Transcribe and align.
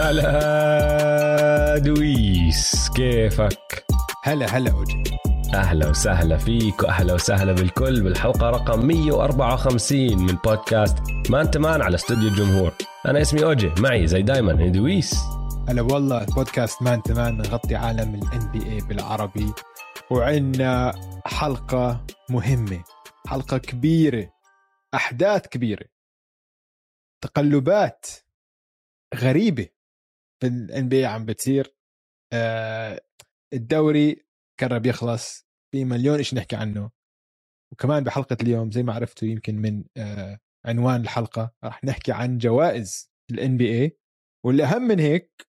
هلا 0.00 1.78
دويس 1.78 2.90
كيفك؟ 2.96 3.84
هلا 4.24 4.46
هلا 4.46 4.70
أوجي. 4.70 5.02
أهلا 5.54 5.88
وسهلا 5.88 6.36
فيك 6.36 6.82
وأهلا 6.82 7.14
وسهلا 7.14 7.52
بالكل 7.52 8.02
بالحلقة 8.02 8.50
رقم 8.50 8.86
154 8.86 10.18
من 10.18 10.34
بودكاست 10.44 10.98
Man 11.30 11.50
to 11.50 11.63
Man 11.63 11.82
على 11.82 11.94
استوديو 11.94 12.28
الجمهور. 12.28 12.72
أنا 13.06 13.20
اسمي 13.20 13.44
أوجي 13.44 13.70
معي 13.78 14.06
زي 14.06 14.22
دايما 14.22 14.52
دويس؟ 14.52 15.14
هلا 15.68 15.82
والله 15.82 16.24
بودكاست 16.24 16.82
Man 16.82 17.02
to 17.02 17.16
Man 17.16 17.36
نغطي 17.36 17.76
عالم 17.76 18.14
ال 18.14 18.52
NBA 18.52 18.80
بالعربي. 18.80 19.52
وعندنا 20.10 20.94
حلقة 21.26 22.06
مهمة 22.30 22.84
حلقة 23.26 23.58
كبيرة 23.58 24.32
أحداث 24.94 25.46
كبيرة 25.46 25.86
تقلبات 27.20 28.06
غريبة. 29.14 29.79
في 30.40 30.46
ال 30.46 30.88
NBA 30.88 31.06
عم 31.06 31.24
بتصير 31.24 31.74
آه 32.32 33.00
الدوري 33.54 34.26
قرب 34.60 34.86
يخلص 34.86 35.46
في 35.74 35.84
مليون 35.84 36.16
إيش 36.18 36.34
نحكي 36.34 36.56
عنه. 36.56 36.90
وكمان 37.72 38.04
بحلقة 38.04 38.36
اليوم 38.42 38.70
زي 38.70 38.82
ما 38.82 38.92
عرفتوا 38.92 39.28
يمكن 39.28 39.56
من 39.56 39.84
آه 39.96 40.38
عنوان 40.66 41.00
الحلقة 41.00 41.54
راح 41.64 41.84
نحكي 41.84 42.12
عن 42.12 42.38
جوائز 42.38 43.10
ال 43.30 43.56
NBA 43.56 43.98
واللي 44.46 44.64
أهم 44.64 44.82
من 44.82 45.00
هيك 45.00 45.46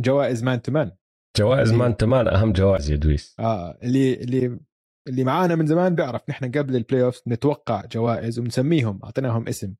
جوائز 0.00 0.42
Man 0.42 0.62
to 0.62 0.72
Man 0.72 0.96
جوائز 1.38 1.72
Man 1.72 1.96
to 1.96 2.09
Man 2.09 2.28
أهم 2.28 2.52
جوائز 2.52 2.90
يا 2.90 2.96
دويس. 2.96 3.36
آه 3.40 3.78
اللي 3.82 4.14
اللي 4.14 4.60
اللي 5.08 5.24
معانا 5.24 5.54
من 5.54 5.66
زمان 5.66 5.94
بيعرف 5.94 6.30
نحن 6.30 6.50
قبل 6.50 6.76
ال 6.76 7.02
playoff 7.02 7.28
نتوقع 7.28 7.86
جوائز 7.86 8.38
ومسميهم 8.38 9.00
أعطيناهم 9.04 9.48
اسم 9.48 9.74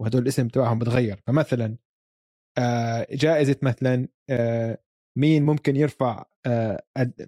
وهدول 0.00 0.22
الاسم 0.22 0.48
تبعهم 0.48 0.78
بتغير. 0.78 1.22
فمثلا 1.26 1.76
جائزة 3.10 3.56
مثلا 3.62 4.08
آه 4.30 4.82
مين 5.18 5.46
ممكن 5.46 5.76
يرفع 5.76 6.24
آه 6.46 6.86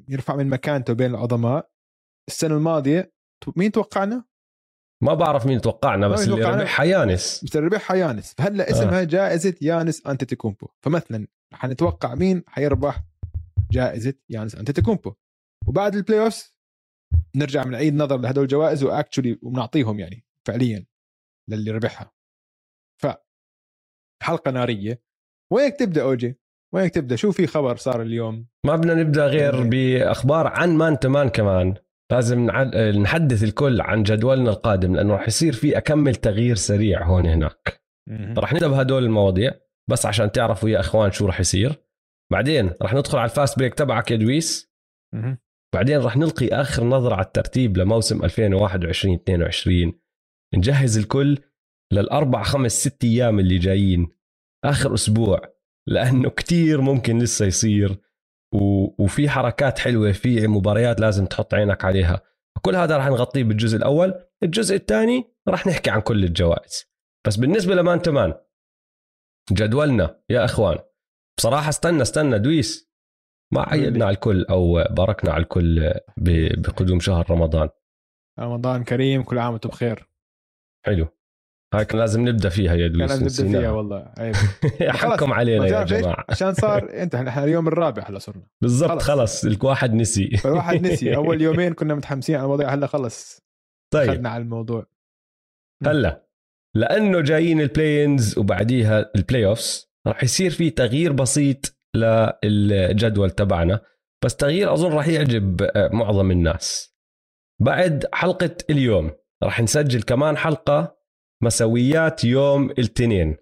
يرفع 0.08 0.36
من 0.36 0.48
مكانته 0.48 0.92
بين 0.92 1.10
العظماء. 1.10 1.70
السنة 2.28 2.56
الماضية 2.56 3.12
مين 3.56 3.72
توقعنا؟ 3.72 4.24
ما 5.02 5.14
بعرف 5.14 5.46
مين 5.46 5.60
توقعنا 5.60 6.08
بس 6.08 6.28
اللي. 6.28 6.44
ربحها 6.44 6.84
يانس 6.84 7.44
مستر 7.44 7.64
ربحها 7.64 7.96
يانس 7.96 8.34
فهلأ 8.38 8.70
اسمها 8.70 9.04
جائزة 9.04 9.54
يانس 9.62 10.06
أنتيتيكومبو. 10.06 10.68
فمثلا 10.84 11.26
رح 11.52 11.64
نتوقع 11.64 12.14
مين 12.14 12.44
حيربح 12.46 13.04
جائزة 13.70 14.14
يانس 14.28 14.54
أنتيتيكومبو. 14.54 15.14
وبعد 15.68 15.94
ال 15.94 16.24
playoff 16.24 16.52
نرجع 17.36 17.62
بنعيد 17.62 17.94
نظر 17.94 18.16
لهدول 18.16 18.44
الجوائز 18.44 18.84
و 18.84 18.90
actually 18.90 19.38
وبنعطيهم 19.42 20.00
يعني 20.00 20.24
فعليا 20.48 20.86
للي 21.50 21.70
ربحها. 21.70 22.12
ف 23.02 23.06
حلقة 24.22 24.50
نارية. 24.50 25.09
وينك 25.52 25.76
تبدأ 25.78 26.02
أوجي؟ 26.02 26.38
وينك 26.74 26.94
تبدأ؟ 26.94 27.16
شو 27.16 27.32
في 27.32 27.46
خبر 27.46 27.76
صار 27.76 28.02
اليوم؟ 28.02 28.46
ما 28.66 28.76
بدنا 28.76 28.94
نبدأ 28.94 29.26
غير 29.26 29.54
يعني- 29.54 29.70
بأخبار 29.70 30.46
عن 30.46 30.76
Man 30.76 30.98
to 30.98 31.10
Man 31.10 31.28
كمان. 31.28 31.74
لازم 32.12 32.50
نحدث 33.02 33.42
الكل 33.44 33.80
عن 33.80 34.02
جدولنا 34.02 34.50
القادم 34.50 34.96
لأنه 34.96 35.12
راح 35.12 35.28
يصير 35.28 35.52
في 35.52 35.78
أكمل 35.78 36.14
تغيير 36.14 36.54
سريع 36.56 37.06
هون 37.06 37.26
هناك. 37.26 37.82
رح 38.38 38.52
نبدأ 38.52 38.68
بهدول 38.68 39.04
المواضيع 39.04 39.52
بس 39.90 40.06
عشان 40.06 40.32
تعرفوا 40.32 40.68
يا 40.68 40.80
إخوان 40.80 41.10
شو 41.10 41.26
رح 41.26 41.40
يصير. 41.40 41.72
بعدين 42.32 42.70
رح 42.82 42.94
ندخل 42.94 43.18
على 43.18 43.30
ال 43.30 43.36
fast 43.36 43.58
break 43.58 43.74
تبعك 43.74 44.10
يا 44.10 44.16
دويس. 44.16 44.72
بعدين 45.74 45.98
رح 46.00 46.16
نلقي 46.16 46.48
آخر 46.48 46.84
نظرة 46.84 47.14
على 47.14 47.24
الترتيب 47.24 47.76
لموسم 47.76 48.24
2021 48.24 49.14
22 49.14 49.92
نجهز 50.54 50.98
الكل 50.98 51.38
للأربع 51.92 52.42
خمس 52.42 52.72
ست 52.72 53.04
أيام 53.04 53.38
اللي 53.38 53.58
جايين. 53.58 54.08
آخر 54.64 54.94
أسبوع 54.94 55.40
لأنه 55.86 56.30
كتير 56.30 56.80
ممكن 56.80 57.18
لسه 57.18 57.46
يصير 57.46 57.98
و... 58.54 58.86
وفي 59.04 59.28
حركات 59.28 59.78
حلوة 59.78 60.12
في 60.12 60.46
مباريات 60.46 61.00
لازم 61.00 61.26
تحط 61.26 61.54
عينك 61.54 61.84
عليها. 61.84 62.20
كل 62.62 62.76
هذا 62.76 62.96
رح 62.96 63.06
نغطيه 63.06 63.44
بالجزء 63.44 63.76
الأول 63.76 64.14
الجزء 64.42 64.76
الثاني 64.76 65.24
رح 65.48 65.66
نحكي 65.66 65.90
عن 65.90 66.00
كل 66.00 66.24
الجوائز. 66.24 66.84
بس 67.26 67.36
بالنسبة 67.36 67.74
لمان 67.74 68.02
تمان 68.02 68.34
جدولنا 69.52 70.20
يا 70.30 70.44
إخوان. 70.44 70.78
بصراحة 71.38 71.68
استنى 71.68 72.02
استنى 72.02 72.38
دويس. 72.38 72.90
ما 73.52 73.68
عيدنا 73.68 74.04
على 74.04 74.14
الكل 74.14 74.44
أو 74.44 74.84
باركنا 74.90 75.32
على 75.32 75.42
الكل 75.42 75.92
بقدوم 76.56 77.00
شهر 77.00 77.30
رمضان. 77.30 77.68
رمضان 78.38 78.84
كريم 78.84 79.22
كل 79.22 79.38
عام 79.38 79.52
وأنتم 79.52 79.68
بخير. 79.68 80.08
حلو. 80.86 81.08
هاي 81.74 81.84
كان 81.84 82.00
لازم 82.00 82.28
نبدأ 82.28 82.48
فيها 82.48 82.74
يا 82.74 82.88
كان 82.88 82.98
دويس 82.98 83.10
لازم 83.10 83.46
نبدأ. 83.46 83.60
فيها 83.60 83.70
والله. 83.70 84.12
عيب 84.18 84.34
حكم 84.96 85.32
علينا 85.32 85.66
يا؟ 85.66 85.84
جماعة. 85.84 86.24
عشان 86.28 86.54
صار 86.54 86.90
أنت 87.02 87.14
إحنا 87.14 87.44
اليوم 87.44 87.68
الرابع 87.68 88.02
هلا 88.08 88.18
صرنا. 88.18 88.46
بالضبط 88.62 89.02
خلص. 89.02 89.44
الواحد 89.44 89.94
نسي. 89.94 90.30
فالواحد 90.42 90.86
نسي. 90.86 91.16
أول 91.16 91.40
يومين 91.42 91.72
كنا 91.72 91.94
متحمسين 91.94 92.34
على 92.36 92.44
الموضوع 92.44 92.74
هلا 92.74 92.86
خلص. 92.86 93.40
طيب. 93.92 94.10
أخذنا 94.10 94.28
على 94.28 94.42
الموضوع. 94.42 94.86
هلا 95.86 96.26
لأنه 96.76 97.20
جايين 97.20 97.60
ال 97.60 97.69
play-ins 97.69 98.38
وبعديها 98.38 99.10
ال 99.16 99.46
playoffs 99.46 99.90
راح 100.06 100.24
يصير 100.24 100.50
في 100.50 100.70
تغيير 100.70 101.12
بسيط 101.12 101.76
للجدول 102.44 103.30
تبعنا. 103.30 103.80
بس 104.24 104.36
تغيير 104.36 104.72
أظن 104.72 104.92
راح 104.92 105.08
يعجب 105.08 105.62
آه، 105.62 105.88
معظم 105.92 106.30
الناس. 106.30 106.96
بعد 107.60 108.06
حلقة 108.12 108.56
اليوم 108.70 109.10
راح 109.42 109.60
نسجل 109.60 110.02
كمان 110.02 110.36
حلقة 110.36 110.99
مسويات 111.42 112.24
يوم 112.24 112.70
الاثنين. 112.70 113.36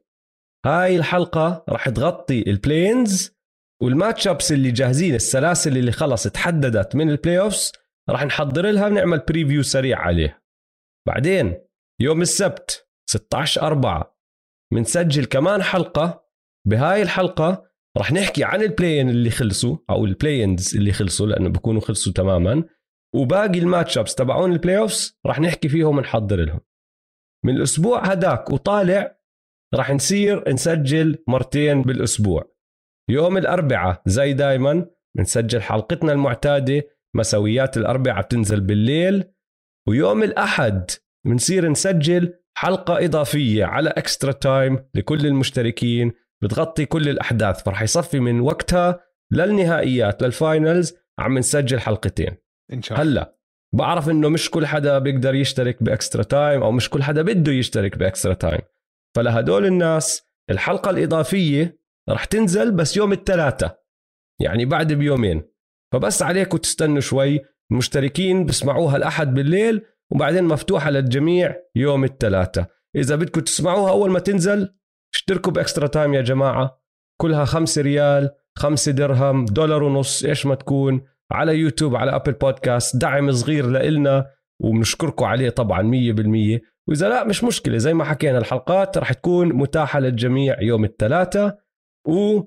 هاي 0.67 0.97
الحلقة 0.97 1.65
راح 1.69 1.89
تغطي 1.89 2.51
ال 2.51 2.60
play-ins 2.60 3.39
وال 3.83 4.29
matchups 4.29 4.53
اللي 4.53 4.71
جاهزين 4.71 5.15
السلاسل 5.15 5.77
اللي 5.77 5.93
خلص 5.93 6.23
تحددت 6.23 6.97
من 6.97 7.11
ال 7.11 7.39
playoffs 7.39 7.73
راح 8.11 8.25
نحضر 8.25 8.71
لها 8.71 8.87
ونعمل 8.87 9.19
preview 9.29 9.63
سريع 9.63 9.99
عليه 9.99 10.43
بعدين 11.09 11.61
يوم 12.01 12.23
السبت 12.23 12.89
16 13.11 13.67
4 13.67 14.19
بنسجل 14.75 15.25
كمان 15.25 15.63
حلقة. 15.63 16.29
بهاي 16.69 17.03
الحلقة 17.03 17.65
رح 17.99 18.13
نحكي 18.13 18.45
عن 18.45 18.63
ال 18.63 18.69
play-in 18.69 19.11
اللي 19.11 19.31
خلصوا 19.31 19.77
أو 19.91 20.05
ال 20.05 20.13
play-ins 20.13 20.77
اللي 20.77 20.93
خلصوا 20.93 21.27
لأنه 21.27 21.49
بكونوا 21.49 21.81
خلصوا 21.81 22.13
تماما. 22.13 22.65
وباقي 23.15 23.59
ال 23.59 23.99
matchups 23.99 24.15
تبعون 24.15 24.53
ال 24.53 24.79
playoffs 24.79 25.19
رح 25.27 25.41
نحكي 25.41 25.69
فيهم 25.69 25.99
ونحضر 25.99 26.37
لهم. 26.37 26.61
من 27.45 27.57
الأسبوع 27.57 28.05
هداك 28.05 28.51
وطالع 28.51 29.19
رح 29.75 29.91
نصير 29.91 30.53
نسجل 30.53 31.25
مرتين 31.29 31.83
بالأسبوع. 31.83 32.55
يوم 33.11 33.37
الأربعاء 33.37 34.03
زي 34.07 34.33
دايما 34.33 34.87
بنسجل 35.17 35.63
حلقتنا 35.63 36.13
المعتادة 36.13 36.83
مسويات 37.17 37.77
الأربعاء 37.77 38.23
بتنزل 38.23 38.61
بالليل. 38.61 39.25
ويوم 39.89 40.23
الأحد 40.23 40.91
بنصير 41.27 41.69
نسجل 41.69 42.35
حلقة 42.57 43.05
إضافية 43.05 43.65
على 43.65 43.91
Extra 43.91 44.33
Time 44.33 44.89
لكل 44.95 45.27
المشتركين 45.27 46.13
بتغطي 46.43 46.87
كل 46.87 47.09
الأحداث. 47.09 47.63
فرح 47.63 47.83
يصفي 47.83 48.21
من 48.21 48.41
وقتها 48.41 49.01
للنهائيات 49.33 50.23
لل 50.23 50.41
finals 50.41 50.95
عم 51.19 51.39
نسجل 51.39 51.81
حلقتين. 51.81 52.37
إن 52.73 52.83
شاء 52.83 53.03
الله. 53.03 53.23
هلا. 53.23 53.38
بعرف 53.75 54.09
إنه 54.09 54.29
مش 54.29 54.51
كل 54.51 54.67
حدا 54.67 54.99
بيقدر 54.99 55.35
يشترك 55.35 55.83
ب 55.83 55.89
Extra 55.89 56.23
Time 56.23 56.63
أو 56.63 56.73
مش 56.73 56.91
كل 56.91 57.03
حدا 57.03 57.23
بده 57.23 57.53
يشترك 57.53 57.99
ب 57.99 58.05
Extra 58.05 58.35
Time. 58.35 58.61
فلهدول 59.17 59.67
الناس 59.67 60.23
الحلقة 60.51 60.91
الإضافية 60.91 61.79
رح 62.11 62.25
تنزل 62.25 62.73
بس 62.73 62.97
يوم 62.97 63.13
الثلاثاء 63.13 63.83
يعني 64.41 64.65
بعد 64.65 64.93
بيومين. 64.93 65.43
فبس 65.93 66.23
عليكم 66.23 66.57
تستنوا 66.59 67.01
شوي 67.01 67.41
المشتركين 67.73 68.47
بسمعوها 68.47 68.97
الأحد 68.97 69.35
بالليل 69.35 69.83
وبعدين 70.13 70.45
مفتوحة 70.45 70.91
للجميع 70.91 71.57
يوم 71.77 72.05
الثلاثاء 72.05 72.71
إذا 72.97 73.17
بدكم 73.17 73.41
تسمعوها 73.41 73.91
أول 73.91 74.11
ما 74.11 74.19
تنزل 74.19 74.75
اشتركوا 75.15 75.53
ب 75.53 75.58
Extra 75.58 75.87
Time 75.87 76.15
يا 76.15 76.21
جماعة. 76.21 76.83
كلها 77.21 77.45
خمسة 77.45 77.83
ريال 77.83 78.31
خمسة 78.59 78.93
درهم 78.93 79.45
دولار 79.45 79.83
ونص 79.83 80.25
إيش 80.25 80.47
ما 80.47 80.55
تكون. 80.55 81.03
على 81.33 81.57
يوتيوب 81.57 81.97
على 81.97 82.15
Apple 82.15 82.33
Podcasts 82.33 82.97
دعم 82.97 83.33
صغير 83.33 83.67
لإلنا 83.67 84.31
وبنشكركم 84.63 85.25
عليه 85.25 85.51
طبعا 85.51 85.83
مية 85.83 86.13
بالمية. 86.13 86.61
وإذا 86.89 87.09
لا 87.09 87.25
مش 87.25 87.45
مشكلة 87.45 87.79
زي 87.79 87.95
ما 87.95 88.05
حكينا 88.05 88.39
الحلقات 88.39 88.99
رح 88.99 89.13
تكون 89.13 89.49
متاحة 89.53 90.01
للجميع 90.01 90.63
يوم 90.63 90.85
الثلاثاء 90.85 91.59
و 92.09 92.43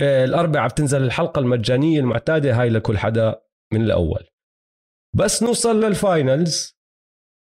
آه، 0.00 0.24
الأربعاء 0.24 0.68
بتنزل 0.68 1.02
الحلقة 1.02 1.38
المجانية 1.38 2.00
المعتادة 2.00 2.60
هاي 2.60 2.68
لكل 2.68 2.98
حدا 2.98 3.40
من 3.72 3.82
الأول. 3.82 4.24
بس 5.16 5.42
نوصل 5.42 5.84
لل 5.84 6.08
finals 6.08 6.78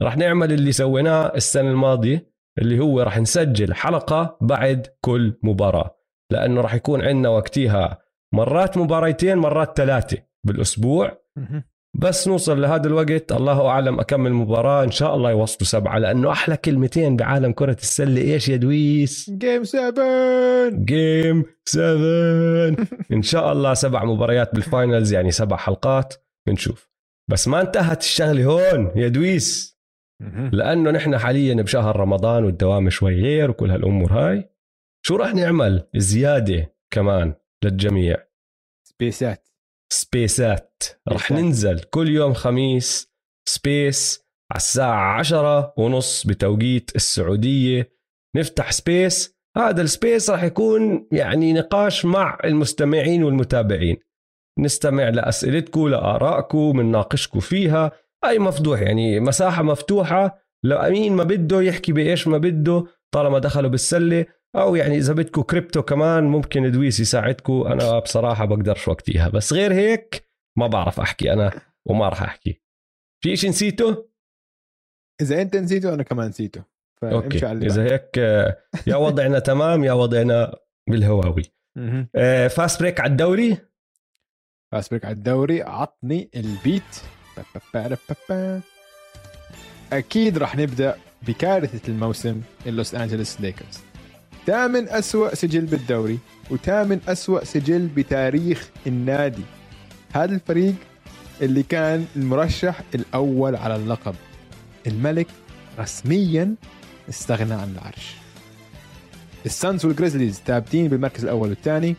رح 0.03 0.17
نعمل 0.17 0.51
اللي 0.51 0.71
سويناه 0.71 1.35
السنة 1.35 1.69
الماضية 1.69 2.31
اللي 2.57 2.79
هو 2.79 3.01
رح 3.01 3.17
نسجل 3.17 3.73
حلقة 3.73 4.37
بعد 4.41 4.87
كل 5.01 5.39
مباراة 5.43 5.97
لأنه 6.31 6.61
رح 6.61 6.73
يكون 6.73 7.01
عندنا 7.01 7.29
وقتها 7.29 8.01
مرات 8.33 8.77
مباريتين 8.77 9.37
مرات 9.37 9.77
ثلاثة. 9.77 10.26
بالأسبوع. 10.45 11.21
مهم. 11.37 11.63
بس 11.95 12.27
نوصل 12.27 12.61
لهذا 12.61 12.87
الوقت. 12.87 13.31
الله 13.31 13.67
أعلم 13.67 13.99
اكمل 13.99 14.33
مباراه 14.33 14.83
إن 14.83 14.91
شاء 14.91 15.15
الله 15.15 15.31
يوصلوا 15.31 15.67
سبعة. 15.67 15.97
لأنه 15.97 16.31
أحلى 16.31 16.57
كلمتين 16.57 17.15
بعالم 17.15 17.51
كرة 17.51 17.77
السلة. 17.81 18.21
إيش 18.21 18.49
يا 18.49 18.55
دويس؟ 18.55 19.29
game 19.29 19.63
7 19.63 20.69
game 20.69 21.45
7 21.65 22.75
إن 23.13 23.21
شاء 23.21 23.51
الله 23.51 23.73
سبع 23.73 24.03
مباريات 24.05 24.55
بال 24.55 24.70
finals 24.70 25.13
يعني 25.13 25.31
سبع 25.31 25.57
حلقات. 25.57 26.13
بنشوف. 26.47 26.89
بس 27.29 27.47
ما 27.47 27.61
انتهت 27.61 28.01
الشغلة 28.01 28.45
هون 28.45 28.91
يا 28.95 29.07
دويس. 29.07 29.77
لأنه 30.51 30.91
نحن 30.91 31.17
حاليا 31.17 31.53
بشهر 31.61 31.99
رمضان 31.99 32.43
والدوام 32.43 32.89
شوي 32.89 33.21
غير 33.21 33.49
وكل 33.49 33.71
هالأمور 33.71 34.13
هاي. 34.13 34.49
شو 35.05 35.15
راح 35.15 35.35
نعمل؟ 35.35 35.87
زياده 35.95 36.75
كمان 36.93 37.33
للجميع. 37.63 38.17
space 38.83 39.36
ات 39.36 39.46
space 39.89 40.56
ات. 40.56 40.83
رح 41.09 41.31
ننزل 41.31 41.79
كل 41.79 42.09
يوم 42.09 42.33
خميس 42.33 43.11
space 43.49 44.27
على 44.51 44.57
الساعة 44.57 45.19
عشرة 45.19 45.73
ونص 45.77 46.27
بتوقيت 46.27 46.91
السعودية. 46.95 47.91
نفتح 48.35 48.71
space. 48.71 49.37
هذا 49.57 49.81
ال 49.81 49.89
space 49.89 50.29
رح 50.29 50.43
يكون 50.43 51.07
يعني 51.11 51.53
نقاش 51.53 52.05
مع 52.05 52.37
المستمعين 52.45 53.23
والمتابعين. 53.23 53.97
نستمع 54.59 55.09
لأسئلتكم 55.09 55.87
لآرائكم 55.87 56.71
بنناقشكم 56.71 57.39
فيها. 57.39 57.91
أي 58.25 58.39
مفضوح 58.39 58.81
يعني 58.81 59.19
مساحة 59.19 59.63
مفتوحة. 59.63 60.39
لمين 60.63 61.13
ما 61.13 61.23
بده 61.23 61.61
يحكي 61.61 61.93
بإيش 61.93 62.27
ما 62.27 62.37
بده. 62.37 62.83
طالما 63.11 63.39
دخلوا 63.39 63.69
بالسلة 63.69 64.25
أو 64.57 64.75
يعني 64.75 64.97
إذا 64.97 65.13
بدكم 65.13 65.41
كريبتو 65.41 65.81
كمان 65.81 66.23
ممكن 66.23 66.71
دويس 66.71 66.99
يساعدكم 66.99 67.61
أنا 67.61 67.99
بصراحة 67.99 68.45
بقدرش 68.45 68.87
وقتيها. 68.87 69.29
بس 69.29 69.53
غير 69.53 69.73
هيك 69.73 70.27
ما 70.57 70.67
بعرف 70.67 70.99
أحكي 70.99 71.33
أنا 71.33 71.61
وما 71.85 72.09
راح 72.09 72.23
أحكي. 72.23 72.61
في 73.23 73.35
شيء 73.35 73.49
نسيته؟ 73.49 74.09
إذا 75.21 75.41
أنت 75.41 75.55
نسيته 75.55 75.93
أنا 75.93 76.03
كمان 76.03 76.29
نسيته. 76.29 76.63
okay. 77.03 77.51
إذا 77.51 77.83
هيك 77.83 78.17
يا 78.87 78.95
وضعنا 78.95 79.39
تمام 79.39 79.83
يا 79.83 79.93
وضعنا 79.93 80.55
بالهواوي. 80.89 81.43
fast 82.49 82.79
break 82.79 82.99
على 82.99 83.11
الدوري؟ 83.11 83.57
fast 84.71 84.91
break 84.91 85.05
على 85.05 85.13
الدوري. 85.13 85.61
عطني 85.61 86.29
ال 86.35 86.46
beat. 86.46 87.01
أكيد 89.93 90.37
راح 90.37 90.55
نبدأ 90.55 90.97
بكارثة 91.27 91.87
الموسم 91.87 92.41
اللوس 92.65 92.95
أنجلوس 92.95 93.41
ليكرز. 93.41 93.86
ثامن 94.47 94.89
أسوأ 94.89 95.35
سجل 95.35 95.65
بالدوري 95.65 96.19
وثامن 96.51 96.99
أسوأ 97.07 97.43
سجل 97.43 97.87
بتاريخ 97.87 98.69
النادي. 98.87 99.43
هذا 100.13 100.35
الفريق 100.35 100.75
اللي 101.41 101.63
كان 101.63 102.05
المرشح 102.15 102.81
الأول 102.95 103.55
على 103.55 103.75
اللقب. 103.75 104.15
الملك 104.87 105.27
رسميا 105.79 106.55
استغنى 107.09 107.53
عن 107.53 107.73
العرش. 107.73 108.15
السانز 109.45 109.85
والجريزليز 109.85 110.41
ثابتين 110.45 110.87
بالمركز 110.87 111.23
الأول 111.23 111.49
والثاني. 111.49 111.95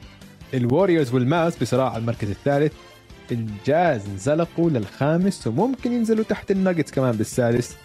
الوريورز 0.55 1.15
والماڤز 1.15 1.57
بصراع 1.57 1.97
المركز 1.97 2.31
الثالث. 2.31 2.73
الجاز 3.33 4.07
انزلقوا 4.07 4.71
للخامس 4.71 5.47
وممكن 5.47 5.93
ينزلوا 5.93 6.25
تحت 6.25 6.51
الناجتس 6.51 6.91
كمان 6.93 7.17
بالسادس. 7.17 7.77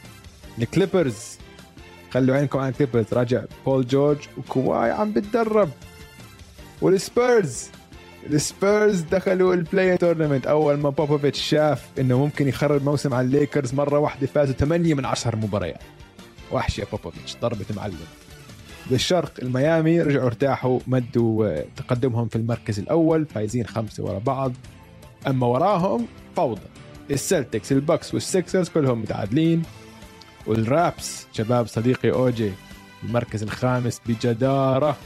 الكليبرز 0.59 1.37
خلوا 2.13 2.35
عينكم 2.35 2.59
على 2.59 2.69
الكليبرز 2.69 3.05
راجع 3.13 3.43
بول 3.65 3.87
جورج 3.87 4.17
وكواي 4.37 4.91
عم 4.91 5.11
بتدرب. 5.11 5.69
والسبيرز 6.81 7.67
السبيرز 8.29 9.01
دخلوا 9.01 9.53
ال 9.53 9.59
play-in 9.59 9.97
tournament 9.97 10.47
أول 10.47 10.77
ما 10.77 10.89
بوبوفيتش 10.89 11.41
شاف 11.41 11.87
إنه 11.99 12.19
ممكن 12.19 12.47
يخرب 12.47 12.83
موسم 12.83 13.13
على 13.13 13.25
الليكرز 13.25 13.73
مرة 13.73 13.99
واحدة 13.99 14.27
فازوا 14.27 14.53
8 14.53 14.93
من 14.93 15.05
10 15.05 15.35
مباريات. 15.35 15.81
وحش 16.51 16.79
يا 16.79 16.85
بوبوفيتش 16.91 17.37
ضربة 17.41 17.65
معلم 17.75 17.97
بالشرق 18.89 19.31
الميامي 19.41 20.01
رجعوا 20.01 20.25
ارتاحوا 20.25 20.79
مدوا 20.87 21.61
تقدمهم 21.75 22.27
في 22.27 22.35
المركز 22.35 22.79
الأول 22.79 23.25
فايزين 23.25 23.65
خمسة 23.65 24.03
ورا 24.03 24.19
بعض. 24.19 24.53
أما 25.27 25.47
وراهم 25.47 26.07
فوضى. 26.35 26.61
السلتكس 27.11 27.71
البكس 27.71 28.13
والسكسرز 28.13 28.69
كلهم 28.69 29.01
متعادلين. 29.01 29.63
والرابترز 30.47 31.27
شباب 31.33 31.67
صديقي 31.67 32.11
أوجي 32.11 32.51
المركز 33.03 33.43
الخامس 33.43 34.01
بجدارة. 34.05 34.97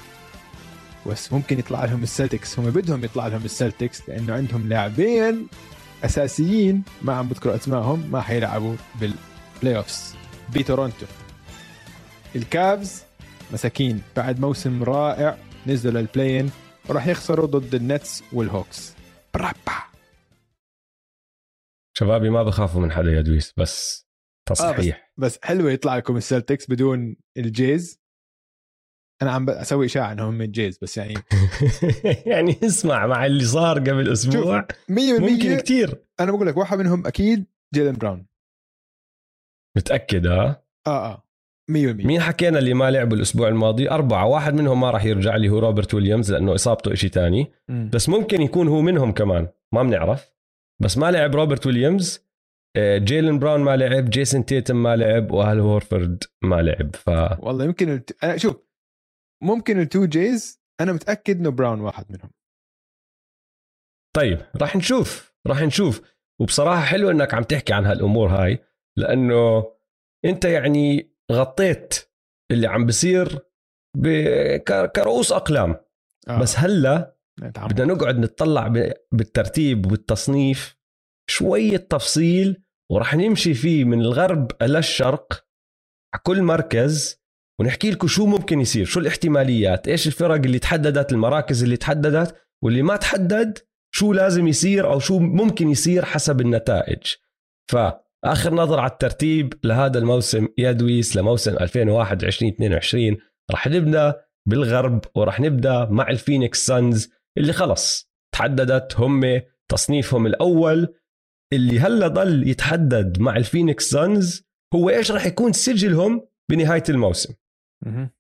بس 1.05 1.33
ممكن 1.33 1.59
يطلع 1.59 1.85
لهم 1.85 2.03
السلتكس 2.03 2.59
هم 2.59 2.69
بدهم 2.69 3.03
يطلع 3.03 3.27
لهم 3.27 3.45
السلتكس 3.45 4.09
لأنه 4.09 4.33
عندهم 4.33 4.69
لاعبين 4.69 5.47
أساسيين 6.03 6.83
ما 7.01 7.13
عم 7.13 7.27
بذكر 7.27 7.55
أسمائهم 7.55 8.09
ما 8.11 8.21
حيلعبوا 8.21 8.75
بال 8.99 9.77
playoffs 9.77 10.15
بتورونتو. 10.55 11.05
الكافز 12.35 13.03
مساكين. 13.53 14.01
بعد 14.15 14.39
موسم 14.39 14.83
رائع 14.83 15.37
نزلوا 15.67 16.01
لل 16.01 16.12
play-in 16.12 16.51
وراح 16.89 17.07
يخسروا 17.07 17.47
ضد 17.47 17.75
النتس 17.75 18.23
والهوكس. 18.33 18.93
برافا. 19.33 19.77
شبابي 21.93 22.29
ما 22.29 22.43
بخافوا 22.43 22.81
من 22.81 22.91
حدا 22.91 23.11
يا 23.11 23.21
دويس 23.21 23.53
بس 23.57 24.06
تصحيح 24.47 24.97
آه 24.97 25.21
بس, 25.21 25.33
بس 25.35 25.39
حلوة 25.43 25.71
يطلع 25.71 25.97
لكم 25.97 26.17
السلتكس 26.17 26.69
بدون 26.69 27.15
ال 27.37 27.48
Jays. 27.48 27.99
أنا 29.21 29.31
عم 29.31 29.49
أسوي 29.49 29.85
إشاعة 29.85 30.11
إنهم 30.11 30.33
من 30.33 30.45
ال 30.45 30.52
Jays 30.52 30.77
بس 30.81 30.97
يعني 30.97 31.13
يعني 32.31 32.57
اسمع 32.63 33.07
مع 33.07 33.25
اللي 33.25 33.45
صار 33.45 33.79
قبل 33.79 34.11
أسبوع. 34.11 34.61
100% 34.61 34.65
ممكن 35.19 35.57
كثير 35.57 36.03
أنا 36.19 36.31
بقول 36.31 36.47
لك 36.47 36.57
واحد 36.57 36.77
منهم 36.77 37.07
أكيد 37.07 37.45
جيلن 37.73 37.93
براون. 37.93 38.25
متأكد 39.77 40.27
آه؟ 40.27 40.63
آه 40.87 41.05
آه. 41.11 41.23
100% 41.71 41.73
مين 42.05 42.21
حكينا 42.21 42.59
اللي 42.59 42.73
ما 42.73 42.91
لعب 42.91 43.13
الأسبوع 43.13 43.47
الماضي؟ 43.47 43.89
أربعة. 43.89 44.25
واحد 44.25 44.53
منهم 44.53 44.81
ما 44.81 44.91
راح 44.91 45.05
يرجع 45.05 45.35
لي 45.35 45.49
هو 45.49 45.59
روبرت 45.59 45.93
ويليامز 45.93 46.31
لأنه 46.31 46.55
إصابته 46.55 46.93
إشي 46.93 47.09
تاني. 47.09 47.51
بس 47.69 48.09
ممكن 48.09 48.41
يكون 48.41 48.67
هو 48.67 48.81
منهم 48.81 49.11
كمان. 49.11 49.47
ما 49.71 49.83
بنعرف. 49.83 50.31
بس 50.81 50.97
ما 50.97 51.11
لعب 51.11 51.35
روبرت 51.35 51.65
ويليامز. 51.65 52.19
آه، 52.19 52.26
جيلن 52.97 53.39
براون 53.39 53.59
ما 53.59 53.77
لعب 53.77 54.09
جيسون 54.09 54.45
تيتم 54.45 54.83
ما 54.83 54.95
لعب 54.95 55.31
وآل 55.31 55.59
هورفورد 55.59 56.23
ما 56.43 56.61
لعب. 56.61 56.95
ف 56.95 57.09
والله 57.39 57.65
يمكن 57.65 57.89
الت... 57.89 58.23
أنا 58.23 58.37
شوف 58.37 58.55
ممكن 59.43 59.79
التو 59.79 60.05
جيز 60.05 60.61
أنا 60.81 60.93
متأكد 60.93 61.39
إنه 61.39 61.51
براون 61.51 61.81
واحد 61.81 62.05
منهم. 62.09 62.31
طيب 64.15 64.39
راح 64.61 64.75
نشوف 64.75 65.35
راح 65.47 65.61
نشوف. 65.61 66.17
وبصراحة 66.41 66.81
حلو 66.81 67.11
إنك 67.11 67.33
عم 67.33 67.43
تحكي 67.43 67.73
عن 67.73 67.85
هالأمور 67.85 68.29
هاي 68.29 68.59
لأنه 68.97 69.73
أنت 70.25 70.45
يعني 70.45 71.15
غطيت 71.31 72.11
اللي 72.51 72.67
عم 72.67 72.85
بصير 72.85 73.39
ب... 73.97 74.07
كرؤوس 74.95 75.31
أقلام. 75.31 75.75
آه. 76.29 76.39
بس 76.39 76.59
هلأ 76.59 77.17
بدنا 77.41 77.93
نقعد 77.93 78.19
نتطلع 78.19 78.67
بالترتيب 79.11 79.91
والتصنيف 79.91 80.77
شوية 81.29 81.77
تفصيل 81.77 82.63
وراح 82.91 83.15
نمشي 83.15 83.53
فيه 83.53 83.83
من 83.83 84.01
الغرب 84.01 84.51
إلى 84.61 84.79
الشرق 84.79 85.45
على 86.13 86.21
كل 86.23 86.41
مركز 86.41 87.21
ونحكي 87.59 87.91
لكم 87.91 88.07
شو 88.07 88.25
ممكن 88.25 88.61
يصير 88.61 88.85
شو 88.85 88.99
الاحتماليات 88.99 89.87
إيش 89.87 90.07
الفرق 90.07 90.35
اللي 90.35 90.59
تحددت 90.59 91.11
المراكز 91.11 91.63
اللي 91.63 91.77
تحددت 91.77 92.35
واللي 92.63 92.81
ما 92.81 92.95
تحدد 92.95 93.57
شو 93.91 94.13
لازم 94.13 94.47
يصير 94.47 94.91
أو 94.91 94.99
شو 94.99 95.19
ممكن 95.19 95.69
يصير 95.69 96.05
حسب 96.05 96.41
النتائج. 96.41 97.03
فآخر 97.71 98.53
نظر 98.53 98.79
على 98.79 98.91
الترتيب 98.91 99.53
لهذا 99.63 99.99
الموسم 99.99 100.47
يا 100.57 100.71
دويس 100.71 101.15
لموسم 101.15 101.51
2021 101.51 102.51
22 102.51 103.17
راح 103.51 103.67
نبدأ 103.67 104.21
بالغرب 104.49 105.05
وراح 105.15 105.39
نبدأ 105.39 105.85
مع 105.85 106.09
الفينيكس 106.09 106.65
سانز 106.65 107.09
اللي 107.37 107.53
خلص 107.53 108.11
تحددت 108.33 108.99
هم 108.99 109.41
تصنيفهم 109.69 110.27
الأول 110.27 110.93
اللي 111.53 111.79
هلا 111.79 112.07
ضل 112.07 112.47
يتحدد 112.47 113.19
مع 113.21 113.37
الفينيكس 113.37 113.89
سانز 113.89 114.47
هو 114.75 114.89
إيش 114.89 115.11
راح 115.11 115.25
يكون 115.25 115.53
سجلهم 115.53 116.27
بنهاية 116.51 116.83
الموسم. 116.89 117.33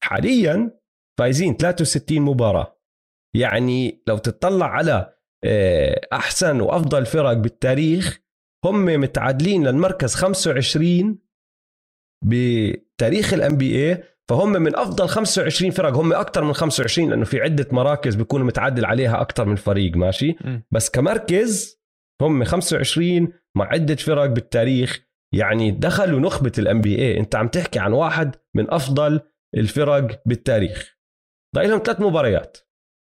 حاليا 0.03 0.79
فايزين 1.19 1.57
63 1.57 2.21
مباراة. 2.21 2.79
يعني 3.35 4.03
لو 4.07 4.17
تطلع 4.17 4.65
على 4.65 5.13
آه، 5.43 6.07
أحسن 6.13 6.61
وأفضل 6.61 7.05
فرق 7.05 7.33
بالتاريخ 7.33 8.19
هم 8.65 8.85
متعادلين 8.85 9.67
للمركز 9.67 10.15
25 10.15 11.19
بتاريخ 12.25 13.33
ال 13.33 13.57
NBA 13.57 14.03
فهم 14.29 14.51
من 14.51 14.75
أفضل 14.75 15.07
25 15.07 15.71
فرق. 15.71 15.93
هم 15.93 16.13
أكثر 16.13 16.43
من 16.43 16.53
25 16.53 17.09
لأنه 17.09 17.25
في 17.25 17.41
عدة 17.41 17.67
مراكز 17.71 18.15
بيكونوا 18.15 18.45
متعادل 18.45 18.85
عليها 18.85 19.21
أكثر 19.21 19.45
من 19.45 19.55
فريق 19.55 19.95
ماشي؟ 19.95 20.35
بس 20.71 20.89
كمركز 20.89 21.77
هم 22.21 22.43
25 22.43 23.33
مع 23.57 23.65
عدة 23.65 23.95
فرق 23.95 24.25
بالتاريخ. 24.25 25.07
يعني 25.33 25.71
دخلوا 25.71 26.19
نخبة 26.19 26.51
ال 26.59 26.81
NBA 26.81 27.17
أنت 27.19 27.35
عم 27.35 27.47
تحكي 27.47 27.79
عن 27.79 27.93
واحد 27.93 28.35
من 28.55 28.71
أفضل 28.71 29.21
الفرق 29.55 30.21
بالتاريخ. 30.25 30.97
ضايل 31.55 31.69
لهم 31.69 31.79
ثلاث 31.85 32.01
مباريات. 32.01 32.57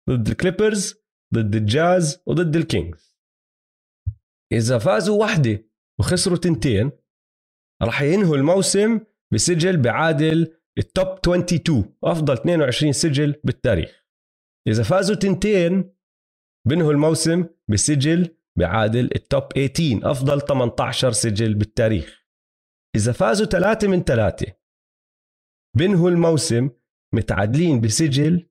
ضد 0.10 0.28
ال 0.28 0.35
Clippers 0.35 0.96
ضد 1.34 1.56
الجاز 1.56 2.24
وضد 2.26 2.56
ال 2.56 2.65
Kings. 2.65 3.18
إذا 4.52 4.78
فازوا 4.78 5.20
واحدة 5.20 5.66
وخسروا 6.00 6.38
تنتين 6.38 6.92
راح 7.84 8.02
ينهوا 8.02 8.38
الموسم 8.38 9.00
بسجل 9.34 9.78
بعادل 9.78 10.58
ال 10.78 10.85
top 10.85 11.08
22 11.08 11.96
أفضل 12.04 12.34
22 12.34 12.94
سجل 12.94 13.36
بالتاريخ. 13.44 14.06
إذا 14.68 14.84
فازوا 14.84 15.16
تنتين 15.16 15.94
بنهوا 16.68 16.92
الموسم 16.92 17.46
بسجل 17.68 18.37
بعادل 18.58 19.10
ال 19.16 19.23
top 19.23 19.44
18 19.54 20.12
أفضل 20.12 20.42
18 20.42 21.12
سجل 21.12 21.54
بالتاريخ. 21.54 22.24
إذا 22.96 23.12
فازوا 23.12 23.46
ثلاثة 23.46 23.88
من 23.88 24.04
ثلاثة 24.04 24.54
بنهوا 25.78 26.10
الموسم 26.10 26.70
متعادلين 27.14 27.82
بسجل 27.82 28.50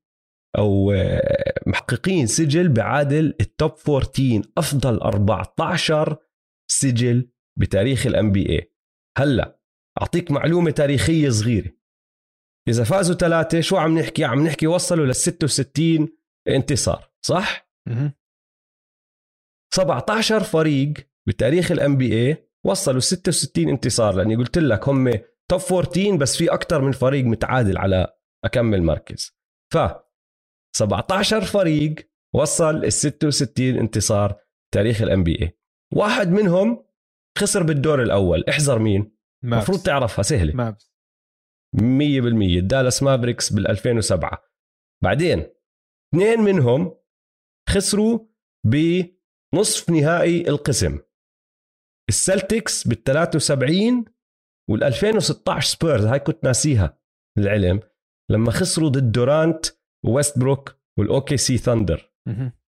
أو 0.59 0.93
آه، 0.93 1.55
محققين 1.67 2.27
سجل 2.27 2.69
بعادل 2.69 3.35
ال 3.41 3.49
top 3.49 3.73
14 3.89 4.43
أفضل 4.59 5.01
14 5.01 6.17
سجل 6.71 7.31
بتاريخ 7.59 8.07
ال 8.07 8.33
NBA 8.33 8.73
هلا 9.19 9.61
أعطيك 10.03 10.31
معلومة 10.31 10.71
تاريخية 10.71 11.29
صغيرة. 11.29 11.73
إذا 12.69 12.85
فازوا 12.85 13.17
ثلاثة 13.17 13.61
شو 13.61 13.77
عم 13.77 13.99
نحكي؟ 13.99 14.25
عم 14.25 14.47
نحكي 14.47 14.67
وصلوا 14.67 15.07
لل 15.07 15.15
66 15.15 16.09
انتصار 16.49 17.11
صح؟ 17.27 17.71
17 19.75 20.43
فريق 20.43 20.95
بتاريخ 21.29 21.71
ال 21.71 21.97
NBA 21.97 22.49
وصلوا 22.67 23.01
66 23.01 23.69
انتصار 23.69 24.15
لأني 24.15 24.37
قلت 24.37 24.59
لك 24.59 24.89
هم 24.89 25.11
top 25.51 25.61
14 25.73 26.17
بس 26.17 26.37
في 26.37 26.53
أكثر 26.53 26.83
من 26.83 26.93
فريق 26.93 27.25
متعادل 27.25 27.79
على 27.79 28.17
أكمل 28.45 28.83
مركز. 28.83 29.37
ف 29.75 29.79
17 30.77 31.41
فريق 31.41 31.95
وصل 32.35 32.85
ال 32.85 32.93
66 32.93 33.79
انتصار 33.79 34.41
تاريخ 34.75 35.03
ال 35.03 35.25
NBA 35.25 35.59
واحد 35.95 36.29
منهم 36.29 36.87
خسر 37.39 37.63
بالدور 37.63 38.03
الأول. 38.03 38.45
احذر 38.49 38.79
مين؟ 38.79 39.17
المفروض 39.45 39.83
تعرفها 39.83 40.23
سهلة. 40.23 40.55
مابس. 40.55 40.97
100% 41.77 42.61
Dallas 42.61 43.03
Mavericks 43.03 43.53
بال 43.53 43.69
2007 43.71 44.43
بعدين 45.03 45.47
اثنين 46.15 46.41
منهم 46.41 46.97
خسروا 47.69 48.19
بنصف 49.57 49.91
نهائي 49.91 50.49
القسم 50.49 50.99
ال 52.09 52.19
Celtics 52.19 52.89
بال 52.89 53.05
73 53.05 54.05
وال 54.71 54.85
2016 54.85 55.69
سبيرز 55.69 56.05
هاي 56.05 56.19
كنت 56.19 56.45
ناسيها 56.45 56.99
العلم 57.39 57.81
لما 58.31 58.51
خسروا 58.51 58.89
ضد 58.89 59.13
دورانت 59.13 59.67
وويست 60.05 60.39
بروك 60.39 60.77
وال 60.99 61.37
OKC 61.37 61.59
Thunder 61.59 62.13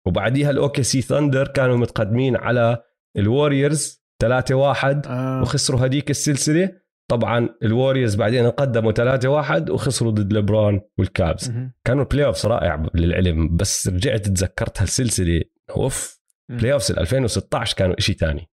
وبعديها 0.06 0.50
ال 0.50 0.82
OKC 0.82 1.00
Thunder 1.02 1.48
كانوا 1.48 1.76
متقدمين 1.76 2.36
على 2.36 2.82
ال 3.16 3.26
Warriors 3.26 4.04
3 4.22 4.54
1 4.54 5.06
آه. 5.06 5.42
وخسروا 5.42 5.86
هديك 5.86 6.10
السلسلة 6.10 6.80
طبعا 7.10 7.48
ال 7.62 7.68
Warriors 7.68 8.14
بعدين 8.14 8.44
انقدموا 8.44 8.92
3 8.92 9.28
1 9.28 9.70
وخسروا 9.70 10.12
ضد 10.12 10.32
ليبرون 10.32 10.80
وال 10.98 11.14
Cavs. 11.14 11.52
كانوا 11.84 12.04
playoffs 12.04 12.46
رائع 12.46 12.86
للعلم 12.94 13.56
بس 13.56 13.88
رجعت 13.88 14.26
تذكرت 14.26 14.80
هالسلسلة 14.80 15.44
أوف. 15.70 16.17
playoffs 16.50 16.92
2016 16.92 17.76
كانوا 17.76 17.98
إشي 17.98 18.14
تاني. 18.14 18.50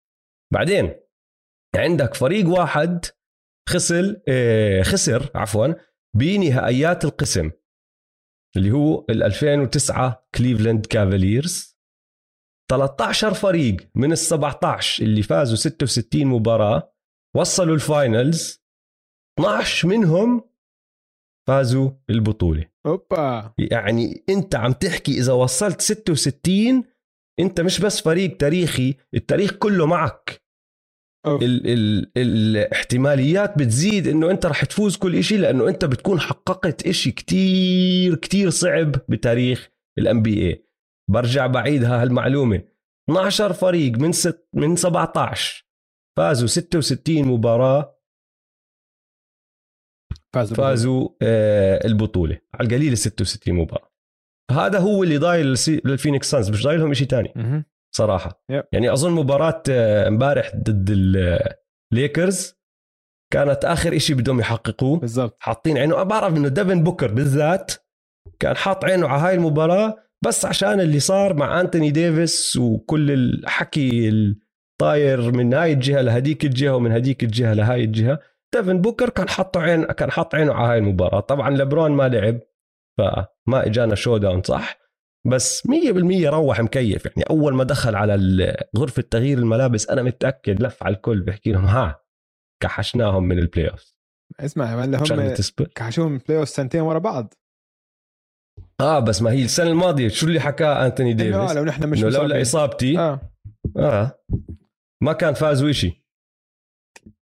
بعدين 0.53 0.95
عندك 1.77 2.15
فريق 2.15 2.49
واحد 2.49 3.05
خسر 3.69 4.21
آه، 4.29 4.83
خسر 4.83 5.31
عفوا 5.35 5.75
بنهائيات 6.17 7.05
القسم 7.05 7.51
اللي 8.57 8.71
هو 8.71 9.07
ال 9.11 9.23
2009 9.23 10.27
Cleveland 10.35 10.87
Cavaliers 10.87 11.75
13 12.71 13.35
فريق 13.35 13.77
من 13.95 14.13
ال 14.13 14.19
17 14.19 15.03
اللي 15.03 15.23
فازوا 15.23 15.57
66 15.57 16.27
مباراة 16.27 16.95
وصلوا 17.37 17.75
ال 17.75 17.86
finals. 17.86 18.65
12 19.41 19.89
منهم 19.89 20.51
فازوا 21.49 21.91
البطولة. 22.11 22.71
أوبا. 22.87 23.55
يعني 23.59 24.25
أنت 24.29 24.55
عم 24.55 24.73
تحكي 24.73 25.19
إذا 25.19 25.33
وصلت 25.33 25.81
66 25.81 26.85
انت 27.41 27.61
مش 27.61 27.81
بس 27.81 28.01
فريق 28.03 28.37
تاريخي 28.37 28.95
التاريخ 29.15 29.53
كله 29.53 29.87
معك. 29.87 30.45
ال 31.27 31.67
ال 31.67 32.11
الاحتماليات 32.17 33.59
بتزيد 33.59 34.09
إنه 34.09 34.31
أنت 34.31 34.47
رح 34.47 34.65
تفوز 34.65 34.97
كل 34.97 35.17
إشي 35.17 35.37
لأنه 35.37 35.69
أنت 35.69 35.85
بتكون 35.85 36.21
حققت 36.21 36.87
إشي 36.87 37.11
كتير 37.13 38.15
كتير 38.15 38.51
صعب 38.51 38.93
بتاريخ 39.09 39.71
الام 39.99 40.23
بي 40.23 40.49
اي 40.49 40.67
برجع 41.11 41.47
بعيدها 41.47 42.03
هالمعلومة. 42.03 42.63
12 43.11 43.53
فريق 43.53 43.93
من 43.99 44.13
ست 44.13 44.49
من 44.55 44.77
17 44.77 45.65
فازوا 46.17 46.49
66 46.49 47.25
مباراة. 47.25 48.01
فازوا 50.35 50.57
فازوا 50.57 51.09
آه 51.23 51.87
البطولة. 51.87 52.41
على 52.55 52.69
القليل 52.69 52.99
66 52.99 53.55
مباراة. 53.55 53.94
هذا 54.51 54.79
هو 54.79 55.03
اللي 55.03 55.19
ضايل 55.19 55.55
لل 55.85 55.95
Phoenix 55.95 56.31
Suns 56.31 56.51
مش 56.51 56.65
ضايلهم 56.65 56.95
شيء 56.95 57.07
تاني. 57.07 57.33
مهم. 57.37 57.65
صراحة. 57.97 58.45
yep. 58.51 58.65
يعني 58.73 58.93
أظن 58.93 59.13
مباراة 59.13 59.63
آه، 59.71 60.09
امبارح 60.09 60.53
ضد 60.57 60.91
الليكرز 61.93 62.55
كانت 63.33 63.65
آخر 63.65 63.97
إشي 63.97 64.15
بدهم 64.15 64.41
يحققوه. 64.41 64.99
بالضبط. 64.99 65.37
حاطين 65.41 65.79
عينه. 65.79 66.03
بعرف 66.03 66.37
إنه 66.37 66.49
ديفن 66.49 66.83
بوكر 66.83 67.13
بالذات 67.13 67.73
كان 68.41 68.57
حاط 68.57 68.85
عينه 68.85 69.09
على 69.09 69.23
هاي 69.23 69.35
المباراة 69.35 69.97
بس 70.25 70.45
عشان 70.45 70.81
اللي 70.81 71.01
صار 71.01 71.35
مع 71.35 71.61
أنتوني 71.61 71.91
ديفيس 71.91 72.57
وكل 72.57 73.11
الحكي 73.11 74.09
الطاير 74.09 75.33
من 75.33 75.55
هاي 75.55 75.73
الجهة 75.73 76.01
لهديك 76.01 76.45
الجهة 76.45 76.75
ومن 76.77 76.93
هديك 76.93 77.23
الجهة 77.25 77.55
لهاي 77.55 77.85
الجهة 77.85 78.19
ديفن 78.55 78.81
بوكر 78.81 79.11
كان 79.11 79.29
حاطه 79.29 79.61
عين 79.61 79.85
كان 79.85 80.11
حاط 80.11 80.35
عينه 80.35 80.55
على 80.55 80.69
هاي 80.69 80.79
المباراة. 80.79 81.21
طبعا 81.21 81.51
لبرون 81.51 81.91
ما 81.91 82.09
لعب. 82.09 82.41
فما 82.99 83.67
إجانا 83.67 83.95
showdown 83.95 84.43
صح؟ 84.43 84.79
بس 85.27 85.67
100% 85.67 85.71
روح 86.27 86.61
مكيف. 86.61 87.07
يعني 87.07 87.23
أول 87.31 87.55
ما 87.55 87.65
دخل 87.65 87.95
على 87.95 88.57
غرفة 88.77 89.03
تغيير 89.03 89.39
الملابس 89.39 89.91
أنا 89.91 90.03
متأكد 90.03 90.63
لف 90.63 90.83
على 90.83 90.97
الكل 90.97 91.21
بحكي 91.23 91.53
لهم 91.53 91.65
ها 91.65 92.01
كحشناهم 92.63 93.25
من 93.25 93.39
ال 93.39 93.71
playoff 93.71 93.95
اسمع 94.41 94.65
هلا 94.65 94.99
هم 94.99 95.35
كحشوهم 95.75 96.19
playoff 96.19 96.49
سنتين 96.49 96.81
ورا 96.81 96.99
بعض؟ 96.99 97.35
آه 98.81 98.99
بس 98.99 99.23
ما 99.23 99.31
هي 99.31 99.45
السنة 99.45 99.71
الماضية. 99.71 100.09
شو 100.09 100.27
اللي 100.27 100.41
حكاه 100.41 100.87
أنتوني 100.87 101.11
آه 101.11 101.15
ديفيس؟ 101.15 101.57
لو 101.57 101.65
نحن 101.65 101.89
مش 101.89 102.03
لولا. 102.03 102.43
إصابتي؟ 102.43 102.99
آه. 102.99 103.21
آه. 103.77 104.03
آه 104.03 104.19
ما 105.03 105.13
كان 105.13 105.35
فازوا 105.35 105.73
شيء 105.73 105.95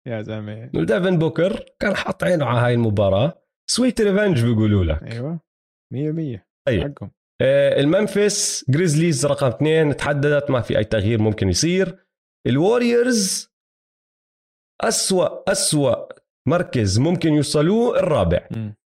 يا 0.07 0.23
زلمة. 0.23 0.71
وديفن 0.75 1.19
بوكر 1.19 1.65
كان 1.81 1.97
حاط 1.97 2.25
عينه 2.25 2.45
على 2.47 2.61
هاي 2.61 2.75
المباراة. 2.75 3.43
sweet 3.71 4.01
revenge 4.01 4.45
بيقولوا 4.45 4.85
لك. 4.85 5.03
أيوه. 5.03 5.41
100% 5.95 6.41
طيب. 6.69 6.83
حقهم. 6.83 7.11
آه 7.43 7.81
ال 7.81 7.91
Memphis 7.91 8.65
Grizzlies 8.69 9.27
رقم 9.27 9.47
اثنين 9.47 9.97
تحددت 9.97 10.51
ما 10.51 10.61
في 10.61 10.79
أي 10.79 10.85
تغيير 10.85 11.23
ممكن 11.23 11.49
يصير. 11.49 12.07
ال 12.47 12.58
Warriors 12.58 13.51
أسوأ 14.81 15.53
أسوأ 15.53 16.09
مركز 16.49 16.99
ممكن 16.99 17.33
يوصلوه 17.33 17.99
الرابع. 17.99 18.49
مم. 18.51 18.77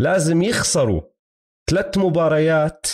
لازم 0.00 0.42
يخسروا 0.42 1.02
ثلاث 1.70 1.98
مباريات 1.98 2.86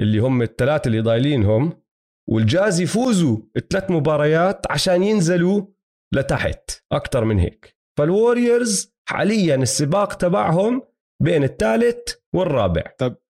اللي 0.00 0.18
هم 0.18 0.42
الثلاثة 0.42 0.88
اللي 0.88 1.00
ضايلينهم 1.00 1.82
والجاز 2.28 2.80
يفوزوا 2.80 3.38
الثلاث 3.56 3.90
مباريات 3.90 4.70
عشان 4.70 5.02
ينزلوا 5.02 5.66
لتحت 6.14 6.70
أكثر 6.92 7.24
من 7.24 7.38
هيك. 7.38 7.76
فال 7.98 8.17
Warriors 8.17 8.94
حاليا 9.08 9.54
السباق 9.54 10.14
تبعهم 10.14 10.82
بين 11.22 11.44
الثالث 11.44 12.14
والرابع؟ 12.34 12.82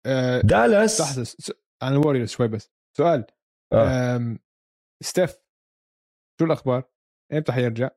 آه 0.05 0.41
Dallas. 0.41 1.01
لحظة 1.01 1.24
س- 1.24 1.51
عن 1.84 1.93
ال 1.93 1.98
Warriors 1.98 2.29
شوي 2.29 2.48
بس. 2.48 2.72
سؤال 2.98 3.25
آه. 3.74 4.15
آم، 4.15 4.39
ستيف 5.03 5.38
شو 6.39 6.46
الأخبار؟ 6.46 6.84
إمتى 7.34 7.51
حيرجع؟ 7.51 7.89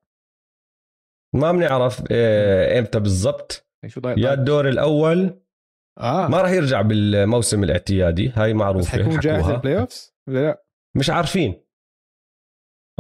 ما 1.35 1.53
بنعرف 1.53 2.05
آه، 2.11 2.79
إمتى 2.79 3.01
بالضبط. 3.01 3.67
يا 3.85 3.91
ضايق؟ 3.99 4.31
الدور 4.33 4.69
الأول. 4.69 5.41
آه. 5.99 6.29
ما 6.29 6.41
راح 6.43 6.51
يرجع 6.51 6.83
بالموسم 6.83 7.65
الاعتيادي 7.65 8.29
هاي 8.29 8.53
بس 8.53 8.59
معروفة 8.59 8.89
حيكون 8.91 9.19
جاهز 9.19 9.41
حكوها. 9.43 9.55
لل 9.57 9.79
playoffs 9.81 10.15
لا؟ 10.29 10.65
مش 10.97 11.11
عارفين. 11.11 11.63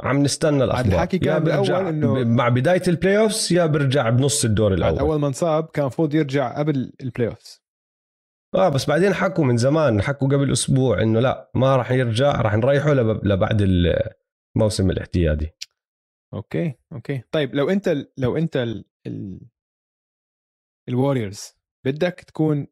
عم 0.02 0.22
نستنى 0.22 0.64
الأخبار. 0.64 0.92
الحكي 0.94 1.18
كان 1.18 1.34
يا 1.34 1.38
برجع 1.56 1.80
بالأول 1.90 2.24
إنه- 2.24 2.26
مع 2.26 2.48
بداية 2.48 2.82
ال 2.88 3.18
playoffs 3.18 3.52
يا 3.52 3.66
برجع 3.66 4.08
بنص 4.10 4.44
الدور 4.44 4.74
الأول. 4.74 4.98
أول 4.98 5.18
ما 5.20 5.26
انصاب 5.26 5.66
كان 5.66 5.82
المفروض 5.82 6.14
يرجع 6.14 6.58
قبل 6.58 6.92
ال 7.00 7.28
playoffs 7.28 7.61
آه 8.54 8.68
بس 8.68 8.86
بعدين 8.86 9.14
حكوا 9.14 9.44
من 9.44 9.56
زمان 9.56 10.02
حكوا 10.02 10.28
قبل 10.28 10.52
أسبوع 10.52 11.02
إنه 11.02 11.20
لا 11.20 11.50
ما 11.54 11.76
راح 11.76 11.90
يرجع 11.90 12.40
راح 12.40 12.54
نريحه 12.54 12.92
لب- 12.92 13.26
لبعد 13.26 13.62
الموسم 14.56 14.90
الاعتيادي 14.90 15.50
أوكي 16.34 16.74
أوكي. 16.92 17.22
طيب 17.32 17.54
لو 17.54 17.70
أنت 17.70 17.94
لو 18.18 18.36
أنت 18.36 18.56
ال... 18.56 18.84
ال... 19.06 19.40
ال 20.88 20.95
Warriors 20.95 21.52
بدك 21.86 22.14
تكون 22.26 22.66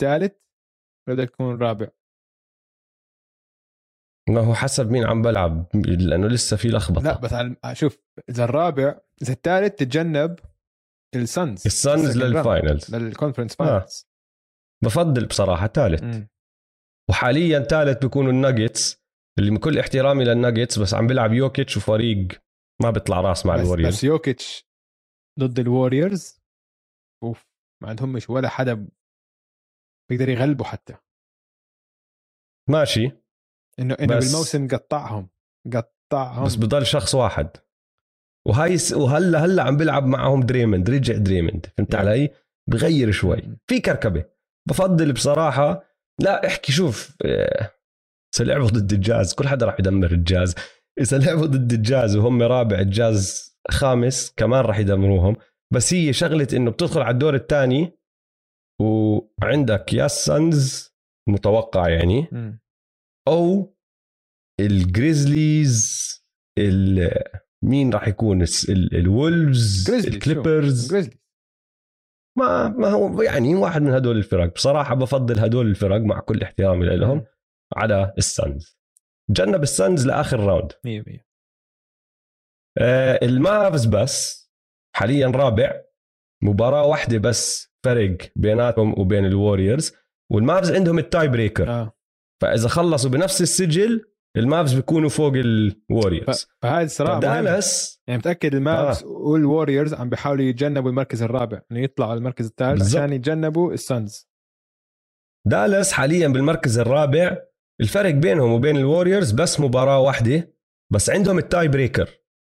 ثالث 0.00 0.32
ولا 1.08 1.16
بدك 1.16 1.30
تكون 1.30 1.62
رابع؟ 1.62 1.88
ما 4.28 4.40
هو 4.40 4.54
حسب 4.54 4.90
مين 4.90 5.04
عم 5.04 5.22
بلعب 5.22 5.66
لأنه 5.74 6.26
لسه 6.26 6.56
في 6.56 6.68
لخبطة. 6.68 7.02
لا 7.02 7.20
بس 7.20 7.32
على 7.32 7.56
شوف 7.72 7.98
إذا 8.28 8.44
الرابع 8.44 9.00
إذا 9.22 9.32
الثالث 9.32 9.74
تتجنب 9.74 10.38
السانز 11.14 11.66
السانز 11.66 12.16
للفاينلز 12.18 12.94
للكونفرنس 12.94 13.54
فاينلز. 13.54 14.08
بفضل 14.84 15.26
بصراحة 15.26 15.66
ثالث 15.66 16.24
وحاليا 17.10 17.60
ثالث 17.60 17.98
بيكونوا 17.98 18.32
الناجتس 18.32 19.04
اللي 19.38 19.50
من 19.50 19.56
كل 19.56 19.78
احترامي 19.78 20.24
للناجتس 20.24 20.78
بس 20.78 20.94
عم 20.94 21.06
بيلعب 21.06 21.32
يوكيتش 21.32 21.76
وفريق 21.76 22.28
ما 22.82 22.90
بيطلع 22.90 23.20
راس 23.20 23.46
مع 23.46 23.54
ال 23.54 23.58
Warriors. 23.58 23.94
بس 23.94 24.04
يوكيتش 24.04 24.68
ضد 25.40 25.58
ال 25.58 25.67
Warriors 25.67 26.40
أوف 27.22 27.46
ما 27.82 27.88
عندهمش 27.88 28.30
ولا 28.30 28.48
حدا 28.48 28.88
بيقدر 30.10 30.28
يغلبه 30.28 30.64
حتى. 30.64 30.94
ماشي. 32.70 33.04
انه 33.78 33.94
إنه 34.00 34.18
بالموسم 34.18 34.68
قطعهم 34.68 35.30
قطعهم. 35.72 36.44
بس 36.44 36.56
بضل 36.56 36.86
شخص 36.86 37.14
واحد. 37.14 37.50
وهاي 38.46 38.78
س... 38.78 38.92
وهلا 38.92 39.44
هلا 39.44 39.62
عم 39.62 39.76
بيلعب 39.76 40.06
معهم 40.06 40.40
دريموند 40.40 40.90
رجع 40.90 41.16
دريموند 41.16 41.66
فهمت 41.66 41.94
علي؟ 41.94 42.30
بغير 42.70 43.12
شوي. 43.12 43.56
في 43.66 43.80
كركبة. 43.80 44.33
بفضل 44.68 45.12
بصراحة 45.12 45.84
لا 46.20 46.46
احكي 46.46 46.72
شوف 46.72 47.16
إذا 47.24 47.70
آه، 48.40 48.44
لعبوا 48.44 48.66
ضد 48.66 48.92
الجاز 48.92 49.34
كل 49.34 49.48
حدا 49.48 49.66
راح 49.66 49.76
يدمر 49.80 50.12
الجاز. 50.12 50.54
إذا 51.00 51.18
لعبوا 51.18 51.46
ضد 51.46 51.72
الجاز 51.72 52.16
وهم 52.16 52.42
رابع 52.42 52.78
الجاز 52.78 53.54
خامس 53.70 54.34
كمان 54.36 54.64
راح 54.64 54.78
يدمروهم. 54.78 55.36
بس 55.74 55.94
هي 55.94 56.12
شغلة 56.12 56.48
إنه 56.52 56.70
بتدخل 56.70 57.00
على 57.00 57.12
الدور 57.12 57.34
الثاني 57.34 57.98
وعندك 58.80 59.92
يا 59.92 60.06
ال 60.06 60.24
Suns 60.24 60.94
متوقع 61.28 61.88
يعني 61.88 62.28
أو 63.28 63.76
ال 64.60 64.74
Grizzlies 64.74 66.04
مين 67.64 67.92
راح 67.92 68.08
يكون؟ 68.08 68.44
ال 68.68 68.85
Wolves 68.85 69.90
ال 69.90 70.00
Clippers. 70.00 70.94
ما 72.36 72.68
ما 72.68 72.88
هو 72.88 73.22
يعني 73.22 73.54
واحد 73.54 73.82
من 73.82 73.94
هدول 73.94 74.16
الفرق. 74.16 74.54
بصراحة 74.54 74.94
بفضل 74.94 75.38
هدول 75.38 75.66
الفرق 75.66 76.00
مع 76.00 76.20
كل 76.20 76.42
احترامي 76.42 76.86
لهم 76.86 77.24
على 77.76 78.14
ال 78.18 78.30
Suns 78.30 78.78
جنب 79.30 79.62
ال 79.62 79.71
Suns 79.71 80.06
لآخر 80.06 80.40
round. 80.40 80.72
100% 80.72 81.20
آه 82.78 83.20
ال 83.22 83.35
Mavs 83.35 83.86
بس 83.86 84.50
حاليا 84.96 85.26
رابع. 85.26 85.84
مباراة 86.42 86.86
واحدة 86.86 87.18
بس 87.18 87.74
فرق 87.84 88.16
بيناتهم 88.36 89.00
وبين 89.00 89.24
ال 89.24 89.32
Warriors 89.32 89.92
وال 90.32 90.45
Mavs 90.45 90.72
عندهم 90.72 90.98
ال 90.98 91.28
tiebreaker 91.28 91.70
آه. 91.70 91.92
فإذا 92.42 92.68
خلصوا 92.68 93.10
بنفس 93.10 93.42
السجل 93.42 94.13
ال 94.36 94.44
Mavs 94.44 94.74
بيكونوا 94.74 95.08
فوق 95.08 95.32
ال 95.36 95.48
Warriors 95.48 96.46
فهذه 96.62 96.84
الصراحة 96.84 97.20
دالاس 97.20 98.00
يعني 98.06 98.18
متأكد 98.18 98.54
ال 98.54 98.64
Mavs 98.64 99.02
آه. 99.02 99.06
وال 99.06 99.24
Warriors 99.24 99.94
عم 99.94 100.08
بيحاولوا 100.08 100.44
يتجنبوا 100.44 100.90
المركز 100.90 101.22
الرابع 101.22 101.60
إنه 101.72 101.80
يطلعوا 101.80 102.10
على 102.10 102.18
المركز 102.18 102.46
الثالث 102.46 102.96
عشان 102.96 103.12
يتجنبوا 103.12 103.72
ال 103.72 103.81
Suns. 103.81 104.28
دالاس 105.46 105.92
حاليا 105.92 106.28
بالمركز 106.28 106.78
الرابع. 106.78 107.36
الفرق 107.80 108.10
بينهم 108.10 108.52
وبين 108.52 108.76
ال 108.76 108.82
Warriors 108.82 109.30
بس 109.30 109.60
مباراة 109.60 109.98
واحدة 110.00 110.54
بس 110.92 111.10
عندهم 111.10 111.38
ال 111.38 111.68
tiebreaker 111.68 112.08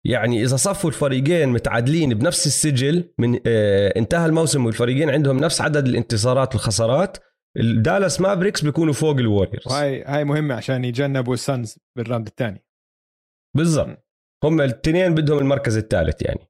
يعني 0.06 0.44
إذا 0.44 0.56
صفوا 0.56 0.90
الفريقين 0.90 1.50
متعادلين 1.50 2.14
بنفس 2.14 2.48
السجل 2.48 3.14
من 3.18 3.40
آه 3.48 3.94
انتهى 3.98 4.26
الموسم 4.26 4.66
والفريقين 4.66 5.10
عندهم 5.10 5.38
نفس 5.38 5.62
عدد 5.62 5.88
الانتصارات 5.88 6.56
والخسارات 6.56 7.18
الدالاس 7.58 8.22
Mavericks 8.22 8.62
بيكونوا 8.62 8.94
فوق 8.94 9.18
ال 9.18 9.23
Warriors 9.23 9.68
وهي 9.68 10.04
هاي 10.04 10.24
مهمة 10.24 10.56
عشان 10.56 10.86
يتجنبوا 10.86 11.34
ال 11.34 11.43
Suns 11.43 11.78
بال 11.96 12.05
round 12.05 12.28
الثاني 12.28 12.66
بالضبط. 13.58 14.06
هم 14.44 14.62
الاثنين 14.62 15.16
بدهم 15.16 15.38
المركز 15.38 15.78
الثالث 15.78 16.22
يعني. 16.22 16.50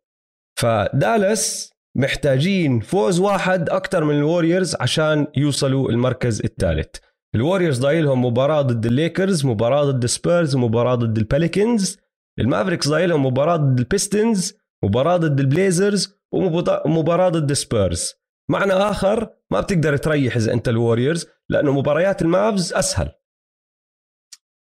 فدالاس 0.59 1.73
محتاجين 1.97 2.79
فوز 2.79 3.19
واحد 3.19 3.69
أكثر 3.69 4.03
من 4.03 4.15
ال 4.15 4.22
Warriors 4.22 4.75
عشان 4.79 5.27
يوصلوا 5.37 5.89
المركز 5.89 6.41
الثالث. 6.41 6.95
ال 7.35 7.40
Warriors 7.40 7.79
ضايلهم 7.79 8.25
مباراة 8.25 8.61
ضد 8.61 8.85
الليكرز 8.85 9.45
مباراة 9.45 9.83
ضد 9.83 10.05
سبيرز 10.05 10.55
ومباراه 10.55 10.95
ضد 10.95 11.17
ال 11.17 11.26
Pelicans 11.26 11.97
ال 12.39 12.44
Mavericks 12.44 12.87
ضايلهم 12.87 13.25
مباراة 13.25 13.55
ضد 13.55 13.79
ال 13.79 13.88
Pistons 13.88 14.53
مباراة 14.83 15.17
ضد 15.17 15.39
ال 15.39 15.49
Blazers 15.49 16.15
ومباراه 16.31 17.29
ضد 17.29 17.53
سبيرز 17.53 18.13
معنى 18.49 18.73
آخر 18.73 19.35
ما 19.51 19.61
بتقدر 19.61 19.97
تريح 19.97 20.35
إذا 20.35 20.53
أنت 20.53 20.69
ال 20.69 20.76
Warriors 20.76 21.27
لأنه 21.49 21.71
مباريات 21.71 22.21
ال 22.21 22.32
Mavs 22.32 22.73
أسهل. 22.73 23.11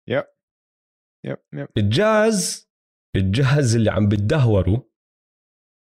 yep 0.09 0.25
yep 1.27 1.39
yep 1.55 1.69
ال 1.77 1.96
Jazz 1.96 2.71
ال 3.17 3.29
Jazz 3.29 3.77
اللي 3.77 3.91
عم 3.91 4.09
بتدهوروا 4.09 4.79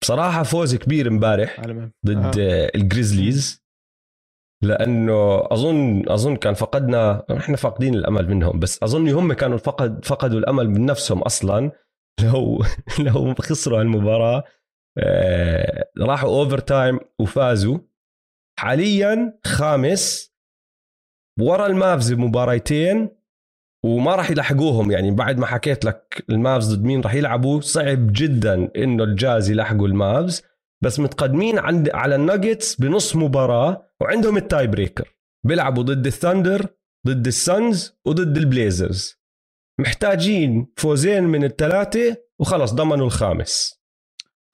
بصراحة 0.03 0.43
فوز 0.43 0.75
كبير 0.75 1.09
امبارح 1.09 1.61
ضد 2.07 2.39
آه. 2.39 2.71
ال 2.75 2.84
Grizzlies 2.84 3.69
لأنه 4.65 5.47
أظن 5.53 6.09
أظن 6.09 6.37
كان 6.37 6.55
فقدنا 6.55 7.25
إحنا 7.37 7.57
فاقدين 7.57 7.95
الأمل 7.95 8.29
منهم 8.29 8.59
بس 8.59 8.83
أظن 8.83 9.09
هم 9.09 9.33
كانوا 9.33 9.59
فقد 9.59 10.05
فقدوا 10.05 10.39
الأمل 10.39 10.71
من 10.71 10.87
نفسهم 10.87 11.23
أصلا 11.23 11.73
لو 12.23 12.65
لو 13.07 13.35
خسروا 13.35 13.83
المباراه 13.83 14.39
آه، 14.39 14.45
راحوا 15.99 16.29
overtime 16.29 16.99
وفازوا. 17.19 17.79
حاليا 18.59 19.39
خامس 19.45 20.35
ورا 21.41 21.67
ال 21.67 21.76
Mavs 21.76 22.13
بمباريتين 22.13 23.09
وما 23.85 24.15
راح 24.15 24.31
يلحقوهم. 24.31 24.91
يعني 24.91 25.11
بعد 25.11 25.39
ما 25.39 25.47
حكيت 25.47 25.85
لك 25.85 26.25
ال 26.31 26.39
Mavs 26.39 26.75
ضد 26.75 26.85
مين 26.85 27.01
راح 27.01 27.15
يلعبوا 27.15 27.61
صعب 27.61 28.07
جدا 28.13 28.71
إنه 28.77 29.05
الجاز 29.05 29.51
يلحقوا 29.51 29.89
ال 29.89 29.98
Mavs. 29.98 30.43
بس 30.85 31.01
متقدمين 31.01 31.59
عند 31.59 31.91
على 31.91 32.15
الناجتس 32.15 32.75
بنص 32.75 33.17
مباراة 33.17 33.91
وعندهم 34.01 34.37
ال 34.37 34.67
tiebreaker 34.67 35.17
بيلعبوا 35.47 35.83
ضد 35.83 36.07
ال 36.07 36.14
Thunder 36.14 36.67
ضد 37.07 37.27
ال 37.27 37.41
Suns 37.41 37.99
وضد 38.07 38.37
ال 38.37 38.45
Blazers. 38.45 39.15
محتاجين 39.81 40.73
فوزين 40.77 41.25
من 41.25 41.45
الثلاثة 41.45 42.17
وخلص 42.41 42.73
ضمنوا 42.73 43.07
الخامس. 43.07 43.78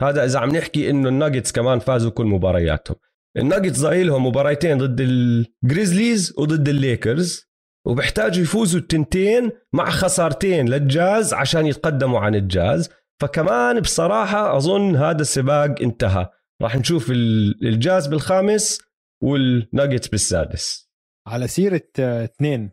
هذا 0.03 0.25
إذا 0.25 0.39
عم 0.39 0.57
نحكي 0.57 0.91
إنه 0.91 1.09
الناجتس 1.09 1.53
كمان 1.53 1.79
فازوا 1.79 2.11
كل 2.11 2.25
مبارياتهم. 2.25 2.97
الناجتس 3.37 3.81
ضايلهم 3.81 4.27
مباريتين 4.27 4.79
ضد 4.79 5.01
ال 5.01 5.14
Grizzlies 5.14 6.35
وضد 6.39 6.69
الليكرز 6.69 7.51
وبحتاجوا 7.87 8.43
يفوزوا 8.43 8.81
التنتين 8.81 9.51
مع 9.73 9.91
خسارتين 9.91 10.69
للجاز 10.69 11.35
عشان 11.35 11.67
يتقدموا 11.67 12.21
عن 12.21 12.35
الجاز. 12.35 12.91
فكمان 13.21 13.81
بصراحة 13.81 14.57
أظن 14.57 14.97
هذا 14.97 15.21
السباق 15.21 15.83
انتهى. 15.83 16.31
راح 16.63 16.77
نشوف 16.77 17.11
الجاز 17.11 18.07
بالخامس 18.07 18.81
والناجتس 19.23 20.09
بالسادس. 20.09 20.91
على 21.27 21.49
سيرة 21.49 21.89
اثنين 21.99 22.71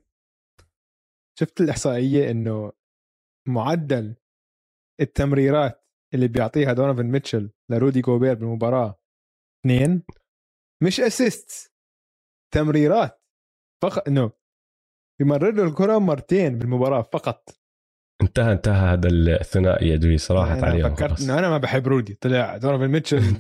شفت 1.40 1.62
الإحصائية 1.62 2.32
إنه 2.32 2.72
معدل 3.48 4.16
التمريرات 5.02 5.81
اللي 6.14 6.28
بيعطيها 6.28 6.74
دونيفن 6.74 7.06
ميتشل 7.06 7.52
لرودي 7.72 8.02
جوبير 8.02 8.34
بالمباراة. 8.34 9.00
اثنين 9.66 10.04
مش 10.84 11.00
assist 11.00 11.74
تمريرات. 12.54 13.22
فقط 13.84 14.08
إنه 14.08 14.32
يمرر 15.22 15.52
له 15.52 15.64
الكرة 15.64 15.98
مرتين 15.98 16.58
بالمباراة 16.60 17.02
فقط. 17.02 17.50
انتهى 18.22 18.52
انتهى 18.52 18.94
هذا 18.94 19.10
الثنائي 19.10 19.90
يا 19.90 19.96
دويس 19.96 20.32
راحت 20.32 20.64
عليهم 20.64 20.96
فكرت 20.96 21.22
إنه 21.22 21.40
أنا 21.40 21.50
ما 21.50 21.58
بحب 21.58 21.88
رودي 21.88 22.14
طلع 22.14 22.58
دونيفن 22.58 22.88
ميتشل. 22.88 23.18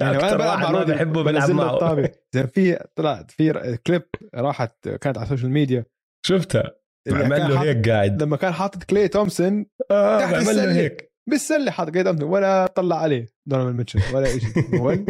يعني 0.00 0.18
أنا 0.18 0.36
بلعب 0.36 0.58
مع 0.58 0.70
رودي 0.70 0.92
بحبه 0.92 1.22
بلعب 1.22 1.50
معه. 1.50 2.12
زين 2.34 2.46
في 2.46 2.84
طلعت 2.94 3.30
في 3.30 3.78
كليب 3.86 4.02
راحت 4.34 4.88
كانت 4.88 5.18
على 5.18 5.24
السوشيال 5.24 5.50
ميديا 5.50 5.84
شفتها. 6.26 6.76
عمل 7.08 7.40
له 7.40 7.62
هيك 7.62 7.88
قاعد. 7.88 8.22
لما 8.22 8.36
كان 8.36 8.52
حاطط 8.52 8.84
كلي 8.84 9.08
تومسون 9.08 9.66
آه 9.90 10.22
عمل 10.22 10.56
له 10.56 10.74
هيك. 10.74 11.11
بالسله 11.30 11.70
حاط 11.70 11.90
قيد 11.90 12.22
ولا 12.22 12.66
طلع 12.66 12.96
عليه 12.96 13.28
دونيفن 13.46 13.76
ميتشل 13.76 14.14
ولا 14.14 14.38
شيء 14.38 15.06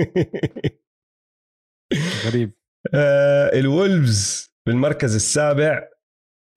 غريب. 2.27 2.53
آه 2.95 3.59
الولفز 3.59 4.53
بالمركز 4.67 5.15
السابع 5.15 5.89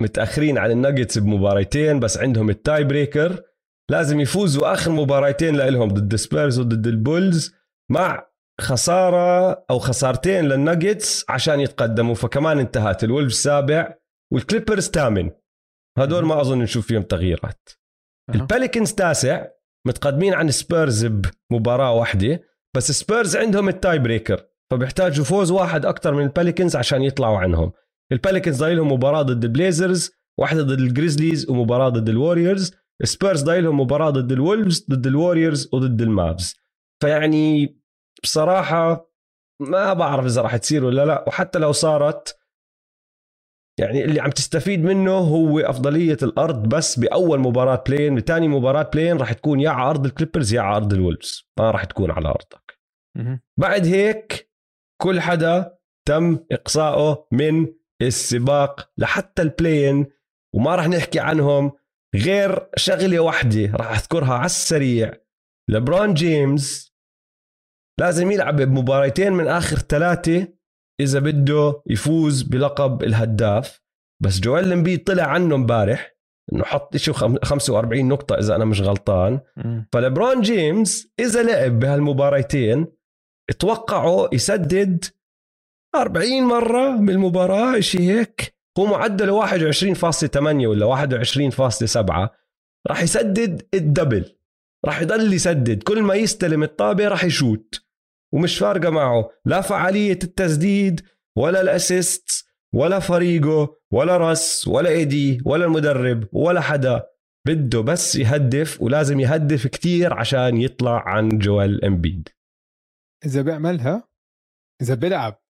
متأخرين 0.02 0.58
عن 0.58 0.72
الناجتس 0.72 1.18
بمباريتين 1.18 2.00
بس 2.00 2.18
عندهم 2.18 2.50
ال 2.50 2.84
tiebreaker 2.84 3.43
لازم 3.91 4.20
يفوزوا 4.20 4.74
آخر 4.74 4.91
مباريتين 4.91 5.56
لهم 5.56 5.88
ضد 5.88 6.15
سبيرز 6.15 6.60
وضد 6.60 6.88
ال 6.88 6.99
Bulls 6.99 7.56
مع 7.91 8.28
خسارة 8.62 9.52
أو 9.70 9.80
خسارتين 9.80 10.46
للناجتس 10.46 11.26
عشان 11.30 11.60
يتقدموا. 11.60 12.15
فكمان 12.15 12.60
انتهت. 12.60 13.04
ال 13.04 13.08
Wolves 13.08 13.34
سابع 13.36 13.96
وال 14.34 14.45
Clippers 14.45 14.89
ثامن. 14.89 15.32
هدول 15.98 16.26
ما 16.26 16.41
أظن 16.41 16.60
نشوف 16.60 16.88
فيهم 16.88 17.02
تغييرات. 17.02 17.70
ال 18.30 18.37
Pelicans 18.37 18.93
تاسع 18.94 19.46
متقدمين 19.88 20.34
عن 20.34 20.52
سبيرز 20.52 21.06
بمباراة 21.52 21.94
واحدة 21.94 22.44
بس 22.76 22.92
سبيرز 22.92 23.38
عندهم 23.38 23.70
ال 23.69 24.00
tiebreaker 24.00 24.45
فبيحتاجوا 24.72 25.26
فوز 25.26 25.52
واحد 25.52 25.86
أكثر 25.86 26.14
من 26.14 26.24
ال 26.24 26.29
Pelicans 26.29 26.76
عشان 26.76 27.02
يطلعوا 27.02 27.38
عنهم. 27.38 27.72
ال 28.12 28.17
Pelicans 28.17 28.60
ضايلهم 28.60 28.92
مباراة 28.92 29.22
ضد 29.22 29.44
ال 29.43 29.52
Blazers 29.52 30.12
واحدة 30.40 30.62
ضد 30.62 30.80
ال 30.80 30.87
Grizzlies 30.87 31.50
ومباراة 31.50 31.90
ضد 31.90 32.10
ال 32.10 32.16
Warriors. 32.16 32.74
Spurs 33.04 33.43
ضايلهم 33.44 33.80
مباراة 33.80 34.10
ضد 34.10 34.32
ال 34.32 34.39
Wolves 34.39 34.86
ضد 34.90 35.08
ال 35.08 35.14
Warriors 35.14 35.69
وضد 35.74 36.02
ال 36.02 36.11
Mavs. 36.11 36.56
فيعني 37.02 37.78
بصراحة 38.24 39.12
ما 39.62 39.94
بعرف 39.94 40.26
إذا 40.26 40.42
راح 40.42 40.58
تصير 40.58 40.86
ولا 40.86 41.06
لا 41.06 41.26
وحتى 41.28 41.60
لو 41.60 41.72
صارت 41.72 42.38
يعني 43.80 44.06
اللي 44.06 44.20
عم 44.22 44.30
تستفيد 44.30 44.84
منه 44.84 45.12
هو 45.12 45.60
أفضلية 45.60 46.18
الأرض 46.24 46.70
بس 46.70 47.00
بأول 47.00 47.40
مباراة 47.40 47.84
play-in 47.88 48.15
بثاني 48.16 48.48
مباراة 48.48 48.90
play-in 48.93 49.17
راح 49.18 49.34
تكون 49.34 49.60
يا 49.60 49.70
على 49.70 49.90
ارض 49.90 50.06
ال 50.06 50.11
Clippers 50.11 50.54
يا 50.54 50.62
على 50.62 50.76
ارض 50.78 50.94
ال 50.93 51.01
Wolves. 51.01 51.50
ما 51.60 51.72
راح 51.72 51.84
تكون 51.84 52.12
على 52.12 52.30
أرضك. 52.30 52.80
بعد 53.60 53.86
هيك 53.86 54.52
كل 55.02 55.22
حدا 55.22 55.78
تم 56.08 56.40
إقصائه 56.52 57.28
من 57.32 57.68
السباق 58.02 58.92
لحتى 58.98 59.42
البلين 59.42 60.06
وما 60.56 60.76
راح 60.76 60.88
نحكي 60.88 61.20
عنهم 61.20 61.72
غير 62.16 62.70
شغلة 62.76 63.20
واحدة 63.20 63.72
راح 63.76 63.92
أذكرها 63.92 64.34
على 64.34 64.46
السريع. 64.46 65.14
لبرون 65.70 66.14
جيمس 66.14 66.96
لازم 68.00 68.32
يلعب 68.32 68.62
بمباراتين 68.62 69.34
من 69.34 69.48
آخر 69.48 69.78
ثلاثة 69.78 70.48
إذا 70.99 71.19
بده 71.19 71.81
يفوز 71.88 72.41
بلقب 72.41 73.03
الهداف. 73.03 73.81
بس 74.23 74.39
جويل 74.39 74.73
امبيد 74.73 75.03
طلع 75.03 75.23
عنه 75.23 75.55
امبارح 75.55 76.15
إنه 76.53 76.63
حط 76.63 76.97
شيء 76.97 77.13
45 77.43 78.08
نقطة 78.08 78.36
إذا 78.36 78.55
أنا 78.55 78.65
مش 78.65 78.81
غلطان. 78.81 79.39
فلبرون 79.93 80.41
جيمس 80.41 81.08
إذا 81.19 81.43
لعب 81.43 81.79
بهالمباراتين 81.79 82.88
توقعوا 83.60 84.36
يسدد 84.36 85.05
40 85.95 86.43
مرة 86.43 86.97
بالمباراة 86.97 87.79
شيء 87.79 88.01
هيك. 88.01 88.55
هو 88.79 88.86
معدله 88.86 89.34
21.8 89.34 90.67
ولا 90.67 90.86
21.7 90.86 92.29
راح 92.88 93.03
يسدد 93.03 93.67
الدبل. 93.73 94.36
راح 94.86 95.01
يضل 95.01 95.34
يسدد. 95.34 95.84
كل 95.84 96.01
ما 96.01 96.15
يستلم 96.15 96.63
الطابة 96.63 97.08
راح 97.08 97.23
يشوت. 97.23 97.85
ومش 98.36 98.60
فارقه 98.60 98.89
معه 98.89 99.30
لا 99.45 99.62
فعالية 99.62 100.19
التسديد 100.24 101.02
ولا 101.38 101.62
الأسيست 101.62 102.45
ولا 102.74 103.00
فريقه 103.00 103.78
ولا 103.91 104.17
راس 104.17 104.67
ولا 104.67 104.89
ايدي 104.89 105.41
ولا 105.45 105.65
المدرب 105.65 106.28
ولا 106.32 106.62
حدا. 106.62 107.15
بده 107.48 107.82
بس 107.82 108.15
يهدف 108.15 108.82
ولازم 108.82 109.19
يهدف 109.19 109.67
كتير 109.67 110.13
عشان 110.13 110.58
يطلع 110.58 111.10
عن 111.10 111.30
جوال 111.30 111.86
امبيد 111.86 112.30
إذا 113.26 113.41
بيعملها 113.41 114.10
إذا 114.82 114.95
بيلعب 114.95 115.41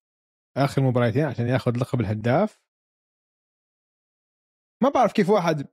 آخر 0.57 0.81
مباراتين 0.81 1.25
عشان 1.25 1.47
ياخذ 1.47 1.77
لقب 1.77 2.01
الهداف 2.01 2.61
ما 4.83 4.89
بعرف 4.89 5.13
كيف 5.13 5.29
واحد 5.29 5.67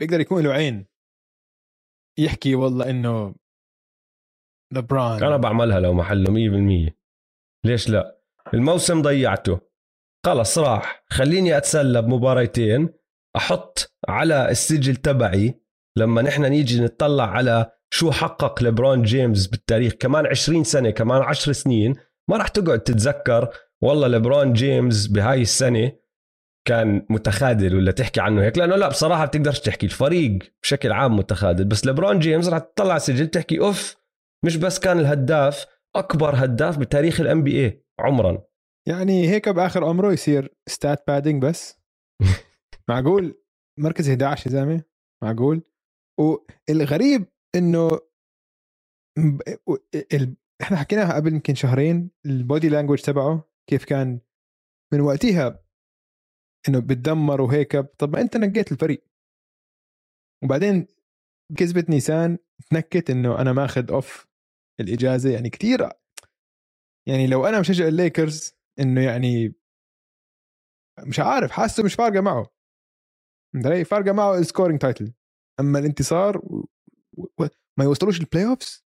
بيقدر 0.00 0.20
يكون 0.20 0.42
له 0.42 0.52
عين 0.52 0.86
يحكي 2.18 2.54
والله 2.54 2.90
إنه 2.90 3.34
لبران. 4.74 5.22
أنا 5.22 5.36
بعملها 5.36 5.80
لو 5.80 5.92
محله 5.92 6.30
100% 6.88 6.92
ليش 7.64 7.88
لا؟ 7.88 8.18
الموسم 8.54 9.02
ضيعته. 9.02 9.60
خلص 10.26 10.58
راح. 10.58 11.04
خليني 11.10 11.56
اتسلى 11.56 12.02
بمباراتين 12.02 12.88
أحط 13.36 13.96
على 14.08 14.50
السجل 14.50 14.96
تبعي. 14.96 15.60
لما 15.96 16.22
نحن 16.22 16.44
نيجي 16.44 16.80
نطلع 16.80 17.30
على 17.30 17.70
شو 17.90 18.10
حقق 18.10 18.62
لبرون 18.62 19.02
جيمس 19.02 19.46
بالتاريخ. 19.46 19.92
كمان 19.92 20.26
20 20.26 20.64
سنة 20.64 20.90
كمان 20.90 21.22
10 21.22 21.52
سنين. 21.52 21.94
ما 22.30 22.36
راح 22.36 22.48
تقعد 22.48 22.80
تتذكر. 22.80 23.48
والله 23.82 24.08
لبرون 24.08 24.52
جيمس 24.52 25.06
بهاي 25.06 25.42
السنة 25.42 25.92
كان 26.66 27.06
متخاذل 27.10 27.76
ولا 27.76 27.92
تحكي 27.92 28.20
عنه 28.20 28.42
هيك؟ 28.42 28.58
لأنه 28.58 28.76
لا 28.76 28.88
بصراحة 28.88 29.24
بتقدرش 29.24 29.60
تحكي. 29.60 29.86
الفريق 29.86 30.38
بشكل 30.62 30.92
عام 30.92 31.16
متخاذل. 31.16 31.64
بس 31.64 31.86
لبرون 31.86 32.18
جيمس 32.18 32.48
راح 32.48 32.58
تطلع 32.58 32.98
سجل 32.98 33.26
تحكي 33.26 33.60
أوف 33.60 34.03
مش 34.44 34.56
بس 34.56 34.78
كان 34.78 34.98
الهداف 34.98 35.66
أكبر 35.96 36.44
هداف 36.44 36.78
بتاريخ 36.78 37.20
ال 37.20 37.42
NBA 37.42 37.84
عمرا. 38.00 38.46
يعني 38.88 39.28
هيك 39.28 39.48
بآخر 39.48 39.84
عمره 39.84 40.12
يصير 40.12 40.54
stat 40.68 41.06
padding 41.06 41.42
بس. 41.42 41.80
معقول؟ 42.88 43.42
مركز 43.80 44.08
11 44.10 44.46
يا 44.46 44.52
زلمة. 44.52 44.84
معقول؟ 45.22 45.62
والغريب 46.20 47.26
إنه 47.54 48.00
ال... 50.12 50.36
إحنا 50.62 50.76
حكيناها 50.76 51.14
قبل 51.14 51.32
يمكن 51.32 51.54
شهرين 51.54 52.10
ال 52.26 52.34
body 52.34 52.68
language 52.68 53.00
تبعه 53.00 53.50
كيف 53.70 53.84
كان 53.84 54.20
من 54.92 55.00
وقتها 55.00 55.64
إنه 56.68 56.80
بتدمر 56.80 57.40
وهيك. 57.40 57.76
طب 57.76 58.12
ما 58.12 58.20
أنت 58.20 58.36
نقيت 58.36 58.72
الفريق. 58.72 59.04
وبعدين 60.44 60.86
كذبت 61.58 61.90
نيسان 61.90 62.38
تنكت 62.70 63.10
إنه 63.10 63.40
أنا 63.40 63.52
ماخذ 63.52 63.92
off 63.92 64.33
الإجازة 64.80 65.30
يعني 65.30 65.50
كثير 65.50 65.88
يعني 67.08 67.26
لو 67.26 67.46
أنا 67.46 67.60
مشجع 67.60 67.88
الليكرز 67.88 68.54
إنه 68.80 69.04
يعني 69.04 69.54
مش 71.06 71.20
عارف 71.20 71.50
حاسه 71.50 71.84
مش 71.84 71.94
فارقة 71.94 72.20
معه. 72.20 72.54
أنت 73.54 73.66
فارقة 73.86 74.12
معه 74.12 74.38
ال 74.38 74.43
scoring 74.43 74.80
title 74.80 75.14
أما 75.60 75.78
الانتصار 75.78 76.38
و... 76.38 76.68
و... 77.18 77.46
ما 77.78 77.84
يوصلوش 77.84 78.20
ال 78.20 78.46
playoffs 78.46 78.86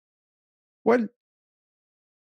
ويل 0.88 1.10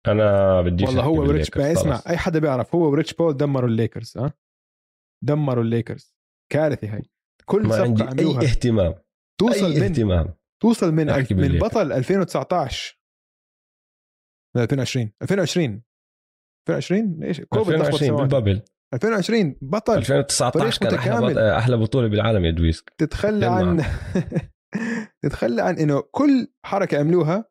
أنا 0.06 0.62
بدي 0.62 0.84
والله 0.84 1.02
هو 1.02 1.20
وريتش 1.20 1.56
ما 1.56 1.72
اسمع 1.72 2.02
أي 2.08 2.16
حدا 2.16 2.38
بيعرف 2.38 2.74
هو 2.74 2.90
وريتش 2.90 3.14
بول 3.14 3.36
دمروا 3.36 3.68
الليكرز 3.68 4.18
ها؟ 4.18 4.32
دمروا 5.24 5.64
الليكرز. 5.64 6.16
كارثة 6.52 6.94
هاي. 6.94 7.10
كل 7.44 7.62
ما 7.66 7.82
عندي 7.82 8.02
أي 8.04 8.48
اهتمام 8.50 8.94
توصل 9.40 9.66
أي 9.66 9.80
من 9.80 9.82
اهتمام 9.82 10.34
توصل 10.62 10.92
من 10.92 11.06
من 11.30 11.58
بطل 11.58 11.92
2019 11.92 12.99
2020 14.56 15.12
2020 15.22 15.82
2020 16.68 17.24
إيش؟ 17.24 17.40
كوفيد 17.40 17.74
2020 17.74 18.16
بال 18.16 18.27
bubble. 18.27 18.62
2020 18.94 19.56
بطل. 19.62 19.98
2019 19.98 20.80
كان 20.80 20.94
أحلى 20.94 21.58
أحلى 21.58 21.76
بطولة 21.76 22.08
بالعالم 22.08 22.44
يا 22.44 22.50
دويس 22.50 22.84
تتخلى 22.98 23.46
عن 23.46 23.84
تتخلى 25.22 25.62
عن 25.62 25.78
إنه 25.78 26.00
كل 26.00 26.52
حركة 26.64 26.98
عملوها 26.98 27.50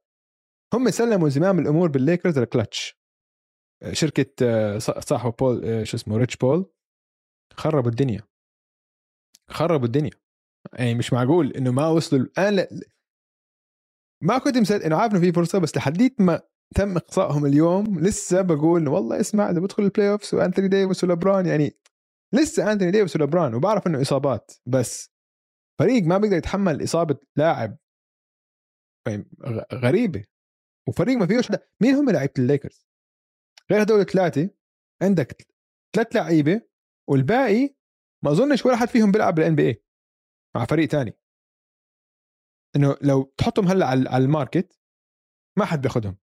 هم 0.73 0.89
سلموا 0.89 1.29
زمام 1.29 1.59
الأمور 1.59 1.89
بالليكرز 1.89 2.37
ال 2.37 2.46
Klutch 2.46 2.99
شركة 3.91 4.33
آه، 4.41 4.77
صاحبه 4.77 5.31
بول 5.39 5.65
آه، 5.65 5.83
شو 5.83 5.97
اسمه 5.97 6.17
ريتش 6.17 6.37
بول. 6.37 6.71
خربوا 7.53 7.89
الدنيا. 7.89 8.21
خربوا 9.49 9.85
الدنيا. 9.85 10.11
يعني 10.73 10.95
مش 10.95 11.13
معقول 11.13 11.51
إنه 11.51 11.71
ما 11.71 11.87
وصلوا 11.87 12.27
أنا 12.37 12.67
ما 14.23 14.37
كنت 14.37 14.57
مصدق 14.57 14.85
إنه 14.85 14.95
عارف 14.95 15.13
إنه 15.13 15.21
في 15.21 15.31
فرصة 15.31 15.59
بس 15.59 15.77
لحديت 15.77 16.21
ما 16.21 16.41
تم 16.75 16.97
إقصائهم 16.97 17.45
اليوم 17.45 17.99
لسه 17.99 18.41
بقول 18.41 18.87
والله 18.87 19.19
اسمع 19.19 19.49
إذا 19.49 19.59
بدخل 19.59 19.83
ال 19.83 20.11
playoffs 20.11 20.33
وأنتوني 20.33 20.67
ديفيس 20.67 21.03
ولبران 21.03 21.45
يعني 21.45 21.77
لسه 22.33 22.71
أنتوني 22.71 22.91
ديفيس 22.91 23.15
ولبران 23.15 23.53
وبعرف 23.53 23.87
إنه 23.87 24.01
إصابات 24.01 24.51
بس 24.65 25.11
فريق 25.79 26.03
ما 26.03 26.17
بيقدر 26.17 26.37
يتحمل 26.37 26.83
إصابة 26.83 27.17
لاعب 27.35 27.77
غريبة 29.73 30.25
وفريق 30.87 31.17
ما 31.17 31.27
فيهوش 31.27 31.51
مين 31.81 31.95
هم 31.95 32.09
لعيبة 32.09 32.33
الليكرز؟ 32.39 32.87
غير 33.71 33.81
هدول 33.81 34.05
ثلاثة 34.05 34.49
عندك 35.01 35.47
ثلاث 35.95 36.15
لعيبة 36.15 36.61
والباقي 37.09 37.75
ما 38.23 38.31
أظنش 38.31 38.65
ولا 38.65 38.75
حد 38.75 38.87
فيهم 38.87 39.11
بيلعب 39.11 39.35
بال 39.35 39.55
NBA 39.55 39.83
مع 40.55 40.65
فريق 40.65 40.89
تاني. 40.89 41.19
إنه 42.75 42.97
لو 43.01 43.33
تحطهم 43.37 43.67
هلأ 43.67 43.85
على 43.85 44.23
ال 44.23 44.31
market 44.31 44.79
ما 45.57 45.65
حد 45.65 45.81
بياخذهم 45.81 46.17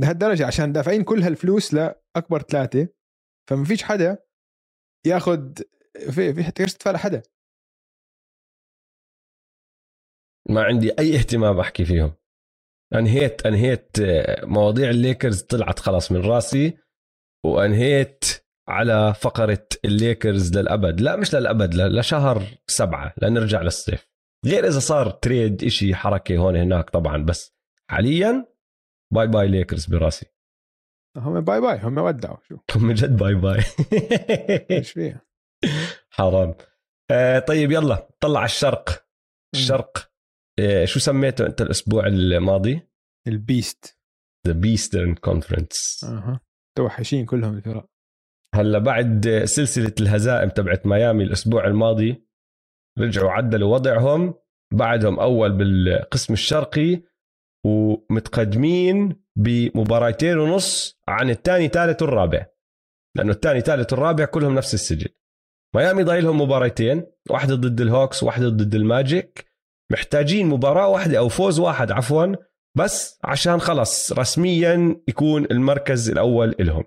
لهالدرجة 0.00 0.46
عشان 0.46 0.72
دافعين 0.72 1.04
كل 1.04 1.22
هالفلوس 1.22 1.74
لأكبر 1.74 2.42
ثلاثة. 2.42 2.88
فما 3.50 3.64
فيش 3.64 3.82
حدا 3.82 4.18
ياخذ 5.06 5.52
في 6.10 6.34
في 6.34 6.50
تقدرش 6.50 6.74
تدفع 6.74 6.90
لحدا 6.90 7.22
ما 10.48 10.62
عندي 10.62 10.98
أي 10.98 11.16
اهتمام 11.16 11.60
أحكي 11.60 11.84
فيهم. 11.84 12.12
أنهيت 12.94 13.46
أنهيت 13.46 14.00
آه، 14.00 14.44
مواضيع 14.44 14.90
الليكرز 14.90 15.42
طلعت 15.42 15.78
خلاص 15.78 16.12
من 16.12 16.20
راسي 16.20 16.78
وأنهيت 17.44 18.24
على 18.68 19.14
فقرة 19.14 19.66
الليكرز 19.84 20.58
للأبد. 20.58 21.00
لا 21.00 21.16
مش 21.16 21.34
للأبد 21.34 21.74
لشهر 21.74 22.42
سبعة 22.66 23.14
لنرجع 23.22 23.62
للصيف. 23.62 24.10
غير 24.46 24.66
إذا 24.66 24.78
صار 24.78 25.10
trade 25.10 25.64
إشي 25.64 25.94
حركة 25.94 26.36
هون 26.36 26.56
هناك 26.56 26.90
طبعا 26.90 27.24
بس 27.24 27.54
حاليا 27.90 28.46
bye 29.12 29.26
bye 29.26 29.48
ليكرز 29.48 29.86
براسي. 29.86 30.26
هم 31.16 31.40
bye 31.40 31.60
bye 31.60 31.78
هم 31.78 31.98
ودعوا 31.98 32.36
شو. 32.48 32.58
هم 32.76 32.92
جد 32.92 33.16
bye 33.16 33.34
bye. 33.34 33.62
إيش 34.70 34.92
فيها؟ 34.92 35.26
حرام. 36.10 36.54
آه 37.10 37.38
طيب 37.38 37.72
يلا 37.72 38.08
طلع 38.20 38.44
الشرق. 38.44 39.06
الشرق. 39.54 40.10
آه 40.60 40.84
شو 40.84 41.00
سميته 41.00 41.46
أنت 41.46 41.62
الأسبوع 41.62 42.06
الماضي؟ 42.06 42.80
ال 43.28 43.40
beast 43.40 43.98
the 44.46 44.52
Beastern 44.52 45.14
Conference 45.14 46.04
أها. 46.04 46.40
توحشين 46.78 47.26
كلهم 47.26 47.56
الفرق 47.56 47.90
هلا 48.54 48.78
بعد 48.78 49.42
سلسلة 49.44 49.94
الهزائم 50.00 50.48
تبعت 50.48 50.86
ميامي 50.86 51.24
الأسبوع 51.24 51.66
الماضي 51.66 52.26
رجعوا 52.98 53.30
عدلوا 53.30 53.74
وضعهم. 53.74 54.34
بعدهم 54.72 55.20
أول 55.20 55.52
بالقسم 55.52 56.32
الشرقي 56.32 57.02
ومتقدمين 57.64 59.22
بمباراتين 59.36 60.38
ونص 60.38 61.00
عن 61.08 61.30
الثاني 61.30 61.68
ثالث 61.68 62.02
والرابع. 62.02 62.46
لأنه 63.16 63.32
الثاني 63.32 63.60
ثالث 63.60 63.92
والرابع 63.92 64.24
كلهم 64.24 64.54
نفس 64.54 64.74
السجل. 64.74 65.08
ميامي 65.74 66.02
ضايلهم 66.02 66.40
مباراتين 66.40 67.06
واحدة 67.30 67.54
ضد 67.54 67.80
الهوكس 67.80 68.22
واحدة 68.22 68.48
ضد 68.48 68.74
الماجيك. 68.74 69.50
محتاجين 69.92 70.46
مباراة 70.46 70.88
واحدة 70.88 71.18
أو 71.18 71.28
فوز 71.28 71.58
واحد 71.58 71.90
عفوا 71.90 72.26
بس 72.76 73.18
عشان 73.24 73.60
خلص 73.60 74.12
رسميا 74.12 75.02
يكون 75.08 75.44
المركز 75.44 76.10
الأول 76.10 76.54
لهم 76.60 76.84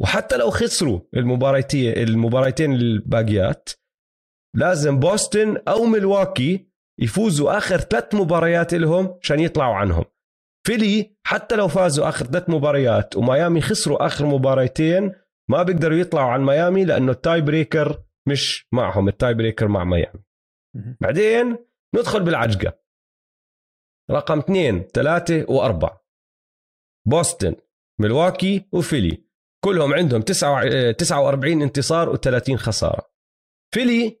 وحتى 0.00 0.36
لو 0.36 0.50
خسروا 0.50 1.00
المباراتين 1.16 1.92
المباراتين 1.98 2.72
الباقيات 2.72 3.68
لازم 4.54 4.98
بوسطن 4.98 5.56
أو 5.68 5.84
ملواكي 5.84 6.68
يفوزوا 6.98 7.58
آخر 7.58 7.78
ثلاث 7.78 8.14
مباريات 8.14 8.74
لهم 8.74 9.18
عشان 9.22 9.40
يطلعوا 9.40 9.74
عنهم. 9.74 10.04
فيلي 10.66 11.16
حتى 11.26 11.56
لو 11.56 11.68
فازوا 11.68 12.08
آخر 12.08 12.26
ثلاث 12.26 12.50
مباريات 12.50 13.16
وميامي 13.16 13.60
خسروا 13.60 14.06
آخر 14.06 14.26
مباراتين 14.26 15.12
ما 15.50 15.62
بيقدروا 15.62 15.98
يطلعوا 15.98 16.30
عن 16.30 16.44
ميامي 16.44 16.84
لأنه 16.84 17.12
ال 17.12 17.19
tie 17.19 17.40
breaker 17.40 18.02
مش 18.28 18.66
معهم 18.72 19.08
ال 19.08 19.14
tie 19.14 19.34
breaker 19.34 19.68
مع 19.68 19.84
ميامي. 19.84 20.24
بعدين 21.00 21.58
ندخل 21.94 22.22
بالعجقة. 22.22 22.78
رقم 24.10 24.38
اثنين 24.38 24.82
ثلاثة 24.82 25.46
وأربعة. 25.48 26.04
بوسطن 27.08 27.56
ملواكي 28.00 28.68
وفيلي. 28.72 29.24
كلهم 29.64 29.94
عندهم 29.94 30.22
49 30.22 31.62
انتصار 31.62 32.16
و30 32.16 32.54
خسارة. 32.54 33.10
فيلي 33.74 34.20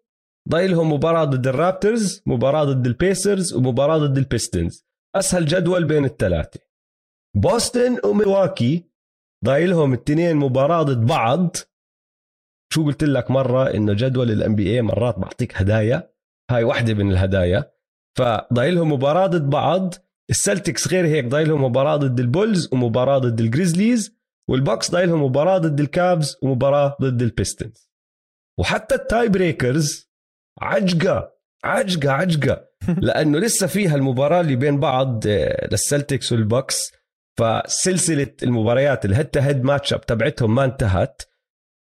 ضايلهم 0.50 0.92
مباراة 0.92 1.24
ضد 1.24 1.46
الرابتورز 1.46 2.22
مباراة 2.26 2.64
ضد 2.64 2.86
البيسرز 2.86 3.54
ومباراة 3.54 3.98
ضد 3.98 4.18
البيستونز. 4.18 4.86
أسهل 5.16 5.46
جدول 5.46 5.84
بين 5.84 6.04
الثلاثة. 6.04 6.60
بوسطن 7.36 7.98
وملواكي 8.04 8.84
ضايلهم 9.44 9.94
الاثنين 9.94 10.36
مباراة 10.36 10.82
ضد 10.82 11.06
بعض. 11.06 11.56
شو 12.72 12.84
قلت 12.84 13.04
لك 13.04 13.30
مرة؟ 13.30 13.74
إنه 13.74 13.92
جدول 13.92 14.30
ال 14.30 14.54
NBA 14.54 14.82
مرات 14.82 15.18
بعطيك 15.18 15.56
هدايا. 15.56 16.10
هاي 16.50 16.64
واحدة 16.64 16.94
من 16.94 17.10
الهدايا. 17.10 17.72
فضايلهم 18.18 18.92
مباراة 18.92 19.26
ضد 19.26 19.50
بعض. 19.50 19.94
السلتكس 20.30 20.88
غير 20.88 21.06
هيك 21.06 21.24
ضايلهم 21.24 21.64
مباراة 21.64 21.96
ضد 21.96 22.20
البولز 22.20 22.68
ومباراة 22.72 23.18
ضد 23.18 23.40
الجريزليز. 23.40 24.18
والبكس 24.50 24.90
ضايلهم 24.90 25.22
مباراة 25.22 25.58
ضد 25.58 25.80
الكافز 25.80 26.36
ومباراة 26.42 26.96
ضد 27.02 27.22
البيستونز. 27.22 27.90
وحتى 28.58 28.94
ال 28.94 29.03
tie 29.03 29.28
breakers 29.28 30.07
عجقة 30.60 31.38
عجقة 31.64 32.10
عجقة. 32.10 32.68
لأنه 33.06 33.38
لسه 33.38 33.66
فيها 33.66 33.96
المباراة 33.96 34.40
اللي 34.40 34.56
بين 34.56 34.80
بعض 34.80 35.24
آه، 35.26 35.68
للسلتكس 35.70 36.32
والبكس. 36.32 36.92
فسلسلة 37.38 38.34
المباريات 38.42 39.04
ال 39.04 39.26
head 39.26 39.40
to 39.40 39.64
head 39.64 39.92
matchup 39.92 40.06
تبعتهم 40.06 40.54
ما 40.54 40.64
انتهت. 40.64 41.22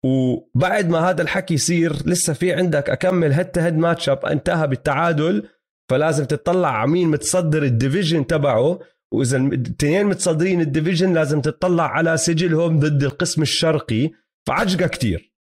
وبعد 0.06 0.90
ما 0.90 1.10
هذا 1.10 1.22
الحكي 1.22 1.54
يصير 1.54 1.94
لسه 2.06 2.34
في 2.34 2.54
عندك 2.54 2.90
أكمل 2.90 3.34
head 3.34 3.52
to 3.52 3.62
head 3.62 3.78
matchup 3.78 4.26
انتهى 4.26 4.68
بالتعادل. 4.68 5.50
فلازم 5.90 6.26
تطلع 6.26 6.70
على 6.70 6.92
مين 6.92 7.08
متصدر 7.08 7.64
ال 7.64 7.71
division 7.71 8.28
تبعه. 8.28 8.80
وإذا 9.14 9.38
الاثنين 9.38 10.06
متصدرين 10.06 10.62
ال 10.62 10.68
division 10.68 11.14
لازم 11.14 11.42
تطلع 11.42 11.88
على 11.88 12.18
سجلهم 12.18 12.80
ضد 12.80 13.04
القسم 13.04 13.42
الشرقي. 13.42 14.12
فعجقة 14.48 14.88
كتير. 14.88 15.34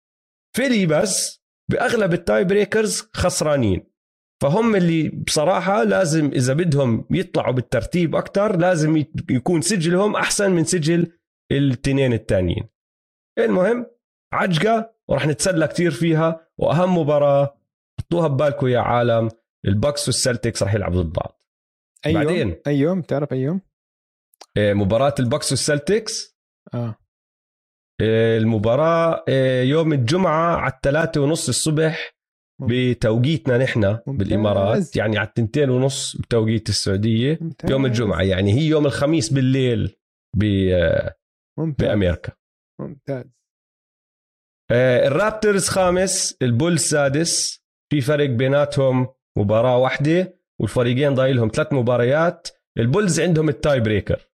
فيلي 0.55 0.85
بس 0.85 1.40
بأغلب 1.71 2.13
ال 2.13 2.21
tie 2.21 2.43
breakers 2.43 3.09
خسرانين. 3.13 3.91
فهم 4.41 4.75
اللي 4.75 5.09
بصراحة 5.09 5.83
لازم 5.83 6.27
إذا 6.27 6.53
بدهم 6.53 7.05
يطلعوا 7.11 7.53
بالترتيب 7.53 8.15
أكتر 8.15 8.57
لازم 8.57 9.03
يكون 9.29 9.61
سجلهم 9.61 10.15
أحسن 10.15 10.51
من 10.51 10.63
سجل 10.63 11.11
التنين 11.51 12.13
التانيين 12.13 12.63
المهم 13.39 13.85
عجقة 14.33 14.93
ورح 15.07 15.27
نتسلى 15.27 15.67
كتير 15.67 15.91
فيها 15.91 16.47
وأهم 16.57 16.97
مباراة 16.97 17.57
حطوها 17.99 18.27
ببالكم 18.27 18.67
يا 18.67 18.79
عالم 18.79 19.29
البكس 19.65 20.07
والسلتكس 20.07 20.63
رح 20.63 20.73
يلعبوا 20.73 21.01
ضد 21.01 21.13
بعض. 21.13 21.41
أي 22.05 22.13
بعدين؟ 22.13 22.47
يوم؟ 22.47 22.57
أي 22.67 22.79
يوم؟ 22.79 23.01
تعرف 23.01 23.33
أي 23.33 23.41
يوم؟ 23.41 23.61
إيه، 24.57 24.73
مباراة 24.73 25.15
البكس 25.19 25.51
والسلتكس؟ 25.51 26.37
إيه، 26.73 26.99
المباراة 28.01 29.23
إيه، 29.27 29.63
يوم 29.63 29.93
الجمعة 29.93 30.55
على 30.55 30.73
الثلاثة 30.73 31.21
ونص 31.21 31.47
الصبح 31.49 32.15
بتوقيتنا 32.61 33.57
نحن 33.57 33.99
بالإمارات 34.07 34.95
يعني 34.95 35.17
على 35.17 35.27
التنتين 35.27 35.69
ونص 35.69 36.15
بتوقيت 36.17 36.69
السعودية 36.69 37.37
ممتاز. 37.41 37.71
يوم 37.71 37.85
الجمعة 37.85 38.21
يعني 38.21 38.53
هي 38.53 38.65
يوم 38.65 38.85
الخميس 38.85 39.33
بالليل 39.33 39.95
ب... 40.37 40.43
ممتاز. 41.59 41.87
بأمريكا. 41.87 42.33
ممتاز. 42.81 43.25
ال 44.71 44.83
Raptors 44.83 45.67
خامس 45.67 46.37
ال 46.41 46.47
Bulls 46.47 46.79
سادس 46.79 47.63
في 47.91 48.01
فرق 48.01 48.29
بيناتهم 48.29 49.07
مباراة 49.37 49.77
واحدة 49.77 50.39
والفريقين 50.61 51.13
ضايلهم 51.13 51.51
ثلاث 51.53 51.73
مباريات 51.73 52.47
ال 52.77 52.84
Bulls 52.84 53.19
عندهم 53.19 53.49
ال 53.49 53.57
tie 53.57 53.79
breaker. 53.79 54.30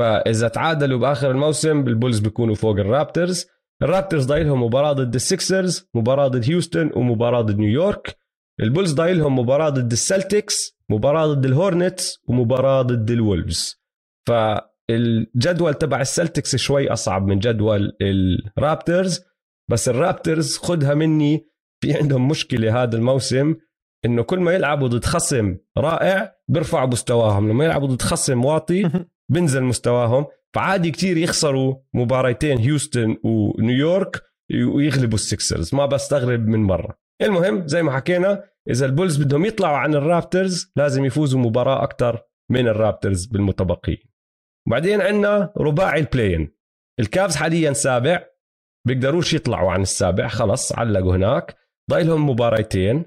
فإذا 0.00 0.48
تعادلوا 0.48 0.98
بآخر 0.98 1.30
الموسم 1.30 1.88
ال 1.88 1.93
Bulls 1.93 2.18
بيكونوا 2.18 2.54
فوق 2.54 2.78
ال 2.78 2.86
Raptors. 2.86 3.46
ال 3.82 3.88
Raptors 3.88 4.26
ضايلهم 4.26 4.62
مباراة 4.62 4.92
ضد 4.92 5.14
ال 5.14 5.25
Sixers 5.25 5.88
مباراة 5.94 6.28
ضد 6.28 6.50
هيوستن 6.50 6.90
ومباراة 6.96 7.40
ضد 7.40 7.58
نيويورك. 7.58 8.16
ال 8.60 8.65
Bulls 8.65 8.92
ضايلهم 8.92 9.38
مباراة 9.38 9.68
ضد 9.68 9.92
ال 9.92 10.03
Celtics 10.03 10.78
مباراة 10.90 11.26
ضد 11.26 11.44
ال 11.44 11.53
Hornets 11.53 12.18
ومباراة 12.28 12.82
ضد 12.82 13.10
ال 13.10 13.19
Wolves. 13.19 13.82
فالجدول 14.28 15.74
تبع 15.74 16.00
ال 16.00 16.07
Celtics 16.07 16.56
شوي 16.56 16.92
أصعب 16.92 17.26
من 17.26 17.38
جدول 17.38 17.92
ال 18.58 18.66
Raptors 18.66 19.20
بس 19.70 19.88
الرابترز 19.88 20.56
خدها 20.56 20.94
مني. 20.94 21.46
في 21.82 21.94
عندهم 21.94 22.28
مشكلة 22.28 22.82
هذا 22.82 22.96
الموسم 22.96 23.54
إنه 24.04 24.22
كل 24.22 24.40
ما 24.40 24.52
يلعبوا 24.52 24.88
ضد 24.88 25.04
خصم 25.04 25.56
رائع 25.78 26.32
بيرفعوا 26.48 26.88
مستواهم. 26.88 27.48
لما 27.48 27.64
يلعبوا 27.64 27.88
ضد 27.88 28.02
خصم 28.02 28.44
واطي 28.44 28.90
بنزل 29.30 29.62
مستواهم 29.62 30.26
فعادي 30.54 30.90
كتير 30.90 31.16
يخسروا 31.16 31.76
مباريتين 31.94 32.58
هيوستن 32.58 33.16
ونيويورك 33.24 34.22
ويغلبوا 34.74 35.14
ال 35.14 35.23
Sixers 35.23 35.74
ما 35.74 35.86
بستغرب 35.86 36.46
من 36.46 36.62
مرة 36.62 36.98
المهم 37.22 37.66
زي 37.66 37.82
ما 37.82 37.92
حكينا 37.92 38.44
إذا 38.70 38.86
ال 38.86 38.92
Bulls 38.92 39.22
بدهم 39.22 39.44
يطلعوا 39.44 39.76
عن 39.76 39.94
ال 39.94 40.04
Raptors 40.04 40.72
لازم 40.76 41.04
يفوزوا 41.04 41.40
مباراة 41.40 41.82
أكتر 41.82 42.22
من 42.50 42.68
ال 42.68 42.75
Raptors 42.75 43.26
بالمتبقين. 43.26 43.98
بعدين 44.68 45.00
عندنا 45.00 45.52
رباعي 45.56 46.00
ال 46.00 46.07
play-in 46.07 46.56
ال 47.00 47.07
Cavs 47.07 47.36
حاليا 47.36 47.72
سابع 47.72 48.26
بيقدروش 48.86 49.34
يطلعوا 49.34 49.70
عن 49.70 49.82
السابع 49.82 50.28
خلص 50.28 50.72
علقوا 50.72 51.16
هناك. 51.16 51.56
ضايلهم 51.90 52.30
مباريتين. 52.30 53.04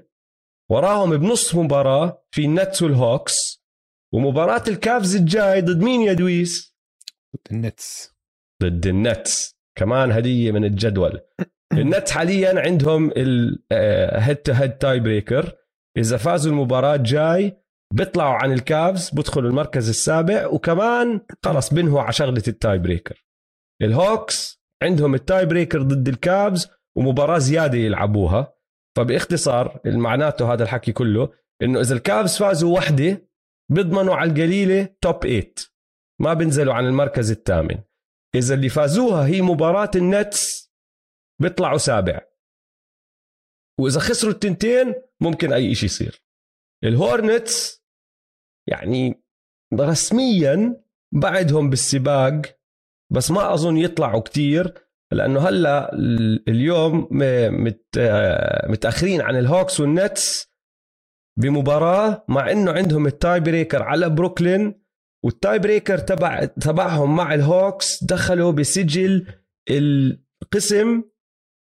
وراهم 0.70 1.16
بنص 1.16 1.54
مباراة 1.54 2.24
في 2.30 2.44
ال 2.44 2.52
Nets 2.52 2.82
وال 2.82 3.05
Hawks 3.05 3.63
ومباراة 4.14 4.62
ال 4.68 4.78
Cavs 4.78 5.16
الجاي 5.16 5.60
ضد 5.60 5.82
مين 5.82 6.00
يا 6.00 6.12
دويس؟ 6.12 6.76
ضد 7.36 7.52
ال 7.52 7.62
Nets. 7.62 8.14
ضد 8.62 8.86
ال 8.86 8.98
Nets. 8.98 9.56
كمان 9.78 10.12
هدية 10.12 10.52
من 10.52 10.64
الجدول. 10.64 11.20
ال 11.72 11.80
Nets 11.80 12.10
حاليا 12.10 12.60
عندهم 12.60 13.12
ال 13.16 13.40
head 13.40 14.36
to 14.36 14.52
head 14.52 14.78
tie 14.78 15.00
breaker 15.00 15.52
إذا 15.98 16.16
فازوا 16.16 16.52
المباراة 16.52 16.94
الجاي 16.94 17.56
بيطلعوا 17.94 18.34
عن 18.34 18.52
ال 18.52 18.64
Cavs 18.64 19.10
بدخلوا 19.10 19.50
المركز 19.50 19.88
السابع 19.88 20.46
وكمان 20.46 21.20
خلص 21.44 21.74
بنهوا 21.74 22.02
على 22.02 22.12
شغلة 22.12 22.42
التاي 22.48 22.78
بريكر 22.78 23.24
الهوكس 23.82 24.62
عندهم 24.82 25.14
التاي 25.14 25.46
بريكر 25.46 25.82
ضد 25.82 26.08
الكابز 26.08 26.68
ومباراة 26.96 27.38
زيادة 27.38 27.78
يلعبوها. 27.78 28.54
فباختصار 28.96 29.80
معناته 29.86 30.52
هذا 30.52 30.62
الحكي 30.62 30.92
كله 30.92 31.32
إنه 31.62 31.80
إذا 31.80 31.94
ال 31.94 32.02
Cavs 32.02 32.36
فازوا 32.36 32.76
وحدة 32.76 33.28
بيضمنوا 33.74 34.14
على 34.14 34.30
القليلة 34.30 34.96
top 35.00 35.22
8 35.22 35.54
ما 36.20 36.34
بينزلوا 36.34 36.74
عن 36.74 36.86
المركز 36.86 37.30
الثامن. 37.30 37.78
إذا 38.34 38.54
اللي 38.54 38.68
فازوها 38.68 39.26
هي 39.26 39.42
مباراة 39.42 39.90
ال 39.96 40.11
Nets 40.11 40.72
بيطلعوا 41.42 41.78
سابع. 41.78 42.20
وإذا 43.80 44.00
خسروا 44.00 44.32
التنتين 44.32 44.94
ممكن 45.20 45.52
أي 45.52 45.74
شيء 45.74 45.84
يصير. 45.84 46.24
ال 46.84 46.96
Hornets 46.96 47.84
يعني 48.68 49.24
رسميا 49.74 50.82
بعدهم 51.14 51.70
بالسباق 51.70 52.42
بس 53.12 53.30
ما 53.30 53.54
أظن 53.54 53.76
يطلعوا 53.76 54.20
كتير 54.20 54.74
لأنه 55.12 55.48
هلأ 55.48 55.94
اليوم 56.48 57.08
متأخرين 58.70 59.20
عن 59.20 59.36
ال 59.36 59.43
Hawks 59.43 59.80
وال 59.80 60.01
Nets. 60.01 60.53
بمباراة 61.38 62.24
مع 62.28 62.50
إنه 62.50 62.72
عندهم 62.72 63.06
ال 63.06 63.14
tie 63.14 63.40
breaker 63.40 63.82
على 63.82 64.10
بروكلين 64.10 64.84
وال 65.24 65.38
tie 65.38 65.58
breaker 65.58 65.98
تبع 65.98 66.44
تبعهم 66.44 67.16
مع 67.16 67.34
ال 67.34 67.46
Hawks 67.46 68.04
دخلوا 68.04 68.52
بسجل 68.52 69.26
القسم. 69.70 71.02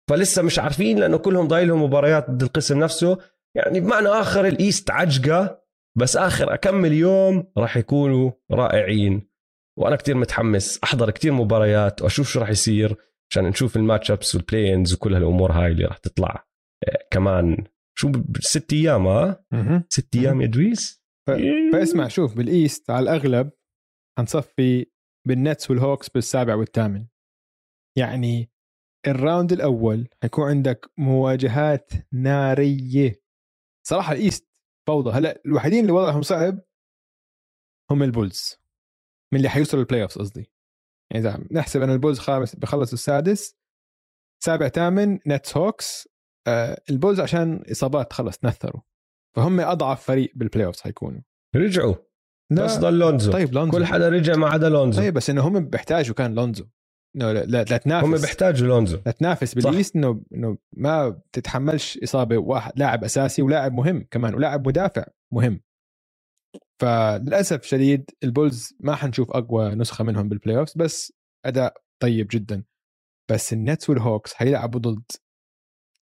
فلسه 0.10 0.42
مش 0.42 0.60
عارفين 0.60 1.00
لأنه 1.00 1.18
كلهم 1.18 1.48
ضايلهم 1.48 1.84
مباريات 1.84 2.30
ضد 2.30 2.44
القسم 2.44 2.80
نفسه. 2.80 3.18
يعني 3.56 3.80
بمعنى 3.80 4.08
آخر 4.08 4.48
ال 4.48 4.56
East 4.56 4.92
عجقة 4.92 5.62
بس 5.98 6.18
آخر 6.18 6.56
كم 6.56 6.86
يوم 6.86 7.52
راح 7.58 7.78
يكونوا 7.78 8.32
رائعين. 8.52 9.30
وأنا 9.78 9.96
كتير 9.96 10.18
متحمس 10.18 10.80
أحضر 10.84 11.12
كتير 11.12 11.32
مباريات 11.32 12.02
وأشوف 12.02 12.30
شو 12.30 12.40
راح 12.40 12.50
يصير 12.50 12.96
عشان 13.32 13.44
نشوف 13.44 13.76
ال 13.76 13.82
match 13.82 14.12
ups 14.12 14.36
وكل 14.94 15.14
هالأمور 15.14 15.52
هاي 15.52 15.72
اللي 15.72 15.86
راح 15.86 15.98
تطلع 15.98 16.48
آه، 16.88 17.08
كمان. 17.12 17.58
شو 18.00 18.12
ست 18.40 18.74
أيام 18.74 19.08
ها؟ 19.08 19.46
ست 19.90 20.16
أيام 20.16 20.42
يا 20.42 20.48
دويس؟ 20.48 21.02
ف... 21.28 21.32
فاسمع 21.74 22.08
شوف 22.08 22.38
بال 22.38 22.55
East 22.55 22.90
على 22.90 23.04
الأغلب 23.04 23.52
حنصفي 24.20 24.86
بال 25.28 25.42
Nets 25.42 25.70
وال 25.72 25.83
Hawks 25.83 26.10
بالسابع 26.10 26.56
والثامن. 26.56 27.08
يعني 27.98 28.52
ال 29.08 29.15
round 29.15 29.52
الأول 29.52 30.10
حيكون 30.22 30.50
عندك 30.50 30.92
مواجهات 30.98 31.92
نارية. 32.14 33.22
صراحة 33.88 34.14
ال 34.14 34.21
East 34.21 34.50
فوضى. 34.88 35.12
هلأ 35.12 35.42
الوحيدين 35.46 35.82
اللي 35.82 35.92
وضعهم 35.92 36.22
صعب 36.22 36.60
هم 37.92 38.04
ال 38.04 38.11
Bulls. 38.11 38.56
من 39.34 39.38
اللي 39.38 39.50
حيوصلوا 39.50 39.84
ال 39.84 40.02
playoffs 40.02 40.18
قصدي. 40.18 40.52
يعني 41.12 41.28
إذا 41.28 41.48
نحسب 41.52 41.82
أن 41.82 41.90
ال 41.90 41.95
Bulls 41.95 42.20
خامس 42.20 42.56
بخلص 42.56 42.94
السادس 42.94 43.58
سابع 44.44 44.68
ثامن 44.68 45.20
Nets 45.28 45.58
Hawks 45.58 46.08
ال 46.90 46.95
Bulls 46.95 47.20
عشان 47.20 47.64
إصابات 47.72 48.14
خلص 48.14 48.38
تنثروا 48.38 48.82
فهم 49.36 49.60
أضعف 49.60 50.04
فريق 50.04 50.32
بال 50.36 50.66
playoffs 50.66 50.82
حيكونوا. 50.82 51.22
رجعوا. 51.56 51.96
بس 52.52 52.78
ضل 52.78 53.00
لونزو. 53.00 53.32
طيب 53.32 53.54
لونزو. 53.54 53.78
كل 53.78 53.86
حدا 53.86 54.10
رجع 54.10 54.36
ما 54.36 54.50
عدا 54.50 54.70
لونزو. 54.70 55.02
طيب 55.02 55.14
بس 55.14 55.30
إنه 55.30 55.48
هم 55.48 55.70
بيحتاجوا 55.70 56.16
كان 56.16 56.36
لونزو. 56.36 56.66
إنه 57.16 57.32
لا, 57.32 57.46
لا, 57.46 57.64
لا 57.64 57.78
تنافس. 57.78 58.08
هم 58.08 58.18
بيحتاجوا 58.18 58.68
لونزو. 58.68 58.98
لا 59.06 59.12
تنافس 59.12 59.54
بال 59.54 59.68
East 59.68 59.96
إنه 59.96 60.24
إنه 60.34 60.58
ما 60.74 61.22
تتحملش 61.32 62.00
إصابة 62.04 62.38
واحد 62.38 62.80
لاعب 62.80 63.04
أساسي 63.04 63.42
ولاعب 63.42 63.74
مهم 63.74 64.08
كمان 64.12 64.36
ولاعب 64.36 64.68
مدافع 64.68 65.06
مهم. 65.34 65.62
فللأسف 66.82 67.64
شديد 67.64 68.12
ال 68.24 68.32
Bulls 68.32 68.74
ما 68.80 68.96
حنشوف 68.96 69.32
أقوى 69.32 69.76
نسخة 69.76 70.04
منهم 70.04 70.30
بال 70.30 70.58
playoffs 70.58 70.74
بس 70.78 71.14
أداء 71.46 71.78
طيب 72.02 72.28
جدا. 72.32 72.64
بس 73.32 73.54
ال 73.54 73.61
Nets 73.61 73.90
وال 73.90 74.02
Hawks 74.02 74.34
حيلعبوا 74.34 74.80
ضد 74.80 75.12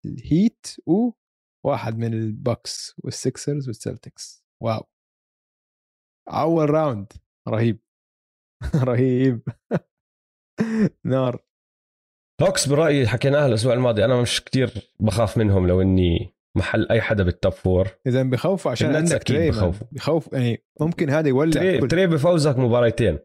ال 0.05 0.17
Heat 0.17 0.67
وواحد 0.87 1.99
من 1.99 2.15
ال 2.15 2.28
Bucks 2.28 2.95
وال 3.05 3.20
Sixers 3.20 3.67
وال 3.67 3.84
Celtics 3.84 4.45
wow. 4.63 4.89
أول 6.29 6.71
round 6.71 7.13
رهيب. 7.49 7.81
رهيب. 8.89 9.49
نار. 11.05 11.45
Hawks 12.43 12.69
برأيي 12.69 13.09
حكيناها 13.09 13.47
الأسبوع 13.47 13.75
الماضي. 13.75 14.05
أنا 14.05 14.23
مش 14.23 14.45
كتير 14.45 14.93
بخاف 15.01 15.39
منهم 15.39 15.67
لو 15.67 15.83
إني 15.83 16.35
محل 16.57 16.89
أي 16.91 17.01
حدا 17.01 17.25
بال 17.25 17.36
top 17.36 17.53
four 17.53 17.89
إذا 18.07 18.23
بخوفوا 18.23 18.71
عشان 18.71 18.97
عندك 18.97 19.23
تري 19.23 19.51
بخوفوا. 19.51 19.87
بخوف 19.93 20.33
يعني 20.33 20.65
ممكن 20.81 21.11
هذا 21.11 21.29
يولع 21.29 21.51
تري, 21.51 21.89
تري 21.89 22.07
بفوزك 22.07 22.59
مباريتين. 22.59 23.19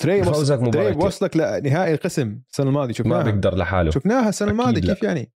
تري 0.00 0.20
بفوزك 0.20 0.58
مباريتين. 0.58 0.92
تري 0.92 1.04
بوصلك 1.04 1.36
لنهائي 1.36 1.94
القسم 1.94 2.42
السنة 2.50 2.68
الماضية. 2.68 2.94
شفناها. 2.94 3.24
ما 3.24 3.30
بيقدر 3.30 3.56
لحاله. 3.56 3.90
شفناها 3.90 4.28
السنة 4.28 4.50
الماضية 4.50 4.80
كيف 4.80 5.02
يعني؟ 5.02 5.32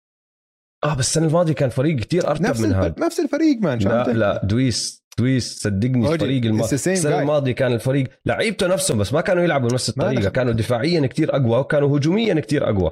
آه 0.85 0.95
بس 0.95 1.09
السنة 1.09 1.27
الماضية 1.27 1.53
كان 1.53 1.69
فريق 1.69 1.97
كتير 1.97 2.31
أرتب 2.31 2.61
من 2.61 2.73
هذا. 2.73 2.95
نفس 2.99 3.21
الفريق 3.21 3.59
man 3.61 3.79
لا 3.79 4.05
لا 4.13 4.45
دويس 4.45 5.05
دويس 5.19 5.63
صدقني 5.63 6.13
الفريق 6.13 6.45
الماضي 6.45 6.75
السنة 6.75 7.21
الماضية 7.21 7.53
كان 7.53 7.73
الفريق 7.73 8.09
لعيبته 8.27 8.67
نفسهم 8.67 8.99
بس 8.99 9.13
ما 9.13 9.21
كانوا 9.21 9.45
يلعبوا 9.45 9.69
بنفس 9.69 9.89
الطريقة 9.89 10.29
كانوا 10.31 10.53
دفاعيا 10.53 11.07
كتير 11.07 11.37
أقوى 11.37 11.59
وكانوا 11.59 11.99
هجوميا 11.99 12.41
كتير 12.41 12.71
أقوى. 12.71 12.91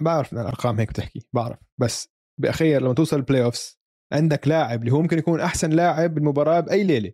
بعرف 0.00 0.32
ان 0.32 0.38
الأرقام 0.38 0.78
هيك 0.78 0.88
بتحكي 0.90 1.26
بعرف. 1.32 1.58
بس 1.78 2.08
بأخير 2.40 2.82
لما 2.82 2.94
توصل 2.94 3.16
ال 3.16 3.44
playoffs 3.44 3.80
عندك 4.12 4.48
لاعب 4.48 4.80
اللي 4.80 4.92
هو 4.92 5.00
ممكن 5.00 5.18
يكون 5.18 5.40
أحسن 5.40 5.70
لاعب 5.70 6.14
بالمباراة 6.14 6.60
بأي 6.60 6.84
ليلة. 6.84 7.12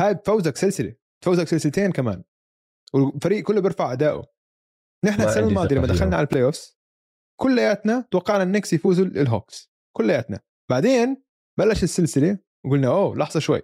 هاي 0.00 0.14
بفوزك 0.14 0.56
سلسلة 0.56 0.94
بفوزك 1.22 1.48
سلسلتين 1.48 1.92
كمان. 1.92 2.22
والفريق 2.94 3.44
كله 3.44 3.60
بيرفع 3.60 3.92
اداؤه 3.92 4.26
نحن 5.04 5.22
السنة 5.22 5.48
الماضية 5.48 5.76
لما 5.76 5.86
دخلنا 5.86 6.16
على 6.16 6.24
ال 6.24 6.44
playoffs 6.44 6.75
كلياتنا 7.40 8.08
توقعنا 8.10 8.42
ال 8.42 8.46
Knicks 8.46 8.72
يفوزوا 8.72 9.04
ال 9.04 9.15
Hawks 9.15 9.70
كلياتنا. 9.96 10.40
بعدين 10.70 11.22
بلش 11.58 11.82
السلسلة 11.82 12.38
وقلنا 12.66 12.88
أوه 12.88 13.16
لحظة 13.16 13.40
شوي. 13.40 13.62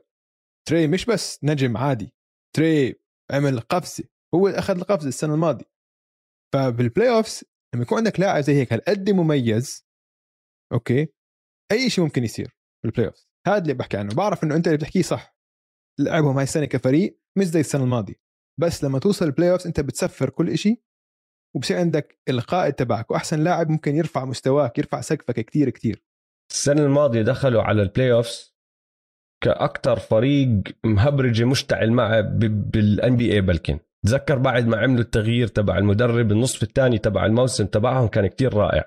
تري 0.69 0.87
مش 0.87 1.07
بس 1.07 1.45
نجم 1.45 1.77
عادي. 1.77 2.15
تري 2.57 3.01
عمل 3.31 3.61
قفزة. 3.61 4.05
هو 4.35 4.49
أخذ 4.49 4.77
القفزة 4.77 5.09
السنة 5.09 5.35
الماضية. 5.35 5.73
فبال 6.55 7.11
playoffs 7.11 7.45
لما 7.75 7.83
يكون 7.83 7.99
عندك 7.99 8.21
لاعب 8.21 8.43
زي 8.43 8.55
هيك 8.55 8.73
هالقد 8.73 9.11
مميز 9.11 9.87
okay 10.73 11.09
أي 11.73 11.91
شيء 11.91 12.05
ممكن 12.05 12.25
يصير 12.25 12.57
بال 12.85 13.07
playoff 13.07 13.27
هذا 13.47 13.63
اللي 13.63 13.75
بحكي 13.75 13.97
عنه. 13.97 14.15
بعرف 14.15 14.45
إنه 14.45 14.57
أنت 14.57 14.67
اللي 14.67 14.79
بتحكيه 14.79 15.03
صح. 15.03 15.37
لعبهم 16.01 16.37
هاي 16.37 16.43
السنة 16.45 16.65
كفريق 16.65 17.21
مش 17.39 17.45
زي 17.45 17.61
السنة 17.61 17.85
الماضية. 17.85 18.15
بس 18.61 18.85
لما 18.85 18.99
توصل 18.99 19.25
ال 19.25 19.53
playoff 19.53 19.67
أنت 19.67 19.81
بتصفر 19.81 20.31
كل 20.31 20.59
شيء 20.59 20.83
وبصير 21.55 21.77
عندك 21.77 22.19
القائد 22.29 22.73
تبعك 22.73 23.11
وأحسن 23.11 23.45
لاعب 23.45 23.71
ممكن 23.71 23.97
يرفع 23.97 24.25
مستواك 24.25 24.79
يرفع 24.79 25.01
سقفك 25.01 25.41
كتير 25.41 25.71
كتير. 25.71 26.03
السنة 26.51 26.83
الماضية 26.83 27.23
دخلوا 27.23 27.63
على 27.63 27.83
ال 27.83 28.13
playoff 28.13 28.53
كاكثر 29.45 29.99
فريق 29.99 30.63
مهبرجه 30.85 31.45
مشتعل 31.45 31.93
معه 31.93 32.21
بال 32.21 33.17
NBA 33.17 33.41
بلكن. 33.41 33.79
تذكر 34.07 34.39
بعد 34.39 34.67
ما 34.67 34.77
عملوا 34.77 35.01
التغيير 35.01 35.47
تبع 35.47 35.79
المدرب 35.79 36.33
النصف 36.33 36.63
الثاني 36.63 36.99
تبع 36.99 37.27
الموسم 37.27 37.67
تبعهم 37.67 38.09
كان 38.09 38.27
كتير 38.27 38.55
رائع. 38.55 38.85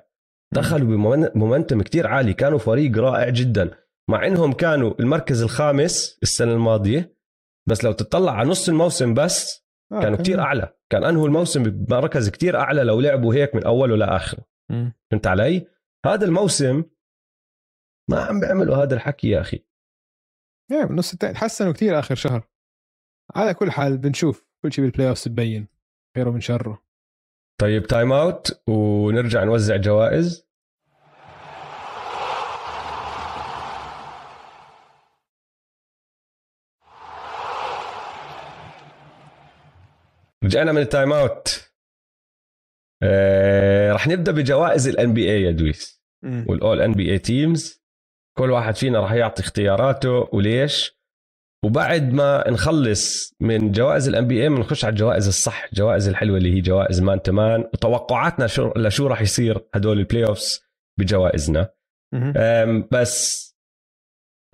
دخلوا 0.53 0.87
ب 0.87 0.98
momentum 0.98 1.81
كتير 1.81 2.07
عالي 2.07 2.33
كانوا 2.33 2.59
فريق 2.59 2.97
رائع 2.97 3.29
جدا. 3.29 3.71
مع 4.09 4.27
إنهم 4.27 4.53
كانوا 4.53 4.93
المركز 4.99 5.41
الخامس 5.41 6.19
السنة 6.23 6.53
الماضية 6.53 7.15
بس 7.67 7.83
لو 7.83 7.91
تطلع 7.91 8.31
على 8.31 8.49
نص 8.49 8.69
الموسم 8.69 9.13
بس 9.13 9.64
آه 9.91 10.01
كانوا 10.01 10.17
كتير 10.17 10.39
أعلى. 10.39 10.73
كان 10.89 11.03
انهوا 11.03 11.27
الموسم 11.27 11.63
بمركز 11.63 12.29
كتير 12.29 12.57
أعلى 12.59 12.83
لو 12.83 12.99
لعبوا 12.99 13.33
هيك 13.33 13.55
من 13.55 13.65
اوله 13.65 13.95
لاخره 13.95 14.45
فهمت 15.11 15.27
علي؟ 15.27 15.67
هذا 16.05 16.25
الموسم 16.25 16.83
ما 18.09 18.19
عم 18.23 18.39
بيعملوا 18.39 18.75
هذا 18.75 18.95
الحكي 18.95 19.29
يا 19.29 19.41
أخي. 19.41 19.65
إيه 20.71 20.83
بالنص 20.83 21.13
الثاني 21.13 21.33
تحسنوا 21.33 21.71
كثير 21.73 21.99
آخر 21.99 22.15
شهر. 22.15 22.47
على 23.35 23.53
كل 23.53 23.71
حال 23.71 23.97
بنشوف 23.97 24.45
كل 24.63 24.73
شيء 24.73 24.85
بال 24.85 25.09
playoff 25.09 25.27
ببين 25.27 25.67
خيره 26.17 26.29
من 26.29 26.41
شره. 26.41 26.85
طيب 27.61 27.83
timeout 27.83 28.63
ونرجع 28.69 29.43
نوزع 29.43 29.75
جوائز 29.75 30.44
رجعنا 40.45 40.71
من 40.71 40.81
ال 40.81 41.13
timeout. 41.13 41.71
آه، 43.03 43.93
رح 43.93 44.07
نبدأ 44.07 44.31
بجوائز 44.31 44.87
ال 44.87 45.13
NBA 45.13 45.41
يا 45.41 45.51
دويس. 45.51 46.03
وال 46.49 46.81
All-NBA 46.81 47.11
teams 47.11 47.83
كل 48.37 48.51
واحد 48.51 48.75
فينا 48.75 48.99
رح 48.99 49.11
يعطي 49.11 49.41
اختياراته 49.41 50.29
وليش. 50.33 50.95
وبعد 51.65 52.13
ما 52.13 52.49
نخلص 52.49 53.33
من 53.39 53.71
جوائز 53.71 54.07
ال 54.07 54.27
NBA 54.27 54.49
بنخش 54.49 54.85
على 54.85 54.91
الجوائز 54.91 55.27
الصح 55.27 55.63
الجوائز 55.63 56.07
الحلوة 56.07 56.37
اللي 56.37 56.53
هي 56.53 56.61
جوائز 56.61 57.01
Man 57.01 57.21
to 57.21 57.37
Man 57.37 57.59
وتوقعاتنا 57.61 58.47
شو 58.47 58.73
لشو 58.75 59.07
راح 59.07 59.21
يصير 59.21 59.67
هدول 59.73 59.99
ال 59.99 60.25
playoffs 60.25 60.61
بجوائزنا. 60.99 61.73
بس 62.91 63.45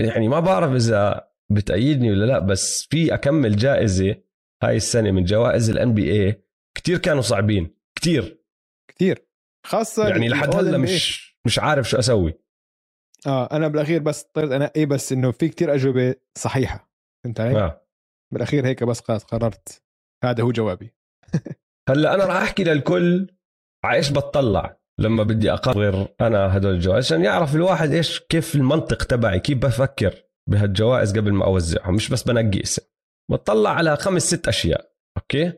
يعني 0.01 0.28
ما 0.28 0.39
بعرف 0.39 0.76
إذا 0.76 1.28
بتأيدني 1.51 2.11
ولا 2.11 2.26
لا 2.26 2.39
بس 2.39 2.88
في 2.89 3.13
أكم 3.14 3.55
جائزة 3.55 4.16
هاي 4.64 4.76
السنة 4.76 5.12
من 5.12 5.24
جوائز 5.24 5.70
الان 5.70 5.93
بي 5.93 6.12
اي 6.12 6.43
كثير 6.78 6.97
كانوا 6.97 7.22
صعبين 7.22 7.76
كثير 7.95 8.41
كثير 8.91 9.28
خاصة 9.66 10.07
يعني 10.07 10.30
لحد 10.30 10.55
هلأ 10.55 10.78
مش 10.78 11.32
مش 11.45 11.59
عارف 11.59 11.89
شو 11.89 11.99
أسوي. 11.99 12.34
آه 13.28 13.49
أنا 13.51 13.68
بالأخير 13.68 14.01
بس 14.01 14.26
اضطريت 14.26 14.51
انقي 14.51 14.86
بس 14.86 15.12
إنه 15.12 15.32
في 15.32 15.49
كتير 15.49 15.74
أجوبة 15.74 16.16
صحيحة. 16.38 16.91
فهمت 17.24 17.39
علي؟ 17.39 17.59
آه. 17.59 17.88
بالأخير 18.34 18.66
هيك 18.66 18.84
بس 18.84 18.99
قررت. 18.99 19.84
هذا 20.24 20.43
هو 20.43 20.51
جوابي. 20.51 20.93
هلأ 21.89 22.14
أنا 22.14 22.26
راح 22.26 22.36
أحكي 22.36 22.64
للكل 22.64 23.28
على 23.86 23.97
إيش 23.97 24.09
بتطلع 24.09 24.78
لما 24.99 25.24
بدي 25.24 25.53
أقرر 25.53 26.07
أنا 26.22 26.57
هدول 26.57 26.74
الجوائز 26.74 27.05
عشان 27.05 27.24
يعرف 27.24 27.55
الواحد 27.55 27.91
إيش 27.91 28.20
كيف 28.20 28.55
المنطق 28.55 29.03
تبعي 29.03 29.39
كيف 29.39 29.57
بفكر 29.57 30.24
بهالجوائز 30.49 31.18
قبل 31.18 31.34
ما 31.34 31.45
أوزعهم 31.45 31.95
مش 31.95 32.09
بس 32.09 32.24
بنقي 32.24 32.64
اسم. 32.64 32.91
بتطلع 33.32 33.69
على 33.69 33.97
خمس 33.97 34.21
ست 34.21 34.47
أشياء 34.47 34.91
أوكي؟ 35.17 35.53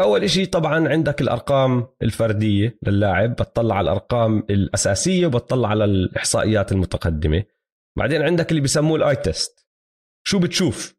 أول 0.00 0.30
شيء 0.30 0.46
طبعا 0.46 0.88
عندك 0.88 1.20
الأرقام 1.20 1.86
الفردية 2.02 2.78
للاعب 2.86 3.32
بتطلع 3.32 3.74
على 3.74 3.84
الأرقام 3.84 4.38
الأساسية 4.50 5.26
وبتطلع 5.26 5.68
على 5.68 5.84
الإحصائيات 5.84 6.72
المتقدمة. 6.72 7.44
بعدين 7.98 8.22
عندك 8.22 8.50
اللي 8.50 8.60
بيسموه 8.60 8.96
ال 8.96 9.16
eye 9.16 9.35
test. 9.35 9.66
شو 10.26 10.38
بتشوف؟ 10.38 10.94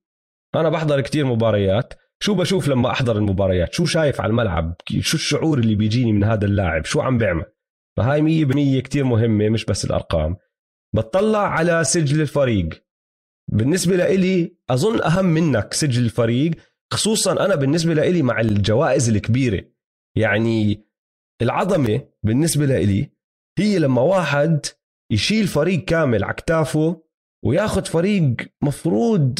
أنا 0.55 0.69
بحضر 0.69 1.01
كتير 1.01 1.25
مباريات 1.25 1.93
شو 2.19 2.35
بشوف 2.35 2.67
لما 2.67 2.91
أحضر 2.91 3.17
المباريات؟ 3.17 3.73
شو 3.73 3.85
شايف 3.85 4.21
على 4.21 4.29
الملعب؟ 4.29 4.75
شو 4.99 5.17
الشعور 5.17 5.59
اللي 5.59 5.75
بيجيني 5.75 6.11
من 6.13 6.23
هذا 6.23 6.45
اللاعب؟ 6.45 6.85
شو 6.85 7.01
عم 7.01 7.17
بيعمل؟ 7.17 7.45
فهاي 7.97 8.21
100% 8.21 8.83
كتير 8.83 9.03
مهمة 9.03 9.49
مش 9.49 9.65
بس 9.65 9.85
الأرقام. 9.85 10.37
بتطلع 10.95 11.47
على 11.47 11.83
سجل 11.83 12.21
الفريق. 12.21 12.86
بالنسبة 13.51 13.95
لإلي 13.95 14.57
أظن 14.69 15.01
أهم 15.01 15.25
منك 15.25 15.73
سجل 15.73 16.03
الفريق 16.05 16.51
خصوصا 16.93 17.45
أنا 17.45 17.55
بالنسبة 17.55 17.93
لإلي 17.93 18.21
مع 18.21 18.39
الجوائز 18.39 19.09
الكبيرة. 19.09 19.63
يعني 20.17 20.87
العظمة 21.41 22.01
بالنسبة 22.23 22.65
لإلي 22.65 23.11
هي 23.59 23.79
لما 23.79 24.01
واحد 24.01 24.65
يشيل 25.11 25.47
فريق 25.47 25.85
كامل 25.85 26.23
على 26.23 26.33
كتافه 26.33 27.01
وياخذ 27.45 27.85
فريق 27.85 28.35
مفروض 28.61 29.39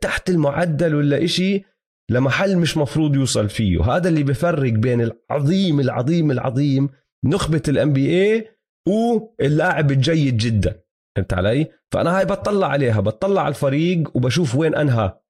تحت 0.00 0.30
المعدل 0.30 0.94
ولا 0.94 1.24
إشي 1.24 1.62
لمحل 2.10 2.56
مش 2.58 2.76
مفروض 2.76 3.16
يوصل 3.16 3.48
فيه. 3.48 3.82
هذا 3.82 4.08
اللي 4.08 4.22
بفرق 4.22 4.72
بين 4.72 5.00
العظيم 5.00 5.80
العظيم 5.80 6.30
العظيم 6.30 6.88
نخبة 7.24 7.62
ال 7.68 7.92
NBA 7.92 8.48
واللاعب 8.88 9.90
الجيد 9.90 10.36
جدا. 10.36 10.82
فهمت 11.16 11.34
علي؟ 11.34 11.70
فأنا 11.92 12.18
هاي 12.18 12.24
بطلع 12.24 12.66
عليها 12.66 13.00
بطلع 13.00 13.40
على 13.40 13.48
الفريق 13.48 14.16
وبشوف 14.16 14.54
وين 14.54 14.74
أنهى 14.74 15.20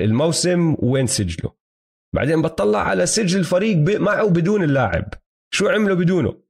الموسم 0.00 0.76
وين 0.78 1.06
سجله. 1.06 1.52
بعدين 2.14 2.42
بطلع 2.42 2.78
على 2.78 3.06
سجل 3.06 3.38
الفريق 3.38 4.00
معه 4.00 4.28
بدون 4.28 4.62
اللاعب. 4.62 5.14
شو 5.54 5.68
عملوا 5.68 5.96
بدونه؟ 5.96 6.42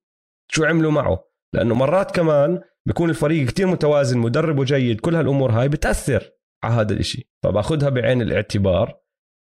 شو 0.50 0.64
عملوا 0.64 0.90
معه؟ 0.90 1.24
لأنه 1.54 1.74
مرات 1.74 2.10
كمان 2.10 2.60
بيكون 2.86 3.10
الفريق 3.10 3.48
كتير 3.48 3.66
متوازن 3.66 4.18
مدربه 4.18 4.64
جيد 4.64 5.00
كل 5.00 5.14
هالأمور 5.14 5.50
هاي 5.50 5.68
بتأثر 5.68 6.30
على 6.64 6.74
هذا 6.74 6.92
الإشي. 6.92 7.30
فباخذها 7.44 7.88
بعين 7.88 8.22
الاعتبار. 8.22 9.02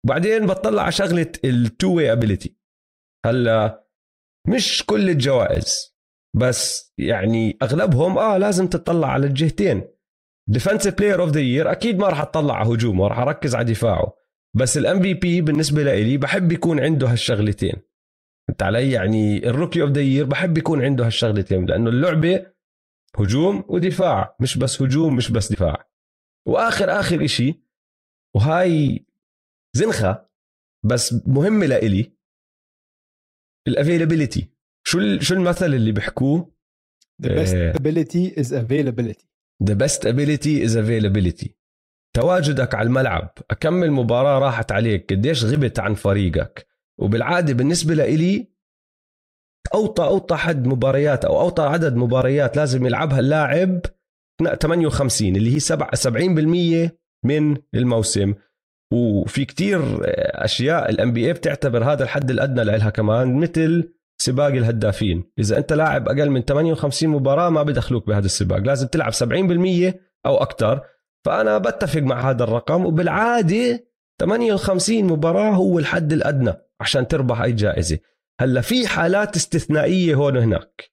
وبعدين 0.05 0.45
بطلع 0.45 0.81
على 0.81 0.91
شغلة 0.91 1.31
ال 1.45 1.95
two-way 1.95 2.11
ability 2.11 2.57
هلأ 3.25 3.87
مش 4.47 4.83
كل 4.85 5.09
الجوائز. 5.09 5.88
بس 6.35 6.93
يعني 6.97 7.57
أغلبهم 7.61 8.17
آه 8.17 8.37
لازم 8.37 8.67
تطلع 8.67 9.07
على 9.07 9.27
الجهتين. 9.27 9.83
defensive 10.49 10.95
player 10.95 11.21
of 11.21 11.29
the 11.29 11.39
year 11.39 11.71
أكيد 11.71 11.97
ما 11.99 12.09
راح 12.09 12.21
اطلع 12.21 12.55
على 12.55 12.69
هجومه 12.69 13.07
راح 13.07 13.19
أركز 13.19 13.55
على 13.55 13.65
دفاعه. 13.65 14.13
بس 14.55 14.77
ال 14.77 15.01
MVP 15.01 15.41
بالنسبة 15.41 15.83
لي 15.83 16.17
بحب 16.17 16.51
يكون 16.51 16.79
عنده 16.79 17.07
هالشغلتين. 17.11 17.73
فهمت 18.49 18.63
علي؟ 18.63 18.91
يعني 18.91 19.49
ال 19.49 19.54
rookie 19.54 19.81
of 19.81 19.89
the 19.89 20.01
year 20.01 20.25
بحب 20.25 20.57
يكون 20.57 20.81
عنده 20.83 21.05
هالشغلتين 21.05 21.65
لأنه 21.65 21.89
اللعبة 21.89 22.45
هجوم 23.19 23.63
ودفاع 23.67 24.35
مش 24.39 24.57
بس 24.57 24.81
هجوم 24.81 25.15
مش 25.15 25.31
بس 25.31 25.51
دفاع. 25.51 25.89
وآخر 26.47 26.99
آخر 26.99 27.25
إشي 27.25 27.63
وهاي 28.35 29.05
زنخة 29.73 30.29
بس 30.85 31.27
مهمة 31.27 31.65
لإلي. 31.65 32.13
الافيلابيلتي 33.67 34.53
شو 34.87 35.19
شو 35.19 35.33
المثل 35.33 35.73
اللي 35.73 35.91
بيحكوه؟ 35.91 36.59
The 37.23 37.29
best 37.29 37.53
آه، 37.53 37.73
ability 37.73 38.33
is 38.39 38.47
availability. 38.51 39.25
The 39.63 39.75
best 39.75 40.05
ability 40.05 40.63
is 40.67 40.75
availability. 40.75 41.49
تواجدك 42.15 42.75
على 42.75 42.87
الملعب 42.87 43.33
أكمل 43.51 43.91
مباراة 43.91 44.39
راحت 44.39 44.71
عليك 44.71 45.13
قديش 45.13 45.45
غبت 45.45 45.79
عن 45.79 45.93
فريقك. 45.93 46.67
وبالعادة 46.99 47.53
بالنسبة 47.53 47.93
لإلي 47.93 48.47
أوطى 49.73 50.03
أوطى 50.03 50.35
حد 50.35 50.67
مباريات 50.67 51.25
أو 51.25 51.41
أوطى 51.41 51.63
عدد 51.63 51.95
مباريات 51.95 52.57
لازم 52.57 52.85
يلعبها 52.85 53.19
اللاعب 53.19 53.81
58 54.61 55.35
اللي 55.35 55.55
هي 55.55 55.59
70% 55.59 56.91
من 57.25 57.57
الموسم. 57.75 58.33
وفي 58.93 59.45
كتير 59.45 59.81
أشياء 60.45 60.89
الان 60.89 61.13
بي 61.13 61.33
بتعتبر 61.33 61.83
هذا 61.83 62.03
الحد 62.03 62.31
الأدنى 62.31 62.63
لها 62.63 62.89
كمان 62.89 63.35
مثل 63.39 63.93
سباق 64.21 64.47
الهدافين. 64.47 65.31
إذا 65.39 65.57
أنت 65.57 65.73
لاعب 65.73 66.09
أقل 66.09 66.29
من 66.29 66.41
58 66.41 67.09
مباراة 67.09 67.49
ما 67.49 67.63
بدخلوك 67.63 68.07
بهذا 68.07 68.25
السباق. 68.25 68.59
لازم 68.59 68.87
تلعب 68.87 69.13
70% 69.13 69.99
أو 70.25 70.37
أكثر 70.37 70.81
فأنا 71.25 71.57
بتفق 71.57 72.01
مع 72.01 72.29
هذا 72.29 72.43
الرقم 72.43 72.85
وبالعادة 72.85 73.87
58 74.19 75.03
مباراة 75.03 75.51
هو 75.51 75.79
الحد 75.79 76.13
الأدنى 76.13 76.53
عشان 76.81 77.07
تربح 77.07 77.41
أي 77.41 77.51
جائزة. 77.51 77.99
هلأ 78.39 78.61
في 78.61 78.87
حالات 78.87 79.35
استثنائية 79.35 80.15
هون 80.15 80.37
وهناك 80.37 80.91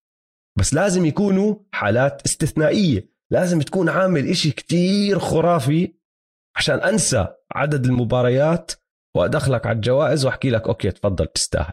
بس 0.58 0.74
لازم 0.74 1.06
يكونوا 1.06 1.54
حالات 1.72 2.22
استثنائية. 2.26 3.08
لازم 3.30 3.60
تكون 3.60 3.88
عامل 3.88 4.28
إشي 4.28 4.50
كتير 4.50 5.18
خرافي 5.18 5.94
عشان 6.56 6.78
أنسى 6.78 7.26
عدد 7.52 7.84
المباريات 7.84 8.72
وأدخلك 9.16 9.66
على 9.66 9.76
الجوائز 9.76 10.26
وأحكي 10.26 10.50
لك 10.50 10.68
أوكي 10.68 10.90
تفضل 10.90 11.26
تستاهل. 11.26 11.72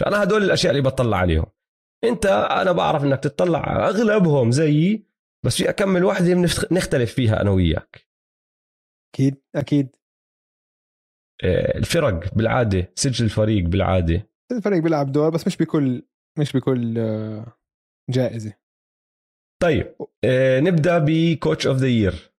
فأنا 0.00 0.22
هدول 0.22 0.42
الأشياء 0.42 0.70
اللي 0.70 0.82
بطلع 0.82 1.16
عليهم. 1.16 1.46
أنت 2.04 2.26
أنا 2.26 2.72
بعرف 2.72 3.04
إنك 3.04 3.20
تطلع 3.20 3.58
على 3.58 3.88
أغلبهم 3.88 4.50
زيي 4.50 5.06
بس 5.44 5.56
في 5.56 5.68
اكمل 5.70 6.04
واحدة 6.04 6.34
نختلف 6.72 7.14
فيها 7.14 7.40
أنا 7.40 7.50
وياك. 7.50 8.08
أكيد 9.14 9.42
أكيد. 9.54 9.96
آه، 11.44 11.78
الفرق 11.78 12.34
بالعادة 12.34 12.92
سجل 12.94 13.24
الفريق 13.24 13.64
بالعادة. 13.64 14.30
الفريق 14.52 14.82
بيلعب 14.82 15.12
دور 15.12 15.30
بس 15.30 15.46
مش 15.46 15.56
بكل 15.56 16.02
مش 16.38 16.52
بكل 16.56 16.98
آه، 16.98 17.56
جائزة. 18.10 18.54
طيب 19.62 19.96
آه 20.24 20.60
نبدأ 20.60 20.98
ب 20.98 21.09
coach 21.09 21.66
of 21.66 21.76
the 21.76 21.86
year 21.86 22.32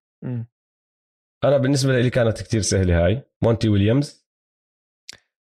أنا 1.44 1.58
بالنسبة 1.58 2.02
لي 2.02 2.10
كانت 2.10 2.42
كتير 2.42 2.62
سهلة 2.62 3.06
هاي. 3.06 3.22
مونتي 3.44 3.70
ويليامز. 3.70 4.25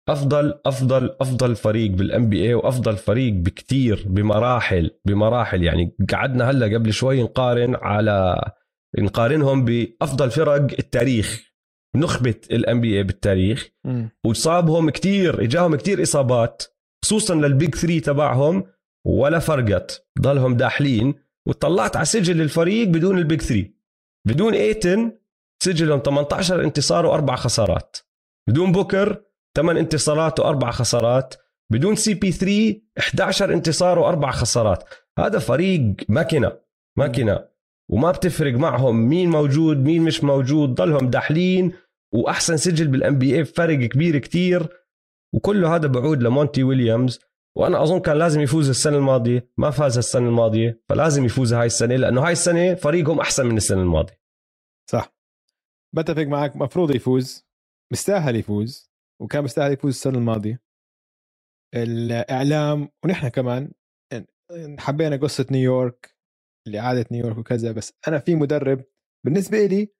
أفضل 0.09 0.59
أفضل 0.65 1.15
أفضل 1.21 1.55
فريق 1.55 1.91
بال 1.91 2.29
NBA 2.29 2.53
وأفضل 2.53 2.97
فريق 2.97 3.33
بكتير 3.33 4.03
بمراحل 4.05 4.91
بمراحل. 5.05 5.63
يعني 5.63 5.95
قعدنا 6.13 6.49
هلأ 6.49 6.77
قبل 6.77 6.93
شوي 6.93 7.23
نقارن 7.23 7.75
على 7.75 8.41
نقارنهم 8.99 9.65
بأفضل 9.65 10.31
فرق 10.31 10.53
التاريخ. 10.79 11.51
نخبه 11.95 12.35
ال 12.51 12.81
NBA 12.81 13.03
بالتاريخ 13.03 13.69
وصابهم 14.25 14.89
كتير 14.89 15.43
إجاهم 15.43 15.75
كتير 15.75 16.03
إصابات 16.03 16.63
خصوصا 17.05 17.35
لل 17.35 17.51
big 17.51 17.75
3 17.75 17.99
تبعهم 17.99 18.63
ولا 19.05 19.39
فرقت. 19.39 20.07
ضلهم 20.21 20.57
داحلين. 20.57 21.13
وطلعت 21.47 21.95
على 21.95 22.05
سجل 22.05 22.41
الفريق 22.41 22.87
بدون 22.87 23.17
ال 23.17 23.23
big 23.23 23.41
3 23.41 23.69
بدون 24.27 24.53
ايتن 24.53 25.11
سجلهم 25.63 25.99
18 25.99 26.63
انتصار 26.63 27.05
وأربع 27.05 27.35
خسارات. 27.35 27.97
بدون 28.49 28.71
بوكر 28.71 29.26
8 29.57 29.79
انتصارات 29.81 30.39
وأربع 30.39 30.71
خسارات 30.71 31.35
بدون 31.71 31.95
CP3 31.95 32.81
11 32.97 33.53
انتصار 33.53 33.99
وأربع 33.99 34.31
خسارات. 34.31 34.83
هذا 35.19 35.39
فريق 35.39 35.95
ماكينة 36.09 36.51
ماكينة. 36.97 37.47
وما 37.89 38.11
بتفرق 38.11 38.53
معهم 38.53 39.09
مين 39.09 39.29
موجود 39.29 39.77
مين 39.77 40.01
مش 40.01 40.23
موجود 40.23 40.75
ضلهم 40.75 41.09
داحلين. 41.09 41.73
وأحسن 42.13 42.57
سجل 42.57 42.87
بالان 42.87 43.17
بي 43.17 43.35
اي 43.35 43.45
فرق 43.45 43.79
كبير 43.79 44.17
كتير. 44.17 44.67
وكله 45.33 45.75
هذا 45.75 45.87
بعود 45.87 46.23
لمونتي 46.23 46.63
ويليامز. 46.63 47.19
وأنا 47.55 47.83
أظن 47.83 47.99
كان 47.99 48.17
لازم 48.17 48.41
يفوز 48.41 48.69
السنة 48.69 48.97
الماضية. 48.97 49.49
ما 49.57 49.69
فاز 49.69 49.97
السنة 49.97 50.27
الماضية 50.27 50.81
فلازم 50.89 51.25
يفوز 51.25 51.53
هاي 51.53 51.65
السنة 51.65 51.95
لأنه 51.95 52.21
هاي 52.21 52.31
السنة 52.31 52.73
فريقهم 52.73 53.19
أحسن 53.19 53.45
من 53.45 53.57
السنة 53.57 53.81
الماضية. 53.81 54.21
صح. 54.91 55.15
بتفق 55.95 56.23
معك 56.23 56.55
مفروض 56.55 56.95
يفوز 56.95 57.47
مستاهل 57.91 58.35
يفوز. 58.35 58.96
وكان 59.21 59.43
مستاهل 59.43 59.73
يفوز 59.73 59.93
السنة 59.93 60.17
الماضية. 60.17 60.61
الإعلام 61.75 62.89
ونحن 63.05 63.27
كمان 63.27 63.71
حبينا 64.79 65.15
قصة 65.15 65.45
نيويورك 65.51 66.17
لإعادة 66.67 67.05
نيويورك 67.11 67.37
وكذا 67.37 67.71
بس 67.71 67.93
أنا 68.07 68.19
في 68.19 68.35
مدرب 68.35 68.83
بالنسبة 69.25 69.65
لي 69.65 69.93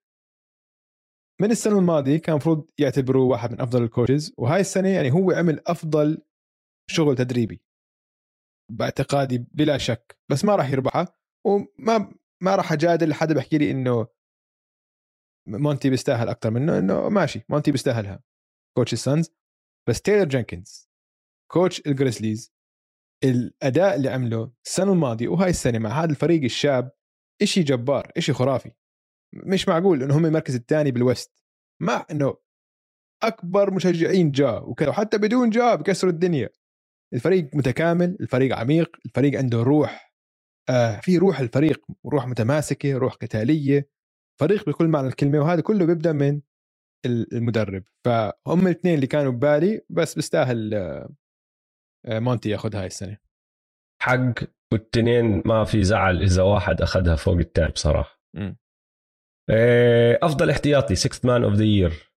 من 1.40 1.50
السنة 1.50 1.78
الماضية 1.78 2.16
كان 2.18 2.32
المفروض 2.32 2.70
يعتبروه 2.78 3.24
واحد 3.26 3.52
من 3.52 3.60
أفضل 3.60 3.82
ال 3.82 3.89
coaches 3.89 4.34
وهاي 4.38 4.60
السنة 4.60 4.88
يعني 4.88 5.10
هو 5.12 5.30
عمل 5.30 5.62
أفضل 5.66 6.22
شغل 6.90 7.16
تدريبي. 7.16 7.62
باعتقادي 8.72 9.38
بلا 9.38 9.78
شك 9.78 10.18
بس 10.30 10.44
ما 10.44 10.56
راح 10.56 10.70
يربحها 10.70 11.08
وما 11.46 12.12
ما 12.42 12.56
راح 12.56 12.72
أجادل 12.72 13.14
حدا 13.14 13.34
بحكي 13.34 13.58
لي 13.58 13.70
إنه 13.70 14.06
مونتي 15.48 15.90
بيستاهل 15.90 16.28
أكثر 16.28 16.50
منه 16.50 16.78
إنه 16.78 17.08
ماشي 17.08 17.42
مونتي 17.48 17.70
بيستاهلها. 17.70 18.22
coach 18.78 18.92
ال 18.92 19.00
Suns 19.00 19.30
بس 19.88 20.02
تايلر 20.02 20.24
جينكنز 20.24 20.90
coach 21.52 21.82
ال 21.86 21.93
Grizzlies 21.93 22.52
الأداء 23.24 23.96
اللي 23.96 24.08
عمله 24.08 24.52
السنة 24.66 24.92
الماضية 24.92 25.28
وهاي 25.28 25.50
السنة 25.50 25.78
مع 25.78 25.90
هذا 26.04 26.10
الفريق 26.10 26.44
الشاب 26.44 26.92
إشي 27.42 27.62
جبار 27.62 28.12
إشي 28.16 28.32
خرافي. 28.32 28.72
مش 29.34 29.68
معقول 29.68 30.02
إنه 30.02 30.16
هم 30.18 30.26
المركز 30.26 30.54
الثاني 30.54 30.90
بال 30.90 31.08
West 31.08 31.44
مع 31.82 32.06
إنه 32.10 32.36
أكبر 33.22 33.74
مشجعين 33.74 34.30
جا 34.30 34.50
وكذا 34.58 34.88
وحتى 34.88 35.18
بدون 35.18 35.50
جا 35.50 35.74
بكسروا 35.74 36.12
الدنيا. 36.12 36.50
الفريق 37.14 37.50
متكامل 37.56 38.18
الفريق 38.20 38.56
عميق 38.56 38.96
الفريق 39.06 39.38
عنده 39.38 39.62
روح 39.62 40.14
آه 40.70 41.00
في 41.00 41.18
روح 41.18 41.40
الفريق 41.40 41.86
روح 42.06 42.28
متماسكة 42.28 42.98
روح 42.98 43.14
قتالية 43.14 43.90
فريق 44.40 44.66
بكل 44.70 44.88
معنى 44.88 45.08
الكلمة 45.08 45.40
وهذا 45.40 45.62
كله 45.62 45.86
بيبدأ 45.86 46.12
من 46.12 46.40
المدرب. 47.06 47.82
فهم 48.04 48.66
الاثنين 48.66 48.94
اللي 48.94 49.06
كانوا 49.06 49.32
ببالي 49.32 49.80
بس 49.90 50.14
بيستاهل 50.14 50.74
آه, 50.74 51.08
آه، 52.06 52.18
مونتي 52.18 52.50
ياخذ 52.50 52.76
هاي 52.76 52.86
السنة. 52.86 53.18
حق 54.02 54.34
والتنين 54.72 55.42
ما 55.44 55.64
في 55.64 55.84
زعل 55.84 56.22
إذا 56.22 56.42
واحد 56.42 56.82
أخذها 56.82 57.16
فوق 57.16 57.36
الثاني 57.36 57.72
بصراحه 57.72 58.20
م. 58.36 58.52
إيه، 59.50 60.18
أفضل 60.22 60.50
احتياطي 60.50 60.94
6 60.94 61.26
man 61.26 61.44
of 61.44 61.54
the 61.54 61.64
year 61.64 62.12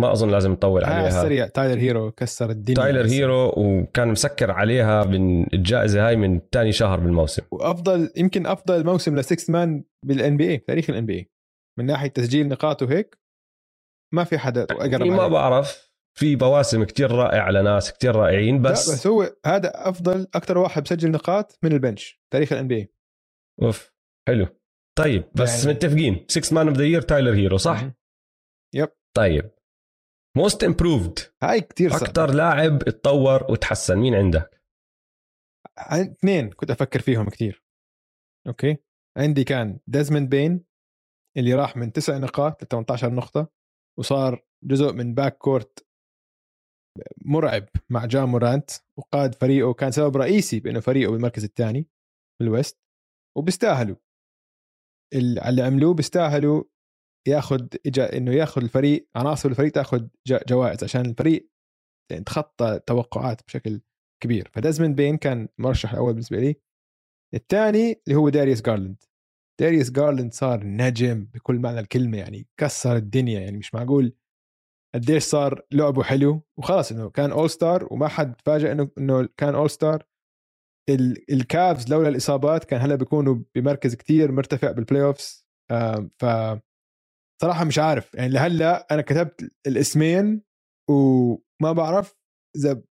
ما 0.00 0.12
أظن 0.12 0.30
لازم 0.30 0.52
نطول 0.52 0.84
عليها. 0.84 1.08
السريع 1.08 1.46
تايلر 1.46 1.80
هيرو 1.80 2.10
كسر 2.10 2.50
الدنيا. 2.50 2.76
تايلر 2.76 3.06
هيرو 3.06 3.52
وكان 3.56 4.08
مسكر 4.08 4.50
عليها 4.50 5.04
من 5.04 5.54
الجائزة 5.54 6.06
هاي 6.08 6.16
من 6.16 6.40
ثاني 6.52 6.72
شهر 6.72 7.00
بالموسم. 7.00 7.42
وأفضل 7.52 8.10
يمكن 8.16 8.46
أفضل 8.46 8.84
موسم 8.86 9.16
ل 9.18 9.50
six 9.50 9.84
man 10.06 10.36
بال 10.36 10.50
NBA 10.50 10.58
تاريخ 10.58 10.90
ال 10.90 10.98
N 10.98 11.06
BA 11.06 11.30
من 11.78 11.86
ناحية 11.86 12.08
تسجيل 12.08 12.48
نقاط 12.48 12.82
وهيك 12.82 13.18
ما 14.14 14.24
في 14.24 14.38
حدا 14.38 14.62
أقرب 14.62 15.06
ما 15.06 15.28
بعرف 15.28 15.94
في 16.18 16.36
مواسم 16.36 16.84
كتير 16.84 17.10
رائعة 17.10 17.50
لناس 17.50 17.92
كتير 17.92 18.16
رائعين 18.16 18.62
بس 18.62 18.88
لا 18.88 18.94
بس 18.94 19.06
هو 19.06 19.36
هذا 19.46 19.88
أفضل 19.88 20.26
أكثر 20.34 20.58
واحد 20.58 20.82
بسجل 20.82 21.10
نقاط 21.10 21.58
من 21.62 21.72
ال 21.72 21.80
bench 21.80 22.20
تاريخ 22.32 22.52
ال 22.52 22.68
NB 22.68 22.92
أوف 23.62 23.94
حلو. 24.28 24.46
طيب 24.98 25.24
بس 25.34 25.64
يعني... 25.64 25.76
متفقين. 25.76 26.26
6 26.28 26.54
man 26.54 26.68
of 26.68 26.76
the 26.76 26.84
year 26.84 27.00
تايلر 27.00 27.34
هيرو 27.34 27.56
صح؟ 27.56 27.90
yep. 28.74 28.88
طيب. 29.16 29.50
most 30.36 30.64
improved 30.64 31.18
هاي 31.42 31.60
كثير 31.60 31.90
صعب 31.90 32.02
أكثر 32.02 32.34
لاعب 32.34 32.82
اتطور 32.88 33.52
وتحسن. 33.52 33.98
مين 33.98 34.14
عندك؟ 34.14 34.62
اثنين 35.78 36.50
كنت 36.50 36.70
أفكر 36.70 37.00
فيهم 37.00 37.28
كثير 37.28 37.64
أوكي. 38.46 38.76
عندي 39.16 39.44
كان 39.44 39.78
ديزموند 39.86 40.28
بين 40.28 40.64
اللي 41.36 41.54
راح 41.54 41.76
من 41.76 41.92
تسع 41.92 42.18
نقاط 42.18 42.62
ل 42.62 42.66
18 42.66 43.12
نقطة. 43.12 43.48
وصار 43.98 44.46
جزء 44.64 44.92
من 44.92 45.14
backcourt 45.14 45.86
مرعب 47.24 47.68
مع 47.90 48.04
جا 48.04 48.24
مورانت 48.24 48.70
وقاد 48.98 49.34
فريقه 49.34 49.72
كان 49.74 49.90
سبب 49.90 50.16
رئيسي 50.16 50.60
بأنه 50.60 50.80
فريقه 50.80 51.12
بالمركز 51.12 51.44
الثاني 51.44 51.86
بال 52.40 52.53
West 52.53 52.78
وبيستاهلوا. 53.38 53.96
اللي 55.14 55.62
عملوه 55.62 55.94
بيستاهلوا 55.94 56.64
ياخذ 57.28 57.66
اجا 57.86 58.16
إنه 58.16 58.32
ياخذ 58.32 58.62
الفريق 58.62 59.08
عناصر 59.16 59.48
الفريق 59.48 59.72
تاخذ 59.72 60.08
جوائز 60.28 60.84
عشان 60.84 61.06
الفريق 61.06 61.50
يعني 62.12 62.24
تخطى 62.24 62.80
توقعات 62.86 63.42
بشكل 63.46 63.80
كبير. 64.22 64.50
فديزموند 64.52 64.94
بين 64.94 65.16
كان 65.16 65.48
مرشح 65.58 65.92
الأول 65.92 66.12
بالنسبة 66.12 66.38
لي. 66.38 66.56
الثاني 67.34 68.02
اللي 68.06 68.18
هو 68.18 68.28
داريوس 68.28 68.62
جارلند 68.62 69.04
داريوس 69.60 69.90
جارلند 69.90 70.32
صار 70.32 70.64
نجم 70.64 71.24
بكل 71.24 71.58
معنى 71.58 71.80
الكلمة 71.80 72.18
يعني 72.18 72.46
كسر 72.60 72.96
الدنيا 72.96 73.40
يعني 73.40 73.56
مش 73.58 73.74
معقول. 73.74 74.16
قديش 74.94 75.22
صار 75.24 75.62
لعبه 75.72 76.02
حلو 76.02 76.42
وخلاص 76.58 76.92
إنه 76.92 77.10
كان 77.10 77.30
All-Star 77.32 77.88
وما 77.90 78.08
حد 78.08 78.34
تفاجئ 78.34 78.72
إنه 78.72 78.90
إنه 78.98 79.28
كان 79.36 79.54
All-Star 79.54 80.04
الكافز 81.30 81.88
لولا 81.92 82.08
الإصابات 82.08 82.64
كان 82.64 82.80
هلأ 82.80 82.94
بيكونوا 82.94 83.36
بمركز 83.54 83.94
كتير 83.94 84.32
مرتفع 84.32 84.70
بال 84.70 85.02
playoffs 85.02 85.46
ف 86.18 86.24
صراحة 87.42 87.64
مش 87.64 87.78
عارف 87.78 88.14
يعني 88.14 88.28
لهلأ 88.28 88.86
أنا 88.94 89.02
كتبت 89.02 89.52
الاسمين 89.66 90.42
وما 90.90 91.72
بعرف 91.72 92.14
إذا 92.56 92.82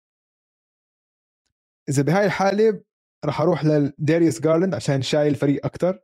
إذا 1.89 2.03
بهاي 2.03 2.27
الحالة 2.27 2.83
راح 3.25 3.41
أروح 3.41 3.65
لداريوس 3.65 4.41
جارلاند 4.41 4.75
عشان 4.75 5.03
شايل 5.03 5.35
فريق 5.35 5.67
أكثر 5.67 6.01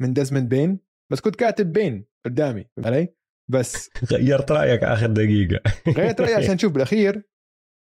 من 0.00 0.12
ديزموند 0.12 0.48
بين 0.48 0.80
بس 1.12 1.20
كنت 1.20 1.36
كاتب 1.36 1.72
بين 1.72 2.06
قدامي 2.26 2.64
علي؟ 2.84 3.14
بس 3.50 3.90
غيرت 4.12 4.52
رأيك 4.52 4.84
آخر 4.84 5.06
دقيقة 5.06 5.60
غيرت 5.88 6.20
رأيي 6.20 6.34
عشان 6.34 6.58
شوف 6.62 6.72
بالأخير 6.72 7.28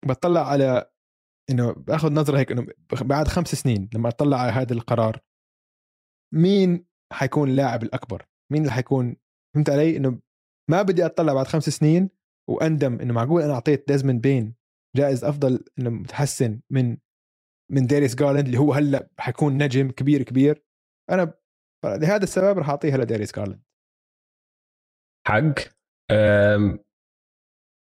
بطلع 0.05 0.47
على 0.47 0.91
إنه 1.49 1.71
بأخذ 1.71 2.13
نظرة 2.13 2.39
هيك 2.39 2.51
إنه 2.51 2.67
بعد 3.01 3.27
خمس 3.27 3.55
سنين 3.55 3.89
لما 3.93 4.09
أطلع 4.09 4.37
على 4.37 4.51
هذا 4.51 4.73
القرار 4.73 5.19
مين 6.33 6.85
حيكون 7.13 7.49
اللاعب 7.49 7.83
الأكبر؟ 7.83 8.25
مين 8.51 8.61
اللي 8.61 8.73
حيكون 8.73 9.15
فهمت 9.55 9.69
علي؟ 9.69 9.97
إنه 9.97 10.19
ما 10.69 10.81
بدي 10.81 11.05
أطلع 11.05 11.33
بعد 11.33 11.47
خمس 11.47 11.69
سنين 11.69 12.09
وأندم 12.49 12.99
إنه 12.99 13.13
معقول 13.13 13.41
أنا 13.41 13.53
أعطيت 13.53 13.87
ديزموند 13.87 14.21
بين 14.21 14.55
جائزة 14.95 15.23
أفضل 15.23 15.65
إنه 15.79 15.89
متحسن 15.89 16.61
من 16.69 16.97
من 17.71 17.87
ديريس 17.87 18.15
جارلاند 18.15 18.45
اللي 18.45 18.59
هو 18.59 18.73
هلأ 18.73 19.09
حيكون 19.19 19.63
نجم 19.63 19.91
كبير 19.91 20.23
كبير 20.23 20.63
أنا 21.11 21.33
لهذا 21.85 22.23
السبب 22.23 22.57
راح 22.57 22.69
أعطيها 22.69 22.97
لديريس 22.97 23.35
جارلاند 23.35 23.63
حق 25.27 25.77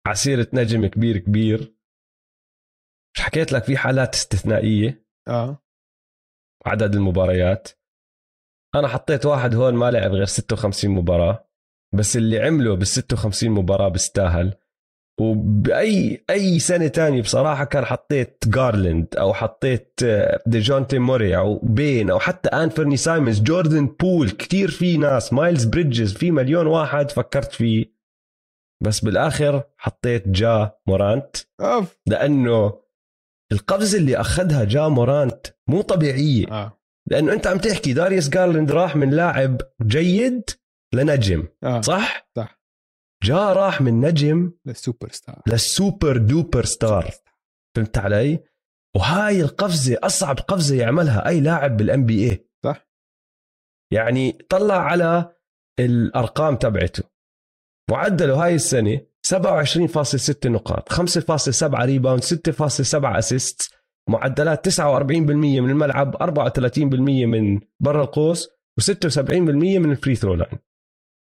عسيرة 0.08 0.48
نجم 0.54 0.86
كبير 0.88 1.18
كبير. 1.18 1.76
مش 3.16 3.22
حكيت 3.22 3.52
لك 3.52 3.64
في 3.64 3.78
حالات 3.78 4.14
استثنائية. 4.14 5.06
آه. 5.28 5.64
عدد 6.66 6.96
المباريات. 6.96 7.68
أنا 8.76 8.88
حطيت 8.88 9.26
واحد 9.26 9.56
هون 9.56 9.74
ما 9.74 9.92
لعب 9.92 10.12
غير 10.12 10.26
56 10.26 10.92
مباراة 10.92 11.50
بس 11.96 12.18
اللي 12.18 12.40
عمله 12.40 12.76
بال 12.76 12.88
56 12.88 13.50
مباراة 13.52 13.90
بيستاهل. 13.90 14.58
وبأي 15.20 16.24
أي 16.30 16.60
سنة 16.60 16.88
تانية 16.88 17.22
بصراحة 17.22 17.64
كان 17.64 17.86
حطيت 17.86 18.44
جارلند 18.48 19.16
أو 19.20 19.34
حطيت 19.34 20.00
ديجونتي 20.48 21.00
موري 21.00 21.38
أو 21.38 21.60
بين 21.64 22.10
أو 22.10 22.20
حتى 22.20 22.50
انفرني 22.50 22.98
سايمونز 22.98 23.42
جوردن 23.42 23.88
بول 23.88 24.30
كتير 24.30 24.72
في 24.72 24.98
ناس 24.98 25.34
مايلز 25.34 25.66
بريدجز 25.66 26.14
في 26.14 26.32
مليون 26.32 26.68
واحد 26.68 27.12
فكرت 27.12 27.52
فيه 27.52 27.94
بس 28.84 29.00
بالآخر 29.00 29.64
حطيت 29.78 30.28
جا 30.28 30.72
مورانت 30.88 31.36
أوف. 31.62 32.00
لأنه 32.08 32.80
القفزه 33.52 33.98
اللي 33.98 34.18
أخذها 34.18 34.64
جا 34.64 34.88
مورانت 34.88 35.48
مو 35.70 35.82
طبيعية 35.82 36.52
آه. 36.52 36.80
لأنه 37.12 37.34
أنت 37.34 37.48
عم 37.48 37.58
تحكي 37.58 37.94
داريوس 37.94 38.30
جارلند 38.30 38.72
راح 38.72 38.96
من 38.96 39.10
لاعب 39.10 39.62
جيد 39.82 40.50
لنجم 40.94 41.48
آه. 41.64 41.82
صح؟ 41.82 42.30
صح 42.36 42.63
جا 43.24 43.54
راح 43.54 43.82
من 43.82 44.02
نجم 44.02 44.52
لل 44.66 45.10
superstar 45.12 45.42
لل 45.48 45.68
super 45.68 46.18
duper 46.18 46.66
star. 46.66 47.12
فهمت 47.76 47.98
علي؟ 47.98 48.44
وهاي 48.96 49.42
القفزة 49.42 49.98
أصعب 50.04 50.40
قفزة 50.40 50.76
يعملها 50.76 51.28
أي 51.28 51.40
لاعب 51.40 51.78
بال 51.78 52.06
NBA 52.06 52.48
صح. 52.66 52.88
يعني 53.92 54.32
طلع 54.32 54.76
على 54.76 55.36
الأرقام 55.80 56.56
تبعته. 56.56 57.04
معدله 57.92 58.46
هاي 58.46 58.56
السنة 58.56 59.02
27.6 59.28 60.46
نقاط 60.46 60.94
5.7 60.94 61.64
rebound 61.64 62.24
6.7 62.24 63.18
assist 63.18 63.74
معدلات 64.10 64.70
49% 64.70 64.82
من 65.02 65.70
الملعب 65.70 66.16
34% 66.16 66.86
من 67.26 67.60
برا 67.80 68.04
القوس 68.04 68.48
و76% 68.82 69.32
من 69.32 69.92
ال 69.92 69.97
free 69.97 70.16
throw 70.16 70.34
line 70.34 70.60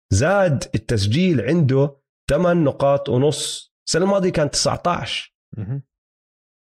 زاد 0.10 0.64
التسجيل 0.76 1.42
عنده 1.42 1.98
8 2.30 2.62
نقاط 2.64 3.10
ونص. 3.10 3.74
السنة 3.88 4.04
الماضية 4.06 4.30
كان 4.30 4.50
19 4.52 5.34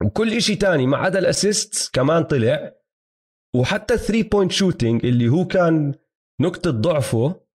وكل 0.05 0.43
شيء 0.43 0.59
تاني 0.59 0.87
ما 0.87 0.97
عدا 0.97 1.19
ال 1.19 1.29
assist 1.29 1.91
كمان 1.95 2.23
طلع. 2.25 2.73
وحتى 3.57 3.95
ال 3.95 3.99
three 3.99 4.23
point 4.23 4.53
shooting 4.53 5.07
اللي 5.07 5.29
هو 5.29 5.45
كان 5.47 5.95
نقطة 6.41 6.71
ضعفه 6.71 7.47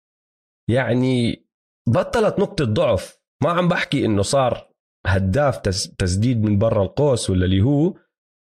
يعني 0.69 1.45
بطلت 1.89 2.39
نقطة 2.39 2.65
ضعف. 2.65 3.19
ما 3.43 3.49
عم 3.51 3.67
بحكي 3.67 4.05
إنه 4.05 4.21
صار 4.21 4.71
هداف 5.07 5.57
تسديد 5.97 6.43
من 6.43 6.57
برا 6.59 6.83
القوس 6.83 7.29
ولا 7.29 7.45
اللي 7.45 7.61
هو 7.61 7.93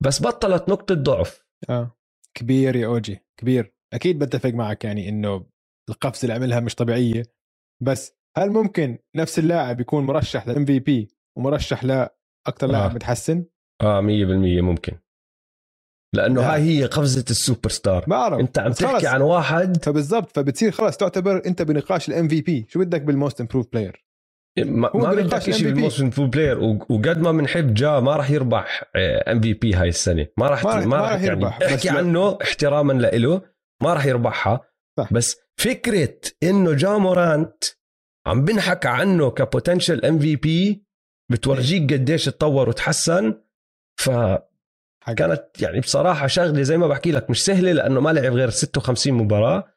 بس 0.02 0.22
بطلت 0.22 0.68
نقطة 0.68 0.94
ضعف. 0.94 1.44
آه. 1.70 1.96
كبير 2.34 2.76
يا 2.76 2.86
أوجي. 2.86 3.26
كبير. 3.40 3.74
أكيد 3.92 4.18
بتفق 4.18 4.50
معك 4.50 4.84
يعني 4.84 5.08
إنه 5.08 5.46
القفزة 5.88 6.22
اللي 6.22 6.34
عملها 6.34 6.60
مش 6.60 6.74
طبيعية. 6.74 7.22
بس 7.82 8.18
هل 8.36 8.50
ممكن 8.50 8.98
نفس 9.16 9.38
اللاعب 9.38 9.80
يكون 9.80 10.04
مرشح 10.04 10.48
لل 10.48 10.64
MVP 10.64 11.08
ومرشح 11.36 11.84
لاكثر 11.84 12.66
لاعب 12.66 12.90
آه. 12.90 12.94
متحسن؟ 12.94 13.44
آه 13.82 14.00
100% 14.00 14.04
ممكن. 14.62 14.98
لأنه 16.14 16.40
هاي 16.40 16.60
هي 16.60 16.84
قفزة 16.84 17.24
السوبر 17.30 17.70
ستار 17.70 18.04
بعرف 18.06 18.40
أنت 18.40 18.58
عم 18.58 18.72
تحكي 18.72 19.06
عن 19.06 19.20
واحد 19.20 19.84
فبالضبط 19.84 20.36
فبتصير 20.36 20.70
خلص 20.70 20.96
تعتبر 20.96 21.42
أنت 21.46 21.62
بنقاش 21.62 22.08
ال 22.08 22.28
MVP 22.28 22.66
شو 22.68 22.80
بدك 22.80 23.02
بال 23.02 23.15
most 23.15 23.40
improved 23.40 23.66
player 23.72 24.04
ما, 24.58 24.90
ما 24.94 25.14
بدك 25.14 25.50
شيء 25.50 25.64
بال 25.64 25.76
most 25.76 26.00
improved 26.00 26.28
player 26.28 26.58
وقد 26.64 27.18
ما 27.18 27.32
بنحب 27.32 27.74
جا 27.74 28.00
ما 28.00 28.16
راح 28.16 28.30
يربح 28.30 28.84
MVP 28.96 29.74
هاي 29.74 29.88
السنة. 29.88 30.26
ما 30.36 30.46
راح 30.46 30.64
ما, 30.64 30.96
راح 30.96 31.22
يربح. 31.22 31.60
يعني 31.60 31.74
احكي 31.74 31.88
عنه 31.88 32.38
احتراما 32.42 32.92
له 32.92 33.42
ما 33.82 33.94
راح 33.94 34.06
يربحها. 34.06 34.60
صح. 34.98 35.12
بس 35.12 35.36
فكرة 35.58 36.20
إنه 36.42 36.72
جا 36.72 36.98
مورانت 36.98 37.64
عم 38.26 38.44
بنحكى 38.44 38.88
عنه 38.88 39.30
ك 39.30 39.38
potential 39.38 40.04
MVP 40.04 40.86
بتورجيك 41.30 41.92
قديش 41.92 42.24
تطور 42.24 42.68
وتحسن 42.68 43.42
ف 44.00 44.10
كانت 45.16 45.62
يعني 45.62 45.80
بصراحة 45.80 46.26
شغلة 46.26 46.62
زي 46.62 46.76
ما 46.76 46.86
بحكي 46.86 47.12
لك 47.12 47.30
مش 47.30 47.44
سهلة 47.44 47.72
لأنه 47.72 48.00
ما 48.00 48.10
لعب 48.10 48.32
غير 48.32 48.50
56 48.50 49.12
مباراة 49.12 49.74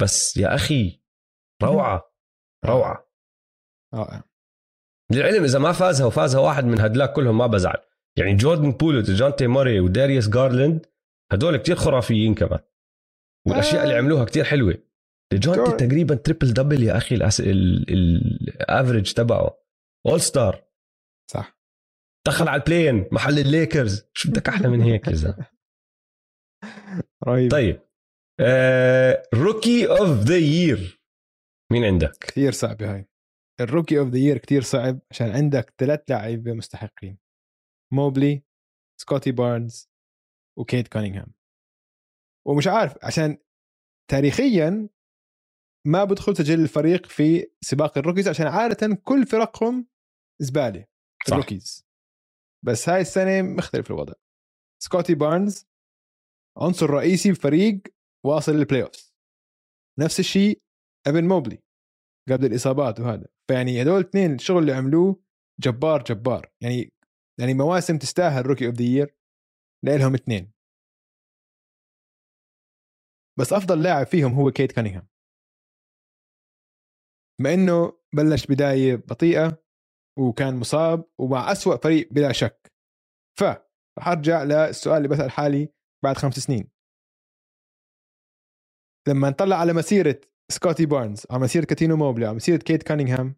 بس 0.00 0.36
يا 0.36 0.54
أخي 0.54 1.00
روعة 1.62 2.12
روعة. 2.64 3.10
رائع. 3.94 4.24
للعلم 5.12 5.44
إذا 5.44 5.58
ما 5.58 5.72
فازها 5.72 6.06
وفازها 6.06 6.40
واحد 6.40 6.64
من 6.64 6.80
هدلاك 6.80 7.12
كلهم 7.12 7.38
ما 7.38 7.46
بزعل. 7.46 7.78
يعني 8.16 8.34
جوردن 8.34 8.72
بول 8.72 8.96
وديجونتي 8.96 9.46
موري 9.46 9.80
وداريوس 9.80 10.28
جارلاند 10.28 10.86
هدول 11.32 11.56
كتير 11.56 11.76
خرافيين 11.76 12.34
كمان 12.34 12.60
والأشياء 13.46 13.82
اللي 13.82 13.94
آه. 13.94 13.98
عملوها 13.98 14.24
كتير 14.24 14.44
حلوة. 14.44 14.89
ديجونتي 15.32 15.86
تقريبا 15.86 16.14
triple 16.14 16.52
double 16.52 16.82
يا 16.82 16.96
أخي 16.96 17.14
ال 17.14 17.39
average 17.39 19.12
تبعه. 19.12 19.60
All-Star 20.06 20.64
صح. 21.30 21.60
دخل 22.26 22.48
على 22.48 22.62
ال 22.62 22.68
play-in 22.68 23.08
محل 23.12 23.38
الليكرز 23.38 24.04
شو 24.14 24.30
بدك 24.30 24.48
أحلى 24.48 24.68
من 24.68 24.80
هيك 24.80 25.06
يا 25.08 25.12
زلمة؟ 25.12 25.46
رهيب. 27.28 27.50
طيب. 27.50 27.80
rookie 29.34 29.88
of 29.90 30.08
the 30.08 30.36
year 30.36 31.00
مين 31.72 31.84
عندك؟ 31.84 32.16
كثير 32.20 32.52
صعبه 32.52 32.94
هاي. 32.94 33.08
ال 33.60 33.65
rookie 33.65 33.98
of 33.98 34.08
the 34.08 34.18
year 34.18 34.38
كثير 34.38 34.62
صعب 34.62 35.00
عشان 35.10 35.30
عندك 35.30 35.74
ثلاث 35.78 36.10
لعيبه 36.10 36.52
مستحقين. 36.52 37.18
موبلي 37.92 38.42
سكوتي 39.00 39.32
بارنز 39.32 39.90
وكيت 40.58 40.88
كونينغهام. 40.88 41.34
ومش 42.46 42.66
عارف 42.66 43.04
عشان 43.04 43.38
تاريخيا 44.10 44.88
ما 45.86 46.04
بدخل 46.04 46.36
سجل 46.36 46.60
الفريق 46.60 47.06
في 47.06 47.50
سباق 47.60 47.98
ال 47.98 48.02
rookies 48.02 48.28
عشان 48.28 48.46
عادة 48.46 49.00
كل 49.04 49.26
فرقهم 49.26 49.86
زباله 50.42 50.86
صح. 51.26 51.32
ال 51.32 51.38
rookies. 51.38 51.86
بس 52.66 52.88
هاي 52.88 53.00
السنة 53.00 53.42
مختلف 53.42 53.90
الوضع. 53.90 54.12
سكوتي 54.82 55.14
بارنز 55.14 55.66
عنصر 56.58 56.90
رئيسي 56.90 57.32
بفريق 57.32 57.80
واصل 58.26 58.52
لل 58.52 58.82
playoff 58.82 59.12
نفس 60.00 60.20
الشيء 60.20 60.62
إيفن 61.06 61.28
موبلي 61.28 61.62
قبل 62.28 62.44
الإصابات 62.44 63.00
وهذا. 63.00 63.28
فيعني 63.48 63.82
هدول 63.82 64.00
الاثنين 64.00 64.34
الشغل 64.34 64.58
اللي 64.58 64.72
عملوه 64.72 65.22
جبار 65.60 66.02
جبار. 66.02 66.52
يعني 66.62 66.92
يعني 67.40 67.54
مواسم 67.54 67.98
تستاهل 67.98 68.46
rookie 68.46 68.66
of 68.66 68.74
the 68.74 68.84
year 68.84 69.14
لهم 69.84 70.14
اثنين. 70.14 70.52
بس 73.38 73.52
أفضل 73.52 73.82
لاعب 73.82 74.06
فيهم 74.06 74.32
هو 74.32 74.50
كيت 74.50 74.72
كانينغهام. 74.72 75.09
بما 77.40 77.54
إنه 77.54 77.92
بلش 78.14 78.46
بداية 78.46 78.96
بطيئة 78.96 79.62
وكان 80.18 80.56
مصاب 80.56 81.04
ومع 81.20 81.52
أسوأ 81.52 81.76
فريق 81.76 82.08
بلا 82.12 82.32
شك. 82.32 82.72
ف 83.38 83.44
رح 83.98 84.08
أرجع 84.08 84.42
للسؤال 84.42 84.96
اللي 84.96 85.08
بسأل 85.08 85.30
حالي 85.30 85.68
بعد 86.04 86.16
خمس 86.16 86.38
سنين. 86.38 86.70
لما 89.08 89.30
نطلع 89.30 89.56
على 89.56 89.72
مسيرة 89.72 90.20
سكوتي 90.52 90.86
بارنز 90.86 91.26
على 91.30 91.40
مسيرة 91.42 91.64
كاتينو 91.64 91.96
موبلي 91.96 92.26
على 92.26 92.36
مسيرة 92.36 92.56
كيت 92.58 92.82
كانينغهام 92.82 93.34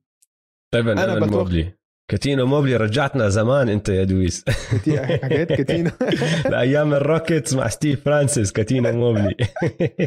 طيب 0.74 0.88
أنا 0.88 1.04
أنا 1.04 1.14
بتوقع- 1.14 1.30
موبلي. 1.36 1.78
كاتينو 2.10 2.46
موبلي 2.46 2.76
رجعتنا 2.76 3.28
زمان 3.28 3.68
أنت 3.68 3.88
يا 3.88 4.04
دويس. 4.04 4.44
حكيت 5.22 5.48
كاتينو. 5.52 5.90
لايام 6.52 6.94
الروكيتس 6.94 7.54
مع 7.54 7.68
ستيف 7.68 8.04
فرانسيس 8.04 8.52
كاتينو 8.52 8.92
موبلي. 8.92 9.36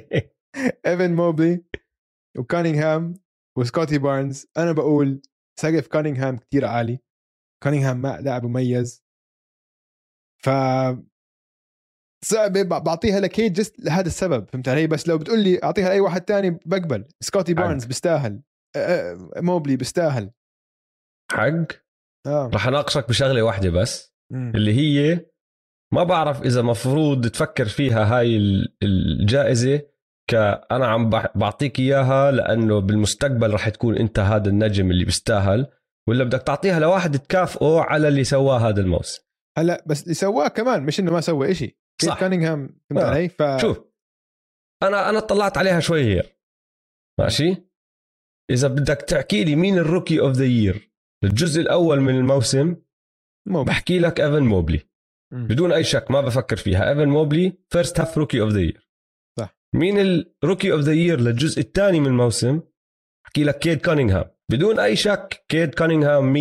إيفن 0.87 1.13
موبلي 1.15 1.63
وكانينغهام 2.37 3.13
وسكوتي 3.57 3.97
بارنز 3.97 4.47
أنا 4.57 4.71
بقول 4.71 5.21
سقف 5.59 5.87
كانينغهام 5.87 6.37
كتير 6.37 6.65
عالي. 6.65 6.99
كانينغهام 7.63 8.07
لاعب 8.07 8.45
مميز. 8.45 9.03
ف 10.43 10.49
صعبة 12.25 12.61
ب- 12.61 12.83
بعطيها 12.83 13.19
لكيت 13.19 13.51
just 13.51 13.79
لهذا 13.79 14.07
السبب 14.07 14.49
فهمت 14.49 14.67
علي؟ 14.69 14.87
بس 14.87 15.07
لو 15.07 15.17
بتقول 15.17 15.43
لي 15.43 15.63
أعطيها 15.63 15.89
لأي 15.89 15.99
واحد 15.99 16.21
تاني 16.21 16.59
بقبل. 16.65 17.05
سكوتي 17.21 17.53
بارنز. 17.53 17.85
بيستاهل. 17.85 18.41
موبلي 19.37 19.75
بيستاهل. 19.77 20.31
حق؟ 21.31 21.71
آه. 22.27 22.49
رح 22.53 22.67
أناقشك 22.67 23.09
بشغلة 23.09 23.41
واحدة 23.41 23.69
بس 23.69 24.15
مم. 24.31 24.51
اللي 24.55 24.73
هي 24.73 25.25
ما 25.93 26.03
بعرف 26.03 26.41
إذا 26.41 26.61
مفروض 26.61 27.27
تفكر 27.27 27.65
فيها 27.65 28.17
هاي 28.17 28.37
ال- 28.37 28.75
الجائزة 28.83 29.81
كأنا 30.27 30.87
عم 30.87 31.09
بع- 31.11 31.37
بعطيك 31.37 31.79
إياها 31.79 32.31
لأنه 32.31 32.79
بالمستقبل 32.79 33.53
رح 33.53 33.69
تكون 33.69 33.97
أنت 33.97 34.19
هذا 34.19 34.49
النجم 34.49 34.91
اللي 34.91 35.05
بيستاهل 35.05 35.67
ولا 36.09 36.23
بدك 36.23 36.41
تعطيها 36.41 36.79
لواحد 36.79 37.19
تكافئه 37.19 37.79
على 37.79 38.07
اللي 38.07 38.23
سواه 38.23 38.57
هذا 38.69 38.81
الموسم؟ 38.81 39.23
هلا 39.57 39.83
بس 39.87 40.03
اللي 40.03 40.13
سواه 40.13 40.47
كمان 40.47 40.83
مش 40.83 40.99
إنه 40.99 41.11
ما 41.11 41.21
سوى 41.21 41.53
كيد 41.55 41.75
صح. 42.09 42.19
كانينغهام 42.19 42.79
فهمت 42.89 43.01
آه. 43.03 43.07
علي؟ 43.09 43.29
ف 43.29 43.43
شوف. 43.61 43.81
أنا 44.83 45.09
أنا 45.09 45.17
اطلعت 45.17 45.57
عليها 45.57 45.79
شوي 45.79 46.03
هيك 46.03 46.39
ماشي؟ 47.19 47.55
إذا 48.51 48.67
بدك 48.67 48.97
تحكي 49.01 49.43
لي 49.43 49.55
مين 49.55 49.77
ال 49.77 49.83
rookie 49.83 50.19
of 50.19 50.31
the 50.31 50.45
year 50.45 50.91
الجزء 51.23 51.61
الأول 51.61 51.99
من 52.01 52.15
الموسم 52.15 52.75
موبلي 53.47 53.65
بحكي 53.73 53.99
لك 53.99 54.21
إيفن 54.21 54.43
موبلي. 54.43 54.79
بدون 55.33 55.71
أي 55.71 55.83
شك 55.83 56.11
ما 56.11 56.21
بفكر 56.21 56.55
فيها. 56.57 56.89
إيفن 56.89 57.07
موبلي 57.09 57.57
first 57.69 57.99
half 57.99 58.17
rookie 58.17 58.41
of 58.41 58.49
the 58.51 58.59
year. 58.59 58.84
مين 59.75 59.97
ال 60.43 60.47
rookie 60.47 60.71
of 60.71 60.81
the 60.81 60.93
year 60.93 61.19
للجزء 61.19 61.59
الثاني 61.59 61.99
من 61.99 62.07
الموسم؟ 62.07 62.61
بحكي 63.25 63.43
لك 63.43 63.59
كيد 63.59 63.85
كونينغهام 63.85 64.25
بدون 64.51 64.79
أي 64.79 64.95
شك 64.95 65.45
كيد 65.49 65.75
كونينغهام 65.75 66.33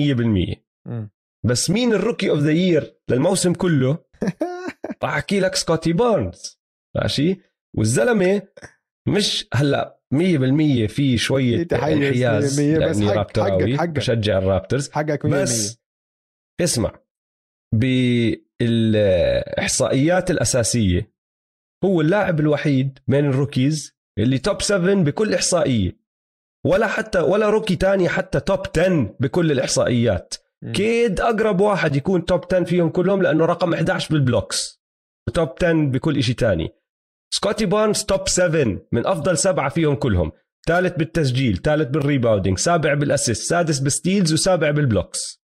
100% 0.52 0.56
مم. 0.86 1.10
بس 1.46 1.70
مين 1.70 1.92
ال 1.92 1.98
rookie 1.98 2.30
of 2.30 2.38
the 2.38 2.52
year 2.52 2.96
للموسم 3.10 3.52
كله؟ 3.52 3.98
راح 5.02 5.14
أحكي 5.14 5.40
لك 5.40 5.54
سكوتي 5.54 5.92
بارنز. 5.92 6.60
ماشي؟ 6.96 7.40
والزلمة 7.76 8.42
مش 9.08 9.48
هلأ 9.54 10.00
100% 10.14 10.18
في 10.88 11.18
شوية 11.18 11.66
انحياز 11.72 12.60
100% 12.60 12.60
بس 12.60 12.98
لأني 12.98 13.12
رابتراوي. 13.12 13.76
بشجع 13.76 14.38
ال 14.38 14.45
Raptors 14.45 14.90
حقك 14.90 15.26
100% 15.26 15.28
بس 15.28 15.78
اسمع 16.60 16.92
بالإحصائيات 17.74 20.30
الأساسية 20.30 21.13
هو 21.84 22.00
اللاعب 22.00 22.40
الوحيد 22.40 22.98
بين 23.06 23.24
ال 23.24 23.33
rookies 23.33 23.92
اللي 24.18 24.38
top 24.38 24.62
7 24.62 24.94
بكل 24.94 25.34
إحصائية. 25.34 25.98
ولا 26.66 26.86
حتى 26.86 27.18
ولا 27.18 27.50
rookie 27.50 27.76
تاني 27.76 28.08
حتى 28.08 28.40
top 28.40 28.60
10 28.78 29.16
بكل 29.20 29.52
الإحصائيات. 29.52 30.34
مم. 30.62 30.72
كيد 30.72 31.20
أقرب 31.20 31.60
واحد 31.60 31.96
يكون 31.96 32.24
top 32.24 32.44
10 32.44 32.64
فيهم 32.64 32.88
كلهم 32.88 33.22
لأنه 33.22 33.44
رقم 33.44 33.74
11 33.74 34.10
بال 34.10 34.26
blocks. 34.26 34.82
و 35.28 35.33
top 35.33 35.48
10 35.62 35.72
بكل 35.72 36.22
شيء 36.22 36.34
تاني. 36.34 36.68
سكوتي 37.34 37.66
بارنز 37.66 38.04
top 38.04 38.28
7 38.28 38.78
من 38.92 39.06
أفضل 39.06 39.38
سبعة 39.38 39.68
فيهم 39.68 39.94
كلهم. 39.94 40.32
ثالث 40.66 40.96
بالتسجيل 40.96 41.56
ثالث 41.56 41.88
بال 41.88 42.00
rebounding 42.00 42.58
سابع 42.58 42.94
بال 42.94 43.06
assist 43.06 43.42
سادس 43.42 43.78
بال 43.78 43.92
steals 43.92 44.32
وسابع 44.32 44.70
بال 44.70 44.86
blocks. 44.86 45.42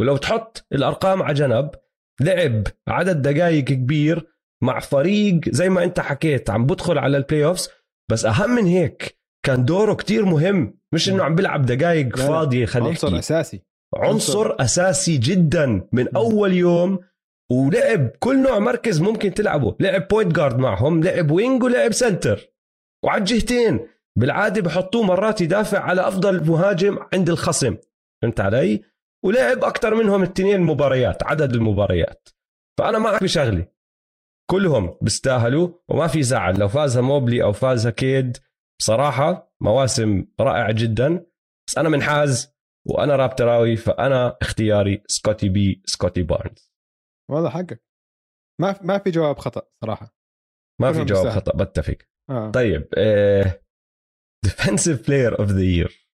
ولو 0.00 0.16
تحط 0.16 0.66
الأرقام 0.72 1.22
على 1.22 1.34
جنب 1.34 1.70
لعب 2.20 2.66
عدد 2.88 3.22
دقائق 3.22 3.64
كبير 3.64 4.37
مع 4.62 4.80
فريق 4.80 5.40
زي 5.48 5.68
ما 5.68 5.84
انت 5.84 6.00
حكيت 6.00 6.50
عم 6.50 6.66
بدخل 6.66 6.98
على 6.98 7.16
ال 7.16 7.44
playoffs 7.44 7.68
بس 8.10 8.24
أهم 8.24 8.50
من 8.50 8.66
هيك 8.66 9.18
كان 9.46 9.64
دوره 9.64 9.94
كتير 9.94 10.24
مهم 10.24 10.78
مش 10.94 11.08
إنه 11.08 11.24
عم 11.24 11.34
بيلعب 11.34 11.66
دقائق 11.66 12.16
فاضية 12.16 12.66
خلينا 12.66 12.88
عنصر 12.88 13.06
نحكي. 13.06 13.18
أساسي. 13.18 13.62
عنصر 13.96 14.56
أساسي 14.60 15.16
جدا 15.16 15.88
من 15.92 16.16
أول 16.16 16.52
يوم 16.52 16.98
ولعب 17.52 18.10
كل 18.18 18.42
نوع 18.42 18.58
مركز 18.58 19.00
ممكن 19.00 19.34
تلعبه. 19.34 19.76
لعب 19.80 20.08
point 20.08 20.36
guard 20.36 20.58
معهم 20.58 21.02
لعب 21.02 21.30
wing 21.30 21.62
ولعب 21.62 21.92
center 21.92 22.52
وعلى 23.04 23.18
الجهتين 23.20 23.80
بالعادة 24.18 24.62
بحطوه 24.62 25.02
مرات 25.02 25.40
يدافع 25.40 25.78
على 25.78 26.08
أفضل 26.08 26.46
مهاجم 26.46 26.98
عند 27.12 27.30
الخصم. 27.30 27.76
فهمت 28.22 28.40
علي؟ 28.40 28.82
ولعب 29.24 29.64
أكثر 29.64 29.94
منهم 29.94 30.22
الاثنين 30.22 30.60
مباريات 30.60 31.22
عدد 31.22 31.54
المباريات. 31.54 32.28
فأنا 32.78 32.98
معك 32.98 33.22
بشغله 33.22 33.66
كلهم 34.50 34.98
بيستاهلوا 35.02 35.68
وما 35.88 36.06
في 36.06 36.22
زعل. 36.22 36.58
لو 36.58 36.68
فازها 36.68 37.02
موبلي 37.02 37.42
أو 37.42 37.52
فازها 37.52 37.90
كيد 37.90 38.36
بصراحة 38.80 39.54
مواسم 39.62 40.26
رائعة 40.40 40.72
جدا. 40.72 41.26
بس 41.68 41.78
أنا 41.78 41.88
منحاز 41.88 42.58
وأنا 42.86 43.16
رابتراوي 43.16 43.76
فأنا 43.76 44.38
اختياري 44.42 45.02
سكوتي 45.06 45.48
بي 45.48 45.82
سكوتي 45.86 46.22
بارنز. 46.22 46.72
والله 47.30 47.50
حقك. 47.50 47.84
ما 48.60 48.78
ما 48.82 48.98
في 48.98 49.10
جواب 49.10 49.38
خطأ 49.38 49.62
صراحة. 49.84 50.16
ما 50.80 50.92
في 50.92 51.04
جواب 51.04 51.06
بيستاهلوا. 51.06 51.32
خطأ 51.32 51.64
بتفق. 51.64 51.98
آه. 52.30 52.50
طيب 52.50 52.88
defensive 54.44 55.06
player 55.06 55.38
of 55.38 55.50
the 55.50 55.62
year 55.62 56.08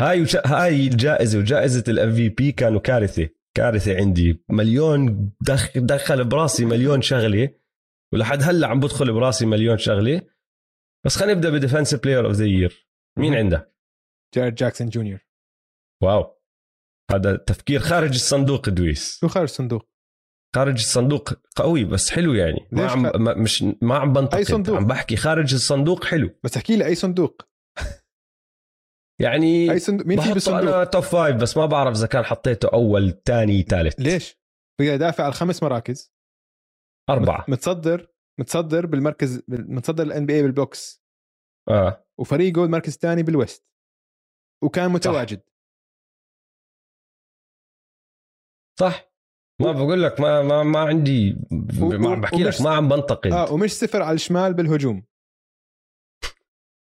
هاي 0.00 0.22
وش... 0.22 0.36
هاي 0.36 0.86
الجائزه 0.86 1.38
وجائزة 1.38 1.84
ال 1.88 2.14
MVP 2.14 2.52
كانوا 2.52 2.80
كارثة. 2.80 3.28
كارثة 3.56 3.96
عندي. 3.96 4.44
مليون 4.48 5.30
دخ... 5.40 5.78
دخل 5.78 6.24
براسي 6.24 6.64
مليون 6.64 7.02
شغلة 7.02 7.54
ولحد 8.12 8.42
هلأ 8.42 8.66
عم 8.66 8.80
بدخل 8.80 9.12
براسي 9.12 9.46
مليون 9.46 9.78
شغلة. 9.78 10.22
بس 11.06 11.16
خلينا 11.16 11.34
نبدأ 11.34 11.50
ب 11.50 11.55
defensive 11.55 12.02
player 12.02 12.26
of 12.26 12.32
the 12.32 12.44
year 12.44 12.88
مين. 13.18 13.34
عندك؟ 13.34 13.76
جارن 14.34 14.54
جاكسون 14.54 14.88
جونيور. 14.88 15.26
wow. 16.02 16.36
هذا 17.10 17.36
تفكير 17.36 17.80
خارج 17.80 18.14
الصندوق 18.14 18.68
دويس. 18.68 19.18
شو 19.20 19.28
خارج 19.28 19.48
الصندوق؟ 19.48 19.88
خارج 20.54 20.74
الصندوق 20.74 21.32
قوي 21.56 21.84
بس 21.84 22.10
حلو 22.10 22.34
يعني. 22.34 22.68
ما 22.72 22.86
عم 22.90 23.10
خ- 23.10 23.16
مش 23.16 23.64
ما 23.82 23.98
عم 23.98 24.12
بنتقد. 24.12 24.42
صندوق؟ 24.42 24.76
عم 24.76 24.86
بحكي 24.86 25.16
خارج 25.16 25.54
الصندوق 25.54 26.04
حلو. 26.04 26.30
بس 26.44 26.56
احكي 26.56 26.76
لي 26.76 26.86
أي 26.86 26.94
صندوق. 26.94 27.42
يعني 29.20 29.72
أي 29.72 29.78
صندوق 29.78 30.06
مين 30.06 30.20
في 30.20 30.32
بالصندوق 30.32 30.74
أنا 30.74 30.84
top 30.84 31.02
five 31.02 31.36
بس 31.36 31.56
ما 31.56 31.66
بعرف 31.66 31.96
إذا 31.96 32.06
كان 32.06 32.24
حطيته 32.24 32.68
أول 32.72 33.22
ثاني 33.24 33.62
ثالث. 33.62 34.00
ليش؟ 34.00 34.38
بقى 34.80 34.98
دافع 34.98 35.24
على 35.24 35.30
الخمس 35.30 35.62
مراكز. 35.62 36.12
أربعة. 37.10 37.44
متصدر 37.48 38.14
متصدر 38.40 38.86
بالمركز 38.86 39.42
متصدر 39.48 40.02
ال 40.02 40.26
NBA 40.26 40.34
بال 40.34 40.42
blocks. 40.42 41.02
آه. 41.68 42.06
وفريقه 42.20 42.64
المركز 42.64 42.92
الثاني 42.92 43.22
بال 43.22 43.35
West. 43.35 43.66
وكان 44.64 44.90
متواجد. 44.90 45.42
صح. 48.80 49.12
ما 49.62 49.72
بقول 49.72 50.02
لك 50.02 50.20
ما 50.20 50.42
ما 50.42 50.62
ما 50.62 50.80
عندي 50.80 51.36
ما 51.80 52.10
عم 52.10 52.20
بحكي 52.20 52.42
لك 52.42 52.60
ما 52.60 52.70
عم 52.70 52.88
بنتقد. 52.88 53.32
آه 53.32 53.52
ومش 53.52 53.72
صفر 53.72 54.02
على 54.02 54.14
الشمال 54.14 54.54
بالهجوم. 54.54 55.06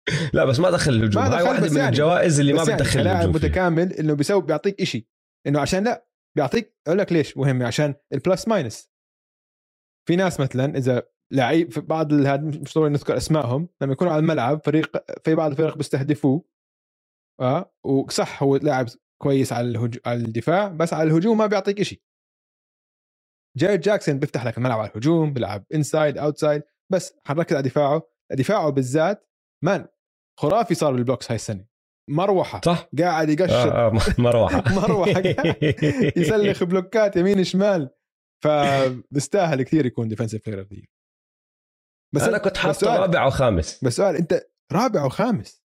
لا 0.34 0.44
بس 0.44 0.61
ما 0.61 0.70
دخل 0.70 0.92
الهجوم. 0.92 1.22
هاي 1.22 1.42
واحدة 1.42 1.70
من 1.70 1.76
يعني 1.76 1.88
الجوائز 1.88 2.40
اللي 2.40 2.52
ما 2.52 2.62
يعني 2.62 2.74
بتدخل 2.74 3.06
يعني 3.06 3.18
لاعب 3.18 3.28
متكامل 3.28 3.92
إنه 3.92 4.14
بيسوي 4.14 4.42
بيعطيك 4.42 4.80
إشي. 4.80 5.09
إنه 5.46 5.61
عشان 5.61 5.84
لا 5.84 6.09
بيعطيك 6.36 6.76
أقول 6.86 6.98
لك 6.98 7.12
ليش 7.12 7.36
مهم؟ 7.36 7.62
عشان 7.62 7.94
ال 8.12 8.20
plus 8.20 8.49
minus 8.49 8.91
في 10.09 10.16
ناس 10.16 10.40
مثلا 10.40 10.78
إذا 10.78 11.02
لعيب 11.32 11.72
في 11.72 11.80
بعض 11.80 12.12
هذا 12.12 12.42
مش 12.42 12.74
ضروري 12.74 12.90
نذكر 12.90 13.16
أسمائهم 13.16 13.68
لما 13.82 13.92
يكونوا 13.92 14.12
على 14.12 14.20
الملعب 14.20 14.61
فريق 14.64 15.04
في 15.24 15.34
بعض 15.34 15.50
الفرق 15.50 15.76
بيستهدفوه 15.76 16.44
آه 17.40 17.74
وصح 17.84 18.42
هو 18.42 18.56
لاعب 18.56 18.86
كويس 19.22 19.52
على 19.52 19.68
الهج... 19.68 19.98
على 20.06 20.18
الدفاع 20.18 20.68
بس 20.68 20.92
على 20.92 21.11
الهجوم 21.11 21.38
ما 21.38 21.46
بيعطيك 21.46 21.82
شيء 21.82 22.02
جاي 23.56 23.78
جاكسون 23.78 24.18
بيفتح 24.18 24.46
لك 24.46 24.59
الملعب 24.59 24.78
على 24.78 24.90
الهجوم 24.90 25.32
بيلعب 25.32 25.64
inside 25.74 26.18
outside 26.18 26.62
بس 26.92 27.18
حنركز 27.26 27.56
على 27.56 27.68
دفاعه. 27.68 28.02
دفاعه 28.32 28.70
بالذات 28.70 29.28
man 29.64 29.89
خرافي 30.39 30.74
صار 30.74 30.93
بال 30.93 31.02
blocks 31.02 31.30
هاي 31.30 31.36
السنة. 31.36 31.64
مروحة. 32.11 32.61
صح؟ 32.64 32.89
قاعد 32.99 33.28
يقشر. 33.28 33.55
آه 33.55 33.86
آه 33.86 33.99
مروحة. 34.18 34.62
مروحة. 34.80 35.22
يسلخ 36.16 36.64
بلوكات 36.64 37.16
يمين 37.16 37.45
شمال. 37.45 37.91
فبيستاهل 38.45 39.62
كثير 39.62 39.86
يكون 39.86 40.09
defensive 40.09 40.47
player 40.47 40.61
of 40.61 40.68
بس 42.14 42.22
أنا 42.22 42.39
كنت 42.39 42.57
حاطه 42.57 42.97
رابع 42.97 43.26
وخامس 43.26 43.84
بس 43.84 43.97
سؤال 43.97 44.16
أنت 44.16 44.47
رابع 44.72 45.05
وخامس 45.05 45.62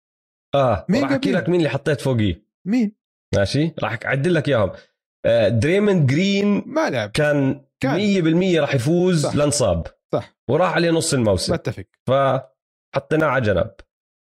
آه 0.54 0.86
مين 0.88 1.02
راح 1.02 1.12
أحكي 1.12 1.32
لك 1.32 1.48
مين 1.48 1.58
اللي 1.58 1.70
حطيت 1.70 2.00
فوقيه 2.00 2.46
مين؟ 2.66 2.96
ماشي؟ 3.36 3.74
راح 3.82 3.98
أعدل 4.04 4.34
لك 4.34 4.48
إياهم. 4.48 4.72
آه، 5.26 5.48
دريموند 5.48 6.06
جرين 6.06 6.62
ما 6.66 6.90
لعب. 6.90 7.10
كان, 7.10 7.64
كان. 7.80 7.98
100% 8.56 8.60
راح 8.60 8.74
يفوز 8.74 9.26
صح. 9.26 9.34
لانصاب. 9.34 9.86
صح. 10.12 10.36
وراح 10.50 10.74
عليه 10.74 10.90
نص 10.90 11.14
الموسم. 11.14 11.56
بتفق. 11.56 11.84
فحطيناه 12.06 13.26
على 13.26 13.44
جنب. 13.44 13.70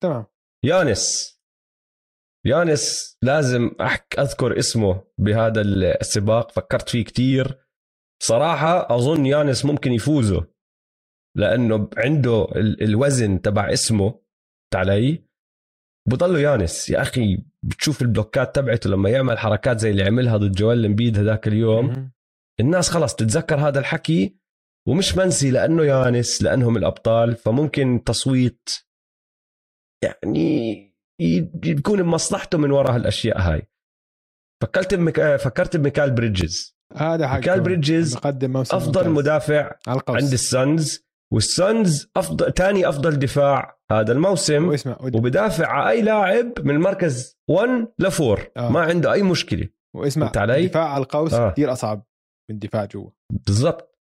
تمام. 0.04 0.26
يانس. 0.66 1.36
يانس 2.45 3.18
لازم 3.22 3.72
أحك 3.82 4.20
أذكر 4.20 4.59
اسمه 4.59 5.03
بهذا 5.18 5.61
السباق 5.61 6.51
فكرت 6.51 6.89
فيه 6.89 7.03
كتير. 7.03 7.59
صراحة 8.24 8.95
أظن 8.95 9.26
يانس 9.26 9.66
ممكن 9.66 9.91
يفوزه 9.91 10.47
لأنه 11.38 11.89
عنده 11.97 12.47
الوزن 12.82 13.41
تبع 13.41 13.74
اسمه 13.74 14.22
علي. 14.76 15.26
بضله 16.07 16.39
يانس. 16.39 16.89
يا 16.89 17.01
أخي 17.01 17.38
بتشوف 17.63 18.01
البلوكات 18.01 18.55
تبعته 18.55 18.89
لما 18.89 19.09
يعمل 19.09 19.38
حركات 19.38 19.80
زي 19.80 19.91
اللي 19.91 20.03
عملها 20.03 20.38
ضد 20.38 20.51
جوال 20.51 20.86
إمبيد 20.86 21.20
هذاك 21.20 21.47
اليوم. 21.47 22.11
الناس 22.59 22.89
خلاص 22.89 23.16
تتذكر 23.16 23.55
هذا 23.68 23.80
الحكي 23.80 24.38
ومش 24.88 25.18
منسي 25.18 25.51
لأنه 25.51 25.84
يانيس 25.84 26.43
لأنهم 26.43 26.78
الأبطال 26.78 27.36
فممكن 27.36 28.03
تصويت 28.05 28.85
يعني 30.06 30.95
يكون 31.66 32.01
بمصلحته 32.01 32.58
من 32.58 32.72
وراء 32.72 32.95
هالأشياء 32.95 33.39
هاي. 33.39 33.68
فكرت 34.64 34.93
بمك... 34.93 35.36
فكرت 35.36 35.78
بميكال 35.78 36.12
بريدجز. 36.12 36.76
هذا 36.95 37.28
حق 37.28 37.36
ميكال 37.36 37.62
بريدجز 37.62 38.16
أفضل 38.16 38.47
ممتاز. 38.49 39.08
مدافع 39.08 39.76
عند 39.88 40.34
ال 40.34 40.46
Suns. 40.46 41.06
وال 41.34 41.60
Suns 41.60 42.12
افضل 42.18 42.53
ثاني 42.53 42.89
أفضل 42.89 43.20
دفاع 43.20 43.80
هذا 43.91 44.12
الموسم. 44.12 44.68
واسمع 44.68 44.97
وبدافع 45.01 45.68
على 45.68 45.89
أي 45.89 46.01
لاعب 46.01 46.53
من 46.60 46.76
المركز 46.76 47.38
1 47.49 47.88
ل 47.99 48.06
4 48.06 48.47
آه. 48.58 48.70
ما 48.72 48.82
عنده 48.82 49.14
أي 49.14 49.24
مشكلة. 49.24 49.70
واسمع 49.95 50.32
علي؟ 50.36 50.68
دفاع 50.68 50.89
على 50.89 51.03
القوس 51.03 51.34
آه. 51.34 51.51
كثير 51.51 51.72
أصعب 51.72 52.06
من 52.51 52.60
دفاع 52.60 52.86
جوا. 52.86 53.10
بالضبط. 53.30 53.99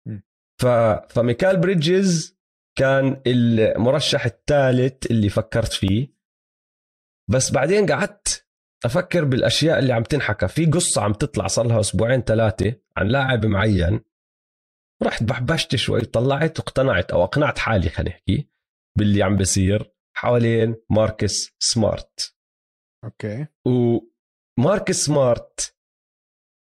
ف... 0.62 0.66
فميكال 1.09 1.57
بريدجز 1.57 2.38
كان 2.79 3.23
المرشح 3.27 4.25
الثالث 4.25 5.07
اللي 5.07 5.29
فكرت 5.29 5.73
فيه. 5.73 6.14
بس 7.31 7.51
بعدين 7.51 7.93
قعدت 7.93 8.49
أفكر 8.85 9.25
بالأشياء 9.25 9.79
اللي 9.79 9.93
عم 9.93 10.03
تنحكى. 10.03 10.49
في 10.49 10.66
قصة 10.66 11.03
عم 11.03 11.12
تطلع 11.12 11.47
صار 11.47 11.66
لها 11.66 11.81
أسبوعين 11.81 12.20
ثلاثة 12.20 12.75
عن 12.97 13.09
لاعب 13.09 13.47
معين. 13.47 14.01
رحت 15.03 15.23
بحبشت 15.23 15.77
شوي 15.77 16.01
طلعت 16.01 16.59
واقتنعت 16.59 17.11
أو 17.11 17.25
أقنعت 17.25 17.59
حالي 17.59 17.89
خلينا 17.89 18.16
نحكي 18.16 18.49
باللي 18.99 19.23
عم 19.23 19.37
بصير 19.37 19.93
حوالين 20.16 20.77
ماركوس 20.90 21.57
سمارت. 21.59 22.37
okay. 23.05 23.47
وماركوس 23.66 24.97
سمارت 24.97 25.77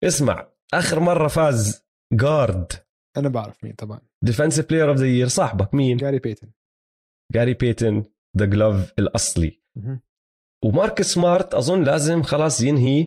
اسمع 0.04 0.52
آخر 0.74 1.00
مرة 1.00 1.28
فاز 1.28 1.86
guard 2.12 2.72
أنا 3.16 3.28
بعرف 3.28 3.64
مين 3.64 3.72
طبعا. 3.72 4.00
defensive 4.22 4.68
player 4.68 4.88
of 4.88 4.96
the 4.96 5.06
year 5.06 5.28
صاحبك 5.28 5.74
مين؟ 5.74 5.96
جاري 5.96 6.18
بيتن 6.18 6.48
جاري 7.32 7.54
بيتن 7.54 8.04
the 8.38 8.44
glove 8.44 8.92
الأصلي. 8.98 9.60
ومارك 10.64 11.02
سمارت 11.02 11.54
أظن 11.54 11.82
لازم 11.82 12.22
خلاص 12.22 12.60
ينهي 12.60 13.06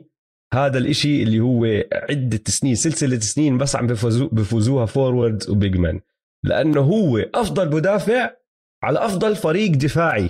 هذا 0.53 0.77
الإشي 0.77 1.23
اللي 1.23 1.39
هو 1.39 1.65
عدة 1.93 2.41
سنين 2.47 2.75
سلسلة 2.75 3.19
سنين 3.19 3.57
بس 3.57 3.75
عم 3.75 3.87
بفوزو 3.87 4.27
بفوزوها 4.27 4.85
forwards 4.85 5.49
و 5.49 5.56
big 5.56 5.77
man 5.77 6.01
لأنه 6.45 6.81
هو 6.81 7.17
أفضل 7.17 7.75
مدافع 7.75 8.35
على 8.83 9.05
أفضل 9.05 9.35
فريق 9.35 9.71
دفاعي. 9.71 10.29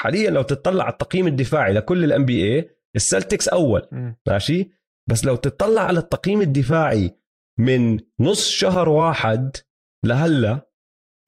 حاليا 0.00 0.30
لو 0.30 0.42
تطلع 0.42 0.84
على 0.84 0.92
التقييم 0.92 1.26
الدفاعي 1.26 1.72
لكل 1.72 2.04
الان 2.04 2.24
بي 2.24 2.54
اي 2.54 2.70
السلتكس 2.96 3.48
أول. 3.48 3.88
ماشي؟ 4.28 4.70
بس 5.10 5.24
لو 5.24 5.36
تطلع 5.36 5.82
على 5.82 5.98
التقييم 5.98 6.40
الدفاعي 6.40 7.18
من 7.58 8.00
نص 8.20 8.48
شهر 8.48 8.88
واحد 8.88 9.56
لهلا 10.04 10.74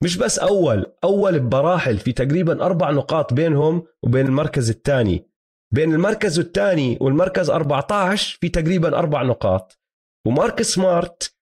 مش 0.03 0.17
بس 0.17 0.39
أول 0.39 0.85
أول 1.03 1.39
بمراحل 1.39 1.97
في 1.97 2.11
تقريبا 2.13 2.65
أربع 2.65 2.91
نقاط 2.91 3.33
بينهم 3.33 3.83
وبين 4.03 4.25
المركز 4.25 4.69
الثاني. 4.69 5.29
بين 5.73 5.93
المركز 5.93 6.39
الثاني 6.39 6.97
والمركز 7.01 7.49
14 7.49 8.37
في 8.41 8.49
تقريبا 8.49 8.99
أربع 8.99 9.23
نقاط. 9.23 9.79
ومارك 10.27 10.61
سمارت 10.61 11.37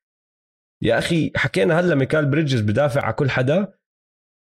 يا 0.84 0.98
أخي 0.98 1.32
حكينا 1.36 1.80
هلا 1.80 1.96
ميكال 1.96 2.26
بريدجز 2.26 2.62
بدافع 2.62 3.02
على 3.02 3.14
كل 3.14 3.30
حدا. 3.30 3.74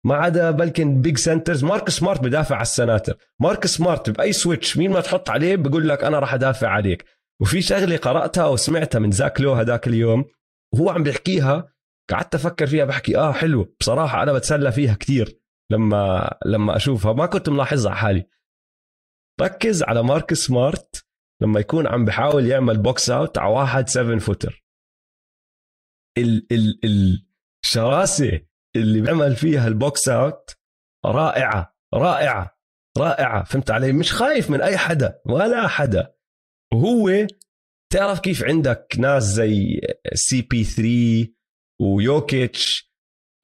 ما 0.06 0.14
عدا 0.14 0.50
بلكن 0.50 1.02
big 1.02 1.16
centers 1.16 1.64
مارك 1.64 1.88
سمارت 1.88 2.20
بدافع 2.20 2.54
على 2.54 2.62
السناتر. 2.62 3.16
مارك 3.40 3.66
سمارت 3.66 4.10
بأي 4.10 4.32
switch 4.32 4.76
مين 4.76 4.90
ما 4.90 5.00
تحط 5.00 5.30
عليه 5.30 5.56
بقول 5.56 5.88
لك 5.88 6.04
أنا 6.04 6.18
راح 6.18 6.34
أدافع 6.34 6.68
عليك. 6.68 7.04
وفي 7.40 7.62
شغلة 7.62 7.96
قرأتها 7.96 8.46
وسمعتها 8.46 8.98
من 8.98 9.10
زاك 9.10 9.40
لو 9.40 9.52
هذاك 9.52 9.88
اليوم 9.88 10.24
وهو 10.74 10.90
عم 10.90 11.02
بيحكيها 11.02 11.74
قعدت 12.10 12.34
أفكر 12.34 12.66
فيها 12.66 12.84
بحكي 12.84 13.16
آه 13.16 13.32
حلو. 13.32 13.76
بصراحة 13.80 14.22
أنا 14.22 14.32
بتسلى 14.32 14.72
فيها 14.72 14.94
كثير 14.94 15.40
لما 15.72 16.30
لما 16.46 16.76
أشوفها. 16.76 17.12
ما 17.12 17.26
كنت 17.26 17.48
ملاحظها 17.48 17.90
على 17.90 18.00
حالي. 18.00 18.26
ركز 19.40 19.82
على 19.82 20.02
مارك 20.02 20.34
سمارت 20.34 21.06
لما 21.42 21.60
يكون 21.60 21.86
عم 21.86 22.04
بحاول 22.04 22.46
يعمل 22.46 22.78
box 22.78 23.10
out 23.10 23.38
على 23.38 23.52
واحد 23.52 23.88
7 23.88 24.18
footer 24.18 24.64
ال 26.18 26.46
ال 26.52 27.26
الشراسه 27.64 28.40
اللي 28.76 29.00
بيعمل 29.00 29.36
فيها 29.36 29.68
ال 29.68 29.78
box 29.78 30.08
out 30.08 30.56
رائعة 31.06 31.76
رائعة 31.94 32.58
رائعة. 32.98 33.44
فهمت 33.44 33.70
علي؟ 33.70 33.92
مش 33.92 34.12
خايف 34.12 34.50
من 34.50 34.60
أي 34.60 34.78
حدا 34.78 35.20
ولا 35.26 35.68
حدا. 35.68 36.14
وهو 36.72 37.26
تعرف 37.92 38.20
كيف 38.20 38.44
عندك 38.44 38.94
ناس 38.98 39.22
زي 39.22 39.80
CP3 40.14 41.32
ويوكيتش 41.80 42.92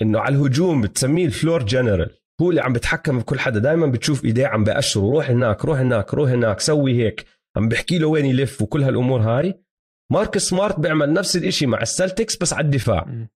إنه 0.03 0.19
على 0.21 0.37
الهجوم 0.37 0.81
بتسميه 0.83 1.27
ال 1.27 1.33
floor 1.33 1.63
general 1.63 2.19
هو 2.41 2.51
اللي 2.51 2.61
عم 2.61 2.73
بتحكم 2.73 3.19
بكل 3.19 3.39
حدا. 3.39 3.59
دائما 3.59 3.87
بتشوف 3.87 4.25
إيديه 4.25 4.47
عم 4.47 4.65
بأشره 4.65 5.01
روح 5.01 5.31
هناك 5.31 5.65
روح 5.65 5.79
هناك 5.79 6.15
روح 6.15 6.31
هناك 6.31 6.61
سوي 6.61 6.95
هيك. 7.03 7.27
عم 7.57 7.69
بحكي 7.69 7.99
له 7.99 8.07
وين 8.07 8.27
يلف 8.27 8.63
وكل 8.63 8.83
هالأمور 8.83 9.21
هاي. 9.21 9.65
مارك 10.13 10.39
سمارت 10.39 10.81
بيعمل 10.81 11.13
نفس 11.13 11.37
الإشي 11.37 11.67
مع 11.67 11.83
السلتكس 11.83 12.37
بس 12.37 12.53
على 12.53 12.65
الدفاع. 12.65 13.29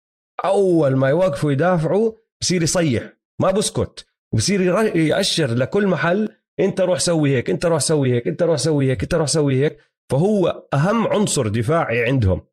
أول 0.44 0.96
ما 0.96 1.08
يوقفوا 1.08 1.52
يدافعوا 1.52 2.12
بصير 2.40 2.62
يصيح 2.62 3.12
ما 3.40 3.50
بسكت 3.50 4.06
وبصير 4.34 4.60
يأشر 4.96 5.54
لكل 5.54 5.86
محل 5.86 6.28
انت 6.60 6.80
روح 6.80 6.98
سوي 6.98 7.36
هيك 7.36 7.50
انت 7.50 7.66
روح 7.66 7.80
سوي 7.80 8.12
هيك 8.12 8.28
انت 8.28 8.42
روح 8.42 8.56
سوي 8.56 8.90
هيك 8.90 9.02
انت 9.02 9.14
روح 9.14 9.26
سوي 9.26 9.64
هيك. 9.64 9.78
فهو 10.12 10.68
أهم 10.74 11.06
عنصر 11.06 11.48
دفاعي 11.48 12.04
عندهم. 12.04 12.46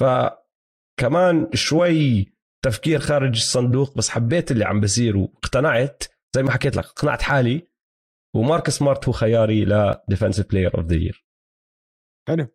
فكمان 0.00 1.50
شوي 1.54 2.32
تفكير 2.64 2.98
خارج 2.98 3.36
الصندوق 3.36 3.96
بس 3.98 4.08
حبيت 4.08 4.50
اللي 4.50 4.64
عم 4.64 4.80
بصير 4.80 5.16
واقتنعت. 5.16 6.04
زي 6.36 6.42
ما 6.42 6.50
حكيت 6.50 6.76
لك 6.76 6.84
اقنعت 6.84 7.22
حالي. 7.22 7.68
ومارك 8.36 8.70
سمارت 8.70 9.06
هو 9.06 9.12
خياري 9.12 9.64
ل 9.64 9.72
defensive 9.72 10.48
player 10.50 10.78
of 10.78 10.86
the 10.86 10.96
year 10.96 11.26
حلو. 12.28 12.46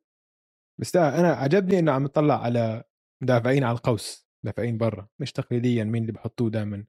بس 0.80 0.95
أنا 0.95 1.32
عجبني 1.34 1.80
إنه 1.80 1.91
عم 1.91 2.05
يطلع 2.05 2.43
على 2.43 2.84
مدافعين 3.24 3.64
على 3.64 3.78
القوس 3.78 4.28
دافعين 4.45 4.78
برا. 4.78 5.09
مش 5.22 5.32
تقليديا 5.32 5.84
مين 5.84 6.01
اللي 6.01 6.12
بحطوه 6.12 6.49
دائما 6.49 6.86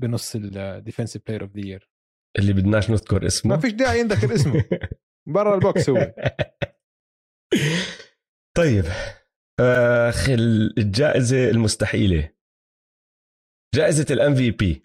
بنص 0.00 0.36
ال 0.36 0.45
defensive 0.45 1.22
player 1.26 1.42
of 1.42 1.56
the 1.56 1.66
year 1.66 1.90
اللي 2.38 2.52
بدناش 2.52 2.90
نذكر 2.90 3.26
اسمه. 3.26 3.54
ما 3.54 3.60
فيش 3.60 3.72
داعي 3.72 4.00
ينذكر 4.00 4.34
اسمه. 4.34 4.64
برا 5.34 5.54
ال 5.54 5.63
box 5.63 5.90
هو. 5.90 6.14
طيب 8.56 8.84
اخ 9.60 10.28
الجائزة 10.78 11.50
المستحيلة. 11.50 12.32
جائزة 13.74 14.06
ال 14.10 14.34
MVP 14.34 14.82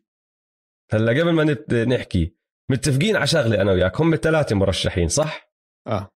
هلا 0.93 1.11
قبل 1.11 1.31
ما 1.31 1.43
نحكي 1.85 2.35
متفقين 2.71 3.15
على 3.15 3.27
شغلة 3.27 3.61
أنا 3.61 3.71
وياك. 3.71 4.01
هم 4.01 4.15
ثلاثة 4.15 4.55
مرشحين 4.55 5.07
صح؟ 5.07 5.53
آه. 5.87 6.11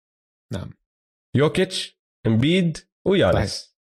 نعم. 0.53 0.73
يوكيتش 1.36 2.01
امبيد 2.27 2.77
ويانس 3.07 3.77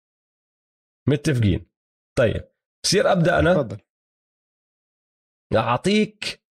متفقين. 1.08 1.70
طيب 2.18 2.48
بصير 2.84 3.12
أبدأ 3.12 3.38
أنا؟ 3.38 3.54
تفضل. 3.54 3.80
أعطيك 5.56 6.43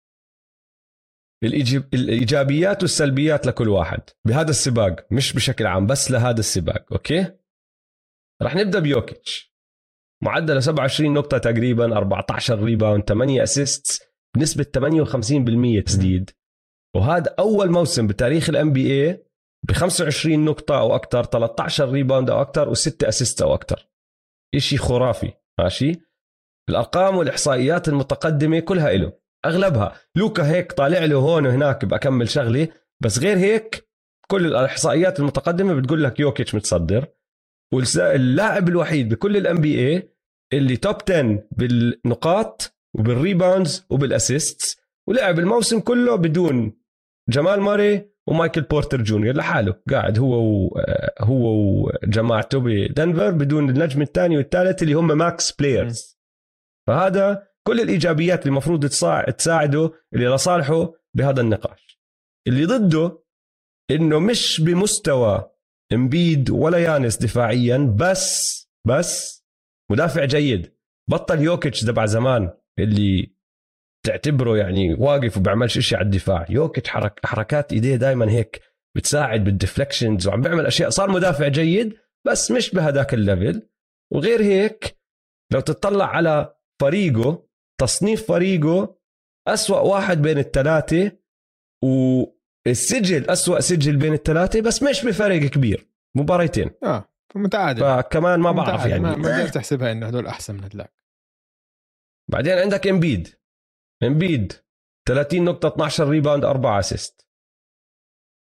الإيجابيات 1.43 2.81
والسلبيات 2.81 3.47
لكل 3.47 3.69
واحد 3.69 4.01
بهذا 4.27 4.49
السباق 4.49 5.05
مش 5.11 5.33
بشكل 5.33 5.65
عام 5.65 5.87
بس 5.87 6.11
لهذا 6.11 6.39
السباق 6.39 6.93
okay؟ 6.93 7.31
رح 8.41 8.55
نبدأ 8.55 8.79
بيوكيتش. 8.79 9.53
معدله 10.23 10.59
27 10.59 11.13
نقطة 11.13 11.37
تقريبا 11.37 11.97
14 11.97 12.63
rebound 12.63 13.03
8 13.03 13.43
assist 13.43 14.09
بنسبة 14.35 14.63
58% 14.63 15.83
تسديد. 15.85 16.29
وهذا 16.95 17.35
أول 17.39 17.71
موسم 17.71 18.07
بتاريخ 18.07 18.49
ال 18.49 18.73
NBA 18.73 19.25
ب 19.67 19.71
25 19.71 20.45
نقطة 20.45 20.79
أو 20.79 20.95
أكثر 20.95 21.23
13 21.23 21.89
rebound 21.89 22.29
أو 22.29 22.41
أكثر 22.41 22.75
و6 22.75 23.07
assist 23.07 23.41
أو 23.41 23.53
أكثر 23.53 23.89
شيء 24.57 24.79
خرافي 24.79 25.33
ماشي؟ 25.59 25.91
الأرقام 26.69 27.17
والإحصائيات 27.17 27.87
المتقدمة 27.87 28.59
كلها 28.59 28.93
له 28.93 29.13
أغلبها. 29.45 29.95
لوكا 30.15 30.47
هيك 30.47 30.71
طالع 30.71 31.05
له 31.05 31.15
هون 31.15 31.47
وهناك 31.47 31.85
بكمل 31.85 32.29
شغله 32.29 32.67
بس 33.01 33.19
غير 33.19 33.37
هيك 33.37 33.87
كل 34.27 34.45
الإحصائيات 34.45 35.19
المتقدمة 35.19 35.73
بتقول 35.73 36.03
لك 36.03 36.19
يوكيتش 36.19 36.55
متصدر. 36.55 37.07
واللاعب 37.73 38.69
الوحيد 38.69 39.09
بكل 39.09 39.37
ال 39.37 39.57
NBA 39.57 40.09
اللي 40.53 40.77
top 40.77 40.95
10 41.09 41.47
بالنقاط 41.51 42.75
وبال 42.93 43.18
rebounds 43.18 43.85
وبال 43.89 44.13
assists. 44.13 44.77
ولعب 45.07 45.39
الموسم 45.39 45.79
كله 45.79 46.15
بدون 46.15 46.73
جمال 47.29 47.61
موري 47.61 48.13
ومايكل 48.27 48.61
بورتر 48.61 49.01
جونيور 49.01 49.35
لحاله. 49.35 49.75
قاعد 49.91 50.19
هو 50.19 50.33
و... 50.35 50.79
هو 51.19 51.53
وجماعته 51.55 52.59
بدنفر 52.59 53.31
بدون 53.31 53.69
النجم 53.69 54.01
الثاني 54.01 54.37
والثالث 54.37 54.83
اللي 54.83 54.93
هم 54.93 55.17
max 55.17 55.51
players. 55.51 56.19
فهذا 56.87 57.52
كل 57.67 57.81
الإيجابيات 57.81 58.39
اللي 58.39 58.49
المفروض 58.49 58.85
تساعده 59.37 59.91
اللي 60.13 60.27
لصالحه 60.35 60.93
بهذا 61.15 61.41
النقاش. 61.41 61.99
اللي 62.47 62.65
ضده 62.65 63.23
إنه 63.91 64.19
مش 64.19 64.61
بمستوى 64.61 65.51
امبيد 65.93 66.49
ولا 66.49 66.77
يانس 66.77 67.17
دفاعيا 67.17 67.95
بس 67.99 68.59
بس 68.87 69.43
مدافع 69.91 70.25
جيد. 70.25 70.73
بطل 71.09 71.41
يوكيتش 71.41 71.81
تبع 71.81 72.05
زمان 72.05 72.51
اللي 72.79 73.33
تعتبره 74.05 74.57
يعني 74.57 74.93
واقف 74.93 75.37
وبيعملش 75.37 75.79
شيء 75.79 75.97
على 75.97 76.05
الدفاع. 76.05 76.45
يوكيتش 76.49 76.89
حرك 76.89 77.25
حركات 77.25 77.73
إيديه 77.73 77.95
دائما 77.95 78.31
هيك 78.31 78.61
بتساعد 78.97 79.43
بال 79.43 79.56
deflections 79.56 80.27
وعم 80.27 80.41
بيعمل 80.41 80.65
أشياء. 80.65 80.89
صار 80.89 81.11
مدافع 81.11 81.47
جيد 81.47 81.97
بس 82.27 82.51
مش 82.51 82.75
بهداك 82.75 83.13
ال 83.13 83.23
level 83.23 83.69
وغير 84.13 84.41
هيك 84.41 84.97
لو 85.53 85.59
تطلع 85.59 86.05
على 86.05 86.55
فريقه 86.81 87.47
تصنيف 87.81 88.27
فريقه 88.27 88.97
أسوأ 89.47 89.79
واحد 89.79 90.21
بين 90.21 90.37
الثلاثة 90.37 91.11
والسجل 91.83 93.29
أسوأ 93.29 93.59
سجل 93.59 93.97
بين 93.97 94.13
الثلاثة 94.13 94.61
بس 94.61 94.83
مش 94.83 95.05
بفرق 95.05 95.39
كبير 95.41 95.87
مباريتين 96.15 96.69
آه 96.83 97.09
متعادل. 97.35 97.81
فكمان 97.81 98.39
ما 98.39 98.51
بعرف 98.51 98.85
يعني. 98.85 99.03
ما 99.03 99.13
تقدر 99.13 99.47
تحسبها 99.47 99.91
إنه 99.91 100.07
هدول 100.07 100.27
أحسن 100.27 100.55
من 100.55 100.63
هدلاك. 100.63 100.93
بعدين 102.31 102.57
عندك 102.57 102.87
إمبيد. 102.87 103.27
إمبيد 104.03 104.53
30 105.07 105.43
نقطة 105.45 105.67
12 105.67 106.09
rebound 106.09 106.45
4 106.45 106.79
assist 106.79 107.27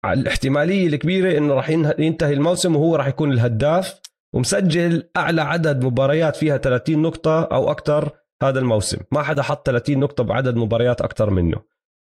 الاحتمالية 0.05 0.87
الكبيرة 0.87 1.39
إنه 1.39 1.55
راح 1.55 1.71
ينتهي 1.99 2.33
الموسم 2.33 2.77
وهو 2.77 2.97
راح 2.97 3.07
يكون 3.07 3.33
الهداف 3.33 4.01
ومسجل 4.35 5.11
أعلى 5.17 5.43
عدد 5.43 5.85
مباريات 5.85 6.37
فيها 6.37 6.57
30 6.57 7.03
نقطة 7.03 7.45
أو 7.45 7.71
أكثر 7.71 8.26
هذا 8.43 8.59
الموسم. 8.59 8.99
ما 9.13 9.23
حدا 9.23 9.43
حط 9.43 9.67
30 9.67 9.99
نقطة 9.99 10.25
بعدد 10.25 10.57
مباريات 10.57 11.01
أكثر 11.01 11.31
منه. 11.31 11.63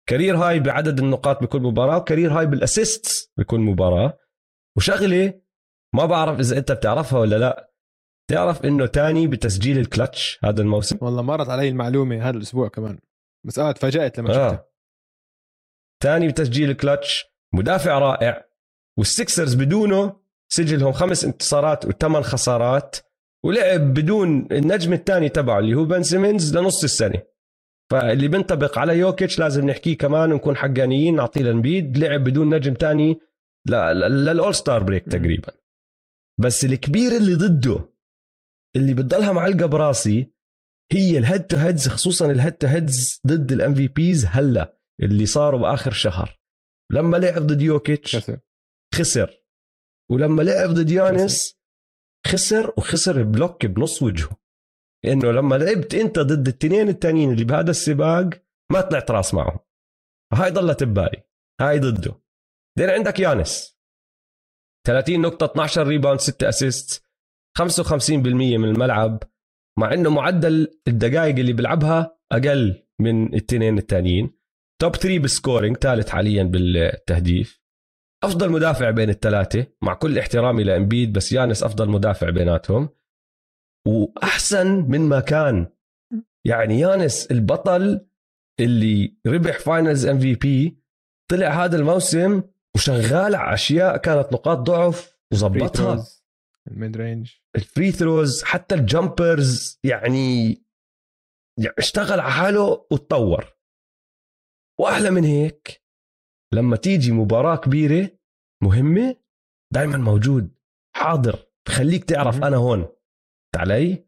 career 0.09 0.37
high 0.37 0.59
بعدد 0.59 0.99
النقاط 0.99 1.43
بكل 1.43 1.61
مباراة 1.61 1.97
و 1.97 2.03
career 2.03 2.39
high 2.39 2.45
بال 2.45 2.66
assist 2.66 3.31
بكل 3.37 3.59
مباراة. 3.59 4.17
وشغلة 4.77 5.41
ما 5.95 6.05
بعرف 6.05 6.39
إذا 6.39 6.57
أنت 6.57 6.71
بتعرفها 6.71 7.19
ولا 7.19 7.35
لا. 7.35 7.71
تعرف 8.29 8.65
إنه 8.65 8.85
تاني 8.85 9.27
بتسجيل 9.27 9.77
الكلتش 9.77 10.39
هذا 10.43 10.61
الموسم؟ 10.61 10.97
والله 11.01 11.21
مرت 11.21 11.49
علي 11.49 11.69
المعلومة 11.69 12.29
هذا 12.29 12.37
الأسبوع 12.37 12.67
كمان. 12.67 12.99
بس 13.45 13.59
آه 13.59 13.71
تفاجأت 13.71 14.19
لما 14.19 14.27
شفتها. 14.29 14.49
آه. 14.49 14.71
تاني 16.01 16.27
بتسجيل 16.27 16.69
الكلتش 16.69 17.25
مدافع 17.53 17.99
رائع. 17.99 18.45
والسكسرز 18.97 19.55
بدونه 19.55 20.21
سجلهم 20.51 20.91
خمس 20.91 21.25
انتصارات 21.25 21.85
وثمان 21.85 22.23
خسارات. 22.23 22.95
ولعب 23.45 23.93
بدون 23.93 24.47
النجم 24.51 24.93
الثاني 24.93 25.29
تبعه 25.29 25.59
اللي 25.59 25.75
هو 25.75 25.85
بن 25.85 26.03
سيمنز 26.03 26.57
لنص 26.57 26.83
السنة. 26.83 27.21
فاللي 27.91 28.27
بينطبق 28.27 28.79
على 28.79 28.97
يوكيتش 28.97 29.39
لازم 29.39 29.69
نحكيه 29.69 29.97
كمان 29.97 30.31
ونكون 30.31 30.55
حقانيين 30.55 31.15
نعطيه 31.15 31.41
لمبيد. 31.41 31.97
لعب 31.97 32.23
بدون 32.23 32.55
نجم 32.55 32.73
ثاني 32.73 33.19
لل 33.67 34.55
all-star 34.55 34.83
break 34.83 35.05
تقريبا. 35.05 35.51
بس 36.39 36.65
الكبير 36.65 37.11
اللي 37.17 37.35
ضده 37.35 37.89
اللي 38.75 38.93
بتضلها 38.93 39.31
معلقة 39.31 39.65
براسي 39.65 40.31
هي 40.91 41.17
ال 41.17 41.22
head 41.22 41.43
to 41.43 41.57
heads 41.57 41.87
خصوصا 41.87 42.31
ال 42.31 42.35
head 42.35 42.53
to 42.53 42.67
heads 42.67 43.21
ضد 43.27 43.51
ال 43.51 43.75
MVPs 43.75 44.25
هلأ 44.25 44.77
اللي 45.01 45.25
صاروا 45.25 45.59
بآخر 45.59 45.91
شهر. 45.91 46.39
لما 46.91 47.17
لعب 47.17 47.41
ضد 47.41 47.61
يوكيتش 47.61 48.15
خسر, 48.15 48.39
خسر. 48.95 49.43
ولما 50.11 50.41
لعب 50.41 50.69
ضد 50.69 50.91
يانس 50.91 51.60
خسر 52.27 52.73
وخسر 52.77 53.23
block 53.23 53.65
بنص 53.65 54.03
وجهه. 54.03 54.37
لأنه 55.05 55.31
لما 55.31 55.55
لعبت 55.55 55.95
أنت 55.95 56.19
ضد 56.19 56.47
التنين 56.47 56.89
التانيين 56.89 57.31
اللي 57.31 57.43
بهذا 57.43 57.71
السباق 57.71 58.29
ما 58.71 58.81
طلعت 58.81 59.11
راس 59.11 59.33
معهم. 59.33 59.59
هاي 60.33 60.51
ضلت 60.51 60.83
ببالي. 60.83 61.23
هاي 61.61 61.79
ضده. 61.79 62.21
بعدين 62.77 62.95
عندك 62.95 63.19
يانس. 63.19 63.77
30 64.87 65.21
نقطة 65.21 65.45
12 65.45 65.87
rebound 65.87 66.19
6 66.19 66.49
assist 66.49 67.05
55% 67.59 68.57
من 68.57 68.69
الملعب. 68.69 69.23
مع 69.79 69.93
إنه 69.93 70.09
معدل 70.09 70.79
الدقائق 70.87 71.35
اللي 71.35 71.53
بيلعبها 71.53 72.19
أقل 72.31 72.87
من 72.99 73.27
الاثنين 73.27 73.77
الثانيين 73.77 74.31
top 74.81 74.95
3 74.95 75.19
بال 75.19 75.32
scoring 75.32 75.77
ثالث 75.77 76.09
حاليا 76.09 76.43
بالتهديف. 76.43 77.60
أفضل 78.23 78.51
مدافع 78.51 78.89
بين 78.89 79.09
الثلاثة 79.09 79.67
مع 79.81 79.93
كل 79.93 80.19
احترامي 80.19 80.63
لإمبيد 80.63 81.13
بس 81.13 81.31
يانس 81.31 81.63
أفضل 81.63 81.89
مدافع 81.89 82.29
بيناتهم. 82.29 82.89
وأحسن 83.87 84.67
من 84.67 85.01
ما 85.01 85.19
كان. 85.19 85.67
يعني 86.45 86.79
يانس 86.79 87.31
البطل 87.31 88.07
اللي 88.59 89.17
ربح 89.27 89.59
finals 89.59 90.05
MVP 90.05 90.81
طلع 91.31 91.65
هذا 91.65 91.77
الموسم 91.77 92.43
وشغال 92.75 93.35
على 93.35 93.53
أشياء 93.53 93.97
كانت 93.97 94.33
نقاط 94.33 94.57
ضعف 94.57 95.17
وظبطها. 95.33 96.05
ال 96.67 96.74
mid 96.74 96.97
range 96.97 97.31
ال 97.55 97.62
free 97.62 97.91
throws 97.91 98.43
حتى 98.43 98.75
ال 98.75 98.88
jumpers 98.88 99.79
يعني 99.83 100.47
يعني 101.57 101.75
اشتغل 101.77 102.19
على 102.19 102.31
حاله 102.31 102.85
وتطور. 102.91 103.45
وأحلى 104.79 105.11
من 105.11 105.23
هيك 105.23 105.80
لما 106.53 106.75
تيجي 106.75 107.11
مباراة 107.11 107.55
كبيرة 107.55 108.09
مهمة 108.63 109.15
دائما 109.73 109.97
موجود 109.97 110.51
حاضر 110.95 111.39
بخليك 111.67 112.03
تعرف 112.03 112.43
أنا 112.43 112.57
هون. 112.57 112.87
علي 113.55 114.05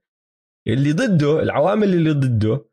اللي 0.67 0.91
ضده 0.91 1.39
العوامل 1.39 1.93
اللي 1.93 2.11
ضده 2.11 2.65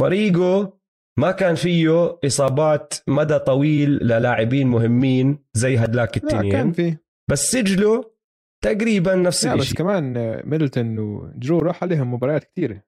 فريقه 0.00 0.78
ما 1.18 1.30
كان 1.32 1.54
فيه 1.54 2.18
إصابات 2.26 2.94
مدى 3.08 3.38
طويل 3.38 3.90
للاعبين 3.90 4.66
مهمين 4.66 5.44
زي 5.54 5.76
هدلاك 5.76 6.16
التنين. 6.16 6.52
كان 6.52 6.72
فيه. 6.72 7.04
بس 7.30 7.50
سجله 7.52 8.16
تقريبا 8.64 9.14
نفس 9.14 9.46
الشيء 9.46 9.60
بس 9.60 9.74
كمان 9.74 10.12
ميدلتون 10.48 10.98
وجرو 10.98 11.58
راح 11.58 11.82
عليهم 11.82 12.14
مباريات 12.14 12.44
كثيره 12.44 12.82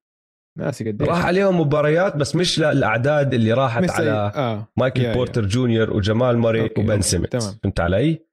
ناسي 0.58 0.90
قد 0.90 1.02
راح 1.02 1.26
عليهم 1.26 1.60
مباريات 1.60 2.16
بس 2.16 2.36
مش 2.36 2.58
للاعداد 2.58 3.34
اللي 3.34 3.52
راحت 3.52 3.90
على 3.90 4.32
آه. 4.34 4.68
مايكل 4.76 5.02
يا 5.02 5.14
بورتر 5.14 5.42
يا. 5.42 5.48
جونيور 5.48 5.96
وجمال 5.96 6.38
ماري 6.38 6.70
وبن 6.78 7.00
سيمنز 7.00 7.58
فهمت 7.62 7.80
علي؟ 7.80 8.26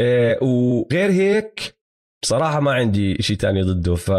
آه 0.00 0.38
وغير 0.44 1.10
هيك 1.10 1.76
صراحة 2.24 2.60
ما 2.60 2.72
عندي 2.72 3.22
شيء 3.22 3.36
تاني 3.36 3.62
ضده 3.62 3.94
ف 3.94 4.10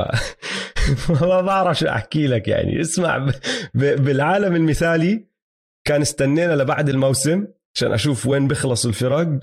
ما 1.21 1.41
بعرف 1.41 1.79
شو 1.79 1.87
أحكي 1.87 2.27
لك 2.27 2.47
يعني 2.47 2.81
اسمع 2.81 3.17
ب... 3.17 3.31
ب... 3.73 4.03
بالعالم 4.03 4.55
المثالي 4.55 5.27
كان 5.87 6.01
استنينا 6.01 6.53
لبعد 6.53 6.89
الموسم 6.89 7.47
عشان 7.75 7.91
أشوف 7.91 8.27
وين 8.27 8.47
بيخلصوا 8.47 8.89
الفرق 8.89 9.39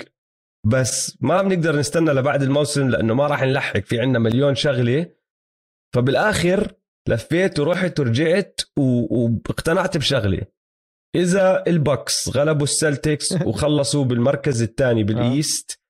بس 0.66 1.18
ما 1.20 1.42
بنقدر 1.42 1.76
نستنى 1.76 2.12
لبعد 2.12 2.42
الموسم 2.42 2.88
لأنه 2.88 3.14
ما 3.14 3.26
راح 3.26 3.42
نلحق 3.42 3.80
في 3.80 4.00
عندنا 4.00 4.18
مليون 4.18 4.54
شغلة 4.54 5.06
فبالآخر 5.94 6.72
لفيت 7.08 7.58
ورحت 7.58 8.00
ورجعت 8.00 8.60
واقتنعت 8.76 9.96
بشغله 9.96 10.42
إذا 11.14 11.64
البكس 11.66 12.28
غلبوا 12.28 12.64
السلتكس 12.64 13.32
وخلصوا 13.46 14.04
بالمركز 14.04 14.62
الثاني 14.62 15.00
آه. 15.00 15.04
بال 15.04 15.30
East 15.30 15.80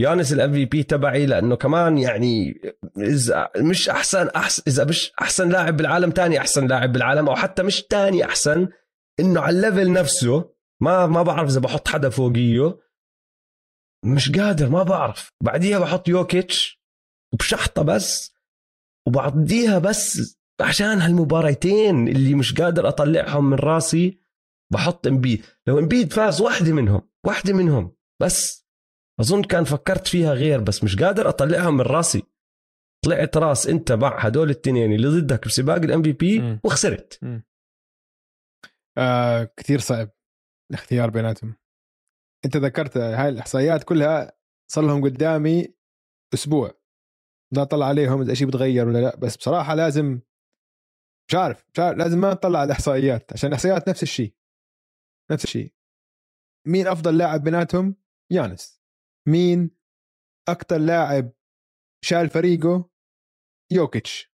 يانس 0.00 0.32
ال 0.32 0.52
MVP 0.52 0.82
تبعي 0.82 1.26
لأنه 1.26 1.56
كمان 1.56 1.98
يعني 1.98 2.60
اذا 2.98 3.50
مش 3.56 3.88
احسن 3.88 4.28
احسن 4.28 4.62
إذا 4.66 4.84
مش 4.84 5.12
أحسن 5.22 5.48
لاعب 5.48 5.76
بالعالم 5.76 6.10
تاني 6.10 6.38
أحسن 6.38 6.66
لاعب 6.66 6.92
بالعالم 6.92 7.28
أو 7.28 7.36
حتى 7.36 7.62
مش 7.62 7.82
تاني 7.82 8.24
أحسن 8.24 8.68
إنه 9.20 9.40
على 9.40 9.56
ال 9.56 9.62
level 9.62 9.92
نفسه 9.92 10.54
ما 10.82 11.06
ما 11.06 11.22
بعرف 11.22 11.48
إذا 11.50 11.60
بحط 11.60 11.88
حدا 11.88 12.08
فوقيه. 12.08 12.78
مش 14.04 14.32
قادر 14.32 14.68
ما 14.68 14.82
بعرف. 14.82 15.32
بعديها 15.44 15.78
بحط 15.78 16.08
يوكيتش 16.08 16.82
وبشحطه 17.34 17.82
بس 17.82 18.32
وبعديها 19.08 19.78
بس 19.78 20.36
عشان 20.60 21.00
هالمباريتين 21.00 22.08
اللي 22.08 22.34
مش 22.34 22.54
قادر 22.54 22.88
أطلعهم 22.88 23.50
من 23.50 23.56
راسي 23.56 24.22
بحط 24.72 25.06
إمبيد. 25.06 25.46
لو 25.66 25.78
إمبيد 25.78 26.12
فاز 26.12 26.40
واحدة 26.40 26.72
منهم 26.72 27.08
واحدة 27.26 27.52
منهم 27.52 27.96
بس 28.22 28.66
أظن 29.20 29.42
كان 29.42 29.64
فكرت 29.64 30.06
فيها 30.06 30.34
غير 30.34 30.60
بس 30.60 30.84
مش 30.84 30.96
قادر 30.96 31.28
اطلعها 31.28 31.70
من 31.70 31.80
راسي. 31.80 32.22
طلعت 33.04 33.36
راس 33.36 33.66
أنت 33.66 33.92
مع 33.92 34.18
هدول 34.18 34.50
الثنين 34.50 34.92
اللي 34.92 35.08
ضدك 35.08 35.46
بسباق 35.46 35.76
ال 35.76 36.02
MVP 36.02 36.58
وخسرت. 36.64 37.20
آه 38.98 39.44
كثير 39.56 39.78
صعب 39.78 40.10
الاختيار 40.70 41.10
بيناتهم. 41.10 41.56
أنت 42.44 42.56
ذكرت 42.56 42.96
هاي 42.96 43.28
الإحصائيات 43.28 43.84
كلها 43.84 44.32
صار 44.70 44.84
لهم 44.84 45.04
قدامي 45.04 45.74
أسبوع. 46.34 46.82
لا 47.52 47.62
اطلع 47.62 47.86
عليهم 47.86 48.20
إذا 48.20 48.34
شيء 48.34 48.46
بتغير 48.46 48.88
ولا 48.88 48.98
لا 48.98 49.16
بس 49.16 49.36
بصراحة 49.36 49.74
لازم 49.74 50.20
مش 51.28 51.34
عارف 51.34 51.66
مش 51.74 51.78
عارف 51.78 51.98
لازم 51.98 52.18
ما 52.20 52.30
نطلع 52.32 52.58
على 52.58 52.66
الإحصائيات 52.66 53.32
عشان 53.32 53.48
الإحصائيات 53.48 53.88
نفس 53.88 54.02
الشيء 54.02 54.34
نفس 55.32 55.44
الشيء. 55.44 55.72
مين 56.68 56.86
أفضل 56.86 57.18
لاعب 57.18 57.42
بيناتهم؟ 57.42 57.96
يانس. 58.32 58.80
مين 59.28 59.70
أكثر 60.48 60.78
لاعب 60.78 61.32
شال 62.04 62.28
فريقه؟ 62.28 62.90
يوكيتش. 63.72 64.32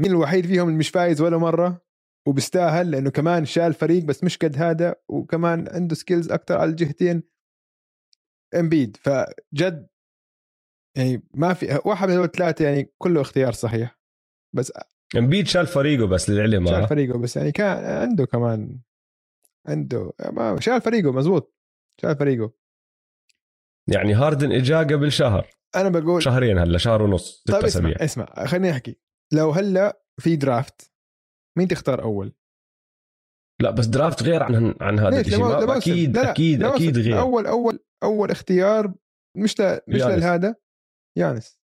مين 0.00 0.10
الوحيد 0.10 0.46
فيهم 0.46 0.66
اللي 0.68 0.78
مش 0.78 0.88
فايز 0.88 1.20
ولا 1.20 1.38
مرة؟ 1.38 1.86
وبيستاهل 2.28 2.90
لأنه 2.90 3.10
كمان 3.10 3.44
شال 3.44 3.74
فريق 3.74 4.04
بس 4.04 4.24
مش 4.24 4.38
قد 4.38 4.56
هذا 4.56 4.96
وكمان 5.08 5.68
عنده 5.68 5.94
skills 5.94 6.30
أكثر 6.32 6.58
على 6.58 6.70
الجهتين. 6.70 7.22
إمبيد. 8.54 8.96
فجد 8.96 9.88
يعني 10.96 11.22
ما 11.34 11.54
في 11.54 11.80
واحد 11.84 12.08
من 12.08 12.24
الثلاثة 12.24 12.64
يعني 12.64 12.94
كله 12.98 13.20
اختيار 13.20 13.52
صحيح. 13.52 13.98
بس 14.56 14.72
امبيد 15.16 15.46
شال 15.46 15.66
فريقه 15.66 16.06
بس 16.06 16.30
للعلم 16.30 16.66
شال 16.66 16.88
فريقه 16.88 17.18
بس 17.18 17.36
يعني 17.36 17.52
كان 17.52 17.84
عنده 17.84 18.26
كمان 18.26 18.78
عنده 19.66 20.12
ما 20.32 20.60
شال 20.60 20.80
فريقه 20.80 21.12
مزبوط 21.12 21.54
شال 22.02 22.16
فريقه. 22.16 22.52
يعني 23.88 24.14
هاردن 24.14 24.52
إجا 24.52 24.78
قبل 24.78 25.12
شهر. 25.12 25.50
أنا 25.76 25.88
بقول 25.88 26.22
شهرين 26.22 26.58
هلا 26.58 26.78
شهر 26.78 27.02
ونص 27.02 27.42
طيب 27.48 27.64
اسمع 27.64 27.94
اسمع 27.96 28.46
خليني 28.46 28.70
أحكي. 28.70 28.96
لو 29.32 29.50
هلا 29.50 30.02
في 30.20 30.36
draft 30.36 30.92
مين 31.58 31.68
تختار 31.68 32.02
أول؟ 32.02 32.32
لا 33.62 33.70
بس 33.70 33.86
draft 33.86 34.22
غير 34.22 34.42
عن 34.42 34.74
عن 34.80 34.98
هذا 34.98 35.20
الشيء. 35.20 35.38
ما 35.38 35.76
أكيد 35.76 36.16
لا 36.16 36.22
لا 36.22 36.30
أكيد 36.30 36.62
أكيد 36.62 36.98
غير. 36.98 37.20
اول 37.20 37.46
اول 37.46 37.84
أول 38.02 38.30
اختيار 38.30 38.94
مش 39.36 39.60
ل... 39.60 39.80
مش 39.88 40.00
لهذا. 40.00 40.56
يانس. 41.16 41.60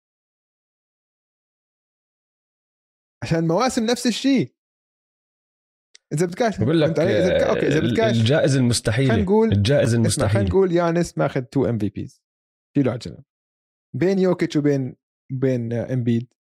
عشان 3.23 3.47
مواسم 3.47 3.85
نفس 3.85 4.07
الشيء. 4.07 4.53
إذا 6.13 6.25
بدكاش 6.25 6.59
بقول 6.59 6.81
لك 6.81 6.99
إذا... 6.99 7.49
أوكي 7.49 7.67
إذا 7.67 7.79
بدكاش 7.79 8.19
الجائزة 8.19 8.59
المستحيلة 8.59 9.09
خلينا 9.09 9.23
نقول 9.23 9.51
الجائزة 9.51 9.97
المستحيله 9.97 10.33
خلينا 10.33 10.49
نقول 10.49 10.71
يانس 10.71 11.17
ماخذ 11.17 11.41
two 11.41 11.65
MVPs 11.65 12.23
شيلوا 12.77 12.93
على 12.93 13.23
بين 13.95 14.19
يوكيتش 14.19 14.55
وبين 14.55 14.95
بين 15.31 15.73
إمبيد. 15.73 16.33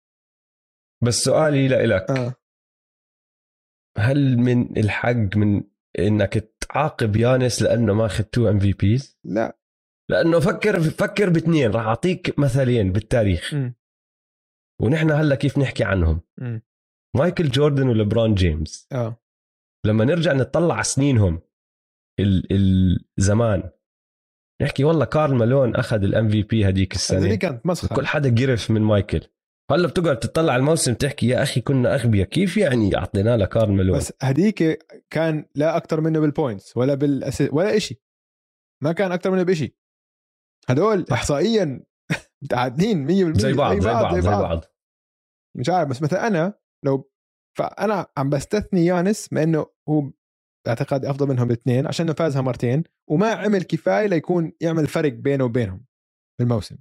بس 1.04 1.14
سؤالي 1.14 1.68
لإلك 1.68 2.10
آه. 2.10 2.34
هل 3.98 4.36
من 4.36 4.78
الحق 4.78 5.36
من 5.36 5.64
إنك 5.98 6.34
تعاقب 6.60 7.16
يانس 7.16 7.62
لأنه 7.62 7.94
ماخذ 7.94 8.24
two 8.24 8.48
MVPs؟ 8.48 9.18
لا. 9.24 9.58
لأنه 10.10 10.40
فكر 10.40 10.80
فكر 10.80 11.30
باثنين 11.30 11.70
راح 11.70 11.86
أعطيك 11.86 12.38
مثلين 12.38 12.92
بالتاريخ. 12.92 13.54
م. 13.54 13.72
ونحن 14.82 15.10
هلا 15.10 15.34
كيف 15.34 15.58
نحكي 15.58 15.84
عنهم؟ 15.84 16.20
م. 16.38 16.60
مايكل 17.16 17.48
جوردن 17.48 17.88
ولبرون 17.88 18.34
جيمس. 18.34 18.88
آه. 18.92 19.16
لما 19.86 20.04
نرجع 20.04 20.32
نطلع 20.32 20.74
على 20.74 20.84
سنينهم 20.84 21.40
الزمان 23.18 23.70
نحكي 24.62 24.84
والله 24.84 25.04
كارل 25.04 25.34
مالون 25.34 25.76
أخذ 25.76 26.02
ال 26.02 26.28
MVP 26.28 26.64
هذيك 26.64 26.94
السنة. 26.94 27.18
هذيك 27.18 27.38
كانت 27.40 27.66
مسخرة. 27.66 27.96
كل 27.96 28.06
حدا 28.06 28.34
قرف 28.34 28.70
من 28.70 28.82
مايكل. 28.82 29.20
هلا 29.70 29.88
بتقعد 29.88 30.18
تطلع 30.18 30.52
على 30.52 30.60
الموسم 30.60 30.94
تحكي 30.94 31.28
يا 31.28 31.42
أخي 31.42 31.60
كنا 31.60 31.94
أغبياء 31.94 32.28
كيف 32.28 32.56
يعني 32.56 32.96
أعطينا 32.96 33.36
له 33.36 33.44
كارل 33.44 33.72
مالون؟ 33.72 33.98
بس 33.98 34.12
هذيك 34.22 34.86
كان 35.10 35.46
لا 35.54 35.76
أكثر 35.76 36.00
منه 36.00 36.20
بال 36.20 36.34
points 36.34 36.76
ولا 36.76 36.94
بال 36.94 37.08
as... 37.08 37.42
ولا 37.52 37.78
شيء 37.78 38.00
ما 38.82 38.92
كان 38.92 39.12
أكثر 39.12 39.30
منه 39.30 39.42
بشيء 39.42 39.74
هدول 40.68 41.06
احصائيا 41.12 41.84
متعادلين 42.42 43.34
100% 43.34 43.38
زي 43.38 43.52
بعض 43.52 43.78
زي 43.78 43.88
بعض 43.88 44.18
زي 44.18 44.30
بعض. 44.30 44.64
مش 45.56 45.68
عارف 45.68 45.88
بس 45.88 46.02
مثلا 46.02 46.26
أنا 46.26 46.58
لو 46.86 47.10
فأنا 47.58 48.06
عم 48.16 48.30
بستثني 48.30 48.86
يانس 48.86 49.32
ما 49.32 49.42
انه 49.42 49.66
هو 49.88 50.10
باعتقادي 50.66 51.10
أفضل 51.10 51.28
منهم 51.28 51.46
الاثنين 51.46 51.86
عشان 51.86 52.12
فازها 52.12 52.42
مرتين 52.42 52.84
وما 53.10 53.30
عمل 53.30 53.62
كفاية 53.62 54.06
ليكون 54.06 54.52
يعمل 54.60 54.86
فرق 54.86 55.12
بينه 55.12 55.44
وبينهم 55.44 55.84
بالموسم. 56.40 56.76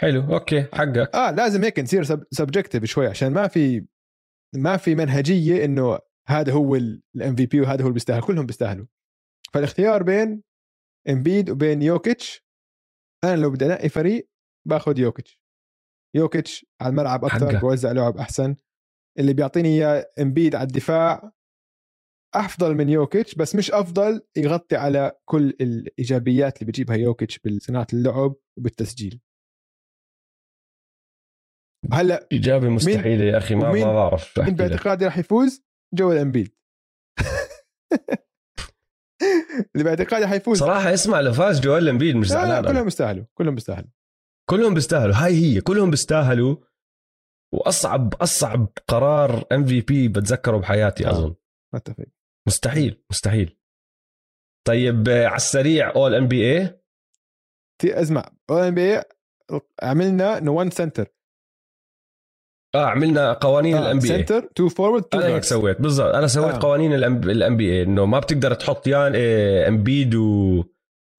حلو 0.00 0.34
أوكي 0.34 0.62
حقك. 0.62 1.14
آه 1.14 1.30
لازم 1.30 1.64
هيك 1.64 1.78
نصير 1.78 2.04
subjective 2.30 2.84
شوي 2.84 3.06
عشان 3.06 3.32
ما 3.32 3.48
في 3.48 3.86
ما 4.54 4.76
في 4.76 4.94
منهجية 4.94 5.64
إنه 5.64 5.98
هذا 6.28 6.52
هو 6.52 6.76
ال 6.76 7.36
MVP 7.36 7.60
وهذا 7.60 7.82
هو 7.82 7.86
اللي 7.86 7.94
بيستاهل 7.94 8.22
كلهم 8.22 8.46
بيستاهلوا. 8.46 8.86
فالاختيار 9.52 10.02
بين 10.02 10.42
امبيد 11.08 11.50
وبين 11.50 11.82
يوكيتش 11.82 12.46
أنا 13.24 13.36
لو 13.36 13.50
بدي 13.50 13.66
أنقي 13.66 13.88
فريق 13.88 14.30
باخذ 14.68 14.98
يوكيتش 14.98 15.40
يوكيتش 16.16 16.66
على 16.80 16.90
الملعب 16.90 17.24
أكثر 17.24 17.58
بوزع 17.58 17.92
لعب 17.92 18.16
أحسن. 18.16 18.56
اللي 19.18 19.32
بيعطيني 19.32 19.68
إياه 19.68 20.12
إمبيد 20.20 20.54
على 20.54 20.66
الدفاع. 20.66 21.32
أفضل 22.34 22.74
من 22.74 22.88
يوكيتش 22.88 23.34
بس 23.34 23.56
مش 23.56 23.70
أفضل 23.70 24.22
يغطي 24.36 24.76
على 24.76 25.12
كل 25.24 25.48
الإيجابيات 25.60 26.56
اللي 26.56 26.66
بيجيبها 26.66 26.96
يوكيتش 26.96 27.38
بصناعه 27.38 27.86
اللعب 27.92 28.34
وبالتسجيل. 28.58 29.20
هلأ 31.92 32.28
اجابه 32.32 32.68
مستحيله 32.68 33.24
يا 33.24 33.38
أخي 33.38 33.54
ما 33.54 33.72
ما 33.72 33.92
بعرف. 33.92 34.38
مين 34.38 34.54
باعتقادي 34.54 35.04
راح 35.04 35.18
يفوز؟ 35.18 35.64
جوال 35.94 36.18
إمبيد. 36.18 36.54
اللي 39.74 39.84
باعتقادي 39.84 40.26
حيفوز 40.26 40.58
صراحة 40.58 40.94
اسمع 40.94 41.20
لو 41.20 41.32
فاز 41.32 41.60
جوال 41.60 41.88
إمبيد 41.88 42.16
مش 42.16 42.28
زعلان 42.28 42.64
كلهم 42.64 42.84
بيستاهلوا 42.84 43.24
كلهم 43.34 43.54
بيستاهلوا 43.54 43.90
كلهم 44.50 44.74
بيستاهلوا. 44.74 45.14
هاي 45.14 45.34
هي 45.34 45.60
كلهم 45.60 45.90
بيستاهلوا 45.90 46.56
وأصعب 47.52 48.14
أصعب 48.14 48.68
قرار 48.88 49.44
MVP 49.52 50.08
بتذكره 50.08 50.56
بحياتي 50.56 51.06
آه. 51.06 51.10
أظن 51.10 51.34
اتفق 51.74 52.04
مستحيل 52.48 53.02
مستحيل 53.10 53.56
طيب 54.66 55.08
على 55.08 55.36
السريع 55.36 55.94
اول 55.96 56.14
ام 56.14 56.28
بي 56.28 56.52
اي 56.52 56.80
اسمع 57.84 58.30
اول 58.50 58.62
ام 58.62 58.74
بي 58.74 58.98
اي 58.98 59.04
عملنا 59.82 60.50
1 60.50 60.72
سنتر 60.72 61.06
آه 62.74 62.86
عملنا 62.86 63.32
قوانين 63.32 63.76
آه. 63.76 63.80
ال 63.80 63.98
NBA 63.98 64.12
center 64.12 64.40
two 64.54 64.68
forward 64.68 65.02
two 65.02 65.18
أنا 65.18 65.26
هيك 65.26 65.44
سويت 65.44 65.80
بالضبط 65.80 66.14
أنا 66.14 66.26
سويت 66.26 66.54
آه. 66.54 66.58
قوانين 66.58 66.94
ال 66.94 67.56
NBA 67.56 67.82
إنه 67.82 68.06
ما 68.06 68.18
بتقدر 68.18 68.54
تحط 68.54 68.86
يان 68.86 69.14
امبيد 69.66 70.14
و 70.14 70.64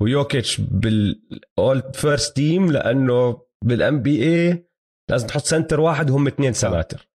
ويوكيتش 0.01 0.61
بال 0.61 1.10
All 1.10 1.83
first 1.93 2.35
team 2.35 2.71
لأنه 2.71 3.41
بال 3.65 4.01
NBA 4.01 4.70
لازم 5.11 5.27
تحط 5.27 5.41
center 5.41 5.79
واحد 5.79 6.09
وهم 6.09 6.27
اثنين 6.27 6.53
سناتر. 6.53 7.09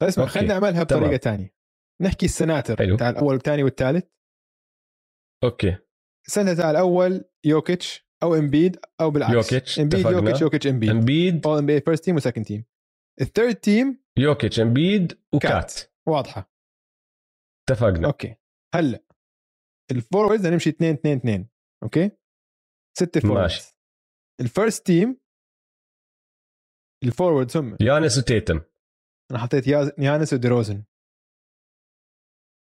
طيب 0.00 0.08
اسمع 0.08 0.26
خلينا 0.26 0.54
نعملها 0.54 0.82
بطريقة 0.82 1.16
ثانية 1.16 1.54
نحكي 2.02 2.26
السناتر 2.26 2.76
حلو. 2.76 2.96
تاع 2.96 3.10
الأول 3.10 3.34
والثاني 3.34 3.62
والثالث. 3.62 4.04
أوكي. 5.44 5.78
السنة 6.26 6.54
تاع 6.54 6.70
الأول 6.70 7.24
يوكيتش 7.44 8.08
أو 8.22 8.34
إمبيد 8.34 8.78
أو 9.00 9.10
بالعكس. 9.10 9.34
يوكيتش 9.34 9.80
إمبيد. 9.80 10.06
يوكيتش 10.06 10.40
يوكيتش 10.40 10.66
إمبيد. 10.66 10.90
إمبيد. 10.90 11.46
All-NBA 11.46 11.58
first 11.58 11.66
team 11.66 11.80
و 11.80 12.04
second 12.04 12.16
team 12.16 12.44
ال 12.44 12.64
third 13.20 13.54
team 13.54 14.04
يوكيتش 14.18 14.60
إمبيد 14.60 15.20
وكات. 15.34 15.74
واضحة. 16.08 16.52
اتفقنا. 17.68 18.06
أوكي. 18.06 18.36
هلا 18.74 19.04
ال 19.90 19.96
forwards 19.96 20.46
نمشي 20.46 20.70
2 20.70 20.94
2 20.94 21.16
2 21.16 21.48
أوكي؟ 21.82 22.10
ستة 22.98 23.20
forwards 23.20 23.42
ماشي. 23.42 23.78
ال 24.40 24.48
first 24.48 24.86
team 24.86 25.21
ال 27.04 27.10
forwards 27.10 27.56
هم 27.56 27.76
يانس 27.80 28.18
وتيتم. 28.18 28.60
أنا 29.30 29.38
حطيت 29.38 29.66
يانس 29.98 30.32
وديروزن 30.32 30.84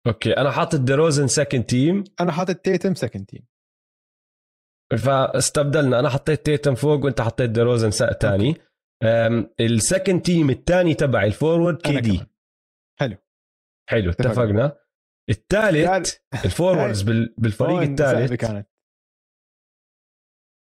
أوكي 0.07 0.37
أنا 0.37 0.51
حاطط 0.51 0.79
ديروزن 0.79 1.27
second 1.27 1.63
team 1.63 2.03
أنا 2.19 2.31
حاطط 2.31 2.55
تيتم 2.55 2.93
second 2.95 3.25
team 3.25 3.47
فاستبدلنا 5.05 5.99
أنا 5.99 6.09
حطيت 6.09 6.45
تيتم 6.45 6.75
فوق 6.75 7.05
وأنت 7.05 7.21
حطيت 7.21 7.49
ديروزن 7.49 7.89
ثاني 7.91 8.55
ال 9.59 9.68
second 9.68 10.21
team 10.21 10.49
الثاني 10.49 10.93
تبع 10.93 11.23
ال 11.23 11.30
forward 11.30 11.81
كي 11.81 11.99
دي. 12.01 12.17
كمان. 12.17 12.27
حلو. 12.99 13.17
حلو 13.89 14.09
اتفقنا. 14.11 14.77
الثالث 15.29 16.15
ال 16.45 16.51
forwards 16.51 17.01
بال- 17.01 17.35
بالفريق 17.41 17.77
الثالث. 17.79 18.33
كانت. 18.33 18.67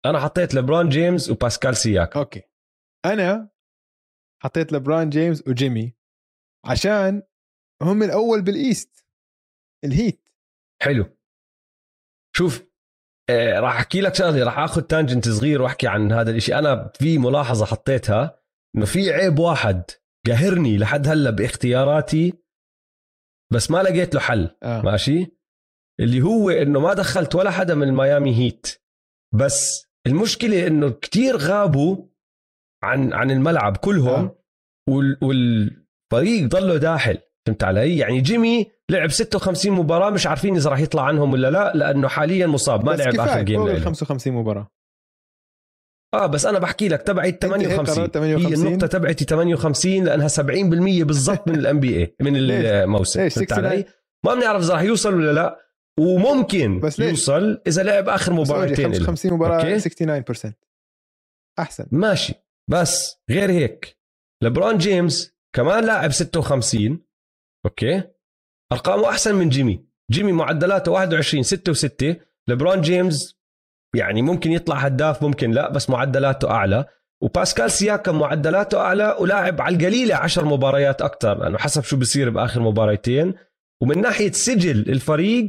أنا 0.05 0.19
حطيت 0.19 0.55
لبرون 0.55 0.89
جيمس 0.89 1.29
وباسكال 1.29 1.77
سياك 1.77 2.17
أوكي. 2.17 2.41
أنا 3.05 3.49
حطيت 4.43 4.73
لبران 4.73 5.09
جيمس 5.09 5.47
وجيمي 5.47 5.93
عشان 6.65 7.23
هم 7.81 8.03
الأول 8.03 8.41
بال 8.41 8.63
East 8.63 9.05
الهيت. 9.83 10.29
حلو. 10.81 11.05
شوف 12.35 12.63
آه 13.29 13.59
راح 13.59 13.75
أحكي 13.75 14.01
لك 14.01 14.15
شغلة 14.15 14.43
راح 14.43 14.59
آخذ 14.59 14.81
tangent 14.81 15.29
صغير 15.29 15.61
وأحكي 15.61 15.87
عن 15.87 16.11
هذا 16.11 16.31
الإشي. 16.31 16.55
أنا 16.55 16.91
في 16.99 17.17
ملاحظة 17.17 17.65
حطيتها 17.65 18.39
إنه 18.75 18.85
في 18.85 19.13
عيب 19.13 19.39
واحد 19.39 19.83
قاهرني 20.27 20.77
لحد 20.77 21.07
هلأ 21.07 21.29
باختياراتي 21.29 22.33
بس 23.53 23.71
ما 23.71 23.83
لقيت 23.83 24.15
له 24.15 24.19
حل. 24.19 24.55
آه. 24.63 24.81
ماشي؟ 24.81 25.37
اللي 25.99 26.21
هو 26.21 26.49
إنه 26.49 26.79
ما 26.79 26.93
دخلت 26.93 27.35
ولا 27.35 27.51
حدا 27.51 27.75
من 27.75 27.87
الميامي 27.87 28.35
هيت. 28.35 28.67
بس 29.33 29.87
المشكلة 30.07 30.67
إنه 30.67 30.89
كتير 30.89 31.37
غابوا 31.37 32.07
عن 32.83 33.13
عن 33.13 33.31
الملعب 33.31 33.77
كلهم 33.77 34.25
آه. 34.25 34.35
وال 34.89 35.17
والفريق 35.21 36.47
ضله 36.47 36.77
داحل 36.77 37.17
فهمت 37.47 37.63
علي 37.63 37.97
يعني 37.97 38.21
جيمي 38.21 38.71
لعب 38.89 39.11
56 39.11 39.71
مباراة 39.71 40.09
مش 40.09 40.27
عارفين 40.27 40.55
إذا 40.55 40.69
راح 40.69 40.79
يطلع 40.79 41.03
عنهم 41.03 41.33
ولا 41.33 41.51
لا 41.51 41.71
لأنه 41.75 42.07
حاليا 42.07 42.47
مصاب 42.47 42.85
ما 42.85 42.91
بس 42.91 42.99
لعب 42.99 43.19
آخر 43.19 43.41
جيم 43.41 43.67
لإله. 43.67 43.79
55 43.79 44.33
مباراة 44.33 44.71
آه 46.13 46.25
بس 46.25 46.45
أنا 46.45 46.59
بحكي 46.59 46.87
لك 46.87 47.01
تبعي 47.01 47.27
هيك 47.27 47.45
قررت 47.45 47.45
58 47.45 48.07
58. 48.07 48.45
هي 48.45 48.67
النقطة 48.67 48.87
تبعتي 48.87 49.25
58 49.25 50.03
لأنها 50.03 50.27
70% 50.27 50.41
بالضبط 51.03 51.47
من 51.47 51.55
ال 51.55 51.79
NBA 51.79 52.15
من؟ 52.21 52.35
الموسم 52.35 53.21
ليش؟ 53.21 53.33
فهمت 53.33 53.49
69. 53.49 53.71
علي؟ 53.71 53.85
ما 54.25 54.33
بنعرف 54.35 54.63
إذا 54.63 54.73
راح 54.73 54.81
يوصل 54.81 55.13
ولا 55.13 55.31
لا 55.33 55.59
وممكن 55.99 56.79
بس 56.79 56.99
ليش؟ 56.99 57.09
يوصل 57.09 57.61
إذا 57.67 57.83
لعب 57.83 58.09
آخر 58.09 58.33
بس 58.33 58.39
مباراتين 58.49 58.91
له. 58.91 58.99
55 59.05 59.33
مباراة 59.33 59.55
أوكي؟ 59.73 59.89
69% 60.49 60.51
أحسن 61.59 61.85
ماشي 61.91 62.33
بس 62.69 63.21
غير 63.29 63.51
هيك 63.51 63.99
لبرون 64.43 64.77
جيمس 64.77 65.35
كمان 65.55 65.85
لاعب 65.85 66.11
56 66.11 67.05
أوكي؟ 67.65 68.03
أرقامه 68.71 69.09
أحسن 69.09 69.35
من 69.35 69.49
جيمي. 69.49 69.85
جيمي 70.11 70.31
معدلاته 70.31 70.91
21 70.91 71.43
6 71.43 71.73
و6 71.73 72.15
لبرون 72.47 72.81
جيمس 72.81 73.37
يعني 73.95 74.21
ممكن 74.21 74.51
يطلع 74.51 74.75
هداف 74.75 75.23
ممكن 75.23 75.51
لا 75.51 75.71
بس 75.71 75.89
معدلاته 75.89 76.51
أعلى. 76.51 76.85
وباسكال 77.23 77.71
سياكم 77.71 78.19
معدلاته 78.19 78.77
أعلى 78.79 79.17
ولاعب 79.19 79.61
على 79.61 79.75
القليلة 79.75 80.15
10 80.15 80.45
مباريات 80.45 81.01
أكثر 81.01 81.37
لأنه 81.39 81.57
حسب 81.57 81.83
شو 81.83 81.97
بصير 81.97 82.29
بآخر 82.29 82.61
مباراتين 82.61 83.33
ومن 83.81 84.01
ناحية 84.01 84.31
سجل 84.31 84.79
الفريق 84.89 85.47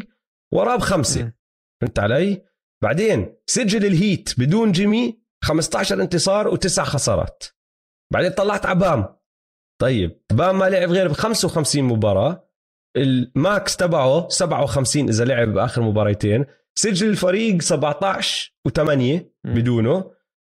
وراه 0.53 0.77
بخمسة. 0.77 1.33
فهمت 1.81 1.99
علي؟ 1.99 2.43
بعدين 2.83 3.37
سجل 3.47 3.87
الهيت 3.87 4.35
بدون 4.39 4.73
جيمي 4.73 5.28
15 5.45 6.03
انتصار 6.03 6.49
وتسع 6.49 6.85
خسارات. 6.85 7.45
بعدين 8.13 8.31
طلعت 8.31 8.67
على 8.67 8.79
بام 8.79 9.07
طيب 9.81 10.21
بام 10.33 10.59
ما 10.59 10.65
لعب 10.71 10.91
غير 10.91 11.09
ب 11.09 11.13
55 11.13 11.85
مباراة. 11.85 12.49
ال 12.97 13.17
max 13.17 13.77
تبعه 13.77 14.29
57 14.29 15.09
إذا 15.09 15.25
لعب 15.25 15.49
بآخر 15.49 15.83
مباراتين 15.83 16.45
سجل 16.79 17.09
الفريق 17.09 17.63
17 17.63 18.53
و8 18.69 18.81
مم. 18.81 19.25
بدونه. 19.45 20.11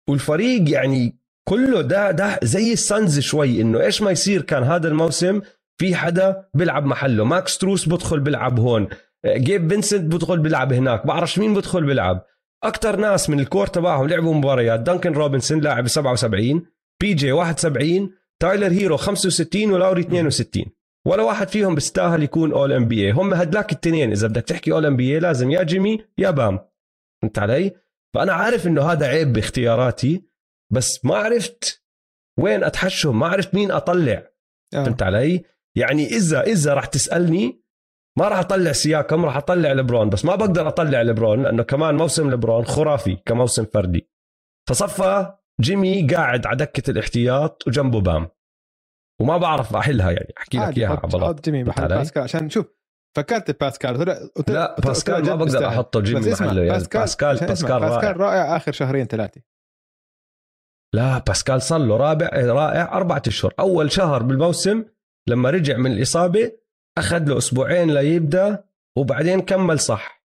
والفريق 0.09 0.71
يعني 0.71 1.19
كله 1.49 1.81
ده 1.83 2.11
ده 2.11 2.39
زي 2.43 2.73
الصنز 2.73 3.19
شوي 3.21 3.61
إنه 3.61 3.81
إيش 3.81 4.03
ما 4.03 4.11
يصير 4.11 4.43
كان 4.43 4.63
هذا 4.63 4.89
الموسم 4.89 5.41
في 5.81 5.95
حدا 5.95 6.49
بيلعب 6.55 6.85
محله. 6.87 7.25
ماكس 7.25 7.59
تروس 7.59 7.89
بدخل 7.89 8.21
بيلعب 8.21 8.61
هون. 8.61 8.89
جيب 9.27 9.69
بنسنت 9.69 10.15
بدخل 10.15 10.39
بيلعب 10.39 10.73
هناك. 10.73 11.07
بعرفش 11.07 11.39
مين 11.39 11.55
بدخل 11.55 11.85
بيلعب. 11.87 12.27
أكثر 12.65 12.97
ناس 12.97 13.31
من 13.31 13.41
ال 13.41 13.46
core 13.46 13.67
تبعهم 13.67 14.09
لعبوا 14.09 14.35
مباريات. 14.35 14.81
دانكن 14.81 15.13
روبنسون 15.13 15.61
لاعب 15.61 15.89
77 15.89 16.67
PJ 17.01 17.33
71 17.33 18.11
تايلر 18.41 18.73
هيرو 18.73 18.97
65 18.97 19.73
ولاوري 19.73 20.01
62 20.01 20.65
ولا 21.07 21.23
واحد 21.23 21.49
فيهم 21.49 21.75
بيستاهل 21.75 22.23
يكون 22.23 22.53
All-NBA 22.53 23.11
هم 23.11 23.35
هدلاك 23.35 23.73
التنين. 23.73 24.11
إذا 24.11 24.29
بدك 24.29 24.43
تحكي 24.43 24.73
All-NBA 24.73 25.21
لازم 25.21 25.51
يا 25.51 25.63
جيمي 25.63 26.05
يا 26.19 26.31
بام. 26.31 26.59
فهمت 27.23 27.39
علي؟ 27.39 27.73
فأنا 28.15 28.33
عارف 28.33 28.67
إنه 28.67 28.83
هذا 28.83 29.07
عيب 29.07 29.33
باختياراتي 29.33 30.25
بس 30.73 31.05
ما 31.05 31.17
عرفت 31.17 31.85
وين 32.39 32.65
أدحشهم 32.65 33.19
ما 33.19 33.27
عرفت 33.27 33.55
مين 33.55 33.71
أطلع. 33.71 34.31
آه. 34.75 34.85
فهمت 34.85 35.03
علي؟ 35.03 35.45
يعني 35.77 36.07
اذا 36.07 36.41
إذا 36.41 36.75
راح 36.75 36.87
تسألني 36.87 37.60
ما 38.21 38.29
راح 38.29 38.39
اطلع 38.39 38.73
سياكام 38.73 39.25
راح 39.25 39.37
اطلع 39.37 39.73
لبرون 39.73 40.11
بس 40.11 40.25
ما 40.25 40.35
بقدر 40.35 40.69
اطلع 40.69 41.03
لبرون 41.03 41.43
لأنه 41.43 41.63
كمان 41.63 41.97
موسم 41.97 42.31
لبرون 42.31 42.65
خرافي 42.65 43.17
كموسم 43.17 43.65
فردي. 43.65 44.11
فصفى 44.69 45.35
جيمي 45.61 46.07
قاعد 46.07 46.47
على 46.47 46.57
دكة 46.57 46.91
الاحتياط 46.91 47.67
وجنبه 47.67 48.01
بام. 48.01 48.29
وما 49.21 49.37
بعرف 49.37 49.77
أحلها 49.77 50.11
يعني 50.11 50.35
أحكي 50.39 50.59
لك 50.59 50.79
إياها 50.79 51.01
على 51.05 51.27
حط 51.27 51.45
جيمي 51.45 51.65
محل؟ 51.65 51.89
باسكال 51.89 52.23
عشان 52.23 52.51
شوف 52.51 52.67
فكرت 53.17 53.61
باسكال 53.61 54.05
طلع 54.05 54.19
لا 54.49 54.81
باسكال 54.81 55.27
ما 55.27 55.35
بقدر. 55.35 55.69
أحطه 55.69 56.01
جيمي 56.01 56.31
محله 56.31 56.63
يعني. 56.63 56.71
باسكال 56.71 57.01
باسكال 57.01 57.37
باسكال 57.47 57.71
رائع. 57.71 57.89
باسكال 57.89 58.21
رائع 58.21 58.57
آخر 58.57 58.73
شهرين 58.73 59.07
ثلاثة. 59.07 59.41
لا 60.95 61.19
باسكال 61.19 61.63
صار 61.63 61.79
له 61.79 61.97
رابع 61.97 62.29
رائع 62.35 62.97
أربعة 62.97 63.23
أشهر. 63.27 63.55
أول 63.61 63.93
شهر 63.93 64.23
بالموسم 64.23 64.85
لما 65.29 65.51
رجع 65.51 65.77
من 65.77 65.93
الإصابة 65.93 66.60
أخذ 67.01 67.25
له 67.29 67.39
أسبوعين 67.39 67.95
ليبدأ 67.95 68.65
وبعدين 68.99 69.41
كمل 69.41 69.81
صح. 69.81 70.25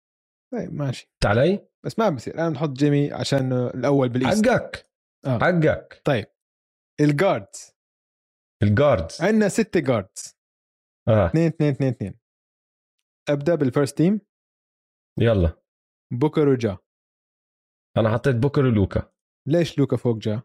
طيب 0.53 0.73
ماشي. 0.73 1.11
علي 1.26 1.68
بس 1.85 1.99
ما 1.99 2.10
بصير 2.10 2.34
أنا 2.35 2.49
بنحط 2.49 2.69
جيمي 2.69 3.11
عشان 3.14 3.53
الأول 3.53 4.10
بال 4.10 4.21
East. 4.21 4.49
حقك. 4.49 4.89
آه. 5.26 5.39
حقك. 5.39 6.02
طيب. 6.06 6.26
ال 7.02 7.12
guards 7.12 7.76
ال 8.64 8.72
guards 8.72 9.22
عندنا 9.22 9.49
ستة 9.49 9.80
guards 9.80 10.38
آه. 11.07 11.27
2 11.27 11.48
2 11.48 11.72
2 11.72 11.91
2 11.91 12.14
أبدأ 13.30 13.56
بال 13.56 13.68
first 13.68 13.98
team 13.98 14.22
يلا. 15.19 15.53
بوكر 16.14 16.48
وجا. 16.49 16.77
أنا 17.98 18.14
حطيت 18.14 18.35
بوكر 18.35 18.65
ولوكا. 18.65 19.11
ليش 19.48 19.77
لوكا 19.77 19.98
فوق 19.98 20.18
جا؟ 20.18 20.41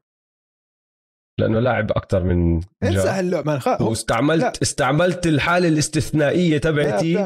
لأنه 1.40 1.60
لاعب 1.60 1.90
أكثر 1.90 2.24
من 2.24 2.54
انسى 2.82 2.94
جا. 2.94 3.18
هاللعب 3.18 3.46
man 3.46 3.60
خلاص 3.60 3.80
واستعملت 3.80 4.42
لا. 4.42 4.52
استعملت 4.62 5.26
الحالة 5.26 5.68
الاستثنائية 5.68 6.58
تبعتي 6.58 7.16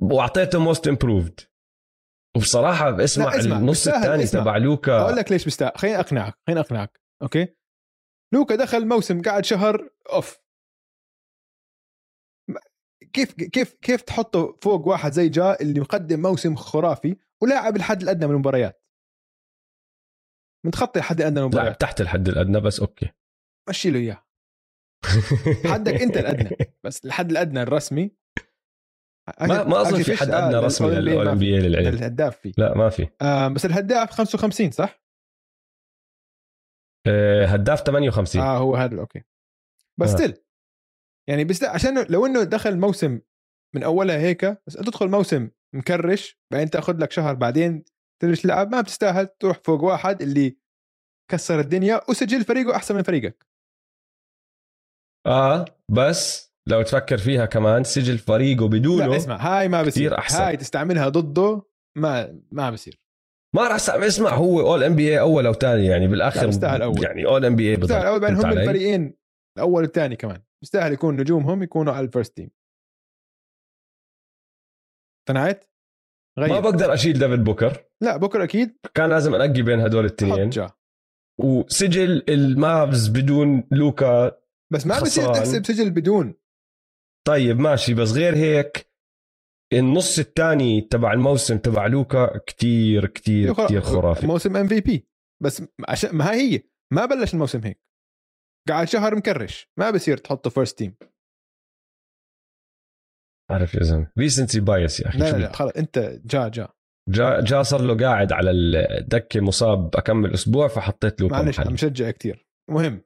وأعطيته 0.00 0.58
most 0.58 0.88
improved 0.88 1.40
وبصراحة 2.36 3.04
اسمع, 3.04 3.36
اسمع، 3.36 3.58
النص 3.58 3.88
الثاني. 3.88 4.26
تبع 4.26 4.56
لوكا. 4.56 5.00
أقول 5.00 5.16
لك 5.16 5.32
ليش 5.32 5.44
بيستاهل 5.44 5.72
خليني 5.76 6.00
أقنعك 6.00 6.34
خليني 6.46 6.60
أقنعك. 6.60 7.00
أوكي؟ 7.22 7.48
لوكا 8.34 8.56
دخل 8.56 8.88
موسم 8.88 9.22
قعد 9.22 9.44
شهر 9.44 9.90
off 10.12 10.38
كيف 13.12 13.32
كيف 13.32 13.72
كيف 13.72 14.02
تحطه 14.02 14.58
فوق 14.62 14.88
واحد 14.88 15.12
زي 15.12 15.28
جا 15.28 15.56
اللي 15.60 15.80
مقدم 15.80 16.22
موسم 16.22 16.56
خرافي 16.56 17.16
ولاعب 17.42 17.76
الحد 17.76 18.02
الأدنى 18.02 18.26
من 18.26 18.34
المباريات؟ 18.34 18.84
متخطي 20.66 20.98
الحد 20.98 21.20
الأدنى 21.20 21.40
من 21.40 21.40
لاعب 21.40 21.52
المباريات 21.52 21.80
تحت 21.80 22.00
الحد 22.00 22.28
الأدنى 22.28 22.60
بس 22.60 22.80
أوكي. 22.80 23.10
مشي 23.70 23.90
له 23.90 23.98
إياه. 23.98 24.24
حدك 25.72 26.02
أنت 26.02 26.16
الأدنى. 26.16 26.56
بس 26.84 27.04
الحد 27.04 27.30
الأدنى 27.30 27.62
الرسمي. 27.62 28.16
ما 29.40 29.64
ما 29.64 29.80
أظن 29.80 30.02
في 30.02 30.16
حد 30.16 30.30
أدنى 30.30 30.58
رسمي 30.58 30.90
لل 30.90 31.05
All-NBA 31.05 31.58
للعلم 31.58 31.88
الهداف 31.88 32.40
فيه. 32.40 32.52
لا 32.58 32.74
ما 32.74 32.88
في. 32.88 33.08
آه 33.22 33.48
بس 33.48 33.66
الهداف 33.66 34.10
55 34.10 34.70
صح؟ 34.70 35.02
آه، 37.06 37.46
هداف 37.46 37.80
58 37.80 38.42
آه 38.42 38.58
هو 38.58 38.76
هذا 38.76 39.00
أوكي. 39.00 39.22
بس 40.00 40.10
آه. 40.10 40.16
still 40.16 40.44
يعني 41.28 41.44
بس 41.44 41.64
عشان 41.64 42.06
لو 42.08 42.26
إنه 42.26 42.42
دخل 42.42 42.78
موسم 42.78 43.20
من 43.74 43.82
أولها 43.82 44.18
هيك 44.18 44.44
بس 44.66 44.76
انت 44.76 44.86
تدخل 44.86 45.08
موسم 45.08 45.50
مكرش 45.74 46.40
بعدين 46.52 46.70
تأخذ 46.70 46.98
لك 46.98 47.12
شهر 47.12 47.34
بعدين 47.34 47.84
تلعب 48.20 48.72
ما 48.72 48.80
بتستاهل 48.80 49.26
تروح 49.26 49.60
فوق 49.64 49.82
واحد 49.82 50.22
اللي 50.22 50.56
كسر 51.30 51.60
الدنيا 51.60 52.00
وسجل 52.08 52.44
فريقه 52.44 52.76
أحسن 52.76 52.96
من 52.96 53.02
فريقك. 53.02 53.46
آه 55.26 55.64
بس 55.92 56.50
لو 56.68 56.82
تفكر 56.82 57.18
فيها 57.18 57.46
كمان 57.46 57.84
سجل 57.84 58.18
فريقه 58.18 58.68
بدونه 58.68 59.06
لا 59.06 59.16
اسمع 59.16 59.36
هاي 59.36 59.68
ما 59.68 59.82
بصير. 59.82 60.18
أحسن. 60.18 60.42
هاي 60.42 60.56
تستعملها 60.56 61.08
ضده 61.08 61.62
ما 61.98 62.40
ما 62.52 62.70
بصير. 62.70 63.00
ما 63.56 63.62
راح 63.62 63.74
اسمع 63.74 64.06
اسمع 64.06 64.30
هو 64.30 64.60
All-NBA 64.60 65.20
أول 65.20 65.46
أو 65.46 65.52
ثاني 65.52 65.86
يعني 65.86 66.08
بالآخر 66.08 66.40
لا، 66.40 66.46
بيستاهل 66.46 66.82
أول. 66.82 67.04
يعني 67.04 67.26
All-NBA 67.26 67.76
بيستاهل 67.76 68.06
أول 68.06 68.20
بعدين 68.20 68.36
هم؟ 68.36 68.58
الفريقين 68.58 69.16
الأول 69.58 69.82
والثاني 69.82 70.16
كمان. 70.16 70.42
بيستاهل 70.62 70.92
يكون 70.92 71.16
نجومهم 71.16 71.62
يكونوا 71.62 71.92
على 71.92 72.06
ال 72.06 72.11
first 72.11 72.36
team 72.36 72.50
اقتنعت؟ 75.20 75.70
ما 76.38 76.46
غير. 76.46 76.60
بقدر 76.60 76.94
أشيل 76.94 77.18
ديفين 77.18 77.44
بوكر. 77.44 77.84
لا 78.02 78.16
بكره 78.16 78.44
أكيد. 78.44 78.76
كان 78.94 79.10
لازم 79.10 79.34
أنقي 79.34 79.62
بين 79.62 79.80
هدول 79.80 80.04
الاثنين 80.04 80.50
وسجل 81.40 82.24
المافز 82.28 83.08
بدون 83.08 83.68
لوكا 83.70 84.40
بس 84.72 84.86
ما 84.86 85.00
بصير. 85.00 85.34
تحسب 85.34 85.64
سجل 85.66 85.90
بدون. 85.90 86.34
طيب 87.26 87.60
ماشي. 87.60 87.94
بس 87.94 88.12
غير 88.12 88.36
هيك 88.36 88.90
النص 89.72 90.18
الثاني 90.18 90.80
تبع 90.80 91.12
الموسم 91.12 91.58
تبع 91.58 91.86
لوكا 91.86 92.38
كتير 92.38 93.06
كتير 93.06 93.64
كتير 93.64 93.80
خرافي. 93.80 94.26
موسم 94.26 94.56
MVP 94.56 95.08
بس 95.42 95.62
عشان 95.88 96.16
ما 96.16 96.30
هي 96.32 96.52
هي 96.54 96.62
ما 96.92 97.06
بلش 97.06 97.34
الموسم 97.34 97.60
هيك. 97.64 97.82
قاعد 98.68 98.88
شهر 98.88 99.16
مكرش. 99.16 99.70
ما 99.78 99.90
بصير 99.90 100.16
تحطه 100.16 100.50
first 100.50 100.78
team 100.78 100.96
عارف 103.50 103.74
يا 103.74 103.82
زلمة. 103.82 104.12
recency 104.18 104.60
bias 104.60 105.00
يا 105.00 105.08
أخي. 105.08 105.18
لا 105.18 105.38
لا؟ 105.38 105.52
خلص. 105.52 105.72
أنت 105.72 105.98
جا 106.24 106.48
جا. 106.48 106.68
جا, 107.08 107.40
جا 107.40 107.62
صار 107.62 107.80
له 107.80 107.96
قاعد 107.96 108.32
على 108.32 108.50
الدكة 108.50 109.40
مصاب 109.40 109.96
أكمل 109.96 110.34
أسبوع 110.34 110.68
فحطيت 110.68 111.20
لوكا 111.20 111.42
معلش 111.42 111.60
مشجع 111.60 112.10
كتير. 112.10 112.46
المهم 112.68 113.02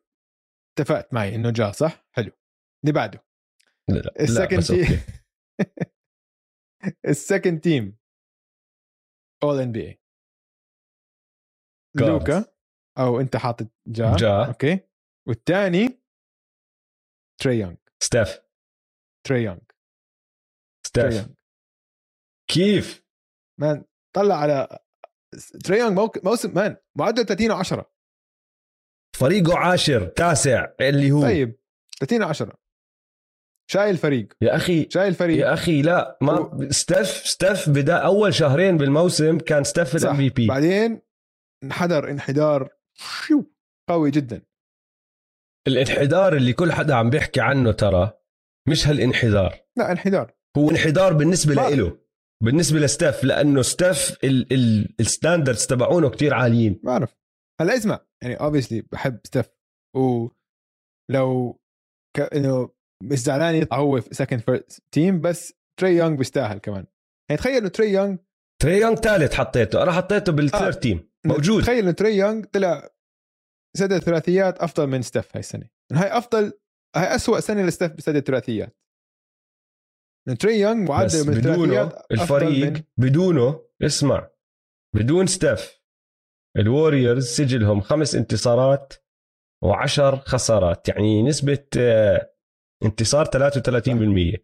اتفقت 0.79 1.15
معي 1.15 1.35
إنه 1.35 1.51
جا 1.51 1.73
صح؟ 1.73 2.07
حلو. 2.17 2.33
اللي 2.85 2.93
بعده. 2.95 3.25
لا 3.89 3.95
لا, 3.95 4.21
ال 4.21 4.27
second 4.27 4.63
team. 4.71 5.01
ال 7.09 7.16
second 7.16 7.61
team. 7.61 7.99
All-NBA. 9.43 10.01
لوكا. 11.97 12.55
أو 12.99 13.21
أنت 13.21 13.37
حاطط 13.37 13.67
جا 13.89 14.17
جا. 14.17 14.47
أوكي. 14.47 14.81
والثاني 15.29 16.03
تري 17.41 17.59
يونغ 17.61 17.77
ستيف. 18.03 18.39
تري 19.27 19.43
يونغ 19.43 19.61
ستيف. 20.87 21.15
يونغ 21.15 21.35
كيف؟ 22.51 23.05
man 23.61 23.85
طلع 24.17 24.35
على 24.35 24.79
تري 25.65 25.79
يونغ 25.79 26.09
موسم 26.25 26.55
man 26.55 26.77
معدل 26.99 27.27
30 27.27 27.51
10 27.51 27.94
فريقه 29.15 29.59
عاشر 29.59 30.07
تاسع 30.07 30.67
اللي 30.81 31.11
هو. 31.11 31.23
طيب 31.23 31.59
30 32.01 32.23
10 32.23 32.59
شايل 33.71 33.97
فريق. 33.97 34.29
يا 34.43 34.57
أخي 34.57 34.87
شايل 34.91 35.15
فريق. 35.15 35.39
يا 35.39 35.53
أخي 35.55 35.83
لا 35.83 36.19
ما 36.23 36.69
ستيف 36.71 37.09
ستيف 37.09 37.69
بدأ 37.71 37.97
أول 37.97 38.35
شهرين 38.35 38.77
بالموسم 38.77 39.39
كان 39.39 39.65
ستيف 39.65 39.97
صح. 39.97 40.03
ال 40.03 40.17
MVP 40.17 40.47
بعدين 40.47 41.01
انحدر 41.65 42.11
انحدار 42.11 42.69
شو؟ 42.95 43.45
قوي 43.89 44.11
جدا. 44.11 44.43
الانحدار 45.69 46.37
اللي 46.37 46.53
كل 46.53 46.73
حدا 46.73 46.95
عم 46.95 47.11
بيحكي 47.11 47.41
عنه 47.41 47.73
ترى 47.73 48.13
مش 48.69 48.87
هالانحدار. 48.89 49.59
لا 49.77 49.93
انحدار. 49.93 50.33
هو 50.57 50.71
انحدار 50.71 51.13
بالنسبة 51.13 51.55
ما- 51.55 51.69
له 51.71 51.99
بالنسبة 52.43 52.79
لستيف 52.81 53.25
لأنه 53.25 53.63
ستيف 53.63 54.17
ال- 54.25 54.53
ال- 54.53 54.95
ال 55.01 55.07
standards 55.07 55.67
تبعونه 55.67 56.11
كتير 56.11 56.35
عاليين. 56.35 56.81
بعرف 56.83 57.17
هلأ 57.61 57.77
اسمع. 57.77 58.01
يعني 58.25 58.37
obviously 58.37 58.81
بحب 58.81 59.21
ستيف 59.25 59.51
ولو 59.97 61.61
ك... 62.17 62.21
إنه 62.21 62.71
مش 63.03 63.19
زعلان 63.19 63.55
يطلع 63.55 63.79
هو 63.79 64.01
في 64.01 64.15
second 64.15 64.41
first 64.41 64.83
team 64.95 65.21
بس 65.21 65.55
تري 65.81 65.97
يونغ 65.97 66.17
بيستاهل 66.17 66.59
كمان. 66.59 66.87
يعني 67.31 67.39
تخيل 67.39 67.57
إنه 67.57 67.69
تري 67.69 67.93
يونغ 67.93 68.17
تري 68.63 68.81
يونغ 68.81 68.95
ثالث 68.95 69.35
حطيته. 69.35 69.83
أنا 69.83 69.93
حطيته 69.93 70.33
بال 70.33 70.45
third 70.45 70.77
آه. 70.77 70.81
team 70.81 71.11
موجود. 71.27 71.63
تخيل 71.63 71.79
إنه 71.79 71.91
تري 71.91 72.17
يونغ 72.17 72.45
طلع 72.45 72.91
سدد 73.77 73.99
ثلاثيات 73.99 74.59
أفضل 74.59 74.87
من 74.87 75.03
ستيف 75.03 75.37
هاي 75.37 75.41
السنة. 75.41 75.69
إنه 75.93 76.03
هاي 76.03 76.19
أفضل 76.19 76.53
هاي 76.97 77.15
اسوء 77.15 77.41
سنة 77.41 77.63
لستيف 77.63 77.93
بسدد 77.93 78.21
ثلاثيات. 78.21 78.77
تري 80.41 80.61
يونغ 80.61 80.83
بس 80.85 81.15
معدل 81.15 81.31
من 81.31 81.37
الثلاثيات 81.37 82.07
الفريق 82.13 82.73
من 82.73 82.83
بدونه 82.97 83.61
اسمع 83.83 84.31
بدون 84.97 85.27
ستيف 85.27 85.84
الوريورز 86.57 87.27
سجلهم 87.27 87.81
خمس 87.81 88.15
انتصارات 88.15 88.95
وعشر 89.63 90.17
خسارات 90.17 90.89
يعني 90.89 91.23
نسبة 91.23 91.67
آه، 91.79 92.35
انتصار 92.85 93.25
33% 93.27 94.39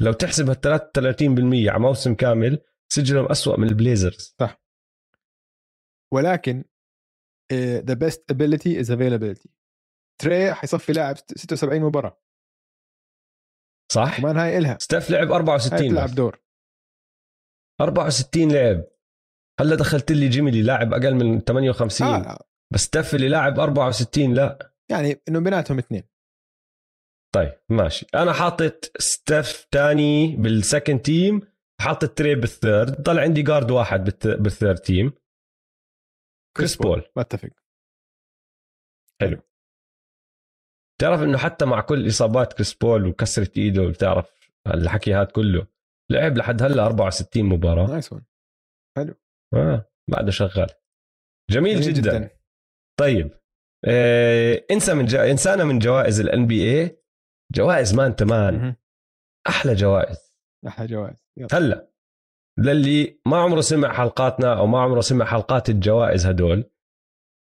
لو 0.00 0.12
تحسب 0.12 0.48
هال 0.48 0.60
33% 0.60 1.70
على 1.70 1.78
موسم 1.78 2.14
كامل 2.14 2.58
سجلهم 2.92 3.26
أسوأ 3.26 3.56
من 3.56 3.68
البليزرز. 3.68 4.36
ولكن 6.14 6.64
uh, 7.52 7.82
the 7.82 7.94
best 7.94 8.20
ability 8.34 8.84
is 8.84 8.88
availability. 8.90 9.48
تري 10.18 10.54
حيصفي 10.54 10.92
لاعب 10.92 11.16
76 11.16 11.80
مباراة. 11.80 12.22
صح؟ 13.92 14.20
كمان 14.20 14.36
هاي 14.36 14.58
إلها. 14.58 14.78
ستيف 14.80 15.10
لعب 15.10 15.28
هاي 15.28 15.36
64 15.36 15.88
بتلعب 15.88 16.08
بس. 16.08 16.14
دور. 16.14 16.42
64 17.80 18.52
لعب. 18.52 18.84
هلا 19.62 19.76
دخلت 19.76 20.12
لي 20.12 20.28
جيمي 20.28 20.50
اللي 20.50 20.62
لاعب 20.62 20.94
أقل 20.94 21.14
من 21.14 21.40
58 21.40 22.08
آه. 22.08 22.38
بس 22.72 22.80
ستيف 22.80 23.14
اللي 23.14 23.28
لاعب 23.28 23.60
64 23.60 24.34
لا. 24.34 24.72
يعني 24.90 25.22
إنه 25.28 25.40
بيناتهم 25.40 25.78
اثنين. 25.78 26.02
طيب 27.34 27.52
ماشي. 27.68 28.06
أنا 28.14 28.32
حاطط 28.32 28.90
ستيف 28.98 29.66
تاني 29.70 30.36
بال 30.36 30.52
second 30.52 31.00
team 31.00 31.40
حاطط 31.80 32.18
تري 32.18 32.34
بال 32.34 32.53
third 32.53 33.02
ضل 33.02 33.18
عندي 33.18 33.42
guard 33.42 33.70
واحد 33.70 34.04
بال 34.24 34.39
third 34.39 34.78
team 34.78 35.12
كريس 36.56 36.76
بول 36.76 37.02
بتفق. 37.16 37.48
تعرف 41.00 41.22
إنه 41.22 41.38
حتى 41.38 41.64
مع 41.64 41.80
كل 41.80 42.08
إصابات 42.08 42.52
كريس 42.52 42.74
بول 42.74 43.06
وكسرة 43.06 43.50
إيده 43.56 43.86
بتعرف 43.86 44.50
الحكي 44.66 45.12
هاد 45.12 45.26
كله 45.26 45.66
لعب 46.10 46.36
لحد 46.36 46.62
هلأ 46.62 46.86
64 46.86 47.44
مباراة. 47.44 47.86
nice 47.86 48.12
one 48.12 48.24
آه 49.54 49.90
بعده 50.10 50.30
شغال. 50.30 50.68
جميل, 51.50 51.80
جميل 51.80 51.94
جدا, 51.94 52.18
جداً. 52.18 52.30
طيب 53.00 53.30
آه 53.84 54.64
انسى 54.70 54.94
من 54.94 55.04
جا... 55.04 55.30
انسانا 55.30 55.64
من 55.64 55.78
جوائز 55.78 56.20
الان 56.20 56.46
بي 56.46 56.80
اي 56.80 57.02
جوائز 57.54 57.94
مان 57.94 58.16
تمان. 58.16 58.76
أحلى 59.48 59.74
جوائز. 59.74 60.34
أحلى 60.66 60.86
جوائز. 60.86 61.26
يلا. 61.36 61.48
هلا 61.52 61.92
للي 62.58 63.20
ما 63.26 63.36
عمره 63.36 63.60
سمع 63.60 63.92
حلقاتنا 63.92 64.58
أو 64.58 64.66
ما 64.66 64.80
عمره 64.80 65.00
سمع 65.00 65.24
حلقات 65.24 65.68
الجوائز 65.68 66.26
هدول 66.26 66.70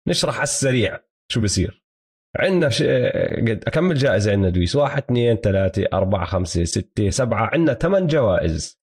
نشرح 0.08 0.34
على 0.34 0.42
السريع 0.42 1.00
شو 1.32 1.40
بصير 1.40 1.84
عندنا 2.36 2.70
ش... 2.70 2.82
قد 3.48 3.64
أكمل 3.66 3.94
جائزة 3.94 4.32
عندنا 4.32 4.50
دويس. 4.50 4.76
واحد 4.76 5.02
اثنين 5.02 5.36
ثلاثة 5.36 5.86
أربعة 5.92 6.24
خمسة 6.24 6.64
ستة 6.64 7.10
سبعة. 7.10 7.50
عندنا 7.52 7.74
ثمان 7.74 8.06
جوائز. 8.06 8.80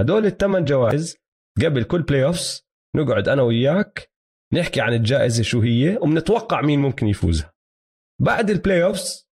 هدول 0.00 0.26
الثمان 0.26 0.64
جوائز 0.64 1.19
قبل 1.64 1.84
كل 1.84 2.02
playoffs 2.02 2.66
نقعد 2.96 3.28
أنا 3.28 3.42
وياك 3.42 4.10
نحكي 4.54 4.80
عن 4.80 4.92
الجائزة 4.92 5.42
شو 5.42 5.60
هي 5.60 5.96
وبنتوقع 5.96 6.60
مين 6.60 6.78
ممكن 6.80 7.08
يفوزها. 7.08 7.52
بعد 8.20 8.50
ال 8.50 8.84
playoffs 8.84 9.30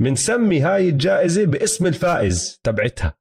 بنسمي 0.00 0.60
هاي 0.60 0.88
الجائزة 0.88 1.44
باسم 1.44 1.86
الفائز 1.86 2.60
تبعتها. 2.64 3.18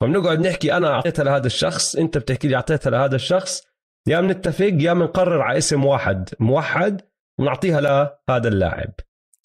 فبنقعد 0.00 0.46
نحكي 0.46 0.76
أنا 0.76 0.88
أعطيتها 0.88 1.24
لهذا 1.24 1.46
الشخص 1.46 1.96
أنت 1.96 2.18
بتحكي 2.18 2.48
لي 2.48 2.56
أعطيتها 2.56 2.90
لهذا 2.90 3.16
الشخص. 3.16 3.62
يا 4.08 4.20
بنتفق 4.20 4.74
يا 4.78 4.92
بنقرر 4.92 5.42
على 5.42 5.58
اسم 5.58 5.84
واحد 5.84 6.30
موحد 6.40 7.02
ونعطيها 7.40 7.80
لهذا 7.80 8.48
اللاعب. 8.48 8.94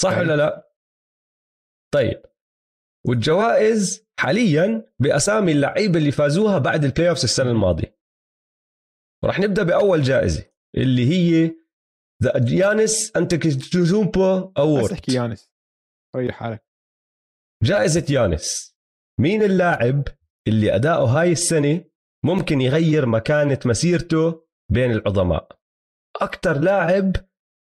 صح 0.02 0.10
طيب. 0.10 0.20
ولا 0.20 0.36
لا؟ 0.36 0.72
طيب. 1.94 2.22
والجوائز 3.08 4.08
حاليا 4.20 4.92
بأسامي 5.00 5.52
اللعيبة 5.52 6.00
اللي 6.00 6.12
فازوها 6.12 6.58
بعد 6.58 6.84
ال 6.84 7.10
playoffs 7.10 7.24
السنة 7.24 7.52
الماضية. 7.52 7.99
ورح 9.24 9.40
نبدأ 9.40 9.64
بأول 9.64 10.02
جائزة 10.02 10.46
اللي 10.78 11.10
هي 11.10 11.56
the 12.24 12.46
يانس 12.50 13.16
انتيتوكومبو 13.16 14.40
بس 14.40 14.52
award 14.58 14.92
أحكي 14.92 15.14
يانس. 15.14 15.52
ريح 16.16 16.36
حالك. 16.36 16.66
جائزة 17.64 18.06
يانس. 18.10 18.76
مين 19.20 19.44
اللاعب 19.44 20.04
اللي 20.48 20.76
أداؤه 20.76 21.22
هاي 21.22 21.32
السنة 21.32 21.84
ممكن 22.26 22.62
يغير 22.62 23.06
مكانة 23.06 23.60
مسيرته 23.66 24.48
بين 24.72 24.92
العظماء؟ 24.92 25.60
أكتر 26.22 26.60
لاعب 26.60 27.16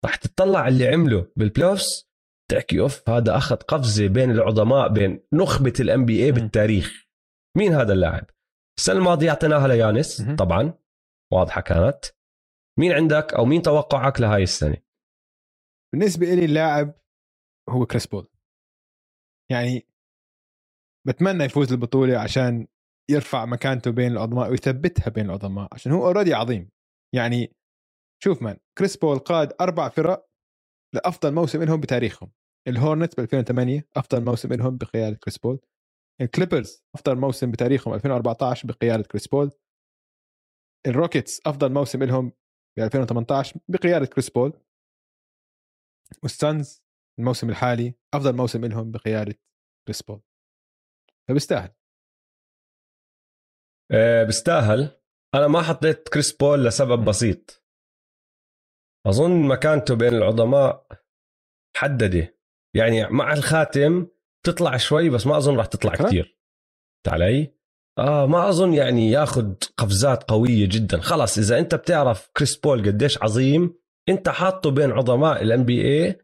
رح 0.05 0.17
تطلع 0.17 0.69
اللي 0.69 0.89
عمله 0.89 1.33
بال 1.37 1.51
playoffs 1.51 2.11
تحكي 2.51 2.81
أوف 2.81 3.09
هذا 3.09 3.37
أخذ 3.37 3.57
قفزة 3.57 4.07
بين 4.07 4.31
العظماء 4.31 4.89
بين 4.89 5.23
نخبة 5.33 5.73
ال 5.81 6.05
NBA. 6.05 6.33
بالتاريخ. 6.33 7.07
مين 7.57 7.75
هذا 7.75 7.93
اللاعب؟ 7.93 8.31
السنة 8.79 8.97
الماضية 8.97 9.31
أعطيناها 9.31 9.69
ليانس. 9.69 10.23
طبعا. 10.23 10.80
واضحة 11.33 11.61
كانت. 11.61 12.05
مين 12.79 12.93
عندك 12.93 13.35
أو 13.35 13.45
مين 13.45 13.63
توقعك 13.63 14.21
لهاي 14.21 14.43
السنة؟ 14.43 14.77
بالنسبة 15.95 16.27
لي 16.27 16.45
اللاعب 16.45 16.95
هو 17.71 17.87
كريس 17.87 18.07
بول. 18.07 18.29
يعني 19.51 19.87
بتمنى 21.07 21.45
يفوز 21.45 21.73
البطولة 21.73 22.19
عشان 22.19 22.67
يرفع 23.11 23.45
مكانته 23.45 23.91
بين 23.91 24.13
العظماء 24.13 24.51
ويثبتها 24.51 25.11
بين 25.11 25.27
العظماء 25.27 25.69
عشان 25.73 25.93
هو 25.93 26.07
already 26.07 26.35
عظيم. 26.35 26.71
يعني 27.15 27.55
شوف 28.25 28.43
man 28.43 28.59
كريس 28.79 28.97
بول 28.97 29.19
قاد 29.19 29.53
أربع 29.61 29.89
فرق 29.89 30.29
لأفضل 30.95 31.35
موسم 31.35 31.63
لهم 31.63 31.81
بتاريخهم. 31.81 32.33
الهورنتس 32.69 33.15
ب 33.15 33.21
2008 33.21 33.89
أفضل 33.97 34.25
موسم 34.25 34.53
لهم 34.53 34.77
بقيادة 34.77 35.17
كريس 35.17 35.39
بول. 35.39 35.61
الكليبرز 36.21 36.85
أفضل 36.95 37.17
موسم 37.17 37.51
بتاريخهم 37.51 37.95
2014 37.95 38.69
بقيادة 38.69 39.03
كريس 39.03 39.29
بول. 39.29 39.51
الروكيتس 40.87 41.41
أفضل 41.47 41.73
موسم 41.73 42.03
لهم 42.03 42.33
ب 42.79 42.81
2018 42.81 43.61
بقيادة 43.69 44.07
كريس 44.07 44.31
بول. 44.31 44.53
والسانز 46.23 46.83
الموسم 47.19 47.51
الحالي 47.51 47.95
أفضل 48.15 48.37
موسم 48.37 48.65
لهم 48.65 48.91
بقيادة 48.91 49.35
كريس 49.87 50.03
بول. 50.03 50.23
فبيستاهل. 51.29 51.75
أه 53.93 54.25
بيستاهل. 54.25 55.01
أنا 55.35 55.49
ما 55.49 55.63
حطيت 55.63 56.09
كريس 56.09 56.37
بول 56.37 56.65
لسبب 56.65 57.05
بسيط. 57.05 57.65
أظن 59.07 59.49
مكانته 59.49 59.97
بين 59.97 60.15
العظماء 60.15 60.87
محدده 61.77 62.39
يعني 62.77 63.07
مع 63.07 63.33
الخاتم 63.33 64.09
تطلع 64.47 64.77
شوي 64.77 65.11
بس 65.11 65.27
ما 65.27 65.37
أظن 65.37 65.57
راح 65.57 65.67
تطلع 65.67 65.95
كثير 65.95 66.39
علي. 67.09 67.60
آه 68.01 68.27
ما 68.27 68.49
أظن 68.49 68.75
يعني 68.75 69.11
ياخذ 69.11 69.55
قفزات 69.77 70.31
قوية 70.31 70.69
جدا. 70.69 71.01
خلاص 71.01 71.39
إذا 71.39 71.59
أنت 71.59 71.75
بتعرف 71.75 72.31
كريس 72.37 72.57
بول 72.57 72.87
قديش 72.87 73.23
عظيم 73.23 73.75
أنت 74.09 74.29
حاطه 74.29 74.71
بين 74.71 74.91
عظماء 74.91 75.43
ال 75.43 75.65
NBA 75.65 76.19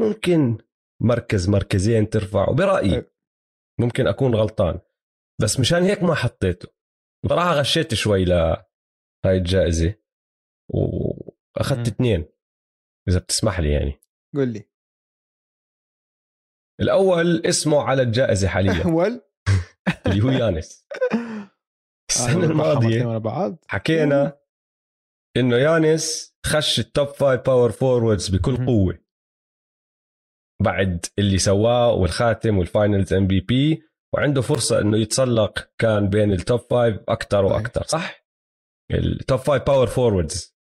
ممكن 0.00 0.58
مركز 1.02 1.48
مركزين 1.48 2.10
ترفعه 2.10 2.54
برايي 2.54 3.04
ممكن 3.80 4.06
أكون 4.06 4.34
غلطان. 4.34 4.80
بس 5.42 5.60
مشان 5.60 5.82
هيك 5.82 6.02
ما 6.02 6.14
حطيته. 6.14 6.68
بصراحه 7.24 7.52
غشيت 7.60 7.94
شوي 7.94 8.24
لهاي 8.24 8.66
الجائزة. 9.26 9.94
وأخذت 10.70 11.88
اثنين 11.88 12.24
إذا 13.08 13.18
بتسمح 13.18 13.60
لي 13.60 13.72
يعني. 13.72 14.00
قول 14.34 14.48
لي. 14.48 14.70
الأول 16.80 17.46
اسمه 17.46 17.82
على 17.82 18.02
الجائزة 18.02 18.48
حاليا. 18.54 18.84
أول؟ 18.84 19.25
اللي 20.06 20.24
هو 20.24 20.30
يانس. 20.30 20.86
السنة 22.10 22.44
الماضية 22.44 23.22
حكينا 23.68 24.38
إنه 25.36 25.56
يانس 25.56 26.36
خش 26.46 26.78
ال 26.78 26.85
top 26.85 27.08
five 27.08 27.40
power 27.40 27.72
forwards 27.72 28.28
بكل 28.28 28.66
قوة. 28.66 28.98
بعد 30.62 31.06
اللي 31.18 31.38
سواه 31.38 31.92
والخاتم 31.92 32.58
وال 32.58 32.72
finals 32.72 33.12
MVP 33.12 33.82
وعنده 34.14 34.42
فرصة 34.42 34.80
إنه 34.80 34.96
يتسلق 34.96 35.70
كان 35.78 36.08
بين 36.08 36.32
ال 36.32 36.39
top 36.39 36.60
five 36.60 37.00
أكثر 37.08 37.44
وأكثر 37.44 37.82
صح؟ 37.82 38.26
ال 38.92 39.03
top 39.03 39.38
five 39.38 39.62
power 39.62 39.86
forwards 39.86 40.56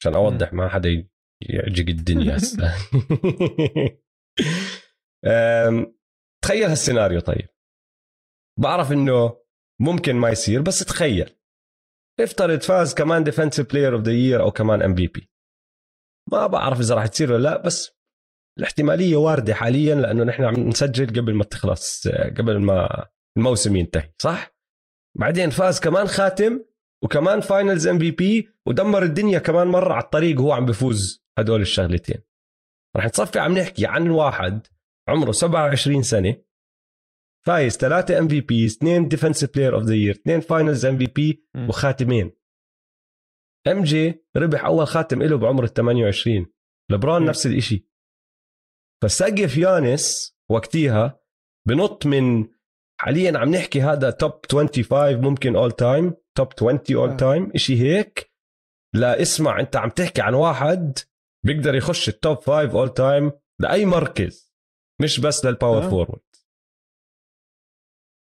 عشان 0.00 0.14
أوضح 0.14 0.52
ما 0.52 0.68
حدا 0.68 1.08
يعجق 1.42 1.88
الدنيا 1.88 2.36
تخيل 6.44 6.68
هالسيناريو 6.68 7.20
طيب. 7.20 7.48
بعرف 8.58 8.92
إنه 8.92 9.36
ممكن 9.80 10.16
ما 10.16 10.30
يصير 10.30 10.62
بس 10.62 10.78
تخيل. 10.78 11.36
افترض 12.20 12.60
فاز 12.60 12.94
كمان 12.94 13.24
defensive 13.24 13.72
player 13.72 13.94
of 13.94 14.02
the 14.02 14.12
year 14.12 14.42
أو 14.42 14.50
كمان 14.50 14.82
MVP 14.82 15.30
ما 16.32 16.46
بعرف 16.46 16.80
إذا 16.80 16.94
راح 16.94 17.06
تصير 17.06 17.32
ولا 17.32 17.42
لا 17.42 17.62
بس 17.62 17.96
الاحتمالية 18.58 19.16
واردة 19.16 19.54
حاليا 19.54 19.94
لأنه 19.94 20.24
نحن 20.24 20.44
عم 20.44 20.54
نسجل 20.54 21.20
قبل 21.20 21.34
ما 21.34 21.44
تخلص 21.44 22.08
قبل 22.08 22.58
ما 22.58 23.06
الموسم 23.38 23.76
ينتهي 23.76 24.12
صح؟ 24.18 24.56
بعدين 25.18 25.50
فاز 25.50 25.80
كمان 25.80 26.06
خاتم 26.06 26.64
وكمان 27.04 27.40
finals 27.40 27.86
MVP 27.86 28.48
ودمر 28.66 29.02
الدنيا 29.02 29.38
كمان 29.38 29.66
مرة 29.66 29.92
على 29.92 30.04
الطريق 30.04 30.40
وهو 30.40 30.52
عم 30.52 30.66
بفوز 30.66 31.24
هدول 31.38 31.60
الشغلتين. 31.60 32.22
رح 32.96 33.04
نصفي 33.04 33.38
عم 33.38 33.58
نحكي 33.58 33.86
عن 33.86 34.10
واحد 34.10 34.66
عمره 35.08 35.32
27 35.32 36.02
سنة 36.02 36.36
فايز 37.46 37.76
ثلاثة 37.76 38.18
MVP 38.18 38.66
اثنين 38.66 39.08
defensive 39.08 39.54
player 39.54 39.74
of 39.74 39.82
the 39.82 39.94
year 39.94 40.10
اثنين 40.10 40.40
finals 40.40 40.86
MVP 40.86 41.44
وخاتمين. 41.68 42.32
MJ 43.66 44.24
ربح 44.36 44.64
أول 44.64 44.86
خاتم 44.86 45.22
له 45.22 45.36
بعمر 45.36 45.64
ال 45.64 45.72
28 45.72 46.46
لبرون 46.90 47.22
م. 47.22 47.24
نفس 47.24 47.46
الشيء 47.46 47.86
فسقف 49.02 49.56
يانس 49.56 50.36
وقتيها 50.50 51.20
بنط 51.68 52.06
من 52.06 52.48
حاليا 53.00 53.38
عم 53.38 53.50
نحكي 53.50 53.82
هذا 53.82 54.10
top 54.10 54.32
25 54.52 55.14
ممكن 55.20 55.56
all 55.56 55.72
time 55.72 56.14
top 56.36 56.48
20 56.56 56.80
all 56.90 57.16
time 57.16 57.52
شيء 57.56 57.76
هيك. 57.76 58.32
لا 58.94 59.22
اسمع 59.22 59.60
أنت 59.60 59.76
عم 59.76 59.90
تحكي 59.90 60.22
عن 60.22 60.34
واحد 60.34 60.98
بيقدر 61.44 61.74
يخش 61.74 62.08
ال 62.08 62.15
top 62.15 62.36
5 62.36 62.52
all 62.72 62.94
time 62.94 63.32
لأي 63.60 63.84
مركز 63.86 64.54
مش 65.02 65.20
بس 65.20 65.44
لل 65.44 65.55
power 65.55 65.84
آه. 65.84 65.88
forward 65.90 66.20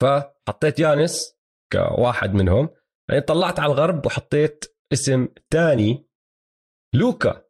فحطيت 0.03 0.79
يانس 0.79 1.39
كواحد 1.73 2.35
منهم 2.35 2.69
يعني 3.11 3.21
طلعت 3.21 3.61
على 3.61 3.73
الغرب 3.73 4.07
وحطيت 4.07 4.65
اسم 4.93 5.29
ثاني 5.51 6.09
لوكا. 6.95 7.49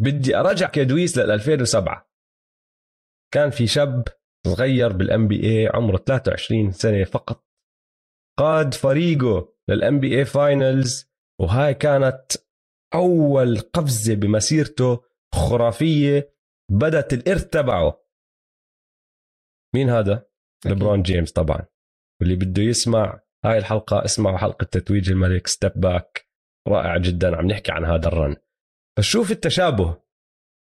بدي 0.00 0.36
ارجعك 0.36 0.68
دويس 0.68 1.18
لل 1.18 1.30
2007 1.30 2.10
كان 3.34 3.50
في 3.50 3.66
شاب 3.66 4.04
صغير 4.46 4.92
بال 4.92 5.28
NBA 5.28 5.68
عمره 5.74 5.96
23 5.96 6.72
سنة 6.72 7.04
فقط. 7.04 7.48
قاد 8.38 8.74
فريقه 8.74 9.54
لل 9.68 9.81
NBA 9.81 10.00
Finals 10.00 11.10
وهاي 11.40 11.74
كانت 11.74 12.32
أول 12.94 13.60
قفزة 13.60 14.14
بمسيرته 14.14 15.04
خرافية 15.34 16.34
بدت 16.70 17.12
الإرث 17.12 17.44
تبعه. 17.48 18.04
مين 19.74 19.90
هذا؟ 19.90 20.28
لبرون 20.66 21.02
جيمس 21.02 21.32
طبعا. 21.32 21.66
واللي 22.20 22.36
بده 22.36 22.62
يسمع 22.62 23.20
هاي 23.44 23.58
الحلقة 23.58 24.04
اسمعوا 24.04 24.38
حلقة 24.38 24.64
تتويج 24.64 25.10
الملك 25.10 25.46
Step 25.46 25.72
Back 25.76 26.28
رائع 26.68 26.96
جدا 26.96 27.36
عم 27.36 27.46
نحكي 27.46 27.72
عن 27.72 27.84
هذا 27.84 28.08
ال 28.08 28.14
run. 28.14 28.36
فشوف 28.98 29.30
التشابه 29.30 30.02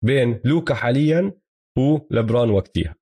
بين 0.04 0.40
لوكا 0.44 0.74
حاليا 0.74 1.40
ولبرون 1.78 2.50
وقتها. 2.50 2.96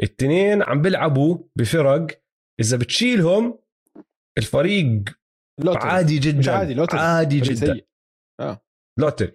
الاثنين 0.00 0.62
عم 0.62 0.82
بيلعبوا 0.82 1.38
بفرق 1.56 2.22
إذا 2.60 2.76
بتشيلهم 2.76 3.58
الفريق 4.38 5.04
lottery. 5.60 5.90
عادي 5.90 6.18
جدا. 6.18 6.38
مش 6.38 6.48
عادي 6.48 6.74
lottery. 6.74 7.00
عادي 7.00 7.40
جدا. 7.40 7.80
آه. 8.40 8.64
lottery. 9.00 9.32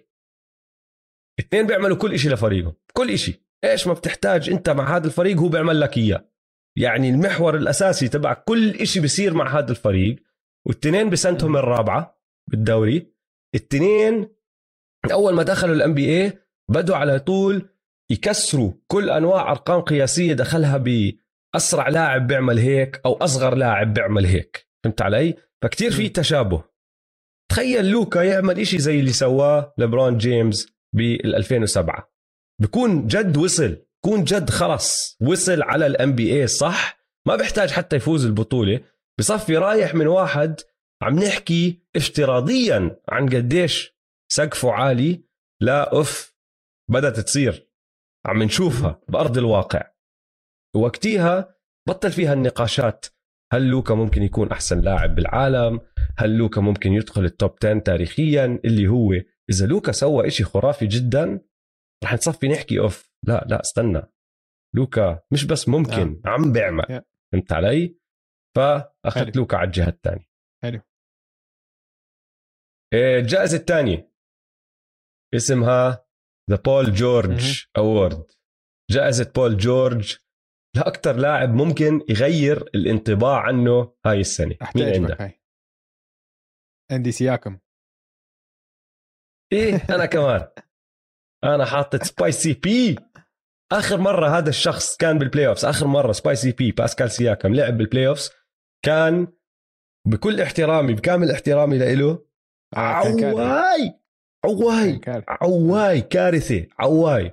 اثنين 1.40 1.66
بيعملوا 1.66 1.96
كل 1.96 2.18
شيء 2.18 2.32
لفريقهم 2.32 2.74
كل 2.92 3.18
شيء 3.18 3.42
إيش 3.64 3.86
ما 3.86 3.92
بتحتاج 3.92 4.50
أنت 4.50 4.70
مع 4.70 4.96
هذا 4.96 5.06
الفريق 5.06 5.36
هو 5.36 5.48
بيعمل 5.48 5.80
لك 5.80 5.96
إياه. 5.96 6.30
يعني 6.76 7.10
المحور 7.10 7.56
الأساسي 7.56 8.08
تبع 8.08 8.32
كل 8.32 8.86
شيء 8.86 9.02
بيصير 9.02 9.34
مع 9.34 9.58
هذا 9.58 9.70
الفريق 9.70 10.16
والتنين 10.66 11.10
بسنتهم 11.10 11.56
الرابعة 11.56 12.20
بالدوري. 12.50 13.12
التنين 13.54 14.28
أول 15.12 15.34
ما 15.34 15.42
دخلوا 15.42 15.74
الان 15.74 15.94
بي 15.94 16.22
اي 16.22 16.32
بدوا 16.70 16.96
على 16.96 17.18
طول 17.18 17.68
يكسروا 18.10 18.72
كل 18.86 19.10
أنواع 19.10 19.50
أرقام 19.50 19.80
قياسية 19.80 20.34
دخلها 20.34 20.76
بأسرع 21.54 21.88
لاعب 21.88 22.26
بيعمل 22.26 22.58
هيك 22.58 23.00
أو 23.06 23.12
أصغر 23.12 23.54
لاعب 23.54 23.94
بيعمل 23.94 24.26
هيك. 24.26 24.68
فهمت 24.84 25.02
علي؟ 25.02 25.34
فكتير 25.62 25.90
في 25.90 26.08
تشابه. 26.08 26.64
تخيل 27.50 27.90
لوكا 27.90 28.20
يعمل 28.20 28.60
إشي 28.60 28.78
زي 28.78 29.00
اللي 29.00 29.12
سواه 29.12 29.74
لبرون 29.78 30.18
جيمس 30.18 30.72
بال 30.94 31.34
2007 31.34 32.12
بكون 32.60 33.06
جد 33.06 33.36
وصل. 33.36 33.76
كون 34.04 34.24
جد 34.24 34.50
خلص 34.50 35.16
وصل 35.20 35.62
على 35.62 35.86
الام 35.86 36.12
بي 36.12 36.40
اي 36.40 36.46
صح؟ 36.46 37.00
ما 37.26 37.36
بيحتاج 37.36 37.70
حتى 37.70 37.96
يفوز 37.96 38.26
البطولة. 38.26 38.80
بصفي 39.18 39.56
رايح 39.56 39.94
من 39.94 40.06
واحد 40.06 40.60
عم 41.02 41.18
نحكي 41.18 41.82
افتراضيا 41.96 43.00
عن 43.08 43.28
قديش 43.28 43.96
سقفه 44.32 44.72
عالي. 44.72 45.24
لا 45.60 45.92
أوف 45.92 46.34
بدأت 46.90 47.20
تصير. 47.20 47.70
عم 48.26 48.42
نشوفها 48.42 49.00
بأرض 49.08 49.38
الواقع. 49.38 49.90
وقتيها 50.76 51.54
بطل 51.88 52.12
فيها 52.12 52.32
النقاشات. 52.32 53.06
هل 53.52 53.66
لوكا 53.66 53.94
ممكن 53.94 54.22
يكون 54.22 54.50
أحسن 54.50 54.80
لاعب 54.80 55.14
بالعالم؟ 55.14 55.80
هل 56.18 56.36
لوكا 56.36 56.60
ممكن 56.60 56.92
يدخل 56.92 57.24
ال 57.24 57.32
top 57.32 57.54
10 57.64 57.78
تاريخيا؟ 57.78 58.60
اللي 58.64 58.88
هو 58.88 59.12
إذا 59.50 59.66
لوكا 59.66 59.92
سوى 59.92 60.26
إشي 60.26 60.44
خرافي 60.44 60.86
جدا 60.86 61.40
رح 62.04 62.14
نصفي 62.14 62.48
نحكي 62.48 62.78
أوف 62.78 63.09
لا 63.26 63.44
لا 63.48 63.60
استنى. 63.60 64.02
لوكا 64.74 65.22
مش 65.32 65.44
بس 65.44 65.68
ممكن 65.68 66.22
آه. 66.26 66.28
عم 66.28 66.52
بيعمل. 66.52 66.82
yeah. 66.82 67.02
فهمت 67.32 67.52
علي؟ 67.52 67.96
فأخذت 68.56 69.36
لوكا 69.36 69.56
على 69.56 69.66
الجهة 69.66 69.88
الثانية 69.88 70.26
حلو. 70.62 70.80
الجائزة 72.94 73.56
الثانية 73.56 74.10
اسمها 75.34 76.06
The 76.50 76.56
Paul 76.56 76.94
George 76.94 77.66
Award 77.76 78.32
جائزة 78.90 79.32
بول 79.36 79.56
جورج 79.56 80.18
لاكثر 80.76 81.16
لاعب 81.16 81.48
ممكن 81.48 82.00
يغير 82.08 82.56
الانطباع 82.74 83.40
عنه 83.40 83.96
هاي 84.06 84.20
السنة. 84.20 84.56
مين 84.76 84.94
عندك؟ 84.94 85.20
هاي. 85.20 85.40
عندي 86.92 87.12
سياكم. 87.12 87.58
إيه 89.52 89.74
أنا 89.94 90.06
كمان. 90.06 90.50
أنا 91.54 91.64
حاطط 91.64 92.02
Spicy 92.02 92.52
P 92.54 92.96
آخر 93.72 94.00
مرة 94.00 94.38
هذا 94.38 94.48
الشخص 94.48 94.96
كان 94.96 95.18
بال 95.18 95.46
playoffs 95.46 95.64
آخر 95.64 95.86
مرة 95.86 96.12
Spicy 96.12 96.52
P 96.52 96.72
باسكال 96.72 97.10
سياكم 97.10 97.54
لعب 97.54 97.78
بال 97.78 98.08
playoffs 98.08 98.30
كان 98.84 99.26
بكل 100.06 100.40
احترامي 100.40 100.94
بكامل 100.94 101.30
احترامي 101.30 101.78
له 101.78 102.26
آه، 102.76 102.78
عواي 102.78 104.00
عواي 104.44 105.00
عواي 105.28 106.00
كارثة 106.00 106.66
عواي. 106.78 107.32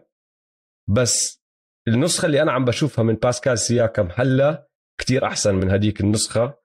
بس 0.89 1.43
النسخة 1.87 2.25
اللي 2.25 2.41
أنا 2.41 2.51
عم 2.51 2.65
بشوفها 2.65 3.03
من 3.03 3.15
باسكال 3.15 3.59
سياكم 3.59 4.09
هلا 4.15 4.69
كتير 4.99 5.25
أحسن 5.25 5.55
من 5.55 5.71
هديك 5.71 6.01
النسخة 6.01 6.57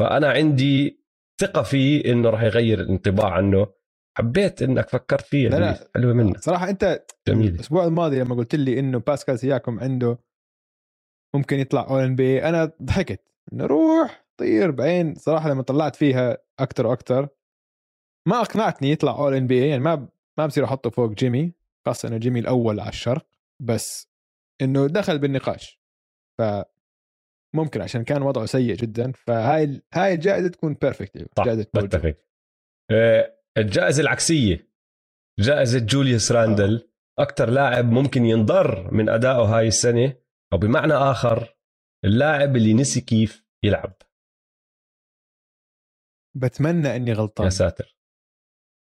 فأنا 0.00 0.30
عندي 0.30 1.04
ثقة 1.40 1.62
فيه 1.62 2.12
إنه 2.12 2.30
راح 2.30 2.42
يغير 2.42 2.80
الانطباع 2.80 3.30
عنه. 3.30 3.66
حبيت 4.18 4.62
إنك 4.62 4.88
فكرت 4.88 5.26
فيه 5.26 5.48
لا 5.48 5.56
لا 5.56 5.90
حلوة 5.94 6.12
منك. 6.12 6.38
صراحة 6.38 6.70
أنت 6.70 7.06
جميل. 7.28 7.54
الأسبوع 7.54 7.84
الماضي 7.84 8.20
لما 8.20 8.34
قلت 8.34 8.54
لي 8.54 8.78
إنه 8.78 8.98
باسكال 8.98 9.38
سياكم 9.38 9.80
عنده 9.80 10.18
ممكن 11.34 11.58
يطلع 11.58 11.86
اول 11.90 12.02
ان 12.02 12.16
بي 12.16 12.44
أنا 12.44 12.72
ضحكت. 12.82 13.32
إنه 13.52 13.66
روح 13.66 14.24
طير 14.36 14.70
بعدين 14.70 15.14
صراحة 15.14 15.50
لما 15.50 15.62
طلعت 15.62 15.96
فيها 15.96 16.38
أكثر 16.58 16.86
وأكثر 16.86 17.28
ما 18.28 18.40
أقنعتني 18.40 18.90
يطلع 18.90 19.12
All-NBA 19.18 19.68
يعني 19.68 19.82
ما 19.82 20.08
ما 20.38 20.46
بصير 20.46 20.64
أحطه 20.64 20.90
فوق 20.90 21.10
جيمي 21.12 21.52
خاصة 21.86 22.08
إنه 22.08 22.16
جيمي 22.16 22.40
الأول 22.40 22.80
على 22.80 22.88
الشرق 22.88 23.26
بس 23.62 24.08
إنه 24.62 24.86
دخل 24.86 25.18
بالنقاش. 25.18 25.80
ف 26.38 26.42
ممكن 27.54 27.80
عشان 27.82 28.04
كان 28.04 28.22
وضعه 28.22 28.46
سيء 28.46 28.74
جدا 28.74 29.12
فهاي 29.12 29.82
هاي 29.94 30.14
الجائزة 30.14 30.48
تكون 30.48 30.74
perfect 30.74 31.28
جائزة 31.44 31.66
آه، 32.90 33.36
الجائزة 33.58 34.02
العكسية. 34.02 34.70
جائزة 35.38 35.78
جوليوس 35.78 36.32
راندل 36.32 36.90
أكثر 37.18 37.50
لاعب 37.50 37.84
ممكن 37.84 38.24
ينضر 38.24 38.90
من 38.94 39.08
ادائه 39.08 39.42
هاي 39.42 39.68
السنة 39.68 40.16
أو 40.52 40.58
بمعنى 40.58 40.92
آخر 40.92 41.56
اللاعب 42.04 42.56
اللي 42.56 42.74
نسي 42.74 43.00
كيف 43.00 43.44
يلعب. 43.64 43.92
بتمنى 46.36 46.96
إني 46.96 47.12
غلطان. 47.12 47.44
يا 47.44 47.50
ساتر. 47.50 47.96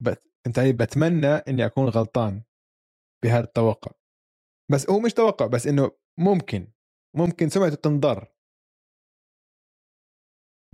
بت... 0.03 0.33
أنت 0.47 0.61
بتمنى 0.61 1.27
إني 1.27 1.67
أكون 1.67 1.89
غلطان 1.89 2.43
بهذا 3.25 3.45
التوقع. 3.45 3.93
بس 4.73 4.91
هو 4.91 5.01
مش 5.01 5.13
توقع 5.13 5.47
بس 5.47 5.67
إنه 5.67 5.99
ممكن 6.19 6.73
ممكن 7.17 7.49
سمعته 7.49 7.75
تنضر. 7.75 8.33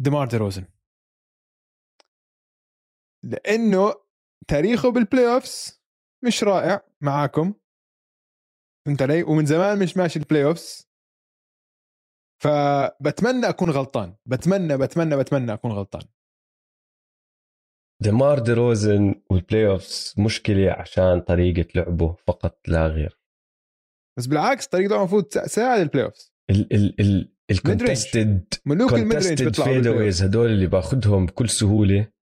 ديمار 0.00 0.28
دي 0.28 0.36
روزن. 0.36 0.66
لأنه 3.24 3.94
تاريخه 4.48 4.90
بال 4.90 5.34
playoffs 5.34 5.82
مش 6.24 6.44
رائع 6.44 6.84
معاكم. 7.00 7.54
فهمت 8.86 9.02
علي؟ 9.02 9.22
ومن 9.22 9.46
زمان 9.46 9.78
مش 9.78 9.96
ماشي 9.96 10.18
ال 10.18 10.44
playoffs 10.44 10.88
فبتمنى 12.42 13.48
أكون 13.48 13.70
غلطان. 13.70 14.16
بتمنى 14.26 14.76
بتمنى 14.76 15.16
بتمنى 15.16 15.52
أكون 15.52 15.72
غلطان. 15.72 16.02
ديمار 18.02 18.38
دي 18.38 18.52
روزن 18.52 19.22
وال 19.30 19.66
playoffs 19.66 20.18
مشكلة 20.18 20.70
عشان 20.70 21.20
طريقة 21.20 21.68
لعبه 21.74 22.12
فقط 22.12 22.68
لا 22.68 22.86
غير. 22.86 23.20
بس 24.18 24.26
بالعكس 24.26 24.66
طريقته 24.66 24.96
المفروض 24.96 25.24
تساعد 25.24 25.80
ال 25.80 26.04
playoffs 26.04 26.32
ال 26.50 26.72
ال 26.72 27.00
ال 27.00 27.34
ال 27.50 27.61
contested 27.61 28.54
ملوك 28.66 28.92
ال 28.92 29.08
mid 29.08 29.54
fadeaways 29.62 30.22
هدول 30.22 30.50
اللي 30.50 30.66
باخذهم 30.66 31.26
بكل 31.26 31.48
سهولة. 31.48 32.12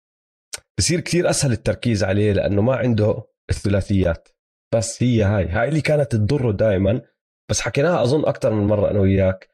بصير 0.79 1.01
كثير 1.01 1.31
أسهل 1.31 1.53
التركيز 1.53 2.05
عليه 2.05 2.33
لأنه 2.33 2.63
ما 2.63 2.77
عنده 2.77 3.33
الثلاثيات. 3.51 4.29
بس 4.75 5.03
هي 5.03 5.23
هاي 5.23 5.49
هاي 5.49 5.69
اللي 5.69 5.81
كانت 5.81 6.13
تضره 6.13 6.53
دائما 6.53 7.03
بس 7.51 7.61
حكيناها 7.61 8.03
أظن 8.03 8.29
أكثر 8.29 8.55
من 8.55 8.67
مرة 8.67 8.91
أنا 8.91 9.01
وياك. 9.01 9.51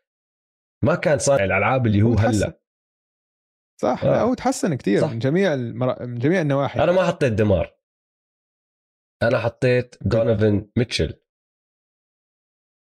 ما 0.84 0.94
كان 0.94 1.18
صانع 1.18 1.44
الألعاب 1.44 1.86
اللي 1.86 2.02
هو 2.02 2.14
هلأ. 2.14 2.62
صح 3.82 4.04
آه. 4.04 4.22
هو 4.22 4.34
تحسن 4.34 4.74
كثير 4.74 5.06
من 5.06 5.18
جميع 5.18 5.54
المر... 5.54 6.06
من 6.06 6.18
جميع 6.18 6.40
النواحي. 6.40 6.84
أنا 6.84 6.92
ما 6.92 7.06
حطيت 7.06 7.32
ديمار. 7.32 7.78
أنا 9.22 9.38
حطيت 9.38 9.96
دونيفن 10.02 10.70
ميتشل 10.76 11.20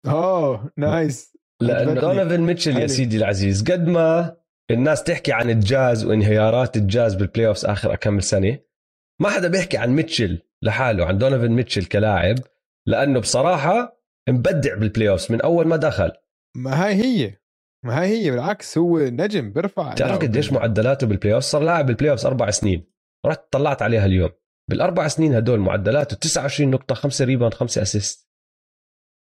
oh 0.07 0.71
nice 0.77 1.37
لأنه 1.61 2.01
دونيفن 2.01 2.41
ميتشل 2.41 2.77
يا 2.77 2.87
سيدي 2.87 3.17
العزيز 3.17 3.71
قد 3.71 3.87
ما 3.87 4.37
الناس 4.73 5.03
تحكي 5.03 5.31
عن 5.31 5.49
الجاز 5.49 6.05
وانهيارات 6.05 6.77
الجاز 6.77 7.15
بال 7.15 7.47
playoffs 7.47 7.65
آخر 7.65 7.95
كم 7.95 8.19
سنة. 8.19 8.59
ما 9.21 9.29
حدا 9.29 9.47
بيحكي 9.47 9.77
عن 9.77 9.89
ميتشل 9.89 10.41
لحاله 10.63 11.05
عن 11.05 11.17
دونيفن 11.17 11.51
ميتشل 11.51 11.85
كلاعب 11.85 12.35
لأنه 12.87 13.19
بصراحة 13.19 14.03
مبدع 14.29 14.75
بال 14.75 15.09
playoffs 15.09 15.31
من 15.31 15.41
أول 15.41 15.67
ما 15.67 15.75
دخل. 15.75 16.11
ما 16.57 16.85
هاي 16.85 16.93
هي. 16.93 17.37
ما 17.85 18.01
هاي 18.01 18.07
هي 18.07 18.31
بالعكس 18.31 18.77
هو 18.77 18.99
نجم 18.99 19.53
بيرفع 19.53 19.93
تعرف 19.93 20.17
قديش 20.17 20.51
معدلاته 20.51 21.07
بال 21.07 21.33
playoff 21.33 21.43
صار 21.43 21.63
لاعب 21.63 21.85
بال 21.85 22.11
playoff 22.11 22.25
أربع 22.25 22.49
سنين. 22.49 22.93
رحت 23.25 23.41
طلعت 23.51 23.81
عليها 23.81 24.05
اليوم. 24.05 24.29
بالأربع 24.69 25.07
سنين 25.07 25.35
هدول 25.35 25.59
معدلاته 25.59 26.15
29 26.15 26.71
نقطة 26.71 26.95
5 26.95 27.25
rebound 27.25 27.53
5 27.53 27.81
assist 27.81 28.29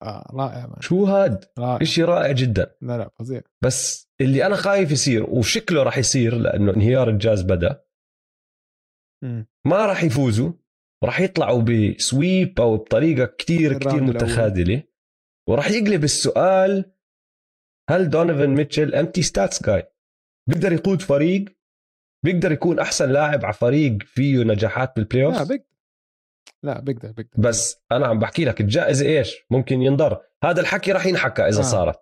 آه 0.05 0.31
رائع 0.35 0.67
man. 0.67 0.81
شو 0.81 1.05
هاد؟ 1.05 1.45
رائع. 1.59 1.85
شيء 1.85 2.05
رائع 2.05 2.33
جدا. 2.33 2.75
لا 2.83 2.99
لا 2.99 3.11
فظيع. 3.19 3.43
بس 3.65 4.11
اللي 4.21 4.47
أنا 4.47 4.57
خايف 4.57 4.93
يصير 4.93 5.31
وشكله 5.31 5.83
راح 5.83 5.99
يصير 5.99 6.35
لأنه 6.35 6.75
انهيار 6.75 7.11
الجاز 7.11 7.43
بدأ. 7.43 7.85
م. 9.25 9.43
ما 9.67 9.87
راح 9.87 10.05
يفوزوا. 10.05 10.53
راح 11.05 11.21
يطلعوا 11.21 11.63
ب 11.63 11.79
sweep 11.79 12.61
أو 12.61 12.77
بطريقة 12.77 13.25
كتير 13.25 13.79
كتير 13.79 14.03
متخاذلة. 14.03 14.83
وراح 15.49 15.71
يقلب 15.71 16.05
السؤال 16.05 16.93
هل 17.91 18.11
دونيفن 18.11 18.51
ميتشل 18.51 18.95
empty 18.95 19.23
stats 19.23 19.67
guy 19.67 19.93
بيقدر 20.49 20.73
يقود 20.73 21.03
فريق؟ 21.03 21.45
بيقدر 22.25 22.53
يكون 22.53 22.79
أحسن 22.79 23.11
لاعب 23.11 23.45
على 23.45 23.55
فريق 23.55 24.03
فيه 24.03 24.39
نجاحات 24.39 24.97
بال 24.97 25.25
playoff 25.25 25.35
لا 25.35 25.45
بيقدر. 25.45 25.65
لا 26.65 26.81
بيقدر 26.81 27.13
بيقدر 27.13 27.49
بس 27.49 27.83
أنا 27.93 28.07
عم 28.07 28.19
بحكي 28.19 28.45
لك 28.45 28.61
الجائزة 28.61 29.07
إيش؟ 29.07 29.37
ممكن 29.51 29.83
ينضر. 29.83 30.23
هذا 30.45 30.61
الحكي 30.61 30.93
راح 30.93 31.07
ينحكى 31.07 31.43
إذا 31.43 31.59
آه. 31.59 31.63
صارت. 31.63 32.01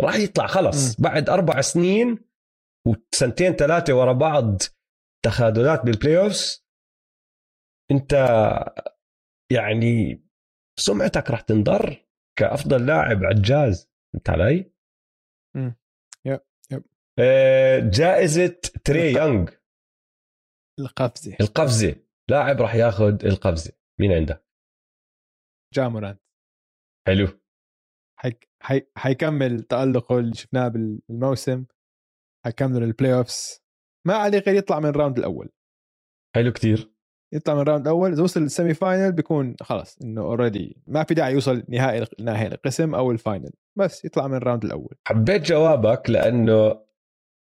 راح 0.00 0.14
يطلع 0.16 0.46
خلص. 0.46 1.00
م. 1.00 1.02
بعد 1.02 1.28
أربع 1.30 1.60
سنين 1.60 2.18
وسنتين 2.86 3.52
ثلاثة 3.52 3.94
ورا 3.94 4.12
بعض 4.12 4.62
تخاذلات 5.24 5.82
بال 5.84 6.18
playoff 6.18 6.62
أنت 7.90 8.12
يعني 9.52 10.24
سمعتك 10.78 11.30
راح 11.30 11.40
تنضر 11.40 12.06
كأفضل 12.38 12.86
لاعب 12.86 13.24
على 13.24 13.34
الجاز. 13.34 13.90
فهمت 14.12 14.30
علي؟ 14.30 14.72
yep 16.26 16.40
yep. 16.70 16.84
آه، 17.18 17.78
جائزة 17.78 18.60
تري 18.84 19.12
يونغ. 19.12 19.50
القفزة. 20.80 21.36
القفزة. 21.40 21.96
لاعب 22.30 22.60
راح 22.60 22.74
ياخذ 22.74 23.24
القفزة. 23.24 23.81
مين 24.02 24.12
عندك؟ 24.12 24.44
جا 25.74 25.82
مورانت 25.82 26.20
حلو. 27.06 27.28
حيك... 28.18 28.50
حي... 28.62 28.82
حيكمل 28.96 29.62
تألقه 29.62 30.18
اللي 30.18 30.34
شفناه 30.34 30.68
بالموسم. 30.68 31.64
حيكمل 32.44 32.82
ال 32.82 33.14
playoffs 33.14 33.62
ما 34.06 34.14
عليه 34.14 34.38
غير 34.38 34.54
يطلع 34.54 34.80
من 34.80 34.86
ال 34.88 34.93
round 34.93 35.18
الأول. 35.18 35.48
حلو 36.36 36.52
كتير. 36.52 36.92
يطلع 37.34 37.54
من 37.54 37.60
ال 37.60 37.64
round 37.64 37.86
الأول 37.86 38.12
إذا 38.12 38.22
وصل 38.22 38.40
لل 38.40 38.51
semi 38.51 38.74
final 38.74 39.12
بيكون 39.12 39.56
خلاص 39.60 39.98
إنه 40.02 40.20
already 40.20 40.82
ما 40.86 41.04
في 41.04 41.14
داعي 41.14 41.32
يوصل 41.32 41.64
نهائي 41.68 42.06
نهائي 42.20 42.46
القسم 42.46 42.94
أو 42.94 43.10
ال 43.10 43.17
final 43.17 43.52
بس 43.78 44.04
يطلع 44.04 44.26
من 44.26 44.36
ال 44.36 44.41
round 44.41 44.64
الأول. 44.64 44.94
حبيت 45.08 45.42
جوابك 45.42 46.10
لأنه 46.10 46.84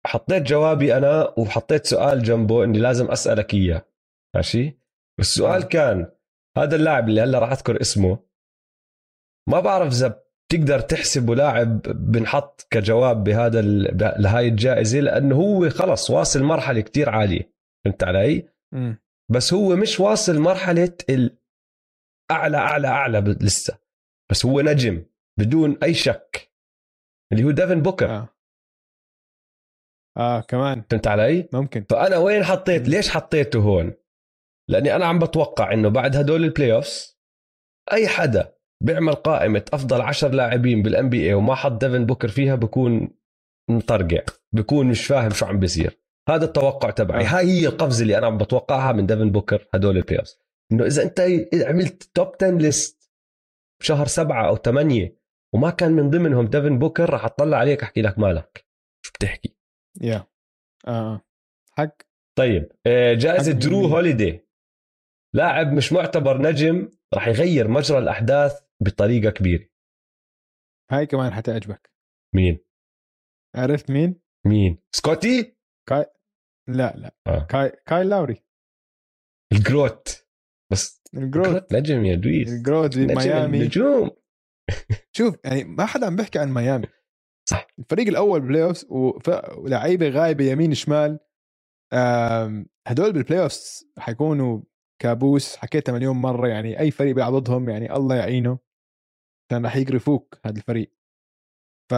حطيت 0.06 0.42
جوابي 0.42 0.96
أنا 0.96 1.34
وحطيت 1.38 1.86
سؤال 1.86 2.22
جنبه 2.22 2.64
إني 2.64 2.78
لازم 2.78 3.10
أسألك 3.10 3.54
إياه. 3.54 3.88
ماشي؟ 4.36 4.80
السؤال 5.20 5.62
آه. 5.62 5.66
كان 5.66 6.15
هذا 6.58 6.76
اللاعب 6.76 7.08
اللي 7.08 7.20
هلا 7.20 7.38
راح 7.38 7.50
أذكر 7.50 7.80
اسمه 7.80 8.18
ما 9.48 9.60
بعرف 9.60 9.92
إذا 9.92 10.22
بتقدر 10.48 10.80
تحسبه 10.80 11.34
لاعب 11.34 11.82
بنحط 11.82 12.66
كجواب 12.70 13.24
بهذا 13.24 13.62
لهاي 14.18 14.48
الجائزة 14.48 15.00
لأنه 15.00 15.36
هو 15.36 15.70
خلص 15.70 16.10
واصل 16.10 16.42
مرحلة 16.42 16.80
كتير 16.80 17.10
عالية 17.10 17.52
فهمت 17.84 18.04
علي؟ 18.04 18.48
م. 18.74 18.94
بس 19.32 19.54
هو 19.54 19.76
مش 19.76 20.00
واصل 20.00 20.38
مرحلة 20.38 20.96
الاعلى 21.10 22.56
أعلى 22.56 22.88
أعلى 22.88 23.18
لسه 23.40 23.78
بس 24.30 24.46
هو 24.46 24.60
نجم 24.60 25.04
بدون 25.38 25.78
أي 25.82 25.94
شك 25.94 26.52
اللي 27.32 27.44
هو 27.44 27.50
ديفن 27.50 27.82
بوكر 27.82 28.10
آه. 28.10 28.28
آه 30.16 30.40
كمان 30.40 30.82
فهمت 30.90 31.06
علي؟ 31.06 31.48
ممكن 31.52 31.84
فأنا 31.90 32.16
وين 32.16 32.44
حطيت 32.44 32.88
ليش 32.88 33.10
حطيته 33.10 33.60
هون؟ 33.60 33.94
لأني 34.70 34.96
أنا 34.96 35.06
عم 35.06 35.18
بتوقع 35.18 35.72
إنه 35.72 35.88
بعد 35.88 36.16
هدول 36.16 36.44
ال 36.44 36.72
playoffs 36.72 37.18
أي 37.92 38.08
حدا 38.08 38.56
بيعمل 38.82 39.12
قائمة 39.12 39.64
أفضل 39.72 40.00
عشر 40.00 40.28
لاعبين 40.28 40.82
بال 40.82 41.08
NBA 41.08 41.34
وما 41.34 41.54
حط 41.54 41.72
ديفن 41.72 42.06
بوكر 42.06 42.28
فيها 42.28 42.54
بكون 42.54 43.08
مطرقع 43.70 44.22
بكون 44.52 44.86
مش 44.86 45.06
فاهم 45.06 45.30
شو 45.30 45.46
عم 45.46 45.58
بيصير. 45.60 46.00
هذا 46.28 46.44
التوقع 46.44 46.90
تبعي. 46.90 47.24
آه. 47.24 47.28
هاي 47.28 47.46
هي 47.60 47.66
القفزة 47.66 48.02
اللي 48.02 48.18
أنا 48.18 48.26
عم 48.26 48.38
بتوقعها 48.38 48.92
من 48.92 49.06
ديفن 49.06 49.30
بوكر 49.30 49.68
هدول 49.74 49.96
ال 49.96 50.18
playoffs 50.18 50.38
إنه 50.72 50.86
إذا 50.86 51.02
أنت 51.02 51.20
عملت 51.54 52.02
top 52.02 52.32
10 52.42 52.50
list 52.58 53.10
بشهر 53.80 54.06
سبعة 54.06 54.48
أو 54.48 54.56
ثمانية 54.56 55.16
وما 55.54 55.70
كان 55.70 55.92
من 55.92 56.10
ضمنهم 56.10 56.46
ديفن 56.46 56.78
بوكر 56.78 57.10
راح 57.10 57.24
أطلع 57.24 57.56
عليك 57.56 57.82
أحكي 57.82 58.02
لك 58.02 58.18
مالك. 58.18 58.66
شو 59.04 59.12
بتحكي؟ 59.14 59.56
يا 60.00 60.26
آه 60.88 61.20
حق. 61.70 61.96
طيب 62.38 62.72
آه، 62.86 63.14
جائزة 63.14 63.52
حق 63.52 63.58
درو؟ 63.58 63.86
هوليدي 63.86 64.45
لاعب 65.36 65.72
مش 65.72 65.92
معتبر 65.92 66.42
نجم 66.42 66.88
راح 67.14 67.28
يغير 67.28 67.68
مجرى 67.68 67.98
الأحداث 67.98 68.60
بطريقة 68.82 69.30
كبيرة 69.30 69.68
هاي 70.90 71.06
كمان 71.06 71.32
حتعجبك 71.32 71.90
مين؟ 72.34 72.58
عرفت 73.56 73.90
مين؟ 73.90 74.20
مين؟ 74.46 74.78
سكوتي؟ 74.92 75.56
كاي 75.88 76.06
لا 76.68 76.96
لا 76.96 77.14
آه. 77.26 77.46
كاي 77.46 77.72
كاي 77.86 78.04
لاوري 78.04 78.42
الجروت 79.52 80.26
بس 80.72 81.02
الجروث 81.14 81.46
الجروت 81.46 81.72
نجم 81.72 82.04
يا 82.04 82.14
دويس 82.14 82.52
الجروث 82.52 82.96
نجم 82.96 83.16
ميامي 83.16 83.58
النجوم 83.58 84.10
شوف 85.16 85.36
يعني 85.44 85.64
ما 85.64 85.86
حدا 85.86 86.06
عم 86.06 86.16
بيحكي 86.16 86.38
عن 86.38 86.54
ميامي 86.54 86.86
صح. 87.48 87.66
الفريق 87.78 88.08
الأول 88.08 88.40
playoffs 88.40 88.86
ولاعيبه 89.56 90.08
غايبة 90.08 90.44
يمين 90.44 90.74
شمال 90.74 91.18
هدول 92.88 93.12
بال 93.12 93.42
playoffs 93.42 93.90
حيكونوا 93.98 94.60
كابوس 95.02 95.56
حكيتها 95.56 95.92
مليون 95.92 96.16
مرة 96.16 96.48
يعني 96.48 96.80
أي 96.80 96.90
فريق 96.90 97.14
بيلعب 97.14 97.32
ضدهم 97.32 97.68
يعني 97.68 97.92
الله 97.92 98.16
يعينه 98.16 98.58
كان 99.50 99.64
راح 99.64 99.76
يقرفوك 99.76 100.38
هذا 100.44 100.56
الفريق. 100.56 100.92
ف 101.90 101.94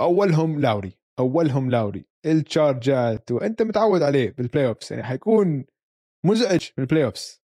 أولهم 0.00 0.60
لاوري 0.60 0.98
أولهم 1.18 1.70
لاوري 1.70 2.06
ال 2.26 2.39
charge 2.39 3.19
ات 3.19 3.32
وأنت 3.32 3.62
متعود 3.62 4.02
عليه 4.02 4.30
بال 4.30 4.66
playoffs 4.66 4.92
يعني 4.92 5.04
حيكون 5.04 5.64
مزعج 6.26 6.68
بال 6.76 7.04
playoffs 7.04 7.44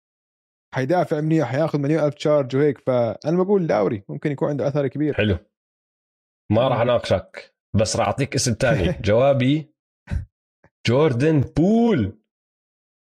حيدافع 0.74 1.20
منيح 1.20 1.48
حياخذ 1.48 1.78
مليون 1.78 2.04
ألف 2.04 2.14
charge 2.14 2.56
وهيك 2.56 2.78
فانا 2.78 3.42
بقول 3.42 3.66
لاوري 3.66 4.04
ممكن 4.08 4.32
يكون 4.32 4.48
عنده 4.48 4.68
أثر 4.68 4.88
كبير. 4.88 5.14
حلو. 5.14 5.38
ما 6.52 6.68
راح 6.68 6.80
أناقشك 6.80 7.54
بس 7.80 7.96
راح 7.96 8.06
أعطيك 8.06 8.34
اسم 8.34 8.54
تاني. 8.54 8.92
جوابي 9.08 9.74
جوردن 10.86 11.40
بول. 11.40 12.22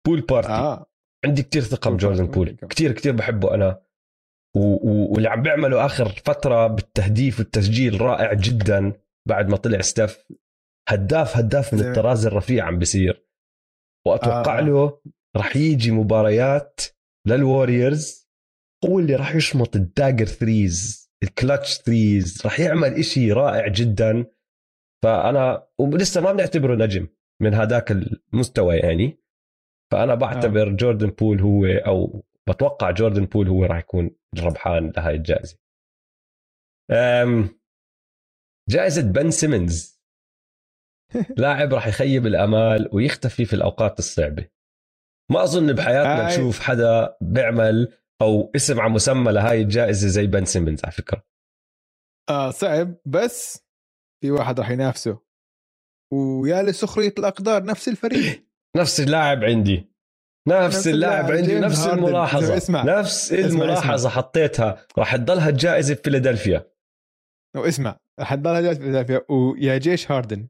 بول 0.08 0.22
party. 0.22 0.52
آه. 0.52 0.91
عندي 1.26 1.44
كتير 1.44 1.62
ثقة 1.62 1.92
بجوردن 1.92 2.26
بول. 2.26 2.50
كتير 2.50 2.92
كتير 2.92 3.12
بحبه 3.12 3.54
أنا. 3.54 3.82
واللي 4.56 5.30
عم 5.30 5.42
بيعمله 5.42 5.86
آخر 5.86 6.10
فترة 6.10 6.68
بالتهديف 6.68 7.40
والتسجيل 7.40 8.02
رائع 8.02 8.34
جدا 8.34 8.94
بعد 9.28 9.50
ما 9.50 9.58
طلع 9.58 9.82
ستيف 9.82 10.26
هداف 10.90 11.38
هداف 11.38 11.74
من 11.74 11.80
الطراز 11.80 12.26
الرفيع 12.26 12.66
عم 12.66 12.80
بيصير. 12.80 13.28
وأتوقع 14.08 14.60
آه، 14.60 14.62
آه. 14.62 14.62
له 14.62 15.02
رح 15.38 15.56
يجي 15.56 15.92
مباريات 15.92 16.82
للوريورز. 17.28 18.30
هو 18.86 19.00
اللي 19.00 19.16
راح 19.16 19.36
يشمط 19.36 19.76
ال 19.76 19.83
dagger 19.83 20.26
threes 20.26 21.02
ال 21.24 21.32
clutch 21.32 21.78
threes. 21.78 22.42
راح 22.46 22.60
يعمل 22.60 22.94
إشي 22.94 23.32
رائع 23.32 23.68
جدا. 23.68 24.26
فأنا 25.04 25.68
ولسه 25.80 26.22
ما 26.22 26.32
بنعتبره 26.32 26.76
نجم 26.76 27.08
من 27.42 27.54
هذاك 27.54 27.92
المستوى 27.92 28.76
يعني. 28.76 29.21
فأنا 29.92 30.16
بعتبر 30.16 30.68
آه. 30.68 30.76
جوردن 30.76 31.08
بول 31.10 31.42
هو 31.42 31.66
أو 31.66 32.24
بتوقع 32.50 32.92
جوردن 32.92 33.26
بول 33.26 33.48
هو 33.48 33.66
راح 33.66 33.78
يكون 33.78 34.16
الربحان 34.38 34.92
لهي 34.98 35.16
الجائزة. 35.16 35.58
أم 36.92 37.50
جائزة 38.70 39.02
بن 39.02 39.32
سيمنز. 39.32 40.02
لاعب 41.38 41.74
راح 41.74 41.88
يخيب 41.88 42.26
الأمال 42.28 42.90
ويختفي 42.94 43.46
في 43.46 43.54
الأوقات 43.54 44.00
الصعبة. 44.00 44.48
ما 45.32 45.44
أظن 45.44 45.74
بحياتنا 45.74 46.28
هاي- 46.28 46.38
نشوف 46.38 46.60
حدا 46.60 47.18
بيعمل 47.22 47.98
أو 48.22 48.52
اسم 48.56 48.80
على 48.80 48.94
مسمى 48.94 49.32
لهاي 49.32 49.62
الجائزة 49.62 50.08
زي 50.08 50.28
بن 50.28 50.46
سيمنز 50.46 50.84
على 50.84 50.92
فكرة. 50.92 51.24
آه 52.30 52.52
صعب 52.52 52.96
بس 53.06 53.66
في 54.22 54.32
واحد 54.32 54.60
راح 54.60 54.70
ينافسه. 54.70 55.20
ويا 56.14 56.64
لسخرية 56.64 57.14
الأقدار 57.18 57.64
نفس 57.64 57.88
الفريق. 57.88 58.44
نفس 58.78 59.00
اللاعب 59.00 59.44
عندي 59.44 59.92
نفس, 60.50 60.88
اللاعب 60.88 61.32
عندي 61.32 61.60
نفس 61.60 61.80
هاردن. 61.80 62.04
الملاحظة 62.04 62.58
اسمع. 62.58 62.84
نفس 63.00 63.34
اسمع، 63.34 63.64
الملاحظة 63.64 64.10
حطيتها 64.10 64.86
راح 64.98 65.16
تضلها 65.16 65.50
الجائزة 65.50 65.96
بفيلادلفيا 65.96 66.72
واسمع 67.58 67.98
رح 68.20 68.36
تضلها 68.36 68.62
جالس 68.62 68.78
فيلادلفيا 68.80 69.26
ويا 69.30 69.78
جيش 69.78 70.12
هاردن 70.12 70.48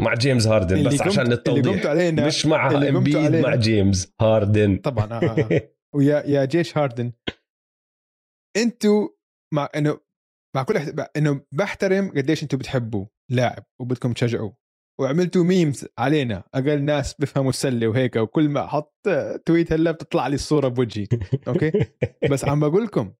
مع 0.00 0.14
جيمس 0.14 0.46
هاردن 0.46 0.84
بس 0.88 0.92
قمت- 1.02 1.02
عشان 1.02 1.32
التوضيح 1.32 1.86
علينا 1.86 2.26
مش 2.26 2.46
مع 2.46 2.70
امبيد. 2.70 3.16
مع 3.36 3.54
جيمس 3.54 4.12
هاردن 4.20 4.76
طبعا 4.76 5.12
آه 5.12 5.24
آه. 5.52 5.70
ويا 5.96 6.22
يا 6.26 6.44
جيش 6.44 6.78
هاردن 6.78 7.12
أنتوا 8.56 9.08
مع 9.54 9.68
انه 9.76 10.00
مع 10.56 10.62
كل. 10.62 10.76
إنه 11.16 11.40
بحترم 11.54 12.08
قديش 12.16 12.42
أنتوا 12.42 12.58
بتحبوا 12.58 13.06
لاعب 13.30 13.64
وبدكم 13.80 14.12
تشجعوه 14.12 14.56
وعملتوا 15.00 15.44
memes 15.44 15.86
علينا. 15.98 16.44
أقل 16.54 16.82
ناس 16.84 17.14
بيفهموا 17.14 17.50
السلة 17.50 17.88
وهيك 17.88 18.16
وكل 18.16 18.48
ما 18.48 18.64
أحط 18.64 18.94
tweet 19.46 19.72
هلا 19.72 19.90
بتطلع 19.90 20.26
لي 20.26 20.34
الصورة 20.34 20.68
بوجهي. 20.68 21.06
أوكي؟ 21.48 21.70
بس 22.32 22.44
عم 22.44 22.60
بقول 22.60 22.84
لكم 22.84 23.14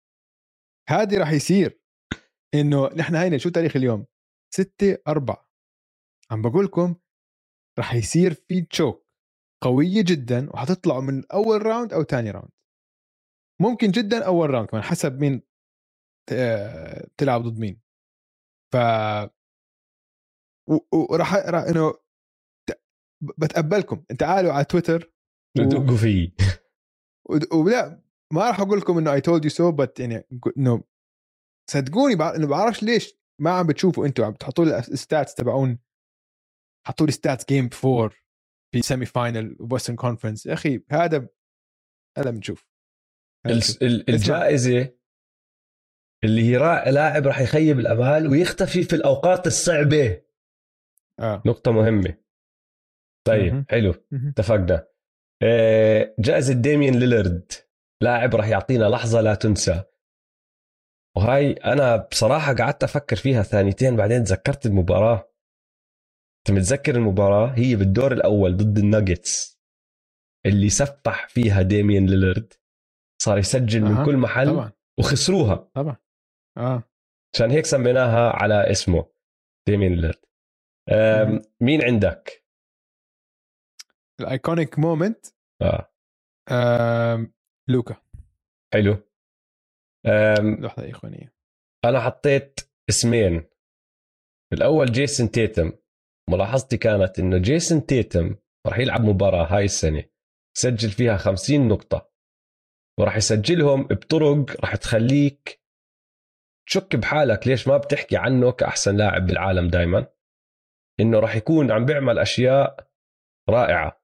هذه 0.89 1.19
راح 1.19 1.31
يصير. 1.31 1.81
إنه 2.55 2.87
نحن 2.97 3.15
هينا 3.15 3.39
شو 3.39 3.49
تاريخ 3.49 3.77
اليوم؟ 3.77 4.07
6 4.55 4.99
4 5.09 5.49
عم 6.31 6.43
بقول 6.43 6.65
لكم 6.65 6.97
راح 7.79 7.95
يصير 7.95 8.35
في 8.35 8.61
choke 8.63 9.07
قوية 9.65 10.05
جدا 10.07 10.51
وحتطلعوا 10.51 11.01
من 11.03 11.23
أول 11.33 11.67
round 11.67 11.93
أو 11.93 12.03
تاني 12.03 12.31
round 12.31 12.51
ممكن 13.61 13.91
جدا 13.91 14.27
أول 14.27 14.51
round 14.51 14.69
كمان 14.69 14.83
حسب 14.83 15.21
مين 15.21 15.43
ت- 16.31 17.11
تلعب 17.17 17.43
ضد 17.43 17.59
مين. 17.59 17.81
ف 18.73 18.77
وراح 20.93 21.35
راح 21.35 21.63
إنه 21.65 21.95
بتقبلكم. 23.39 24.05
تعالوا 24.19 24.53
على 24.53 24.65
تويتر 24.65 25.13
و- 25.59 25.63
دقوا 25.63 25.97
فيه. 25.97 26.33
ود- 27.31 27.53
ولا 27.55 28.03
ما 28.33 28.49
راح 28.49 28.61
أقول 28.61 28.79
لكم 28.79 28.99
إنه 28.99 29.13
I 29.13 29.21
told 29.21 29.45
you 29.45 29.51
so 29.51 29.73
بس 29.73 29.89
يعني 29.99 30.27
إنه 30.59 30.85
صدقوني 31.71 32.17
بع- 32.17 32.35
إنه 32.35 32.47
بعرفش 32.47 32.83
ليش 32.83 33.15
ما 33.41 33.51
عم 33.51 33.67
بتشوفوا 33.67 34.07
أنتم 34.07 34.25
عم 34.25 34.33
بتحطوا 34.33 34.65
لي 34.65 34.79
ال 34.79 34.88
stats 34.88 35.35
تبعون. 35.35 35.79
حطوا 36.87 37.07
لي 37.07 37.13
stats 37.13 37.45
game 37.49 37.71
4 37.85 38.11
في 38.73 38.83
semi 38.83 39.07
final 39.07 39.57
Western 39.61 39.97
Conference 39.97 40.47
يا 40.47 40.53
أخي 40.53 40.83
هذا 40.91 41.29
هلا 42.19 42.31
بنشوف. 42.31 42.67
الجائزة 44.09 44.95
اللي 46.25 46.43
هي 46.43 46.57
لاعب 46.93 47.27
راح 47.27 47.41
يخيب 47.41 47.79
الأمال 47.79 48.27
ويختفي 48.27 48.83
في 48.83 48.97
الأوقات 48.97 49.47
الصعبة. 49.47 50.23
آه. 51.21 51.43
نقطة 51.47 51.73
مهمة. 51.73 52.15
طيب. 53.27 53.65
حلو. 53.71 53.95
اتفقنا 54.13 54.87
آه، 55.43 56.15
جائزة 56.19 56.55
ديمين 56.55 56.99
ليلرد 56.99 57.53
لاعب 58.03 58.35
راح 58.35 58.49
يعطينا 58.49 58.85
لحظة 58.85 59.21
لا 59.21 59.35
تنسى. 59.35 59.85
وهاي 61.17 61.53
أنا 61.53 61.97
بصراحة 61.97 62.55
قعدت 62.55 62.85
أفكر 62.85 63.17
فيها 63.17 63.43
ثانيتين 63.43 63.97
بعدين 63.97 64.25
تذكرت 64.25 64.67
المباراة. 64.67 65.33
أنت 66.41 66.57
متذكر 66.57 66.95
المباراة؟ 66.95 67.55
هي 67.57 67.77
بالدور 67.77 68.13
الأول 68.13 68.57
ضد 68.57 68.79
الناجتس. 68.79 69.61
اللي 70.47 70.69
سفح 70.69 71.29
فيها 71.29 71.63
ديمين 71.63 72.07
ليلرد. 72.07 72.53
صار 73.23 73.39
يسجل 73.39 73.81
من 73.81 73.93
أها، 73.93 74.05
كل 74.05 74.17
محل 74.17 74.47
طبعا. 74.47 74.73
وخسروها. 74.99 75.55
طبعا. 75.55 75.97
آه. 76.59 76.83
عشان 77.35 77.51
هيك 77.51 77.67
سميناها 77.67 78.31
على 78.31 78.71
اسمه 78.71 79.13
ديمين 79.69 79.95
ليلرد. 79.95 80.25
مين 81.61 81.85
عندك؟ 81.85 82.45
ال 84.21 84.29
iconic 84.29 84.79
moment. 84.79 85.27
آه. 85.63 85.91
لوكا. 87.69 87.97
حلو. 88.75 88.97
لحظة 90.61 90.85
يا 90.85 90.91
إخوانية. 90.91 91.35
أنا 91.85 92.01
حطيت 92.01 92.61
اسمين. 92.89 93.45
الأول 94.53 94.93
جيسون 94.93 95.31
تيتم. 95.31 95.73
ملاحظتي 96.31 96.77
كانت 96.77 97.19
إنه 97.19 97.39
جيسون 97.39 97.87
تيتم 97.87 98.37
راح 98.67 98.79
يلعب 98.79 99.01
مباراة 99.01 99.57
هاي 99.57 99.65
السنة. 99.65 100.05
سجل 100.57 100.91
فيها 100.91 101.17
50 101.17 101.69
نقطة. 101.69 102.11
وراح 103.01 103.17
يسجلهم 103.17 103.83
بطرق 103.87 104.61
راح 104.61 104.77
تخليك 104.77 105.61
تشك 106.67 106.97
بحالك 106.97 107.47
ليش 107.47 107.69
ما 107.69 107.77
بتحكي 107.77 108.17
عنه 108.17 108.53
كأحسن 108.53 108.97
لاعب 108.97 109.27
بالعالم 109.27 109.69
دائما 109.69 110.07
إنه 111.01 111.19
راح 111.21 111.37
يكون 111.37 111.71
عم 111.71 111.85
بيعمل 111.85 112.19
أشياء 112.19 112.91
رائعة 113.51 114.03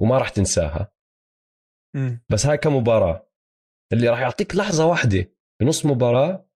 وما 0.00 0.18
راح 0.18 0.28
تنساها. 0.28 0.92
بس 2.30 2.46
هاي 2.46 2.58
كمباراة. 2.58 3.30
اللي 3.92 4.08
راح 4.08 4.20
يعطيك 4.20 4.56
لحظة 4.56 4.86
واحدة 4.86 5.32
بنص 5.60 5.86
مباراة 5.86 6.46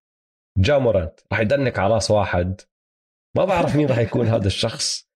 جامورانت 0.59 1.21
راح 1.33 1.41
يدنك 1.41 1.79
على 1.79 1.95
راس 1.95 2.11
واحد. 2.11 2.61
ما 3.37 3.45
بعرف 3.45 3.77
مين 3.77 3.89
راح 3.89 3.99
يكون 3.99 4.27
هذا 4.27 4.47
الشخص. 4.47 5.11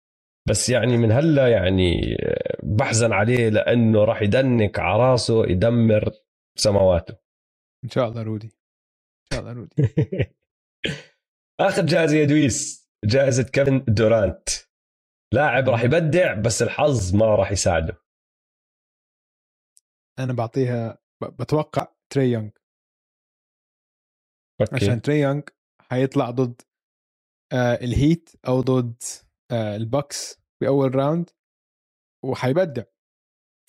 بس 0.49 0.69
يعني 0.69 0.97
من 0.97 1.13
هلا 1.13 1.49
يعني 1.49 2.17
بحزن 2.63 3.13
عليه 3.13 3.49
لأنه 3.49 4.05
راح 4.05 4.23
ي 4.23 4.34
dunk 4.34 4.79
على 4.79 5.03
راسه 5.03 5.47
يدمر 5.47 6.11
سماواته. 6.59 7.17
إن 7.85 7.91
شاء 7.91 8.09
الله 8.09 8.23
رودي. 8.23 8.47
إن 8.47 9.29
شاء 9.33 9.41
الله 9.41 9.53
رودي. 9.53 9.77
آخر 11.61 11.87
جائزة 11.87 12.17
يا 12.17 12.25
دويس. 12.25 12.88
جائزة 13.05 13.43
كيفن 13.43 13.85
دورانت. 13.89 14.49
لاعب 15.35 15.69
راح 15.69 15.83
يبدع 15.83 16.35
بس 16.35 16.63
الحظ 16.63 17.15
ما 17.15 17.35
راح 17.35 17.53
يساعده. 17.53 18.03
أنا 20.19 20.33
بعطيها 20.33 20.99
بتوقع 21.23 21.95
تري 22.13 22.31
يونغ. 22.31 22.51
أوكي. 24.61 24.75
عشان 24.75 25.03
تري 25.03 25.21
يونغ 25.21 25.43
حيطلع 25.81 26.31
ضد 26.31 26.63
آه 27.53 27.75
الهيت 27.75 28.31
أو 28.49 28.61
ضد 28.61 29.03
آه 29.53 29.77
البكس 29.77 30.41
بأول 30.61 30.95
round 30.95 31.31
وحيبدع. 32.25 32.83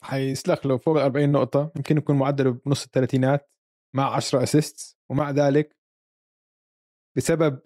حيسلخ 0.04 0.66
له 0.66 0.78
فوق 0.78 0.98
ال 0.98 1.02
40 1.02 1.32
نقطة 1.32 1.72
يمكن 1.76 1.98
يكون 1.98 2.18
معدله 2.18 2.52
بنص 2.52 2.84
الثلاثينات 2.84 3.52
مع 3.96 4.16
10 4.16 4.44
assist 4.44 4.98
ومع 5.12 5.32
ذلك 5.32 5.78
بسبب 7.18 7.62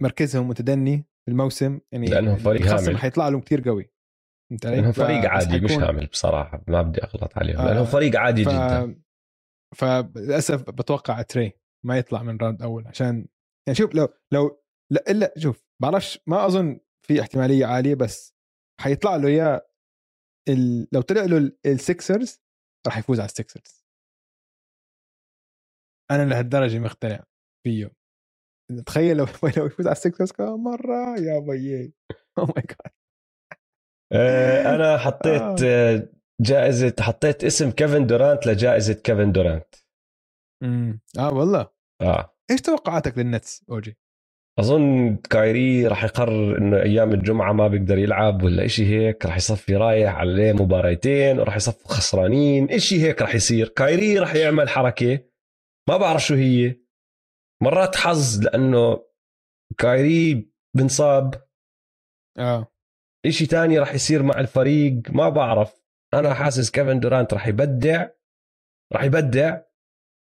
مركزهم 0.00 0.48
متدني 0.48 0.96
في 1.24 1.30
الموسم 1.30 1.80
يعني 1.92 2.08
لأنهم 2.08 2.36
فريق 2.36 2.66
هامل. 2.66 2.98
حيطلع 2.98 3.28
له 3.28 3.40
كتير 3.40 3.60
قوي 3.68 3.90
فهمت 4.50 4.66
علي؟ 4.66 4.76
لأنهم 4.76 4.92
فريق 4.92 5.30
عادي 5.30 5.60
مش 5.60 5.72
هامل 5.72 6.06
بصراحة 6.06 6.64
ما 6.68 6.82
بدي 6.82 7.02
أغلط 7.02 7.38
عليهم 7.38 7.58
آه، 7.58 7.64
لأنهم 7.66 7.84
فريق 7.84 8.16
عادي 8.20 8.44
ف... 8.44 8.48
جدا 8.48 9.02
فللاسف 9.74 10.70
بتوقع 10.70 11.22
تري 11.22 11.52
ما 11.84 11.98
يطلع 11.98 12.22
من 12.22 12.36
round 12.36 12.62
أول 12.62 12.86
عشان 12.86 13.26
يعني 13.66 13.76
شوف 13.78 13.94
لو 13.94 14.08
لو 14.32 14.62
لا 14.90 15.10
إلا 15.10 15.34
شوف 15.38 15.64
بعرفش 15.82 16.18
ما 16.26 16.46
أظن 16.46 16.80
في 17.06 17.20
احتمالية 17.20 17.66
عالية 17.66 17.94
بس 17.94 18.34
حيطلع 18.80 19.16
له 19.16 19.30
يا 19.30 19.60
ال... 20.48 20.88
لو 20.92 21.00
طلع 21.00 21.22
له 21.24 21.36
ال- 21.36 21.58
ال 21.66 21.77
Sixers 21.77 22.40
راح 22.86 22.98
يفوز 22.98 23.20
على 23.20 23.26
ال 23.28 23.36
Sixers 23.36 23.84
أنا 26.10 26.22
لهالدرجة 26.24 26.78
مقتنع 26.78 27.24
فيه 27.64 27.90
تخيل 28.86 29.16
لو 29.16 29.26
لو 29.56 29.66
يفوز 29.66 29.86
على 29.86 29.92
ال 29.96 30.01
Sixers 30.01 30.32
كمان 30.32 30.50
مرة 30.54 31.18
يا 31.20 31.38
بيي. 31.38 31.92
oh 32.38 32.44
my 32.44 32.62
God 32.68 32.92
آه، 34.12 34.74
أنا 34.74 34.98
حطيت 35.04 35.62
آه، 35.64 36.08
جائزة 36.40 36.94
حطيت 37.00 37.44
اسم 37.44 37.70
كيفن 37.70 38.06
دورانت 38.06 38.46
لجائزة 38.46 38.94
كيفن 38.94 39.32
دورانت. 39.32 39.74
آه 41.18 41.34
والله. 41.34 41.68
آه. 42.02 42.34
إيش 42.50 42.60
توقعاتك 42.60 43.18
لل 43.18 43.33
Nets 43.33 43.64
أوجي؟ 43.70 43.98
أظن 44.60 45.16
كايري 45.16 45.86
راح 45.86 46.04
يقرر 46.04 46.58
إنه 46.58 46.82
أيام 46.82 47.12
الجمعة 47.12 47.52
ما 47.52 47.68
بيقدر 47.68 47.98
يلعب 47.98 48.42
ولا 48.42 48.64
إشي 48.64 48.86
هيك 48.86 49.26
راح 49.26 49.36
يصفي 49.36 49.76
رايح 49.76 50.14
عليه 50.14 50.52
مباريتين 50.52 51.38
وراح 51.40 51.56
يصفوا 51.56 51.88
خسرانين 51.92 52.70
إشي 52.70 53.02
هيك 53.02 53.22
راح 53.22 53.34
يصير. 53.34 53.68
كايري 53.68 54.18
راح 54.18 54.34
يعمل 54.34 54.68
حركة 54.68 55.18
ما 55.88 55.96
بعرف 55.96 56.26
شو 56.26 56.34
هي. 56.34 56.79
مرات 57.62 57.96
حظ 57.96 58.40
لأنه 58.44 59.06
كايري 59.78 60.50
بنصاب. 60.76 61.48
آه. 62.38 62.72
إشي 63.26 63.46
تاني 63.46 63.78
راح 63.78 63.94
يصير 63.94 64.22
مع 64.22 64.40
الفريق 64.40 65.02
ما 65.10 65.28
بعرف. 65.28 65.80
أنا 66.14 66.34
حاسس 66.34 66.70
كيفن 66.70 67.00
دورانت 67.00 67.34
راح 67.34 67.46
يبدع 67.46 68.08
راح 68.92 69.02
يبدع 69.02 69.60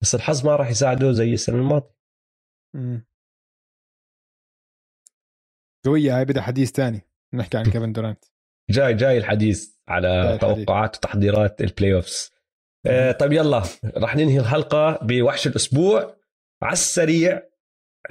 بس 0.02 0.16
الحظ 0.16 0.46
ما 0.46 0.56
راح 0.56 0.70
يساعده 0.70 1.12
زي 1.12 1.34
السنة 1.34 1.56
الماضية. 1.56 1.96
قوية 5.86 6.18
هاي 6.18 6.26
بدها 6.26 6.44
حديث 6.44 6.72
تاني. 6.72 7.02
نحكي 7.34 7.58
عن 7.58 7.64
كيفن 7.72 7.94
دورانت. 7.94 8.26
جاي 8.70 8.94
جاي 8.94 9.18
الحديث 9.18 9.76
على. 9.88 10.38
توقعات 10.42 10.98
وتحضيرات 10.98 11.62
ال 11.62 11.94
playoffs 11.94 12.32
آه 12.88 13.12
طيب 13.12 13.32
يلا. 13.32 13.64
رح 13.98 14.16
ننهي 14.16 14.40
الحلقة 14.40 15.00
بوحش 15.02 15.48
الأسبوع. 15.48 16.16
على 16.66 16.74
السريع 16.74 17.42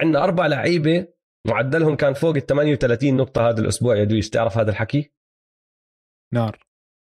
عندنا 0.01 0.23
أربع 0.23 0.47
لعيبة 0.47 1.07
معدلهم 1.47 1.95
كان 1.95 2.13
فوق 2.13 2.35
ال 2.35 2.45
38 2.45 3.17
نقطة 3.17 3.49
هذا 3.49 3.61
الأسبوع 3.61 3.95
يا 3.97 4.03
دويس 4.03 4.29
تعرف 4.29 4.57
هذا 4.57 4.71
الحكي؟ 4.71 5.13
نار. 6.33 6.59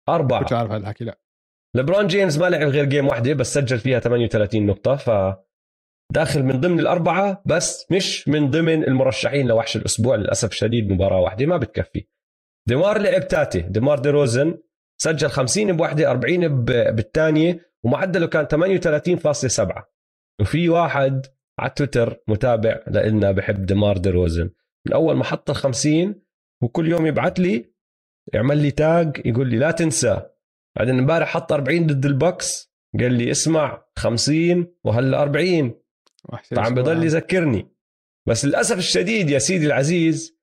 أربعة. 0.09 0.41
كنت 0.41 0.53
عارف 0.53 0.71
هذا 0.71 0.81
الحكي 0.81 1.05
لا. 1.05 1.19
لبرون 1.77 2.07
جيمس 2.07 2.39
ما 2.39 2.47
لعب 2.51 2.69
غير 2.69 2.85
game 2.85 3.07
واحدة 3.07 3.33
بس 3.35 3.55
سجل 3.55 3.79
فيها 3.79 3.99
38 4.01 4.67
نقطة 4.67 4.97
ف 4.97 5.11
داخل 6.13 6.43
من 6.43 6.61
ضمن 6.61 6.81
الأربعة 6.81 7.43
بس 7.47 7.87
مش 7.93 8.29
من 8.29 8.51
ضمن 8.51 8.85
المرشحين 8.85 9.47
لوحش 9.47 9.77
الأسبوع 9.77 10.17
للأسف 10.17 10.49
الشديد 10.51 10.93
مباراة 10.93 11.21
واحدة 11.21 11.47
ما 11.47 11.57
بتكفي. 11.57 12.07
ديمار 12.69 12.99
لعب 12.99 13.29
تاتي 13.29 13.61
ديمار 13.61 13.99
دي 13.99 14.11
روزن 14.11 14.59
سجل 15.03 15.29
50 15.31 15.77
بوحدة 15.77 16.11
40 16.11 16.49
ب- 16.65 16.97
بالثانية 16.97 17.71
ومعدله 17.85 18.27
كان 18.27 18.47
38.7 18.47 19.83
وفي 20.41 20.69
واحد 20.69 21.27
على 21.59 21.71
تويتر 21.71 22.23
متابع 22.29 22.85
لنا 22.87 23.33
بحب 23.33 23.67
ديمار 23.67 23.99
دي 23.99 24.11
روزن 24.11 24.51
من 24.87 24.93
أول 24.93 25.17
ما 25.17 25.25
حط 25.25 25.51
ال 25.51 25.57
50 25.57 26.23
وكل 26.63 26.89
يوم 26.89 27.07
يبعث 27.07 27.41
لي 27.41 27.75
يعمل 28.33 28.59
لي 28.59 28.71
تاج 28.71 29.23
يقول 29.25 29.51
لي 29.51 29.59
لا 29.59 29.71
تنسى. 29.71 30.23
بعدين 30.77 30.99
امبارح 30.99 31.29
حط 31.29 31.53
40 31.53 31.87
ضد 31.87 32.07
البكس 32.07 32.75
قال 33.01 33.13
لي 33.13 33.31
اسمع 33.31 33.85
50 33.97 34.75
وهلا 34.85 35.23
40 35.23 35.81
وحش 36.25 36.49
فعم. 36.49 36.75
بضل 36.75 37.05
يذكرني. 37.05 37.69
بس 38.29 38.45
للأسف 38.45 38.79
الشديد 38.79 39.31
يا 39.31 39.39
سيدي 39.39 39.67
العزيز 39.67 40.39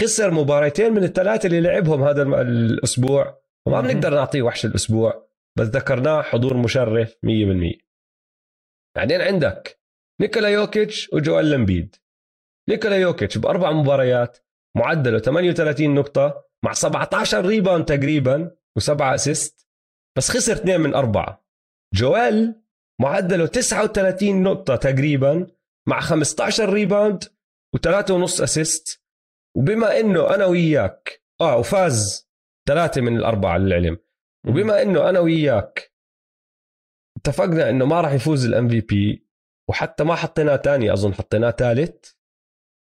خسر 0.00 0.30
مباراتين 0.30 0.92
من 0.92 1.04
الثلاثة 1.04 1.46
اللي 1.46 1.60
لعبهم 1.60 2.02
هذا 2.02 2.22
الأسبوع. 2.22 3.42
وما. 3.66 3.80
بنقدر 3.80 4.14
نعطيه 4.14 4.42
وحش 4.42 4.64
الأسبوع 4.66 5.28
بس 5.58 5.66
ذكرناه 5.66 6.22
حضور 6.22 6.56
مشرف 6.56 7.12
100% 7.12 7.84
بعدين 8.96 9.20
عندك 9.20 9.83
نيكولا 10.20 10.48
يوكيتش 10.48 11.10
وجويل 11.12 11.50
إمبيد 11.50 11.96
نيكولا 12.68 12.96
يوكيتش 12.96 13.38
بأربع 13.38 13.72
مباريات 13.72 14.38
معدله 14.76 15.18
38 15.18 15.94
نقطة 15.94 16.44
مع 16.64 16.72
17 16.72 17.46
rebound 17.46 17.84
تقريبا 17.84 18.56
وسبعة 18.76 19.14
assist 19.14 19.68
بس 20.16 20.30
خسر 20.30 20.52
اثنين 20.52 20.80
من 20.80 20.94
أربعة. 20.94 21.44
جويل 21.94 22.62
معدله 23.00 23.46
39 23.46 24.42
نقطة 24.42 24.76
تقريبا 24.76 25.46
مع 25.88 26.00
15 26.00 26.72
rebound 26.72 27.24
وثلاثة 27.74 28.14
ونص 28.14 28.40
assist. 28.40 29.02
وبما 29.56 30.00
إنه 30.00 30.34
أنا 30.34 30.46
وياك 30.46 31.22
آه 31.40 31.56
وفاز 31.56 32.28
ثلاثة 32.68 33.00
من 33.00 33.16
الأربعة 33.16 33.58
للعلم 33.58 33.98
وبما 34.48 34.82
إنه 34.82 35.08
أنا 35.08 35.20
وياك 35.20 35.92
اتفقنا 37.16 37.70
إنه 37.70 37.84
ما 37.86 38.00
راح 38.00 38.12
يفوز 38.12 38.46
ال 38.46 38.68
MVP 38.68 39.23
وحتى 39.70 40.04
ما 40.04 40.14
حطيناه 40.14 40.56
تاني 40.56 40.92
أظن 40.92 41.14
حطيناه 41.14 41.50
ثالث 41.50 42.12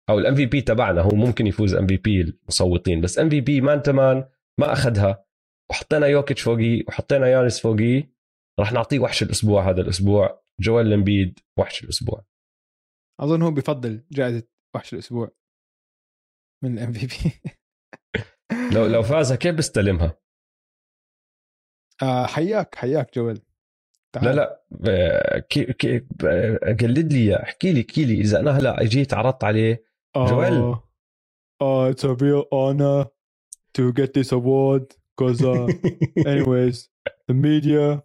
أو 0.10 0.20
ال 0.20 0.36
MVP 0.36 0.62
تبعنا 0.62 1.02
هو 1.02 1.10
ممكن 1.10 1.48
يفوز 1.48 1.74
MVP 1.74 2.22
المصوتين 2.22 3.02
بس 3.02 3.20
MVP 3.20 3.62
man 3.62 3.82
to 3.82 4.01
man 4.01 4.30
ما 4.60 4.74
أخذها. 4.74 5.26
وحطينا 5.72 6.08
يوكيتش 6.08 6.42
فوقيه 6.42 6.84
وحطينا 6.88 7.28
يانس 7.28 7.62
فوقيه 7.62 8.12
راح 8.60 8.72
نعطيه 8.72 9.00
وحش 9.00 9.24
الأسبوع 9.24 9.70
هذا 9.70 9.82
الأسبوع. 9.82 10.44
جويل 10.60 10.90
إمبيد 10.90 11.40
وحش 11.60 11.84
الأسبوع. 11.84 12.26
أظن 13.20 13.42
هو 13.42 13.52
بفضل 13.52 14.04
جائزة 14.12 14.48
وحش 14.76 14.94
الأسبوع 14.94 15.32
من 16.64 16.78
ال 16.78 16.94
MVP 16.94 17.32
لو 18.74 18.86
لو 18.86 19.04
فازها 19.04 19.38
كيف 19.38 19.56
بيستلمها؟ 19.56 20.18
آه 22.02 22.26
حياك 22.26 22.76
حياك 22.76 23.16
جويل 23.16 23.42
تعال. 24.15 24.27
لا 24.27 24.35
لا 24.35 24.63
آه، 24.89 25.39
كي 25.39 25.73
كي 25.73 26.07
آه، 26.25 26.77
قلد 26.81 27.13
لي 27.13 27.19
إياه. 27.19 27.43
احكي 27.43 27.73
لي 27.73 27.81
احكي 27.81 28.05
لي 28.05 28.21
اذا 28.21 28.41
انا 28.41 28.51
هلا 28.51 28.83
اجيت 28.83 29.15
عرضت 29.15 29.45
عليه 29.45 29.85
جوال. 30.17 30.75
Uh, 30.75 30.79
uh, 31.65 31.91
it's 31.91 32.05
a 32.05 32.15
real 32.15 32.45
honor 32.51 33.07
to 33.75 33.93
get 33.93 34.15
this 34.15 34.33
award 34.33 34.95
because, 35.11 35.43
uh, 35.43 35.67
anyways, 36.27 36.89
the 37.29 37.35
media 37.35 38.03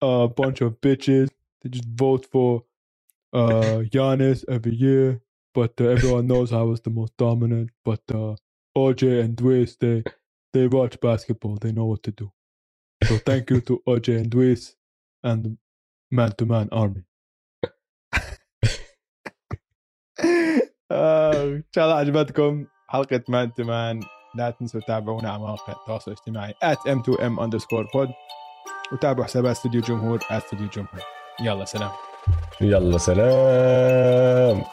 are 0.00 0.24
a 0.24 0.28
bunch 0.28 0.60
of 0.60 0.80
bitches. 0.80 1.28
They 1.60 1.68
just 1.70 1.88
vote 1.88 2.26
for 2.32 2.64
uh, 3.32 3.82
Giannis 3.92 4.44
every 4.48 4.74
year, 4.74 5.20
but 5.54 5.72
uh, 5.80 5.88
everyone 5.88 6.26
knows 6.26 6.52
I 6.52 6.62
was 6.62 6.80
the 6.80 6.90
most 6.90 7.16
dominant. 7.16 7.70
But 7.84 8.02
uh, 8.10 8.36
OJ 8.76 9.02
and 9.24 9.36
Dwayne, 9.36 9.76
they 9.78 10.02
they 10.52 10.66
watch 10.66 11.00
basketball. 11.00 11.56
They 11.56 11.72
know 11.72 11.86
what 11.86 12.02
to 12.04 12.12
do. 12.12 12.32
So 13.08 13.18
thank 13.18 13.50
you 13.50 13.60
to 13.62 13.82
OJ 13.86 14.08
and 14.20 14.30
Dwayne 14.30 14.74
and 15.25 15.43
the 15.43 15.51
man-to-man 16.11 16.67
army. 16.71 17.03
آه، 20.91 21.43
إن 21.43 21.63
شاء 21.75 21.85
الله 21.85 21.95
عجبتكم 21.95 22.67
حلقة 22.87 23.23
man 23.29 23.53
to 23.53 23.63
man 23.63 23.99
لا 24.35 24.49
تنسوا 24.49 24.81
تتابعونا 24.81 25.29
على 25.29 25.39
مواقع 25.39 25.73
التواصل 25.73 26.11
الاجتماعي 26.11 26.53
at 26.53 26.77
m2m 26.77 27.39
underscore 27.39 27.87
pod 27.93 28.09
وتابعوا 28.93 29.25
حسابات 29.25 29.55
استوديو 29.55 29.81
جمهور 29.81 30.19
استوديو 30.31 30.67
جمهور. 30.67 31.01
يلا 31.41 31.65
سلام. 31.65 31.91
يلا 32.61 32.97
سلام. 32.97 34.63